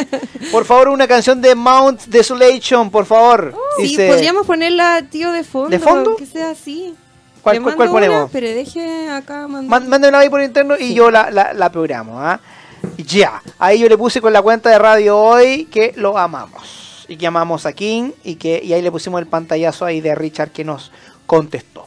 Por 0.50 0.64
favor, 0.64 0.88
una 0.88 1.06
canción 1.06 1.40
de 1.40 1.54
Mount 1.54 2.04
Desolation, 2.06 2.90
por 2.90 3.04
favor. 3.06 3.54
sí, 3.76 3.82
Dice- 3.88 4.08
podríamos 4.08 4.46
ponerla, 4.46 5.02
tío, 5.10 5.30
de 5.32 5.44
fondo. 5.44 5.68
¿De 5.70 5.78
fondo? 5.78 6.16
Que 6.16 6.26
sea 6.26 6.50
así. 6.50 6.94
¿Cuál, 7.42 7.62
cuál- 7.62 7.76
cuál 7.76 7.88
mando 7.90 7.98
una, 7.98 8.06
ponemos? 8.08 8.30
pero 8.32 8.46
deje 8.48 9.08
acá 9.10 9.46
Mándenla 9.46 10.18
ahí 10.18 10.28
por 10.30 10.42
interno 10.42 10.74
y 10.78 10.94
yo 10.94 11.10
la, 11.10 11.30
la, 11.30 11.52
la 11.52 11.70
programo. 11.70 12.20
¿ah? 12.20 12.40
Ya, 12.96 13.42
ahí 13.58 13.78
yo 13.80 13.88
le 13.88 13.96
puse 13.98 14.20
con 14.20 14.32
la 14.32 14.42
cuenta 14.42 14.70
de 14.70 14.78
radio 14.78 15.18
hoy 15.18 15.66
que 15.66 15.92
lo 15.96 16.16
amamos. 16.18 17.06
Y 17.06 17.16
que 17.16 17.26
amamos 17.26 17.64
a 17.66 17.72
King 17.72 18.10
y 18.24 18.34
que 18.36 18.60
y 18.62 18.72
ahí 18.72 18.82
le 18.82 18.90
pusimos 18.90 19.20
el 19.20 19.26
pantallazo 19.26 19.84
ahí 19.84 20.00
de 20.00 20.14
Richard 20.14 20.50
que 20.50 20.64
nos 20.64 20.90
contestó. 21.26 21.86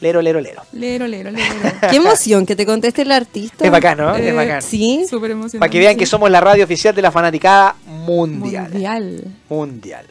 Lero, 0.00 0.22
lero, 0.22 0.40
lero. 0.40 0.62
Lero, 0.72 1.06
lero, 1.06 1.30
lero. 1.30 1.54
Qué 1.90 1.96
emoción 1.96 2.46
que 2.46 2.56
te 2.56 2.64
conteste 2.64 3.02
el 3.02 3.12
artista. 3.12 3.64
Es 3.64 3.70
bacán, 3.70 3.98
¿no? 3.98 4.14
es 4.16 4.26
Eh, 4.26 4.32
bacán. 4.32 4.62
Sí. 4.62 5.04
Súper 5.08 5.32
emocionante. 5.32 5.58
Para 5.58 5.70
que 5.70 5.78
vean 5.78 5.96
que 5.96 6.06
somos 6.06 6.30
la 6.30 6.40
radio 6.40 6.64
oficial 6.64 6.94
de 6.94 7.02
la 7.02 7.10
fanaticada 7.10 7.76
mundial. 7.86 8.70
Mundial. 8.70 9.24
Mundial. 9.48 10.06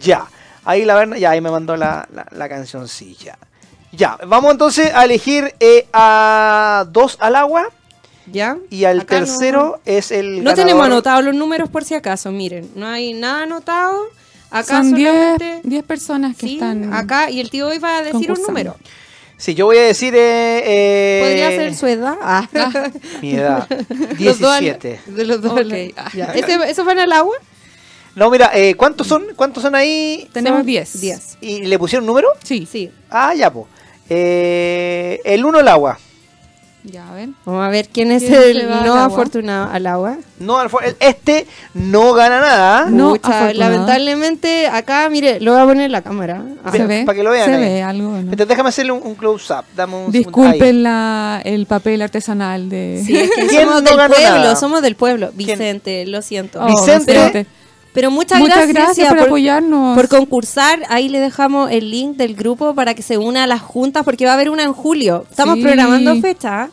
Ya. 0.00 0.26
Ahí 0.64 0.84
la 0.84 0.94
verdad, 0.96 1.16
ya 1.16 1.30
ahí 1.30 1.40
me 1.40 1.50
mandó 1.50 1.76
la, 1.76 2.06
la, 2.12 2.26
la 2.32 2.48
cancioncilla. 2.48 3.38
Ya, 3.92 4.18
vamos 4.26 4.52
entonces 4.52 4.92
a 4.94 5.04
elegir 5.04 5.54
eh, 5.60 5.86
a 5.94 6.84
dos 6.90 7.16
al 7.20 7.36
agua 7.36 7.70
¿Ya? 8.26 8.58
y 8.68 8.84
al 8.84 9.00
Acá 9.00 9.20
no- 9.20 9.26
tercero 9.26 9.80
es 9.86 10.10
el 10.10 10.30
No 10.44 10.50
ganador. 10.50 10.54
tenemos 10.56 10.86
anotados 10.86 11.24
los 11.24 11.34
números 11.34 11.70
por 11.70 11.84
si 11.84 11.94
acaso, 11.94 12.30
miren. 12.32 12.68
No 12.74 12.86
hay 12.86 13.14
nada 13.14 13.44
anotado. 13.44 14.02
Acá 14.50 14.78
Son 14.82 14.94
10 14.94 15.08
solamente. 15.10 15.60
10 15.68 15.84
personas 15.84 16.36
que 16.36 16.46
Sí, 16.48 16.54
están. 16.54 16.92
acá. 16.92 17.30
Y 17.30 17.40
el 17.40 17.48
tío 17.50 17.68
hoy 17.68 17.78
va 17.78 17.98
a 17.98 18.02
decir 18.02 18.30
un 18.32 18.42
número. 18.42 18.76
Sí, 19.38 19.54
yo 19.54 19.66
voy 19.66 19.78
a 19.78 19.82
decir 19.82 20.14
eh, 20.16 20.62
eh, 20.66 21.20
Podría 21.22 21.48
ser 21.50 21.74
su 21.74 21.86
edad. 21.86 22.16
Ah. 22.20 22.46
mi 23.22 23.34
edad. 23.34 23.66
Los 24.18 24.38
dos 24.40 24.50
al- 24.52 24.60
17. 24.64 25.00
De 25.06 25.24
los 25.24 25.40
dos. 25.40 25.52
Ok. 25.52 25.58
al- 25.60 25.94
Ya. 26.12 26.26
¿Ese- 26.34 26.68
¿Esos 26.70 26.84
van 26.84 26.98
al 26.98 27.12
agua? 27.12 27.36
No, 28.16 28.30
mira, 28.30 28.50
eh, 28.52 28.74
¿cuántos 28.74 29.06
son? 29.06 29.26
¿Cuántos 29.36 29.62
son 29.62 29.76
ahí? 29.76 30.28
Tenemos 30.32 30.58
Son 30.58 30.66
10. 30.66 31.00
10. 31.00 31.38
¿Y 31.40 31.60
le 31.66 31.78
pusieron 31.78 32.04
número? 32.04 32.28
Sí. 32.42 32.66
Sí. 32.70 32.90
Ah, 33.10 33.32
ya, 33.34 33.52
pues. 33.52 33.66
Eh, 34.10 35.20
el 35.24 35.44
uno 35.44 35.58
al 35.58 35.68
agua. 35.68 35.98
Ya, 36.84 37.08
a 37.08 37.12
ver. 37.12 37.30
Vamos 37.44 37.66
a 37.66 37.68
ver 37.68 37.88
quién 37.88 38.12
es 38.12 38.22
¿Quién 38.22 38.34
se 38.34 38.50
el 38.52 38.70
al 38.72 38.86
no 38.86 38.94
afortunado 38.94 39.70
al 39.70 39.86
agua. 39.86 40.16
No, 40.38 40.58
este 41.00 41.46
no 41.74 42.12
gana 42.14 42.40
nada. 42.40 42.78
¿ah? 42.78 42.86
No, 42.88 43.10
Pucha, 43.10 43.28
afortunado. 43.44 43.70
lamentablemente, 43.70 44.68
acá, 44.68 45.08
mire, 45.10 45.40
lo 45.40 45.52
voy 45.52 45.60
a 45.60 45.64
poner 45.64 45.84
en 45.86 45.92
la 45.92 46.02
cámara. 46.02 46.42
Ah. 46.64 46.70
Se 46.72 46.86
Ve- 46.86 47.02
para 47.04 47.16
que 47.16 47.22
lo 47.24 47.30
vean 47.30 47.46
Se 47.46 47.54
ahí. 47.56 47.60
ve 47.60 47.82
algo, 47.82 48.10
¿no? 48.12 48.18
Entonces 48.18 48.48
déjame 48.48 48.68
hacerle 48.68 48.92
un, 48.92 49.02
un 49.04 49.14
close-up. 49.16 49.64
Disculpen 50.08 50.82
la, 50.82 51.42
el 51.44 51.66
papel 51.66 52.00
artesanal 52.00 52.68
de. 52.68 53.02
Sí, 53.04 53.16
es 53.16 53.30
que 53.32 53.46
¿Quién 53.48 53.66
somos 53.66 53.82
no 53.82 53.90
del 53.90 53.96
pueblo, 54.08 54.38
nada? 54.38 54.56
somos 54.56 54.80
del 54.82 54.94
pueblo. 54.94 55.30
¿Quién? 55.36 55.58
Vicente, 55.58 56.06
lo 56.06 56.22
siento. 56.22 56.60
Oh, 56.62 56.66
Vicente. 56.66 57.12
Vicente. 57.12 57.46
Pero 57.94 58.10
muchas, 58.10 58.38
Muchas 58.38 58.56
gracias, 58.68 58.74
gracias 58.74 58.96
Cia, 58.96 59.08
por 59.08 59.18
por, 59.18 59.26
apoyarnos. 59.28 59.96
por 59.96 60.08
concursar. 60.08 60.80
Ahí 60.88 61.08
le 61.08 61.18
dejamos 61.18 61.70
el 61.70 61.90
link 61.90 62.16
del 62.16 62.34
grupo 62.34 62.74
para 62.74 62.94
que 62.94 63.02
se 63.02 63.18
una 63.18 63.44
a 63.44 63.46
las 63.46 63.60
juntas, 63.62 64.04
porque 64.04 64.24
va 64.24 64.32
a 64.32 64.34
haber 64.34 64.50
una 64.50 64.62
en 64.62 64.72
julio. 64.72 65.24
Estamos 65.30 65.56
Sí. 65.56 65.62
programando 65.62 66.20
fecha. 66.20 66.68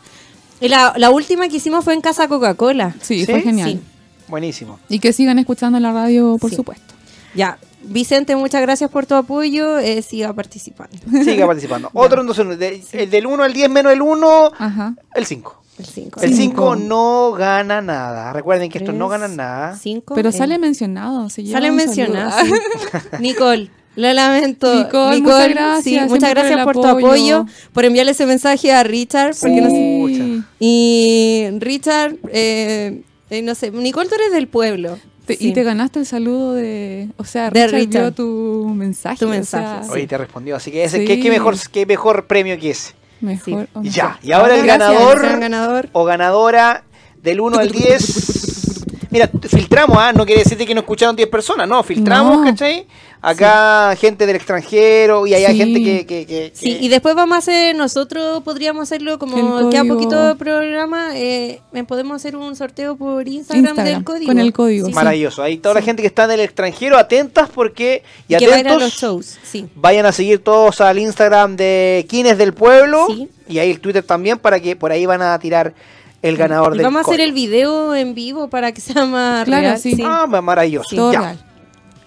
Y 0.60 0.68
la, 0.68 0.94
la 0.96 1.10
última 1.10 1.48
que 1.48 1.56
hicimos 1.56 1.84
fue 1.84 1.94
en 1.94 2.00
Casa 2.00 2.28
Coca-Cola. 2.28 2.94
Sí, 3.02 3.20
¿Sí? 3.24 3.26
fue 3.30 3.40
genial. 3.42 3.70
Sí. 3.72 3.80
Buenísimo. 4.28 4.78
Y 4.88 4.98
que 5.00 5.12
sigan 5.12 5.38
escuchando 5.38 5.78
la 5.80 5.92
radio, 5.92 6.36
por 6.38 6.50
Sí. 6.50 6.56
supuesto. 6.56 6.94
Ya. 7.34 7.58
Vicente, 7.82 8.34
muchas 8.36 8.60
gracias 8.62 8.90
por 8.90 9.06
tu 9.06 9.14
apoyo. 9.14 9.78
eh, 9.78 10.02
siga 10.02 10.32
participando. 10.32 10.96
Siga 11.24 11.46
participando. 11.46 11.90
Otro 11.94 12.20
entonces, 12.22 12.58
de- 12.58 12.82
el 12.92 13.10
del 13.10 13.26
1 13.26 13.42
al 13.44 13.52
10 13.52 13.68
menos 13.70 13.92
el 13.92 14.02
1, 14.02 14.50
Ajá. 14.58 14.94
el 15.14 15.26
5. 15.26 15.62
El 15.78 15.84
5. 15.84 16.20
El 16.22 16.34
Cinco. 16.34 16.74
5 16.74 16.76
no 16.76 17.32
gana 17.32 17.82
nada. 17.82 18.32
Recuerden 18.32 18.70
que 18.70 18.78
estos 18.78 18.94
no 18.94 19.08
ganan 19.08 19.36
nada. 19.36 19.76
5. 19.76 20.14
Pero 20.14 20.32
sale 20.32 20.58
mencionado. 20.58 21.28
se 21.28 21.42
lleva 21.42 21.58
Sale 21.58 21.70
un 21.70 21.76
mencionado. 21.76 22.30
saludo. 22.30 22.56
sí. 22.92 22.98
Nicole, 23.20 23.70
lo 23.96 24.12
lamento. 24.12 24.74
Nicole, 24.74 25.20
muchas 25.20 25.48
gracias, 25.50 25.84
sí, 25.84 26.08
muchas 26.08 26.30
gracias 26.30 26.64
por, 26.64 26.74
tu 26.74 26.86
apoyo. 26.86 27.44
por 27.72 27.84
enviarle 27.84 28.12
ese 28.12 28.24
mensaje 28.26 28.72
a 28.72 28.82
Richard. 28.84 29.34
Porque 29.38 29.60
no 29.60 29.70
sé-. 29.70 30.42
Y 30.60 31.46
Richard, 31.58 32.16
eh, 32.32 33.02
eh, 33.30 33.42
no 33.42 33.54
sé, 33.54 33.70
Nicole, 33.70 34.08
tú 34.08 34.14
eres 34.14 34.32
del 34.32 34.48
pueblo. 34.48 34.98
Te- 35.26 35.36
Sí. 35.36 35.48
Y 35.48 35.52
te 35.52 35.64
ganaste 35.64 35.98
el 35.98 36.06
saludo 36.06 36.52
de. 36.54 37.08
O 37.16 37.24
sea, 37.24 37.50
De 37.50 37.66
Richard, 37.66 37.80
Richard. 37.80 38.02
vio 38.02 38.12
tu 38.12 38.72
mensaje. 38.74 39.18
Tu 39.18 39.26
o 39.26 39.28
mensaje, 39.28 39.64
sea, 39.66 39.82
sí. 39.82 39.90
Oye, 39.92 40.06
te 40.06 40.16
respondió. 40.16 40.54
Así 40.54 40.70
que 40.70 40.84
ese, 40.84 40.98
Sí. 41.00 41.04
¿qué, 41.04 41.18
qué 41.20 41.30
mejor, 41.30 41.56
qué 41.72 41.84
mejor 41.84 42.26
premio 42.28 42.56
que 42.60 42.70
ese. 42.70 42.92
Mejor. 43.20 43.68
Sí. 43.82 43.90
ya. 43.90 44.18
Y 44.22 44.32
ahora 44.32 44.56
el 44.56 44.66
ganador 44.66 45.38
ganador. 45.40 45.88
o 45.92 46.04
ganadora 46.04 46.82
del 47.22 47.40
1 47.40 47.58
al 47.58 47.70
10. 47.70 48.84
Mira, 49.10 49.30
filtramos, 49.48 49.96
¿ah? 49.98 50.12
No 50.12 50.26
quiere 50.26 50.42
decir 50.42 50.58
de 50.58 50.66
que 50.66 50.74
no 50.74 50.80
escucharon 50.80 51.16
10 51.16 51.28
personas, 51.28 51.66
no, 51.68 51.82
filtramos, 51.82 52.38
No. 52.38 52.44
¿cachai? 52.44 52.86
Acá 53.28 53.96
gente 53.96 54.26
del 54.26 54.36
extranjero 54.36 55.26
y 55.26 55.34
allá 55.34 55.48
Sí. 55.50 55.56
gente 55.58 55.82
que... 55.82 56.06
que, 56.06 56.26
que- 56.26 56.52
Sí, 56.54 56.78
y 56.80 56.88
después 56.88 57.14
vamos 57.14 57.34
a 57.34 57.38
hacer, 57.38 57.74
nosotros 57.74 58.42
podríamos 58.42 58.82
hacerlo 58.84 59.18
como 59.18 59.68
queda 59.70 59.84
poquito 59.84 60.28
de 60.28 60.34
programa, 60.36 61.08
eh, 61.18 61.60
podemos 61.88 62.16
hacer 62.16 62.36
un 62.36 62.54
sorteo 62.56 62.96
por 62.96 63.26
Instagram, 63.26 63.64
Instagram, 63.64 63.94
del 63.94 64.04
código. 64.04 64.26
con 64.26 64.38
el 64.38 64.52
código. 64.52 64.86
Sí. 64.88 64.92
Maravilloso. 64.92 65.42
Ahí 65.42 65.58
toda 65.58 65.74
la 65.74 65.82
gente 65.82 66.02
que 66.02 66.08
está 66.08 66.24
en 66.24 66.30
el 66.32 66.40
extranjero, 66.40 66.96
atentas 66.98 67.48
porque... 67.52 68.02
Y 68.28 68.36
que 68.36 68.46
va 68.48 68.54
a 68.54 68.58
atentos, 68.58 68.80
los 68.82 68.92
shows, 68.92 69.38
sí. 69.42 69.66
vayan 69.74 70.06
a 70.06 70.12
seguir 70.12 70.42
todos 70.42 70.80
al 70.80 70.98
Instagram 70.98 71.56
de 71.56 72.06
Quienes 72.08 72.38
del 72.38 72.54
Pueblo 72.54 73.06
Sí. 73.08 73.28
y 73.48 73.58
ahí 73.58 73.70
el 73.70 73.80
Twitter 73.80 74.02
también 74.02 74.38
para 74.38 74.60
que 74.60 74.76
por 74.76 74.92
ahí 74.92 75.04
van 75.06 75.22
a 75.22 75.38
tirar 75.38 75.74
el 76.22 76.36
ganador 76.36 76.74
Y 76.74 76.78
del 76.78 76.86
vamos 76.86 76.98
a 76.98 77.02
hacer 77.02 77.16
código. 77.16 77.24
el 77.28 77.32
video 77.32 77.94
en 77.94 78.14
vivo 78.14 78.48
para 78.48 78.72
que 78.72 78.80
sea 78.80 79.04
más 79.04 79.44
Claro, 79.44 79.62
real. 79.62 79.78
sí. 79.78 79.96
Ah, 80.04 80.26
maravilloso. 80.26 81.12
Ya. 81.12 81.36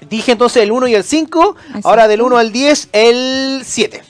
Dije 0.10 0.32
entonces 0.34 0.64
el 0.64 0.72
1 0.72 0.88
y 0.88 0.96
el 0.96 1.04
5, 1.04 1.56
Así. 1.74 1.82
ahora 1.84 2.08
del 2.08 2.22
1 2.22 2.38
al 2.38 2.52
10, 2.52 2.90
el 2.94 3.62
7. 3.66 4.02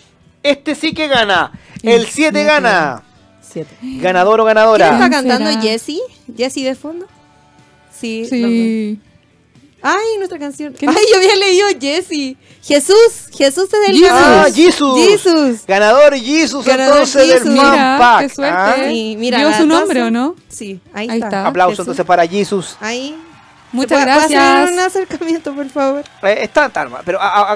Este 0.43 0.75
sí 0.75 0.93
que 0.93 1.07
gana. 1.07 1.51
El 1.83 1.89
El 1.93 1.99
7 2.01 2.11
siete. 2.13 2.43
gana. 2.43 3.03
Siete. 3.41 3.75
Ganador 3.81 4.39
o 4.41 4.43
¿Quién 4.43 4.55
ganadora. 4.55 4.85
está 4.85 4.97
¿Quién 4.99 5.11
cantando? 5.11 5.49
será? 5.49 5.61
¿Jessy? 5.61 6.01
¿Jessy 6.37 6.63
de 6.63 6.75
fondo? 6.75 7.07
Sí. 7.99 8.25
Sí. 8.29 8.99
Ay, 9.81 10.17
nuestra 10.17 10.37
canción. 10.37 10.73
¿Quién 10.77 10.91
Ay, 10.91 10.97
yo 11.11 11.17
había 11.17 11.35
leído 11.35 11.67
Jessy. 11.79 12.37
Jesús. 12.61 12.95
Jesús 13.35 13.63
es 13.73 13.87
del 13.87 13.95
Jesus. 13.97 14.11
Ah. 14.13 14.47
Jesus. 14.53 14.99
Jesus. 15.07 15.65
Ganador 15.65 16.13
Jesus 16.15 16.65
Ganador 16.65 16.93
entonces 16.97 17.23
Jesus. 17.31 17.43
del 17.45 17.53
Mira, 17.53 17.95
pack. 17.99 18.19
qué 18.27 18.29
suerte. 18.35 18.55
¿ah? 18.57 18.75
Sí, 18.89 19.15
mira. 19.17 19.37
¿Vio 19.39 19.49
la 19.49 19.57
su 19.57 19.65
nombre 19.65 20.03
o 20.03 20.11
no? 20.11 20.35
Sí, 20.49 20.79
ahí, 20.93 21.09
Ahí 21.09 21.15
está. 21.17 21.27
está. 21.27 21.47
Aplauso 21.47 21.71
Jesús. 21.71 21.83
entonces 21.85 22.05
para 22.05 22.27
Jesus. 22.27 22.75
Ahí. 22.81 23.17
Muchas 23.71 23.99
¿Se 23.99 24.05
puede- 24.05 24.15
puede 24.15 24.29
gracias. 24.29 24.43
hacer 24.43 24.73
un 24.73 24.79
acercamiento, 24.79 25.53
por 25.55 25.69
favor? 25.69 26.03
Eh, 26.23 26.37
está, 26.41 26.65
está, 26.67 26.87
pero 27.05 27.19
a- 27.21 27.51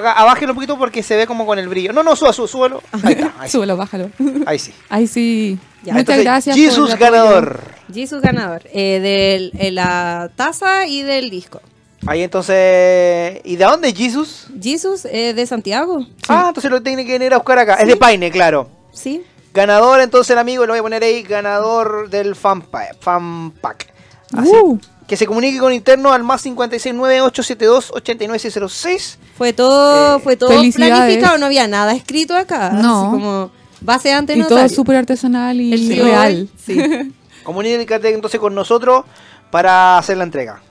un 0.50 0.54
poquito 0.54 0.78
porque 0.78 1.02
se 1.02 1.16
ve 1.16 1.26
como 1.26 1.44
con 1.44 1.58
el 1.58 1.68
brillo. 1.68 1.92
No, 1.92 2.02
no, 2.02 2.14
suba, 2.14 2.32
suba, 2.32 2.46
súbalo. 2.48 2.82
Ahí 3.02 3.12
está, 3.14 3.32
ahí. 3.38 3.50
Súbelo, 3.50 3.76
bájalo. 3.76 4.10
Ahí 4.46 4.58
sí. 4.58 4.72
Ahí 4.88 5.06
sí. 5.06 5.58
Ya, 5.82 5.92
Muchas 5.92 6.00
Entonces, 6.00 6.24
gracias. 6.24 6.56
apoyo. 6.56 6.96
ganador. 6.98 7.60
Jesus 7.92 8.22
ganador. 8.22 8.62
Eh, 8.72 9.00
de 9.00 9.66
eh, 9.66 9.70
la 9.72 10.30
taza 10.36 10.86
y 10.86 11.02
del 11.02 11.30
disco. 11.30 11.60
Ahí 12.06 12.22
entonces. 12.22 13.40
¿Y 13.44 13.56
de 13.56 13.64
dónde 13.64 13.88
es 13.88 13.94
Jesus? 13.94 14.46
Jesus 14.62 15.04
eh, 15.06 15.34
de 15.34 15.46
Santiago. 15.46 16.06
Ah, 16.28 16.46
entonces 16.48 16.70
lo 16.70 16.82
tiene 16.82 17.04
que 17.04 17.12
venir 17.12 17.32
a 17.34 17.38
buscar 17.38 17.58
acá. 17.58 17.74
Es 17.74 17.86
de 17.88 17.96
Paine, 17.96 18.30
claro. 18.30 18.68
Sí. 18.92 19.22
Ganador, 19.52 20.00
entonces 20.00 20.30
el 20.30 20.38
amigo, 20.38 20.66
lo 20.66 20.72
voy 20.72 20.80
a 20.80 20.82
poner 20.82 21.02
ahí, 21.02 21.22
ganador 21.22 22.08
del 22.10 22.34
fan 22.34 22.62
pack. 22.62 23.92
Así. 24.36 24.50
Uh. 24.50 24.78
Que 25.06 25.16
se 25.16 25.26
comunique 25.26 25.58
con 25.58 25.72
interno 25.72 26.12
al 26.12 26.22
más 26.22 26.44
569-872-89606. 26.46 29.16
Fue 29.36 29.52
todo, 29.52 30.16
Eh, 30.16 30.20
fue 30.20 30.36
todo 30.36 30.48
planificado, 30.74 31.38
no 31.38 31.46
había 31.46 31.66
nada 31.68 31.92
escrito 31.94 32.34
acá. 32.36 32.70
No. 32.70 33.02
Así 33.02 33.10
como 33.10 33.50
base 33.80 34.12
ante 34.12 34.36
Y 34.36 34.42
todo 34.42 34.68
súper 34.68 34.96
artesanal 34.96 35.60
y 35.60 36.00
real. 36.00 36.48
sí. 36.64 36.78
Comunícate 37.44 38.14
entonces 38.14 38.40
con 38.40 38.54
nosotros 38.54 39.04
para 39.50 39.98
hacer 39.98 40.16
la 40.16 40.24
entrega. 40.24 40.62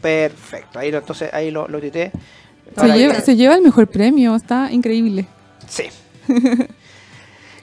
Perfecto. 0.00 0.78
Ahí 0.78 0.90
lo, 0.90 0.98
entonces 0.98 1.28
ahí 1.34 1.50
lo, 1.50 1.68
lo 1.68 1.78
tité. 1.80 2.10
Se 2.78 2.86
lleva, 2.88 3.20
se 3.20 3.36
lleva 3.36 3.54
el 3.54 3.60
mejor 3.62 3.86
premio, 3.88 4.34
está 4.34 4.72
increíble. 4.72 5.26
Sí. 5.68 5.84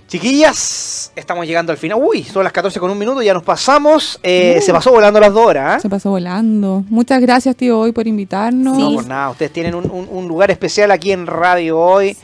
Chiquillas, 0.08 1.12
estamos 1.16 1.48
llegando 1.48 1.72
al 1.72 1.78
final. 1.80 1.98
Uy, 2.02 2.24
son 2.24 2.44
las 2.44 2.54
14 2.54 2.80
con 2.80 2.92
un 2.92 2.98
minuto, 2.98 3.22
ya 3.24 3.34
nos 3.34 3.42
pasamos. 3.44 4.20
Eh, 4.22 4.60
Se 4.62 4.72
pasó 4.72 4.92
volando 4.92 5.20
las 5.20 5.34
dos 5.34 5.46
horas. 5.48 5.78
¿eh? 5.78 5.82
Se 5.82 5.90
pasó 5.90 6.12
volando. 6.12 6.84
Muchas 6.90 7.20
gracias, 7.22 7.56
tío, 7.56 7.80
hoy 7.80 7.92
por 7.92 8.06
invitarnos. 8.08 8.78
No, 8.78 8.94
por 8.94 9.08
nada. 9.08 9.32
Ustedes 9.32 9.52
tienen 9.52 9.74
un, 9.74 9.90
un- 9.90 10.08
un 10.10 10.28
lugar 10.28 10.52
especial 10.52 10.92
aquí 10.92 11.12
en 11.12 11.26
Radio 11.26 11.80
Hoy. 11.80 12.16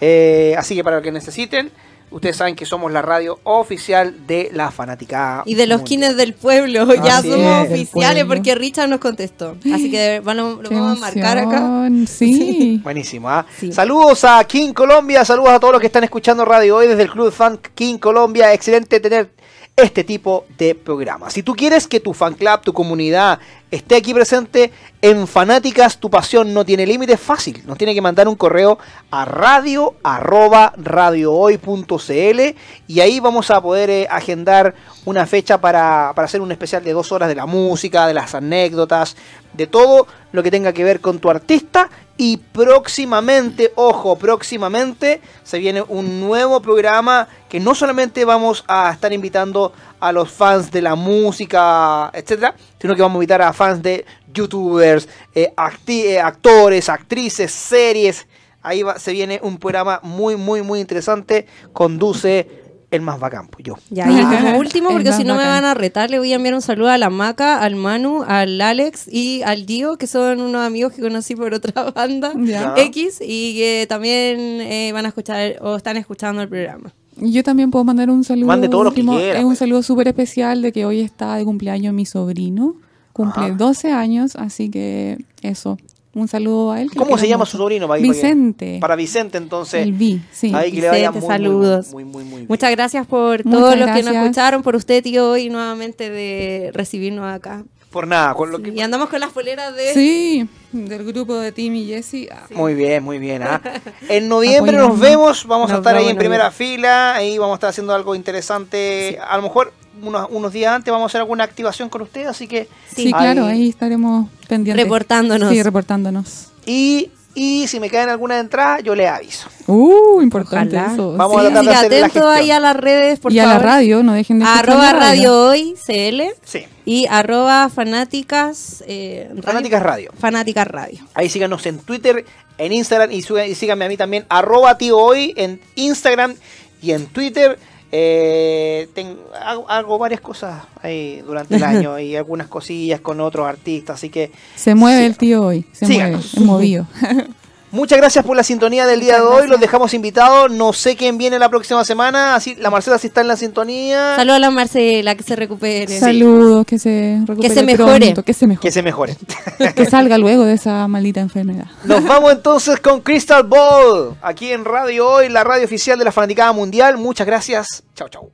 Eh, 0.00 0.54
así 0.58 0.74
que 0.74 0.82
para 0.82 0.96
lo 0.96 1.02
que 1.02 1.12
necesiten, 1.12 1.70
ustedes 2.10 2.36
saben 2.36 2.56
que 2.56 2.66
somos 2.66 2.92
la 2.92 3.02
radio 3.02 3.38
oficial 3.44 4.26
de 4.26 4.50
la 4.52 4.70
fanática. 4.70 5.42
Y 5.46 5.54
de 5.54 5.66
los 5.66 5.80
mundial. 5.80 5.88
kines 5.88 6.16
del 6.16 6.34
pueblo, 6.34 6.94
ya 7.04 7.22
somos 7.22 7.68
oficiales 7.68 8.24
porque 8.24 8.54
Richard 8.54 8.88
nos 8.88 9.00
contestó. 9.00 9.56
Así 9.72 9.90
que 9.90 10.20
bueno, 10.24 10.58
lo 10.62 10.68
Qué 10.68 10.74
vamos 10.74 10.98
a 10.98 11.00
marcar 11.00 11.38
acá. 11.38 11.88
Sí. 12.06 12.80
Buenísimo, 12.82 13.28
¿ah? 13.28 13.46
Sí. 13.58 13.72
Saludos 13.72 14.24
a 14.24 14.42
King 14.44 14.72
Colombia, 14.72 15.24
saludos 15.24 15.50
a 15.50 15.60
todos 15.60 15.72
los 15.72 15.80
que 15.80 15.86
están 15.86 16.04
escuchando 16.04 16.44
Radio 16.44 16.76
Hoy 16.76 16.86
desde 16.86 17.02
el 17.02 17.10
Club 17.10 17.32
Fan 17.32 17.58
King 17.74 17.98
Colombia. 17.98 18.52
Excelente 18.52 19.00
tener 19.00 19.30
este 19.78 20.02
tipo 20.02 20.44
de 20.58 20.74
programas. 20.74 21.32
Si 21.32 21.44
tú 21.44 21.54
quieres 21.54 21.86
que 21.86 22.00
tu 22.00 22.12
fan 22.12 22.34
club, 22.34 22.62
tu 22.62 22.72
comunidad 22.72 23.38
esté 23.70 23.94
aquí 23.94 24.12
presente 24.12 24.72
en 25.02 25.28
Fanáticas, 25.28 25.98
tu 25.98 26.10
pasión 26.10 26.52
no 26.52 26.64
tiene 26.64 26.84
límites, 26.84 27.20
fácil. 27.20 27.62
Nos 27.64 27.78
tiene 27.78 27.94
que 27.94 28.00
mandar 28.00 28.26
un 28.26 28.34
correo 28.34 28.78
a 29.12 29.24
radio 29.24 29.94
arroba 30.02 30.72
radiohoy.cl 30.76 32.40
y 32.88 33.00
ahí 33.00 33.20
vamos 33.20 33.52
a 33.52 33.60
poder 33.60 33.88
eh, 33.88 34.08
agendar 34.10 34.74
una 35.04 35.26
fecha 35.26 35.60
para, 35.60 36.10
para 36.12 36.26
hacer 36.26 36.40
un 36.40 36.50
especial 36.50 36.82
de 36.82 36.92
dos 36.92 37.12
horas 37.12 37.28
de 37.28 37.36
la 37.36 37.46
música, 37.46 38.08
de 38.08 38.14
las 38.14 38.34
anécdotas, 38.34 39.16
de 39.52 39.68
todo 39.68 40.08
lo 40.32 40.42
que 40.42 40.50
tenga 40.50 40.72
que 40.72 40.82
ver 40.82 41.00
con 41.00 41.20
tu 41.20 41.30
artista. 41.30 41.88
Y 42.20 42.38
próximamente, 42.38 43.72
ojo, 43.76 44.16
próximamente 44.18 45.20
se 45.44 45.58
viene 45.60 45.82
un 45.82 46.18
nuevo 46.20 46.60
programa 46.60 47.28
que 47.48 47.60
no 47.60 47.76
solamente 47.76 48.24
vamos 48.24 48.64
a 48.66 48.90
estar 48.92 49.12
invitando 49.12 49.72
a 50.00 50.10
los 50.10 50.28
fans 50.30 50.70
de 50.72 50.82
la 50.82 50.96
música, 50.96 52.10
etcétera, 52.12 52.56
sino 52.80 52.96
que 52.96 53.02
vamos 53.02 53.14
a 53.14 53.18
invitar 53.18 53.40
a 53.42 53.52
fans 53.52 53.80
de 53.82 54.04
youtubers, 54.34 55.08
eh, 55.34 55.52
eh, 55.86 56.18
actores, 56.20 56.88
actrices, 56.88 57.52
series. 57.52 58.26
Ahí 58.62 58.82
va- 58.82 58.98
se 58.98 59.12
viene 59.12 59.38
un 59.42 59.56
programa 59.58 60.00
muy, 60.02 60.34
muy, 60.36 60.62
muy 60.62 60.80
interesante. 60.80 61.46
Conduce 61.72 62.67
el 62.90 63.02
más 63.02 63.20
bacán, 63.20 63.48
pues 63.48 63.64
yo. 63.64 63.74
Ya, 63.90 64.06
y 64.10 64.22
como 64.24 64.58
último, 64.58 64.90
porque 64.90 65.12
si 65.12 65.24
no 65.24 65.34
me 65.36 65.44
van 65.44 65.64
a 65.64 65.74
retar, 65.74 66.10
le 66.10 66.18
voy 66.18 66.32
a 66.32 66.36
enviar 66.36 66.54
un 66.54 66.62
saludo 66.62 66.88
a 66.88 66.96
la 66.98 67.10
Maca, 67.10 67.60
al 67.62 67.76
Manu, 67.76 68.22
al 68.26 68.60
Alex 68.60 69.08
y 69.12 69.42
al 69.42 69.66
Dio, 69.66 69.96
que 69.98 70.06
son 70.06 70.40
unos 70.40 70.66
amigos 70.66 70.92
que 70.94 71.02
conocí 71.02 71.36
por 71.36 71.52
otra 71.52 71.90
banda 71.94 72.32
Ya. 72.36 72.74
X 72.76 73.20
y 73.20 73.54
que 73.56 73.86
también 73.88 74.38
eh, 74.62 74.90
van 74.92 75.04
a 75.04 75.08
escuchar 75.08 75.56
o 75.60 75.76
están 75.76 75.96
escuchando 75.98 76.40
el 76.42 76.48
programa. 76.48 76.92
Y 77.20 77.32
Yo 77.32 77.42
también 77.42 77.70
puedo 77.70 77.84
mandar 77.84 78.08
un 78.10 78.22
saludo. 78.24 78.46
Mande 78.46 78.68
todos 78.68 78.84
los 78.84 78.94
que 78.94 79.00
último. 79.00 79.18
quiera, 79.18 79.38
Es 79.38 79.42
un 79.44 79.50
pues. 79.50 79.58
saludo 79.58 79.82
súper 79.82 80.06
especial 80.08 80.62
de 80.62 80.72
que 80.72 80.86
hoy 80.86 81.00
está 81.00 81.34
de 81.34 81.44
cumpleaños 81.44 81.92
mi 81.92 82.06
sobrino. 82.06 82.76
Cumple 83.12 83.46
Ajá. 83.46 83.54
12 83.54 83.90
años, 83.92 84.36
así 84.36 84.70
que 84.70 85.18
eso. 85.42 85.76
Un 86.18 86.26
saludo 86.26 86.72
a 86.72 86.82
él. 86.82 86.90
¿Cómo 86.96 87.16
se 87.16 87.28
llama 87.28 87.42
mucho. 87.42 87.52
su 87.52 87.58
sobrino? 87.58 87.86
Para 87.86 88.02
Vicente. 88.02 88.78
Para 88.80 88.96
Vicente, 88.96 89.38
entonces. 89.38 89.82
El 89.82 89.92
Vi, 89.92 90.20
sí. 90.32 90.52
Ahí 90.54 90.72
que 90.72 90.80
le 90.80 90.88
vaya 90.88 91.10
Vicente, 91.10 91.20
muy, 91.20 91.28
muy, 91.28 91.36
saludos. 91.36 91.92
Muy, 91.92 92.04
muy, 92.04 92.24
muy, 92.24 92.36
bien. 92.38 92.46
Muchas 92.48 92.70
gracias 92.72 93.06
por 93.06 93.44
Muchas 93.44 93.60
todos 93.60 93.78
los 93.78 93.90
que 93.90 94.02
nos 94.02 94.14
escucharon, 94.14 94.62
por 94.62 94.74
usted, 94.74 95.02
tío, 95.02 95.36
y 95.36 95.48
nuevamente 95.48 96.10
de 96.10 96.70
recibirnos 96.74 97.24
acá. 97.24 97.64
Por 97.90 98.06
nada, 98.06 98.34
con 98.34 98.50
lo 98.50 98.60
que... 98.60 98.70
Y 98.70 98.80
andamos 98.80 99.08
con 99.08 99.18
las 99.20 99.32
poleras 99.32 99.74
de... 99.74 99.94
Sí, 99.94 100.46
del 100.72 101.04
grupo 101.04 101.36
de 101.36 101.52
Tim 101.52 101.74
y 101.74 101.86
Jesse. 101.86 102.28
Ah, 102.30 102.46
Muy 102.50 102.74
bien, 102.74 103.02
muy 103.02 103.18
bien. 103.18 103.42
¿ah? 103.42 103.62
En 104.08 104.28
noviembre 104.28 104.76
nos 104.76 104.98
vemos, 105.00 105.46
vamos 105.46 105.70
a 105.70 105.76
estar 105.76 105.96
ahí 105.96 106.08
en 106.08 106.16
primera 106.16 106.50
fila, 106.50 107.14
ahí 107.14 107.38
vamos 107.38 107.54
a 107.54 107.56
estar 107.56 107.70
haciendo 107.70 107.94
algo 107.94 108.14
interesante. 108.14 109.18
A 109.26 109.36
lo 109.36 109.42
mejor 109.42 109.72
unos, 110.02 110.28
unos 110.30 110.52
días 110.52 110.74
antes 110.74 110.92
vamos 110.92 111.06
a 111.06 111.08
hacer 111.08 111.20
alguna 111.22 111.44
activación 111.44 111.88
con 111.88 112.02
ustedes, 112.02 112.28
así 112.28 112.46
que... 112.46 112.68
Sí, 112.94 113.10
claro, 113.10 113.46
ahí 113.46 113.70
estaremos 113.70 114.28
pendientes. 114.48 114.84
Reportándonos. 114.84 115.50
Sí, 115.50 115.62
reportándonos. 115.62 116.48
Y, 116.66 117.10
y 117.40 117.68
si 117.68 117.78
me 117.78 117.88
caen 117.88 118.08
alguna 118.08 118.38
entrada, 118.38 118.80
yo 118.80 118.94
les 118.94 119.08
aviso. 119.08 119.48
Uh, 119.66 120.20
importante 120.22 120.76
Ojalá. 120.76 120.92
eso. 120.92 121.12
Vamos 121.16 121.36
a 121.36 121.40
sí. 121.46 121.52
tratar 121.52 121.64
de 121.64 121.70
hacer 121.70 121.90
la 121.90 121.96
atento 122.06 122.12
gestión. 122.14 122.28
ahí 122.34 122.50
a 122.50 122.58
las 122.60 122.76
redes, 122.76 123.20
por 123.20 123.32
y 123.32 123.38
a 123.38 123.44
favor. 123.44 123.60
la 123.62 123.66
radio, 123.66 124.02
no 124.02 124.12
dejen 124.14 124.38
de 124.40 124.44
Arroba 124.44 124.92
Radio 124.92 125.46
Hoy 125.48 125.74
CL 125.86 126.22
Sí, 126.44 126.64
y 126.84 127.06
arroba 127.08 127.68
fanáticas 127.68 128.82
eh, 128.86 129.28
radio- 129.30 129.42
Fanáticas 129.42 129.82
Radio. 129.82 130.10
Fanáticas 130.18 130.66
Radio. 130.66 130.98
Ahí 131.14 131.28
síganos 131.28 131.64
en 131.66 131.78
Twitter, 131.78 132.24
en 132.58 132.72
Instagram 132.72 133.12
y, 133.12 133.18
y 133.18 133.54
síganme 133.54 133.84
a 133.84 133.88
mí 133.88 133.96
también, 133.96 134.24
arroba 134.28 134.76
tío 134.78 134.98
hoy 134.98 135.32
en 135.36 135.60
Instagram 135.76 136.34
y 136.82 136.92
en 136.92 137.06
Twitter. 137.06 137.58
Eh, 137.90 138.88
ten- 138.94 139.16
hago, 139.44 139.68
hago 139.70 139.98
varias 139.98 140.20
cosas 140.20 140.62
ahí 140.82 141.22
durante 141.26 141.56
el 141.56 141.64
año 141.64 141.98
y 142.00 142.16
algunas 142.16 142.46
cosillas 142.48 143.00
con 143.00 143.20
otros 143.20 143.46
artistas, 143.48 143.94
así 143.96 144.10
que 144.10 144.30
Se 144.56 144.74
mueve 144.74 145.00
Sí. 145.00 145.06
el 145.06 145.16
tío 145.16 145.42
hoy. 145.44 145.64
Se 145.72 145.86
Síganos. 145.86 146.34
mueve, 146.34 146.36
es 146.36 146.44
movido. 146.44 146.86
muchas 147.70 147.98
gracias 147.98 148.24
por 148.24 148.36
la 148.36 148.42
sintonía 148.42 148.86
del 148.86 149.00
día 149.00 149.16
de 149.16 149.22
hoy, 149.22 149.48
los 149.48 149.60
dejamos 149.60 149.94
invitados, 149.94 150.50
no 150.50 150.72
sé 150.72 150.96
quién 150.96 151.18
viene 151.18 151.38
la 151.38 151.48
próxima 151.48 151.84
semana, 151.84 152.34
así 152.34 152.54
la 152.56 152.70
Marcela 152.70 152.98
si 152.98 153.08
está 153.08 153.20
en 153.20 153.28
la 153.28 153.36
sintonía, 153.36 154.16
Saludos 154.16 154.36
a 154.36 154.40
la 154.40 154.50
Marcela, 154.50 155.14
que 155.14 155.22
se 155.22 155.36
recupere. 155.36 155.98
Saludos, 155.98 156.66
que 156.66 156.78
se 156.78 157.20
recupere 157.26 157.54
se 157.54 157.62
mejore. 157.62 158.06
pronto, 158.06 158.22
que 158.22 158.32
se 158.32 158.46
mejore. 158.46 158.62
que 158.62 158.72
se 158.72 158.82
mejore. 158.82 159.16
que 159.74 159.86
salga 159.86 160.18
luego 160.18 160.44
de 160.44 160.54
esa 160.54 160.86
maldita 160.88 161.20
enfermedad. 161.20 161.66
Nos 161.84 162.04
vamos 162.08 162.32
entonces 162.32 162.80
con 162.80 163.00
Crystal 163.00 163.44
Ball, 163.44 164.16
aquí 164.22 164.52
en 164.52 164.64
Radio 164.64 165.08
Hoy, 165.08 165.28
la 165.28 165.44
radio 165.44 165.64
oficial 165.64 165.98
de 165.98 166.04
la 166.04 166.12
Fanaticada 166.12 166.52
Mundial. 166.52 166.96
Muchas 166.98 167.26
gracias, 167.26 167.82
chao 167.94 168.08
chao. 168.08 168.30